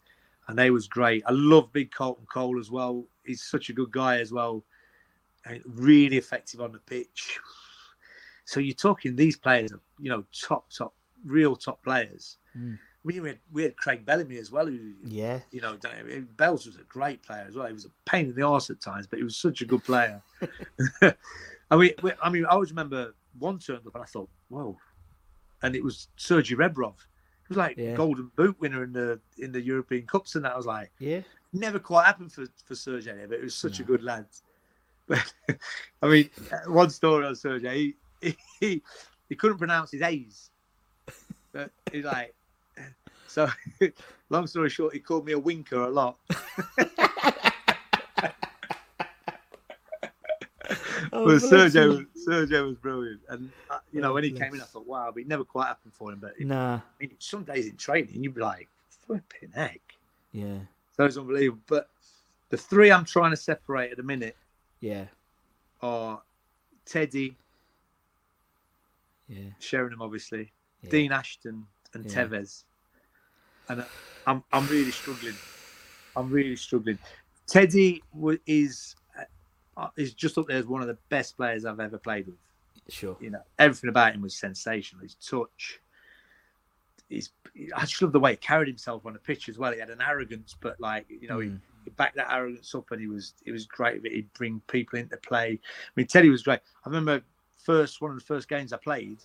and 0.49 0.59
they 0.59 0.71
was 0.71 0.87
great. 0.87 1.23
I 1.25 1.31
love 1.31 1.71
Big 1.71 1.91
Carlton 1.91 2.25
Cole 2.25 2.59
as 2.59 2.69
well. 2.69 3.05
He's 3.23 3.41
such 3.41 3.69
a 3.69 3.73
good 3.73 3.91
guy 3.91 4.19
as 4.19 4.33
well 4.33 4.63
really 5.65 6.17
effective 6.17 6.61
on 6.61 6.71
the 6.71 6.79
pitch. 6.79 7.39
So 8.45 8.59
you're 8.59 8.73
talking 8.73 9.15
these 9.15 9.37
players, 9.37 9.71
you 9.99 10.09
know, 10.09 10.23
top, 10.33 10.69
top, 10.71 10.93
real 11.25 11.55
top 11.55 11.83
players. 11.83 12.37
Mm. 12.57 12.77
We 13.03 13.15
had 13.15 13.39
we 13.51 13.63
had 13.63 13.75
Craig 13.77 14.05
Bellamy 14.05 14.37
as 14.37 14.51
well. 14.51 14.67
Who, 14.67 14.93
yeah, 15.03 15.39
you 15.51 15.59
know, 15.59 15.75
Bells 16.37 16.67
was 16.67 16.75
a 16.75 16.83
great 16.83 17.23
player 17.23 17.45
as 17.47 17.55
well. 17.55 17.65
He 17.65 17.73
was 17.73 17.85
a 17.85 17.91
pain 18.05 18.27
in 18.27 18.35
the 18.35 18.43
arse 18.43 18.69
at 18.69 18.79
times, 18.79 19.07
but 19.07 19.17
he 19.17 19.23
was 19.23 19.35
such 19.35 19.61
a 19.61 19.65
good 19.65 19.83
player. 19.83 20.21
I 21.01 21.77
mean, 21.77 21.93
I 22.21 22.29
mean, 22.29 22.45
I 22.45 22.49
always 22.49 22.69
remember 22.69 23.15
one 23.39 23.57
turned 23.57 23.87
up 23.87 23.95
and 23.95 24.03
I 24.03 24.05
thought, 24.05 24.29
whoa, 24.49 24.77
and 25.63 25.75
it 25.75 25.83
was 25.83 26.09
Sergei 26.15 26.55
Rebrov. 26.55 26.93
He 26.97 27.53
was 27.53 27.57
like 27.57 27.77
yeah. 27.77 27.95
Golden 27.95 28.31
Boot 28.35 28.55
winner 28.59 28.83
in 28.83 28.93
the 28.93 29.19
in 29.39 29.51
the 29.51 29.61
European 29.61 30.05
Cups, 30.05 30.35
and 30.35 30.45
that 30.45 30.53
I 30.53 30.57
was 30.57 30.67
like, 30.67 30.91
yeah, 30.99 31.21
never 31.53 31.79
quite 31.79 32.05
happened 32.05 32.31
for 32.31 32.45
for 32.65 32.75
Sergei, 32.75 33.25
but 33.27 33.39
it 33.39 33.43
was 33.43 33.55
such 33.55 33.79
a 33.79 33.83
good 33.83 34.03
lad. 34.03 34.25
I 36.01 36.07
mean, 36.07 36.29
one 36.67 36.89
story 36.89 37.25
on 37.25 37.35
Sergey, 37.35 37.93
he, 38.21 38.37
he, 38.59 38.81
he 39.29 39.35
couldn't 39.35 39.57
pronounce 39.57 39.91
his 39.91 40.01
A's. 40.01 40.49
But 41.51 41.71
he's 41.91 42.05
like, 42.05 42.33
so 43.27 43.49
long 44.29 44.47
story 44.47 44.69
short, 44.69 44.93
he 44.93 44.99
called 44.99 45.25
me 45.25 45.33
a 45.33 45.39
winker 45.39 45.81
a 45.81 45.89
lot. 45.89 46.17
oh, 51.11 51.25
but 51.25 51.41
Sergio, 51.41 52.05
Sergio 52.27 52.67
was 52.67 52.75
brilliant, 52.77 53.21
and 53.29 53.51
uh, 53.69 53.79
you 53.91 54.01
know 54.01 54.13
when 54.13 54.23
he 54.23 54.31
came 54.31 54.53
in, 54.53 54.61
I 54.61 54.65
thought, 54.65 54.87
wow, 54.87 55.11
but 55.13 55.21
it 55.21 55.27
never 55.27 55.43
quite 55.43 55.67
happened 55.67 55.93
for 55.93 56.11
him. 56.11 56.19
But 56.19 56.39
nah, 56.39 56.75
I 56.75 56.81
mean, 56.99 57.11
some 57.19 57.43
days 57.43 57.67
in 57.67 57.75
training, 57.75 58.23
you'd 58.23 58.35
be 58.35 58.41
like, 58.41 58.69
flipping 59.05 59.51
heck, 59.53 59.81
yeah, 60.31 60.59
so 60.95 61.05
it's 61.05 61.17
unbelievable. 61.17 61.61
But 61.67 61.89
the 62.49 62.57
three 62.57 62.91
I'm 62.91 63.05
trying 63.05 63.31
to 63.31 63.37
separate 63.37 63.91
at 63.91 63.97
the 63.97 64.03
minute 64.03 64.37
yeah. 64.81 65.05
Are 65.81 66.21
Teddy, 66.85 67.37
yeah, 69.27 69.49
Sheringham, 69.59 70.01
obviously, 70.01 70.51
yeah. 70.83 70.89
Dean 70.89 71.11
Ashton, 71.11 71.65
and 71.93 72.05
yeah. 72.05 72.11
Tevez. 72.11 72.63
And 73.69 73.85
I'm 74.27 74.43
I'm 74.51 74.67
really 74.67 74.91
struggling. 74.91 75.35
I'm 76.15 76.29
really 76.29 76.55
struggling. 76.55 76.99
Teddy 77.47 78.03
is 78.45 78.95
uh, 79.77 79.87
is 79.97 80.13
just 80.13 80.37
up 80.37 80.47
there 80.47 80.57
as 80.57 80.65
one 80.65 80.81
of 80.81 80.87
the 80.87 80.97
best 81.09 81.37
players 81.37 81.65
I've 81.65 81.79
ever 81.79 81.97
played 81.97 82.27
with. 82.27 82.35
Sure. 82.89 83.15
You 83.21 83.29
know, 83.29 83.41
everything 83.59 83.89
about 83.89 84.13
him 84.13 84.21
was 84.21 84.35
sensational. 84.35 85.03
His 85.03 85.15
touch, 85.15 85.79
he's 87.09 87.29
I 87.75 87.81
just 87.81 88.01
love 88.01 88.11
the 88.11 88.19
way 88.19 88.31
he 88.31 88.37
carried 88.37 88.67
himself 88.67 89.05
on 89.05 89.13
the 89.13 89.19
pitch 89.19 89.49
as 89.49 89.57
well. 89.57 89.71
He 89.71 89.79
had 89.79 89.89
an 89.89 90.01
arrogance, 90.01 90.55
but 90.59 90.79
like 90.79 91.05
you 91.09 91.27
know, 91.27 91.37
mm. 91.37 91.59
He, 91.83 91.89
backed 91.91 92.15
that 92.15 92.31
arrogance 92.31 92.73
up, 92.75 92.91
and 92.91 93.01
he 93.01 93.07
was 93.07 93.33
he 93.43 93.51
was 93.51 93.65
great. 93.65 94.03
That 94.03 94.11
he'd 94.11 94.31
bring 94.33 94.61
people 94.67 94.99
into 94.99 95.17
play. 95.17 95.59
I 95.61 95.91
mean, 95.95 96.07
Teddy 96.07 96.29
was 96.29 96.43
great. 96.43 96.59
I 96.85 96.89
remember 96.89 97.21
first 97.57 98.01
one 98.01 98.11
of 98.11 98.17
the 98.17 98.25
first 98.25 98.49
games 98.49 98.73
I 98.73 98.77
played. 98.77 99.19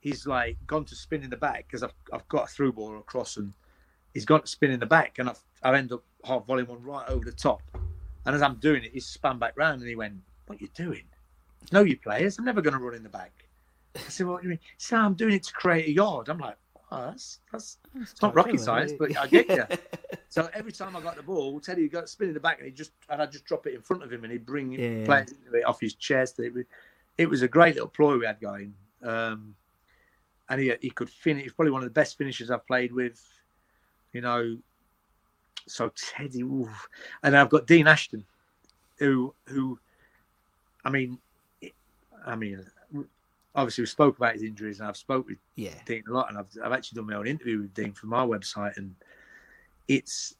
He's 0.00 0.26
like 0.26 0.56
gone 0.66 0.84
to 0.86 0.94
spin 0.94 1.22
in 1.22 1.30
the 1.30 1.36
back 1.36 1.66
because 1.66 1.82
I've 1.82 1.94
I've 2.12 2.28
got 2.28 2.44
a 2.44 2.46
through 2.46 2.72
ball 2.72 2.98
across, 2.98 3.36
and 3.36 3.52
he's 4.14 4.24
got 4.24 4.44
to 4.44 4.50
spin 4.50 4.70
in 4.70 4.80
the 4.80 4.86
back, 4.86 5.18
and 5.18 5.28
I've 5.28 5.40
I 5.62 5.76
end 5.76 5.92
up 5.92 6.02
half 6.24 6.46
volume 6.46 6.70
on 6.70 6.82
right 6.82 7.08
over 7.08 7.24
the 7.24 7.32
top. 7.32 7.62
And 8.26 8.34
as 8.34 8.42
I'm 8.42 8.56
doing 8.56 8.84
it, 8.84 8.92
he 8.92 9.00
span 9.00 9.38
back 9.38 9.54
round 9.56 9.80
and 9.80 9.88
he 9.88 9.96
went, 9.96 10.14
"What 10.46 10.58
are 10.58 10.62
you 10.62 10.68
doing? 10.74 11.04
No, 11.72 11.82
you 11.82 11.96
players. 11.96 12.38
I'm 12.38 12.44
never 12.44 12.62
going 12.62 12.74
to 12.74 12.80
run 12.80 12.94
in 12.94 13.02
the 13.02 13.08
back." 13.08 13.32
I 13.96 14.00
said, 14.00 14.26
"What 14.26 14.42
do 14.42 14.48
you 14.48 14.50
mean?" 14.50 14.60
Said, 14.78 14.98
"I'm 14.98 15.14
doing 15.14 15.34
it 15.34 15.42
to 15.44 15.52
create 15.52 15.86
a 15.88 15.92
yard." 15.92 16.28
I'm 16.28 16.38
like, 16.38 16.56
oh, 16.92 17.06
that's 17.06 17.40
that's 17.52 17.78
it's 18.00 18.20
not 18.22 18.34
rocket 18.34 18.60
science, 18.60 18.92
eh? 18.92 18.96
but 18.98 19.16
I 19.18 19.26
get 19.26 19.48
you. 19.48 19.64
so 20.30 20.48
every 20.54 20.70
time 20.70 20.94
I 20.94 21.00
got 21.00 21.16
the 21.16 21.24
ball, 21.24 21.58
Teddy 21.58 21.82
would 21.82 21.90
go 21.90 22.04
spin 22.04 22.28
in 22.28 22.34
the 22.34 22.40
back, 22.40 22.58
and 22.58 22.66
he 22.66 22.72
just 22.72 22.92
and 23.08 23.20
I 23.20 23.26
just 23.26 23.44
drop 23.44 23.66
it 23.66 23.74
in 23.74 23.82
front 23.82 24.04
of 24.04 24.12
him, 24.12 24.22
and 24.22 24.32
he'd 24.32 24.46
bring 24.46 24.70
yeah. 24.70 25.04
players 25.04 25.32
into 25.32 25.58
it 25.58 25.64
off 25.64 25.80
his 25.80 25.94
chest. 25.94 26.38
It 26.38 26.54
was, 26.54 26.64
it 27.18 27.28
was 27.28 27.42
a 27.42 27.48
great 27.48 27.74
little 27.74 27.88
ploy 27.88 28.16
we 28.16 28.26
had 28.26 28.40
going, 28.40 28.72
um, 29.02 29.56
and 30.48 30.60
he 30.60 30.72
he 30.80 30.90
could 30.90 31.10
finish. 31.10 31.42
He's 31.42 31.52
probably 31.52 31.72
one 31.72 31.82
of 31.82 31.88
the 31.88 32.00
best 32.00 32.16
finishers 32.16 32.48
I've 32.48 32.64
played 32.64 32.92
with. 32.92 33.20
You 34.12 34.20
know, 34.20 34.56
so 35.66 35.90
Teddy, 35.96 36.44
oof. 36.44 36.88
and 37.24 37.36
I've 37.36 37.50
got 37.50 37.66
Dean 37.66 37.88
Ashton, 37.88 38.24
who 38.98 39.34
who, 39.46 39.80
I 40.84 40.90
mean, 40.90 41.18
I 42.24 42.36
mean, 42.36 42.64
obviously 43.56 43.82
we 43.82 43.86
spoke 43.86 44.16
about 44.16 44.34
his 44.34 44.44
injuries, 44.44 44.78
and 44.78 44.88
I've 44.88 44.96
spoke 44.96 45.26
with 45.26 45.38
yeah. 45.56 45.74
Dean 45.86 46.04
a 46.08 46.12
lot, 46.12 46.28
and 46.28 46.38
I've 46.38 46.56
I've 46.64 46.72
actually 46.72 46.96
done 47.00 47.08
my 47.08 47.16
own 47.16 47.26
interview 47.26 47.62
with 47.62 47.74
Dean 47.74 47.92
from 47.94 48.10
my 48.10 48.24
website, 48.24 48.76
and 48.76 48.94
it's 49.88 50.34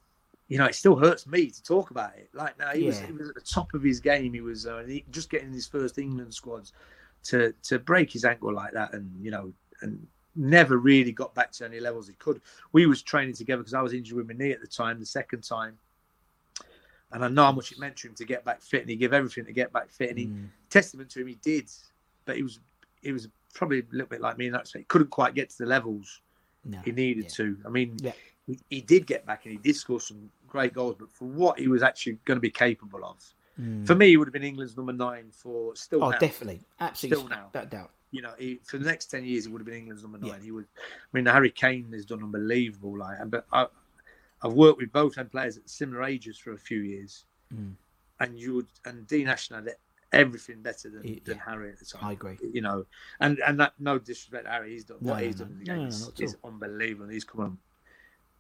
you 0.49 0.59
know 0.59 0.66
it 0.66 0.74
still 0.74 0.97
hurts 0.97 1.26
me 1.26 1.51
to 1.51 1.62
talk 1.62 1.91
about 1.91 2.16
it. 2.16 2.28
Like 2.32 2.59
now 2.59 2.70
he 2.70 2.80
yeah. 2.80 2.86
was 2.88 3.01
he 3.01 3.12
was 3.12 3.28
at 3.28 3.34
the 3.34 3.41
top 3.41 3.74
of 3.74 3.82
his 3.82 4.01
game. 4.01 4.34
He 4.34 4.41
was 4.41 4.66
uh, 4.66 4.84
he, 4.86 5.05
just 5.11 5.30
getting 5.30 5.53
his 5.53 5.66
first 5.66 5.99
England 5.99 6.34
squads 6.34 6.72
to 7.24 7.55
to 7.64 7.78
break 7.78 8.12
his 8.12 8.24
ankle 8.24 8.53
like 8.53 8.72
that, 8.72 8.93
and 8.93 9.11
you 9.20 9.30
know 9.30 9.53
and 9.82 10.07
never 10.36 10.76
really 10.76 11.12
got 11.12 11.34
back 11.34 11.53
to 11.53 11.64
any 11.64 11.80
levels 11.80 12.07
he 12.07 12.14
could. 12.14 12.41
We 12.72 12.86
was 12.86 13.03
training 13.03 13.34
together 13.34 13.62
because 13.62 13.74
I 13.74 13.82
was 13.82 13.93
injured 13.93 14.16
with 14.16 14.28
my 14.28 14.34
knee 14.34 14.53
at 14.53 14.61
the 14.61 14.66
time, 14.66 15.01
the 15.01 15.07
second 15.07 15.43
time. 15.43 15.78
And 17.12 17.24
I 17.24 17.28
know 17.28 17.45
how 17.45 17.53
much 17.53 17.72
it 17.72 17.78
meant 17.78 17.97
to 17.99 18.09
him 18.09 18.14
to 18.14 18.24
get 18.24 18.45
back 18.45 18.62
fit, 18.62 18.82
and 18.82 18.91
he 18.91 18.95
gave 18.95 19.12
everything 19.12 19.45
to 19.47 19.53
get 19.53 19.72
back 19.72 19.91
fit. 19.91 20.11
And 20.11 20.18
he, 20.18 20.26
mm. 20.26 20.47
testament 20.68 21.11
to 21.11 21.20
him, 21.20 21.26
he 21.26 21.34
did. 21.43 21.68
But 22.24 22.36
he 22.36 22.45
was, 22.45 22.61
he 23.03 23.11
was 23.11 23.26
probably 23.53 23.80
a 23.80 23.82
little 23.91 24.07
bit 24.07 24.20
like 24.20 24.38
me 24.38 24.47
in 24.47 24.53
that 24.53 24.70
He 24.72 24.84
couldn't 24.84 25.11
quite 25.11 25.34
get 25.34 25.51
to 25.51 25.59
the 25.59 25.66
levels 25.66 26.20
no. 26.64 26.78
he 26.84 26.93
needed 26.93 27.24
yeah. 27.24 27.30
to. 27.30 27.57
I 27.66 27.68
mean, 27.68 27.97
yeah. 28.01 28.12
He, 28.69 28.81
did 28.81 29.07
get 29.07 29.27
back, 29.27 29.45
and 29.45 29.53
he 29.53 29.59
did 29.59 29.77
score 29.77 30.01
some 30.01 30.31
great 30.47 30.73
goals. 30.73 30.97
But 30.99 31.13
for 31.13 31.27
what 31.27 31.59
he 31.59 31.69
was 31.69 31.83
actually 31.83 32.19
going 32.25 32.37
to 32.37 32.41
be 32.41 32.51
capable 32.51 33.05
of, 33.05 33.19
mm. 33.61 33.87
for 33.87 33.95
me, 33.95 34.09
he 34.09 34.17
would 34.17 34.29
have 34.29 34.33
been 34.33 34.45
England's 34.45 34.77
number 34.77 34.93
nine 34.93 35.31
for 35.33 35.75
still. 35.77 36.05
Oh, 36.05 36.11
now. 36.11 36.19
definitely, 36.19 36.61
absolutely, 36.81 37.25
still 37.25 37.29
now, 37.29 37.49
that 37.53 37.71
doubt 37.71 37.91
you 38.13 38.23
know, 38.23 38.33
he, 38.39 38.61
for 38.65 38.79
the 38.79 38.85
next 38.85 39.07
ten 39.07 39.25
years, 39.25 39.45
he 39.45 39.53
would 39.53 39.61
have 39.61 39.67
been 39.67 39.77
England's 39.77 40.03
number 40.03 40.19
nine. 40.19 40.31
Yeah. 40.31 40.45
He 40.45 40.51
would. 40.51 40.67
I 40.77 41.17
mean, 41.17 41.27
Harry 41.27 41.51
Kane 41.51 41.91
has 41.93 42.05
done 42.05 42.23
unbelievable. 42.23 42.99
Like, 42.99 43.19
but 43.27 43.47
I, 43.53 43.67
have 44.43 44.53
worked 44.53 44.79
with 44.79 44.93
both 44.93 45.15
them 45.15 45.29
players 45.29 45.57
at 45.57 45.69
similar 45.69 46.05
ages 46.05 46.39
for 46.39 46.53
a 46.53 46.59
few 46.59 46.81
years, 46.81 47.25
mm. 47.55 47.73
and 48.21 48.39
you 48.39 48.55
would, 48.57 48.67
and 48.85 49.07
Dean 49.07 49.29
Ashton 49.29 49.65
had 49.65 49.75
everything 50.13 50.61
better 50.61 50.91
than, 50.91 51.05
he, 51.05 51.23
than. 51.25 51.39
Harry 51.39 51.71
at 51.71 51.79
the 51.79 51.85
time. 51.85 52.05
I 52.05 52.13
agree. 52.13 52.37
You 52.53 52.63
know, 52.63 52.85
and 53.21 53.39
and 53.47 53.61
that 53.61 53.75
no 53.79 53.99
disrespect 53.99 54.49
Harry, 54.49 54.73
he's 54.73 54.85
done 54.85 54.99
no, 55.01 55.13
what 55.13 55.23
he's 55.23 55.39
no, 55.39 55.45
done 55.45 55.53
in 55.53 55.59
the 55.61 55.65
game 55.65 55.83
no, 55.83 55.87
is, 55.87 56.13
is 56.19 56.37
unbelievable. 56.45 57.09
He's 57.09 57.25
come 57.25 57.43
on, 57.43 57.59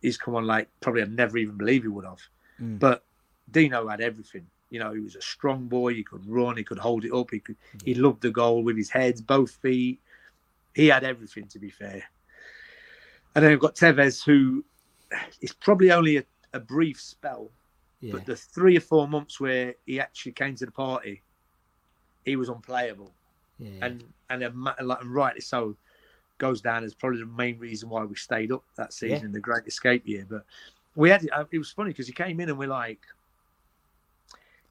he's 0.00 0.16
come 0.16 0.34
on 0.34 0.46
like 0.46 0.68
probably 0.80 1.02
I'd 1.02 1.12
never 1.12 1.38
even 1.38 1.56
believe 1.56 1.82
he 1.82 1.88
would 1.88 2.04
have. 2.04 2.20
Mm. 2.60 2.78
But 2.78 3.04
Dino 3.50 3.88
had 3.88 4.00
everything. 4.00 4.46
You 4.70 4.78
know, 4.78 4.92
he 4.92 5.00
was 5.00 5.16
a 5.16 5.22
strong 5.22 5.66
boy. 5.66 5.94
He 5.94 6.04
could 6.04 6.24
run. 6.26 6.56
He 6.56 6.64
could 6.64 6.78
hold 6.78 7.04
it 7.04 7.12
up. 7.12 7.30
He 7.30 7.40
could. 7.40 7.56
He 7.84 7.94
loved 7.94 8.22
the 8.22 8.30
goal 8.30 8.62
with 8.62 8.76
his 8.76 8.90
head, 8.90 9.26
both 9.26 9.50
feet. 9.50 10.00
He 10.74 10.86
had 10.86 11.04
everything. 11.04 11.46
To 11.48 11.58
be 11.58 11.70
fair. 11.70 12.04
And 13.34 13.44
then 13.44 13.52
we've 13.52 13.60
got 13.60 13.76
Tevez, 13.76 14.24
who 14.24 14.64
is 15.40 15.52
probably 15.52 15.92
only 15.92 16.16
a, 16.18 16.24
a 16.52 16.60
brief 16.60 17.00
spell, 17.00 17.50
yeah. 18.00 18.12
but 18.12 18.26
the 18.26 18.36
three 18.36 18.76
or 18.76 18.80
four 18.80 19.06
months 19.06 19.40
where 19.40 19.74
he 19.86 20.00
actually 20.00 20.32
came 20.32 20.54
to 20.56 20.66
the 20.66 20.72
party, 20.72 21.22
he 22.24 22.36
was 22.36 22.48
unplayable, 22.48 23.12
yeah. 23.58 23.70
and 23.82 24.04
and, 24.30 24.42
and 24.42 25.14
rightly 25.14 25.40
so, 25.40 25.76
goes 26.40 26.60
down 26.60 26.82
as 26.82 26.94
probably 26.94 27.20
the 27.20 27.26
main 27.26 27.58
reason 27.58 27.88
why 27.88 28.02
we 28.04 28.16
stayed 28.16 28.50
up 28.50 28.64
that 28.76 28.92
season, 28.92 29.28
yeah. 29.28 29.32
the 29.32 29.40
Great 29.40 29.66
Escape 29.66 30.08
year. 30.08 30.26
But 30.28 30.44
we 30.96 31.10
had 31.10 31.22
it 31.52 31.58
was 31.58 31.70
funny 31.70 31.90
because 31.90 32.08
he 32.08 32.12
came 32.12 32.40
in 32.40 32.48
and 32.48 32.58
we're 32.58 32.68
like, 32.68 33.00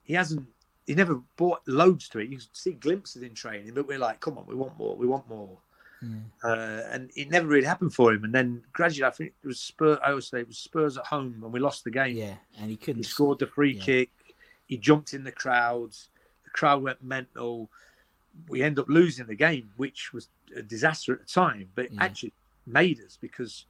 he 0.04 0.14
hasn't 0.14 0.46
he 0.86 0.96
never 0.96 1.22
bought 1.38 1.62
loads 1.68 2.10
to 2.10 2.20
it. 2.20 2.30
You 2.30 2.40
see 2.52 2.74
glimpses 2.74 3.22
in 3.22 3.34
training, 3.34 3.74
but 3.76 3.88
we're 3.88 4.00
like, 4.00 4.20
come 4.20 4.38
on, 4.38 4.46
we 4.48 4.56
want 4.56 4.78
more, 4.78 4.96
we 4.96 5.06
want 5.06 5.30
more. 5.30 5.56
Mm. 6.04 6.24
Uh, 6.44 6.82
and 6.92 7.12
it 7.16 7.30
never 7.30 7.48
really 7.48 7.68
happened 7.68 7.94
for 7.94 8.12
him. 8.12 8.24
And 8.24 8.34
then 8.34 8.64
gradually, 8.74 9.06
I 9.06 9.12
think 9.12 9.34
it 9.44 9.48
was 9.48 9.60
Spurs. 9.60 10.00
I 10.04 10.10
always 10.10 10.28
say 10.28 10.40
it 10.40 10.48
was 10.48 10.58
Spurs 10.58 10.98
at 10.98 11.06
home, 11.06 11.42
and 11.44 11.54
we 11.54 11.60
lost 11.60 11.84
the 11.84 11.92
game. 11.92 12.18
Yeah, 12.18 12.36
and 12.58 12.70
he 12.72 12.76
couldn't. 12.76 13.04
He 13.04 13.10
scored 13.10 13.40
the 13.40 13.48
free 13.48 13.74
yeah. 13.74 13.84
kick. 13.84 14.10
He 14.66 14.78
jumped 14.78 15.14
in 15.14 15.24
the 15.24 15.32
crowds. 15.32 16.10
The 16.46 16.52
crowd 16.52 16.82
went 16.82 17.04
mental. 17.04 17.70
We 18.48 18.62
end 18.62 18.80
up 18.80 18.88
losing 18.88 19.28
the 19.28 19.36
game, 19.36 19.70
which 19.78 20.14
was 20.14 20.30
a 20.56 20.62
disaster 20.62 21.14
at 21.14 21.20
the 21.20 21.26
time, 21.26 21.70
but 21.76 21.86
it 21.86 21.92
yeah. 21.94 22.04
actually 22.04 22.34
made 22.66 23.00
us 23.06 23.18
because 23.20 23.66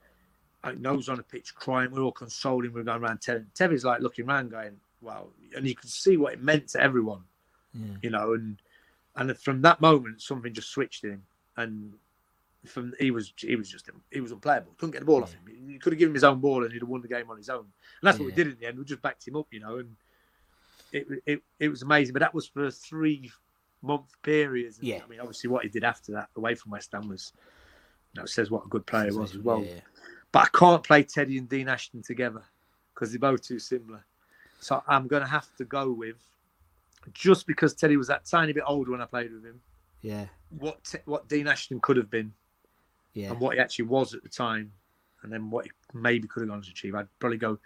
I 0.64 0.74
was 0.74 1.10
on 1.10 1.20
a 1.20 1.24
pitch 1.24 1.55
crying. 1.55 1.91
We 1.91 1.99
are 1.99 2.03
all 2.03 2.12
consoling. 2.12 2.74
We 2.74 2.82
are 2.82 2.84
going 2.84 3.01
around 3.01 3.22
telling 3.22 3.47
Tevez 3.55 3.84
like 3.84 4.01
looking 4.01 4.28
around, 4.28 4.51
going, 4.51 4.78
wow, 5.01 5.28
and 5.55 5.66
you 5.66 5.76
could 5.76 5.89
see 5.89 6.18
what 6.18 6.34
it 6.34 6.43
meant 6.43 6.68
to 6.70 6.82
everyone, 6.82 7.24
yeah. 7.74 7.95
you 8.01 8.10
know, 8.10 8.34
and 8.34 8.57
and 9.16 9.38
from 9.38 9.62
that 9.62 9.82
moment 9.82 10.22
something 10.22 10.53
just 10.53 10.70
switched 10.70 11.03
in 11.03 11.12
him, 11.12 11.24
and 11.57 11.93
from 12.66 12.93
he 12.99 13.12
was 13.12 13.34
he 13.38 13.55
was 13.55 13.70
just 13.70 13.89
he 14.12 14.20
was 14.20 14.32
unplayable. 14.32 14.74
Couldn't 14.78 14.91
get 14.91 14.99
the 14.99 15.05
ball 15.05 15.20
yeah. 15.20 15.24
off 15.24 15.34
him. 15.34 15.41
You 15.68 15.80
could 15.80 15.93
have 15.93 15.99
given 15.99 16.12
him 16.12 16.16
his 16.16 16.24
own 16.24 16.39
ball 16.39 16.64
and 16.64 16.74
he'd 16.74 16.82
have 16.82 16.89
won 16.89 17.01
the 17.01 17.07
game 17.07 17.30
on 17.30 17.38
his 17.38 17.49
own. 17.49 17.60
And 17.60 17.68
that's 18.03 18.20
what 18.20 18.26
we 18.26 18.32
did 18.32 18.47
in 18.47 18.57
the 18.60 18.68
end. 18.68 18.78
We 18.78 18.84
just 18.84 19.01
backed 19.01 19.28
him 19.28 19.36
up, 19.36 19.47
you 19.51 19.62
know, 19.62 19.78
and 19.78 19.95
it 20.91 21.07
it, 21.26 21.41
it 21.60 21.70
was 21.70 21.82
amazing. 21.82 22.14
But 22.14 22.20
that 22.20 22.34
was 22.34 22.47
for 22.47 22.70
three 22.70 23.32
month 23.82 24.12
period. 24.24 24.74
And, 24.78 24.88
yeah. 24.88 25.00
I 25.04 25.08
mean, 25.08 25.20
obviously, 25.20 25.50
what 25.50 25.64
he 25.64 25.70
did 25.70 25.84
after 25.84 26.12
that 26.14 26.30
away 26.36 26.56
from 26.56 26.72
West 26.72 26.92
Ham 26.94 27.08
was, 27.08 27.34
you 28.14 28.22
know, 28.22 28.26
says 28.26 28.52
what 28.52 28.66
a 28.66 28.70
good 28.70 28.86
player 28.86 29.10
he 29.10 29.18
was 29.18 29.36
as 29.36 29.42
well. 29.42 29.66
But 30.32 30.44
I 30.44 30.58
can't 30.58 30.84
play 30.84 31.04
Teddy 31.04 31.38
and 31.38 31.50
Dean 31.50 31.68
Ashton 31.68 32.04
together 32.04 32.44
because 32.94 33.12
they're 33.12 33.20
both 33.20 33.42
too 33.42 33.60
similar. 33.60 34.06
So 34.60 34.84
I'm 34.88 35.08
going 35.08 35.24
to 35.24 35.28
have 35.28 35.48
to 35.58 35.66
go 35.66 35.92
with 35.92 36.18
just 37.14 37.48
because 37.48 37.74
Teddy 37.74 37.98
was 37.98 38.08
that 38.08 38.26
tiny 38.26 38.54
bit 38.54 38.64
older 38.68 38.92
when 38.92 39.02
I 39.02 39.06
played 39.06 39.34
with 39.34 39.46
him. 39.46 39.62
Yeah. 40.02 40.26
What 40.58 40.96
what 41.06 41.28
Dean 41.28 41.48
Ashton 41.48 41.80
could 41.80 41.98
have 41.98 42.10
been. 42.10 42.34
Yeah. 43.14 43.32
And 43.32 43.40
what 43.40 43.56
he 43.56 43.60
actually 43.60 43.86
was 43.86 44.14
at 44.14 44.22
the 44.22 44.30
time, 44.30 44.72
and 45.24 45.32
then 45.34 45.50
what 45.50 45.66
he 45.66 45.72
maybe 45.94 46.28
could 46.28 46.42
have 46.42 46.50
gone 46.50 46.62
to 46.62 46.70
achieve. 46.70 46.96
I'd 46.96 47.08
probably 47.20 47.38
go. 47.38 47.58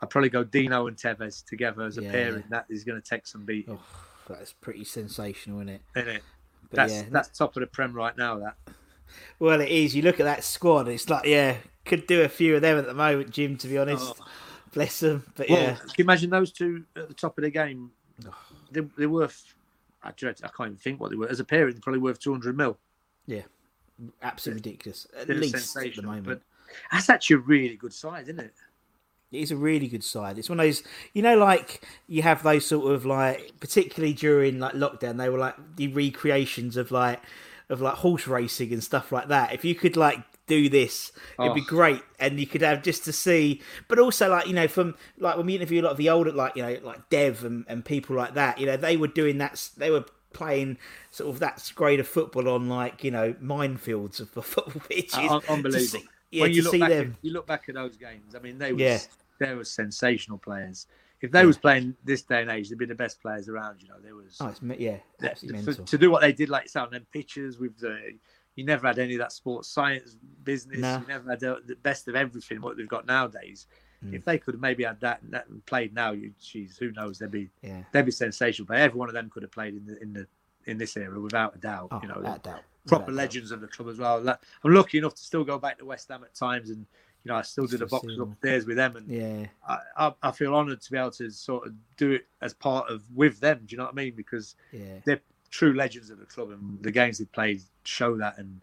I'd 0.00 0.10
probably 0.10 0.30
go 0.30 0.44
Dino 0.44 0.86
and 0.86 0.96
Tevez 0.96 1.44
together 1.44 1.82
as 1.82 1.98
a 1.98 2.02
yeah. 2.02 2.10
pairing. 2.10 2.44
That 2.50 2.66
is 2.68 2.84
going 2.84 3.00
to 3.00 3.08
take 3.08 3.26
some 3.26 3.44
beat. 3.44 3.68
Oh, 3.68 3.80
that's 4.28 4.52
pretty 4.52 4.84
sensational, 4.84 5.58
isn't 5.58 5.68
it? 5.68 5.82
Isn't 5.96 6.08
it? 6.08 6.22
But 6.70 6.76
that's 6.76 6.92
yeah, 6.92 7.02
that's 7.10 7.36
top 7.36 7.56
of 7.56 7.60
the 7.60 7.66
prem 7.66 7.92
right 7.92 8.16
now. 8.16 8.38
That. 8.38 8.56
Well, 9.38 9.60
it 9.60 9.68
is. 9.68 9.94
You 9.94 10.02
look 10.02 10.20
at 10.20 10.24
that 10.24 10.44
squad. 10.44 10.88
It's 10.88 11.08
like, 11.08 11.26
yeah, 11.26 11.56
could 11.84 12.06
do 12.06 12.22
a 12.22 12.28
few 12.28 12.56
of 12.56 12.62
them 12.62 12.78
at 12.78 12.86
the 12.86 12.94
moment, 12.94 13.30
Jim. 13.30 13.56
To 13.58 13.68
be 13.68 13.78
honest. 13.78 14.14
Oh 14.18 14.24
Bless 14.72 15.00
them. 15.00 15.24
But 15.36 15.48
well, 15.48 15.60
yeah. 15.60 15.74
Can 15.74 15.90
you 15.98 16.04
imagine 16.04 16.30
those 16.30 16.50
two 16.50 16.84
at 16.96 17.08
the 17.08 17.14
top 17.14 17.36
of 17.38 17.42
the 17.42 17.50
game? 17.50 17.90
They, 18.70 18.80
they're 18.96 19.08
worth, 19.08 19.54
I, 20.02 20.12
dread, 20.12 20.40
I 20.42 20.48
can't 20.48 20.68
even 20.68 20.76
think 20.78 21.00
what 21.00 21.10
they 21.10 21.16
were. 21.16 21.28
As 21.28 21.40
a 21.40 21.44
pair, 21.44 21.70
they're 21.70 21.80
probably 21.80 22.00
worth 22.00 22.18
200 22.18 22.56
mil. 22.56 22.78
Yeah. 23.26 23.42
Absolutely 24.22 24.60
ridiculous. 24.60 25.06
At 25.16 25.28
least 25.28 25.76
at 25.76 25.94
the 25.94 26.02
moment. 26.02 26.24
But 26.24 26.40
that's 26.90 27.10
actually 27.10 27.36
a 27.36 27.40
really 27.40 27.76
good 27.76 27.92
size, 27.92 28.28
isn't 28.28 28.40
it? 28.40 28.54
It 29.32 29.40
is 29.40 29.50
a 29.50 29.56
really 29.56 29.88
good 29.88 30.04
side. 30.04 30.38
It's 30.38 30.48
one 30.48 30.60
of 30.60 30.66
those, 30.66 30.82
you 31.12 31.22
know, 31.22 31.36
like 31.36 31.86
you 32.06 32.22
have 32.22 32.42
those 32.42 32.66
sort 32.66 32.92
of 32.92 33.06
like, 33.06 33.52
particularly 33.60 34.14
during 34.14 34.58
like 34.58 34.74
lockdown, 34.74 35.16
they 35.16 35.28
were 35.28 35.38
like 35.38 35.56
the 35.76 35.88
recreations 35.88 36.76
of 36.76 36.90
like, 36.90 37.20
of 37.68 37.80
like 37.80 37.94
horse 37.94 38.26
racing 38.26 38.72
and 38.72 38.84
stuff 38.84 39.12
like 39.12 39.28
that. 39.28 39.52
If 39.54 39.64
you 39.64 39.74
could 39.74 39.96
like 39.96 40.18
do 40.46 40.68
this. 40.68 41.12
It'd 41.38 41.52
oh. 41.52 41.54
be 41.54 41.60
great, 41.60 42.02
and 42.18 42.38
you 42.38 42.46
could 42.46 42.62
have 42.62 42.82
just 42.82 43.04
to 43.04 43.12
see. 43.12 43.62
But 43.88 43.98
also, 43.98 44.28
like 44.28 44.46
you 44.46 44.52
know, 44.52 44.68
from 44.68 44.94
like 45.18 45.36
when 45.36 45.46
we 45.46 45.56
interview 45.56 45.82
a 45.82 45.84
lot 45.84 45.92
of 45.92 45.96
the 45.96 46.10
older, 46.10 46.32
like 46.32 46.56
you 46.56 46.62
know, 46.62 46.78
like 46.82 47.08
Dev 47.08 47.44
and, 47.44 47.64
and 47.68 47.84
people 47.84 48.16
like 48.16 48.34
that, 48.34 48.58
you 48.58 48.66
know, 48.66 48.76
they 48.76 48.96
were 48.96 49.08
doing 49.08 49.38
that. 49.38 49.70
They 49.76 49.90
were 49.90 50.04
playing 50.32 50.78
sort 51.10 51.30
of 51.30 51.40
that 51.40 51.70
grade 51.74 52.00
of 52.00 52.08
football 52.08 52.48
on 52.48 52.68
like 52.68 53.04
you 53.04 53.10
know 53.10 53.34
minefields 53.34 54.20
of 54.20 54.32
the 54.34 54.42
football 54.42 54.82
pitches. 54.88 55.14
Uh, 55.18 55.40
unbelievable. 55.48 56.00
See, 56.00 56.08
yeah, 56.30 56.42
when 56.42 56.52
you 56.52 56.62
look 56.62 56.78
back 56.78 56.88
them. 56.88 57.16
At, 57.18 57.24
you 57.24 57.32
look 57.32 57.46
back 57.46 57.64
at 57.68 57.74
those 57.74 57.96
games. 57.96 58.34
I 58.34 58.38
mean, 58.38 58.58
they 58.58 58.72
were 58.72 58.80
yeah. 58.80 58.98
They 59.42 59.54
were 59.54 59.64
sensational 59.64 60.38
players. 60.38 60.86
If 61.20 61.30
they 61.30 61.40
yeah. 61.40 61.46
was 61.46 61.58
playing 61.58 61.94
this 62.04 62.22
day 62.22 62.42
and 62.42 62.50
age, 62.50 62.68
they'd 62.68 62.78
be 62.78 62.86
the 62.86 62.94
best 62.94 63.22
players 63.22 63.48
around. 63.48 63.82
You 63.82 63.88
know, 63.88 64.00
there 64.02 64.16
was. 64.16 64.36
Oh, 64.40 64.48
it's, 64.48 64.60
yeah, 64.80 64.96
for, 65.62 65.74
to 65.74 65.98
do 65.98 66.10
what 66.10 66.20
they 66.20 66.32
did, 66.32 66.48
like 66.48 66.68
on 66.74 66.90
them 66.90 67.06
pitches 67.12 67.58
with 67.58 67.78
the 67.78 68.18
you 68.54 68.64
never 68.64 68.86
had 68.86 68.98
any 68.98 69.14
of 69.14 69.20
that 69.20 69.32
sports 69.32 69.68
science 69.68 70.16
business. 70.44 70.78
No. 70.78 70.98
You 70.98 71.06
never 71.08 71.30
had 71.30 71.40
the, 71.40 71.62
the 71.66 71.76
best 71.76 72.08
of 72.08 72.16
everything 72.16 72.60
what 72.60 72.76
they've 72.76 72.88
got 72.88 73.06
nowadays. 73.06 73.66
Mm. 74.04 74.14
If 74.14 74.24
they 74.24 74.38
could 74.38 74.54
have 74.54 74.60
maybe 74.60 74.84
had 74.84 75.00
that, 75.00 75.20
that 75.30 75.48
and 75.48 75.64
played 75.64 75.94
now, 75.94 76.12
you, 76.12 76.32
geez, 76.40 76.76
who 76.76 76.92
knows? 76.92 77.18
They'd 77.18 77.30
be 77.30 77.50
Yeah. 77.62 77.82
they'd 77.92 78.04
be 78.04 78.10
sensational. 78.10 78.66
But 78.66 78.78
every 78.78 78.98
one 78.98 79.08
of 79.08 79.14
them 79.14 79.30
could 79.30 79.42
have 79.42 79.52
played 79.52 79.74
in 79.74 79.86
the 79.86 80.02
in 80.02 80.12
the 80.12 80.26
in 80.66 80.78
this 80.78 80.96
era 80.96 81.18
without 81.18 81.54
a 81.56 81.58
doubt. 81.58 81.88
Oh, 81.90 82.00
you 82.02 82.08
know, 82.08 82.16
without 82.16 82.42
doubt. 82.42 82.62
proper 82.86 83.06
Without 83.06 83.06
doubt. 83.06 83.16
legends 83.16 83.50
of 83.52 83.60
the 83.60 83.68
club 83.68 83.88
as 83.88 83.98
well. 83.98 84.28
I'm 84.64 84.74
lucky 84.74 84.98
enough 84.98 85.14
to 85.14 85.22
still 85.22 85.44
go 85.44 85.58
back 85.58 85.78
to 85.78 85.84
West 85.84 86.08
Ham 86.08 86.24
at 86.24 86.34
times, 86.34 86.70
and 86.70 86.86
you 87.24 87.30
know 87.30 87.36
I 87.36 87.42
still 87.42 87.66
do 87.66 87.76
the 87.78 87.86
boxes 87.86 88.18
upstairs 88.18 88.66
with 88.66 88.76
them, 88.76 88.96
and 88.96 89.08
Yeah. 89.08 89.46
I, 89.68 89.78
I, 89.96 90.14
I 90.22 90.30
feel 90.32 90.54
honoured 90.54 90.80
to 90.80 90.90
be 90.90 90.98
able 90.98 91.10
to 91.12 91.30
sort 91.30 91.66
of 91.66 91.74
do 91.96 92.12
it 92.12 92.26
as 92.40 92.52
part 92.54 92.88
of 92.90 93.02
with 93.14 93.40
them. 93.40 93.60
Do 93.66 93.72
you 93.72 93.78
know 93.78 93.84
what 93.84 93.92
I 93.94 93.96
mean? 93.96 94.14
Because 94.14 94.56
Yeah. 94.72 94.98
they're 95.04 95.20
true 95.50 95.72
legends 95.74 96.10
of 96.10 96.18
the 96.18 96.26
club, 96.26 96.50
and 96.50 96.82
the 96.82 96.90
games 96.90 97.18
they 97.18 97.24
played 97.26 97.62
show 97.84 98.16
that. 98.18 98.38
And 98.38 98.60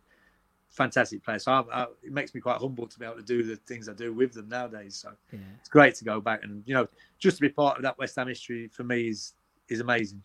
fantastic 0.70 1.24
players. 1.24 1.44
So 1.44 1.52
I, 1.52 1.64
I, 1.74 1.84
it 2.04 2.12
makes 2.14 2.34
me 2.34 2.42
quite 2.42 2.58
humble 2.60 2.88
to 2.88 3.00
be 3.00 3.04
able 3.06 3.16
to 3.16 3.24
do 3.24 3.44
the 3.44 3.56
things 3.56 3.90
I 3.90 3.94
do 3.94 4.14
with 4.14 4.34
them 4.34 4.48
nowadays. 4.50 4.96
So 4.96 5.12
Yeah. 5.32 5.40
it's 5.60 5.68
great 5.70 5.96
to 5.96 6.06
go 6.06 6.22
back 6.22 6.44
and 6.44 6.64
you 6.66 6.74
know 6.76 6.88
just 7.18 7.38
to 7.38 7.42
be 7.42 7.50
part 7.50 7.78
of 7.78 7.84
that 7.84 7.98
West 7.98 8.16
Ham 8.16 8.28
history 8.28 8.68
for 8.68 8.84
me 8.84 9.10
is 9.10 9.34
is 9.68 9.80
amazing. 9.80 10.22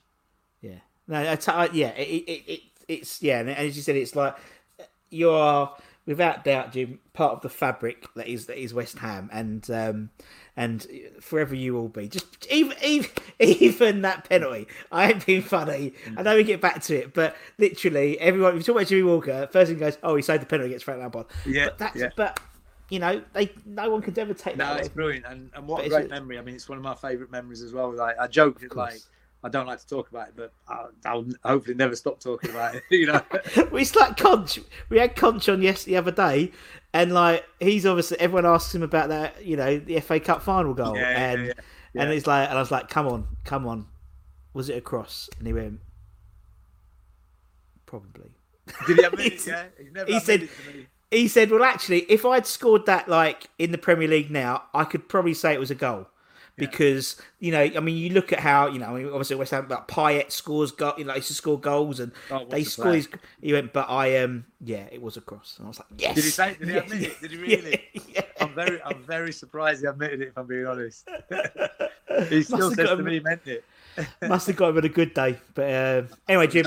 Yeah. 0.61 0.79
No, 1.09 1.31
I 1.33 1.37
t- 1.37 1.51
I- 1.53 1.71
yeah, 1.73 1.89
it, 1.91 2.25
it, 2.27 2.43
it, 2.47 2.61
it's 2.89 3.23
yeah, 3.23 3.41
and 3.41 3.51
as 3.51 3.77
you 3.77 3.83
said, 3.83 3.97
it's 3.97 4.15
like 4.15 4.37
you 5.11 5.31
are 5.31 5.75
without 6.07 6.45
doubt, 6.45 6.73
Jim, 6.73 6.99
part 7.13 7.33
of 7.33 7.41
the 7.41 7.49
fabric 7.49 8.07
that 8.15 8.27
is 8.27 8.47
that 8.47 8.59
is 8.61 8.75
West 8.75 8.99
Ham, 8.99 9.29
and 9.33 9.69
um, 9.71 10.11
and 10.57 10.87
forever 11.21 11.55
you 11.55 11.73
will 11.75 11.89
be. 11.89 12.09
Just 12.09 12.47
even 12.51 12.77
even, 12.85 13.11
even 13.41 14.03
that 14.03 14.29
penalty. 14.29 14.67
I 14.93 15.11
ain't 15.13 15.27
being 15.27 15.43
funny. 15.43 15.95
I 16.17 16.23
know 16.23 16.37
we 16.37 16.45
get 16.45 16.61
back 16.61 16.83
to 16.85 16.97
it, 16.97 17.15
but 17.15 17.37
literally 17.59 18.19
everyone. 18.21 18.53
If 18.53 18.59
you 18.59 18.63
talk 18.65 18.77
about 18.77 18.89
Jimmy 18.89 19.03
Walker, 19.05 19.49
first 19.53 19.71
thing 19.71 19.79
goes, 19.79 19.99
"Oh, 20.03 20.17
he 20.17 20.23
saved 20.23 20.43
the 20.43 20.47
penalty 20.47 20.69
against 20.71 20.85
Frank 20.85 21.01
Lampard." 21.01 21.27
Yeah, 21.47 21.67
but 21.67 21.79
that's 21.79 21.97
yeah. 21.97 22.11
but 22.17 22.39
you 22.91 22.99
know 22.99 23.23
they 23.33 23.51
no 23.65 23.91
one 23.91 24.03
could 24.03 24.19
ever 24.19 24.35
take 24.35 24.57
No, 24.57 24.67
that 24.67 24.79
it's 24.79 24.89
away. 24.89 24.95
brilliant, 24.95 25.27
and, 25.27 25.51
and 25.55 25.67
what 25.67 25.79
But 25.79 25.87
a 25.87 25.89
great 25.91 26.11
memory. 26.11 26.39
I 26.39 26.43
mean, 26.43 26.55
it's 26.55 26.69
one 26.69 26.79
of 26.79 26.85
my 26.85 26.95
favourite 26.95 27.31
memories 27.31 27.63
as 27.63 27.73
well. 27.73 27.93
Like 27.95 28.19
I 28.19 28.27
joke 28.27 28.61
that 28.61 28.77
like. 28.77 29.01
I 29.45 29.51
don't 29.51 29.67
like 29.67 29.79
to 29.79 29.87
talk 29.87 30.09
about 30.11 30.29
it, 30.29 30.35
but 30.37 30.53
I'll, 30.67 30.91
I'll 31.05 31.27
hopefully 31.45 31.75
never 31.77 31.95
stop 31.95 32.19
talking 32.19 32.51
about 32.51 32.75
it. 32.77 32.83
You 32.91 33.07
know, 33.07 33.21
it's 33.33 33.95
like 33.95 34.17
Konch. 34.17 34.65
We 34.89 34.99
had 34.99 35.15
Konch 35.15 35.53
on 35.53 35.61
yes 35.61 35.85
the 35.85 35.97
other 35.99 36.11
day, 36.11 36.51
and 36.95 37.13
like 37.13 37.45
he's 37.61 37.85
obviously 37.85 38.19
everyone 38.21 38.47
asks 38.47 38.75
him 38.75 38.83
about 38.83 39.11
that, 39.11 39.45
you 39.45 39.57
know, 39.57 39.79
the 39.79 40.01
FA 40.01 40.19
Cup 40.19 40.43
final 40.43 40.73
goal, 40.73 40.97
Yeah, 40.97 41.09
and 41.33 41.47
yeah, 41.49 41.53
and 41.95 42.11
yeah. 42.11 42.17
it's 42.17 42.27
like, 42.27 42.49
and 42.49 42.57
I 42.57 42.61
was 42.61 42.71
like, 42.71 42.89
come 42.89 43.07
on, 43.07 43.27
come 43.45 43.67
on, 43.67 43.87
was 44.55 44.71
it 44.71 44.79
a 44.79 44.81
cross? 44.81 45.29
And 45.39 45.47
he 45.47 45.53
went, 45.53 45.81
probably. 47.87 48.31
did 48.87 48.99
he 48.99 49.05
admit 49.05 49.33
it? 49.35 49.47
Yeah, 49.47 49.65
he 49.79 49.91
never 49.91 50.11
he 50.13 50.21
said- 50.21 50.43
it 50.45 50.51
to 50.67 50.73
me. 50.77 50.87
He 51.11 51.29
said, 51.29 51.51
well, 51.53 51.63
actually, 51.63 52.01
if 52.11 52.25
I'd 52.25 52.45
scored 52.45 52.87
that 52.87 53.09
like 53.09 53.47
in 53.57 53.71
the 53.71 53.79
Premier 53.79 54.09
League 54.09 54.33
now, 54.33 54.65
I 54.75 54.83
could 54.85 55.09
probably 55.09 55.35
say 55.35 55.53
it 55.55 55.61
was 55.61 55.71
a 55.71 55.75
goal. 55.77 56.09
Because 56.57 57.21
you 57.41 57.51
know, 57.51 57.61
I 57.61 57.81
mean, 57.81 57.97
you 57.97 58.11
look 58.11 58.33
at 58.33 58.39
how 58.39 58.69
you 58.69 58.79
know, 58.79 58.87
I 58.87 58.95
mean, 58.99 59.07
obviously 59.09 59.37
West 59.37 59.51
Ham, 59.51 59.67
but 59.69 59.89
Payet 59.89 60.31
scores, 60.31 60.71
go, 60.71 60.95
you 60.97 61.05
know, 61.05 61.13
he 61.13 61.19
used 61.19 61.29
to 61.29 61.35
score 61.35 61.59
goals, 61.59 61.99
and 61.99 62.13
Oh, 62.31 62.47
they 62.49 62.63
score. 62.63 62.95
His, 62.95 63.09
he 63.41 63.53
went, 63.53 63.73
but 63.73 63.91
I 63.91 64.19
um, 64.19 64.45
yeah, 64.61 64.87
it 64.93 65.03
was 65.03 65.17
a 65.17 65.21
cross, 65.21 65.57
and 65.59 65.67
I 65.67 65.69
was 65.69 65.79
like, 65.79 65.89
yes. 65.99 66.15
Did 66.15 66.25
he 66.25 66.31
say? 66.31 66.57
Did 66.59 66.69
he 66.69 66.77
admit 66.77 67.03
it? 67.03 67.21
Did 67.21 67.31
he 67.33 67.37
really? 67.39 67.85
yeah. 68.09 68.23
I'm 68.41 68.55
very, 68.55 68.83
I'm 68.83 69.03
very 69.03 69.33
surprised 69.33 69.81
he 69.81 69.87
admitted 69.87 70.21
it. 70.21 70.29
If 70.29 70.39
I'm 70.39 70.47
being 70.47 70.67
honest, 70.67 71.09
he 72.29 72.43
still 72.43 72.71
says 72.71 72.87
got 72.89 72.97
to 72.97 73.03
me 73.03 73.15
he 73.15 73.21
meant 73.21 73.43
it. 73.47 73.65
Must 74.23 74.47
have 74.47 74.57
got 74.57 74.71
him 74.71 74.79
on 74.79 74.85
a 74.85 74.89
good 74.89 75.15
day. 75.15 75.39
But 75.55 75.71
uh, 75.71 76.03
anyway, 76.29 76.47
Jim, 76.49 76.67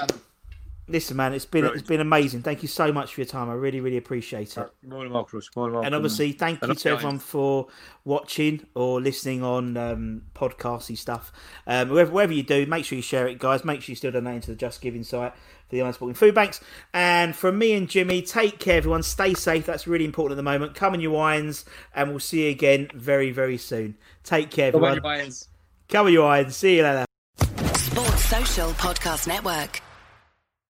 listen, 0.87 1.17
man, 1.17 1.33
it's 1.33 1.45
been 1.45 1.61
Brilliant. 1.61 1.79
it's 1.81 1.87
been 1.87 1.99
amazing. 2.01 2.41
Thank 2.43 2.61
you 2.61 2.67
so 2.67 2.91
much 2.91 3.13
for 3.13 3.21
your 3.21 3.25
time. 3.27 3.49
I 3.49 3.53
really, 3.53 3.79
really 3.79 3.97
appreciate 3.97 4.57
it. 4.57 4.69
More 4.87 5.03
than 5.03 5.13
welcome, 5.13 5.37
Russ, 5.37 5.49
more 5.55 5.65
than 5.67 5.73
welcome. 5.73 5.85
And 5.87 5.95
obviously, 5.95 6.31
thank 6.31 6.61
And 6.61 6.69
you 6.69 6.75
to 6.75 6.83
behind. 6.83 6.97
everyone 6.97 7.19
for 7.19 7.67
watching 8.05 8.65
or 8.75 9.01
listening 9.01 9.43
on 9.43 9.75
um, 9.77 10.21
podcasty 10.35 10.97
stuff. 10.97 11.31
Um, 11.65 11.89
wherever, 11.89 12.11
wherever 12.11 12.33
you 12.33 12.43
do, 12.43 12.65
make 12.65 12.85
sure 12.85 12.95
you 12.95 13.01
share 13.01 13.27
it, 13.27 13.39
guys. 13.39 13.65
Make 13.65 13.81
sure 13.81 13.91
you 13.91 13.95
still 13.97 14.11
donate 14.11 14.43
to 14.43 14.51
the 14.51 14.55
Just 14.57 14.81
Giving 14.81 15.03
site 15.03 15.33
for 15.33 15.75
the 15.75 15.79
Unsporting 15.81 16.15
Food 16.15 16.33
Banks. 16.35 16.61
And 16.93 17.35
from 17.35 17.57
me 17.57 17.73
and 17.73 17.89
Jimmy, 17.89 18.21
take 18.21 18.59
care, 18.59 18.77
everyone. 18.77 19.03
Stay 19.03 19.33
safe. 19.33 19.65
That's 19.65 19.87
really 19.87 20.05
important 20.05 20.33
at 20.33 20.37
the 20.37 20.43
moment. 20.49 20.75
Come 20.75 20.93
on 20.93 21.01
you 21.01 21.15
Irons, 21.17 21.65
and 21.93 22.09
we'll 22.11 22.19
see 22.19 22.45
you 22.45 22.51
again 22.51 22.89
very, 22.93 23.31
very 23.31 23.57
soon. 23.57 23.97
Take 24.23 24.49
care, 24.51 24.71
Come 24.71 24.83
on, 24.83 24.91
everyone. 24.97 25.15
you 25.15 25.19
Irons. 25.21 25.47
Come 25.89 26.05
on 26.07 26.13
you 26.13 26.23
Irons. 26.23 26.55
See 26.55 26.77
you 26.77 26.83
later. 26.83 27.05
Sports 27.75 28.25
Social 28.25 28.69
Podcast 28.71 29.27
Network. 29.27 29.81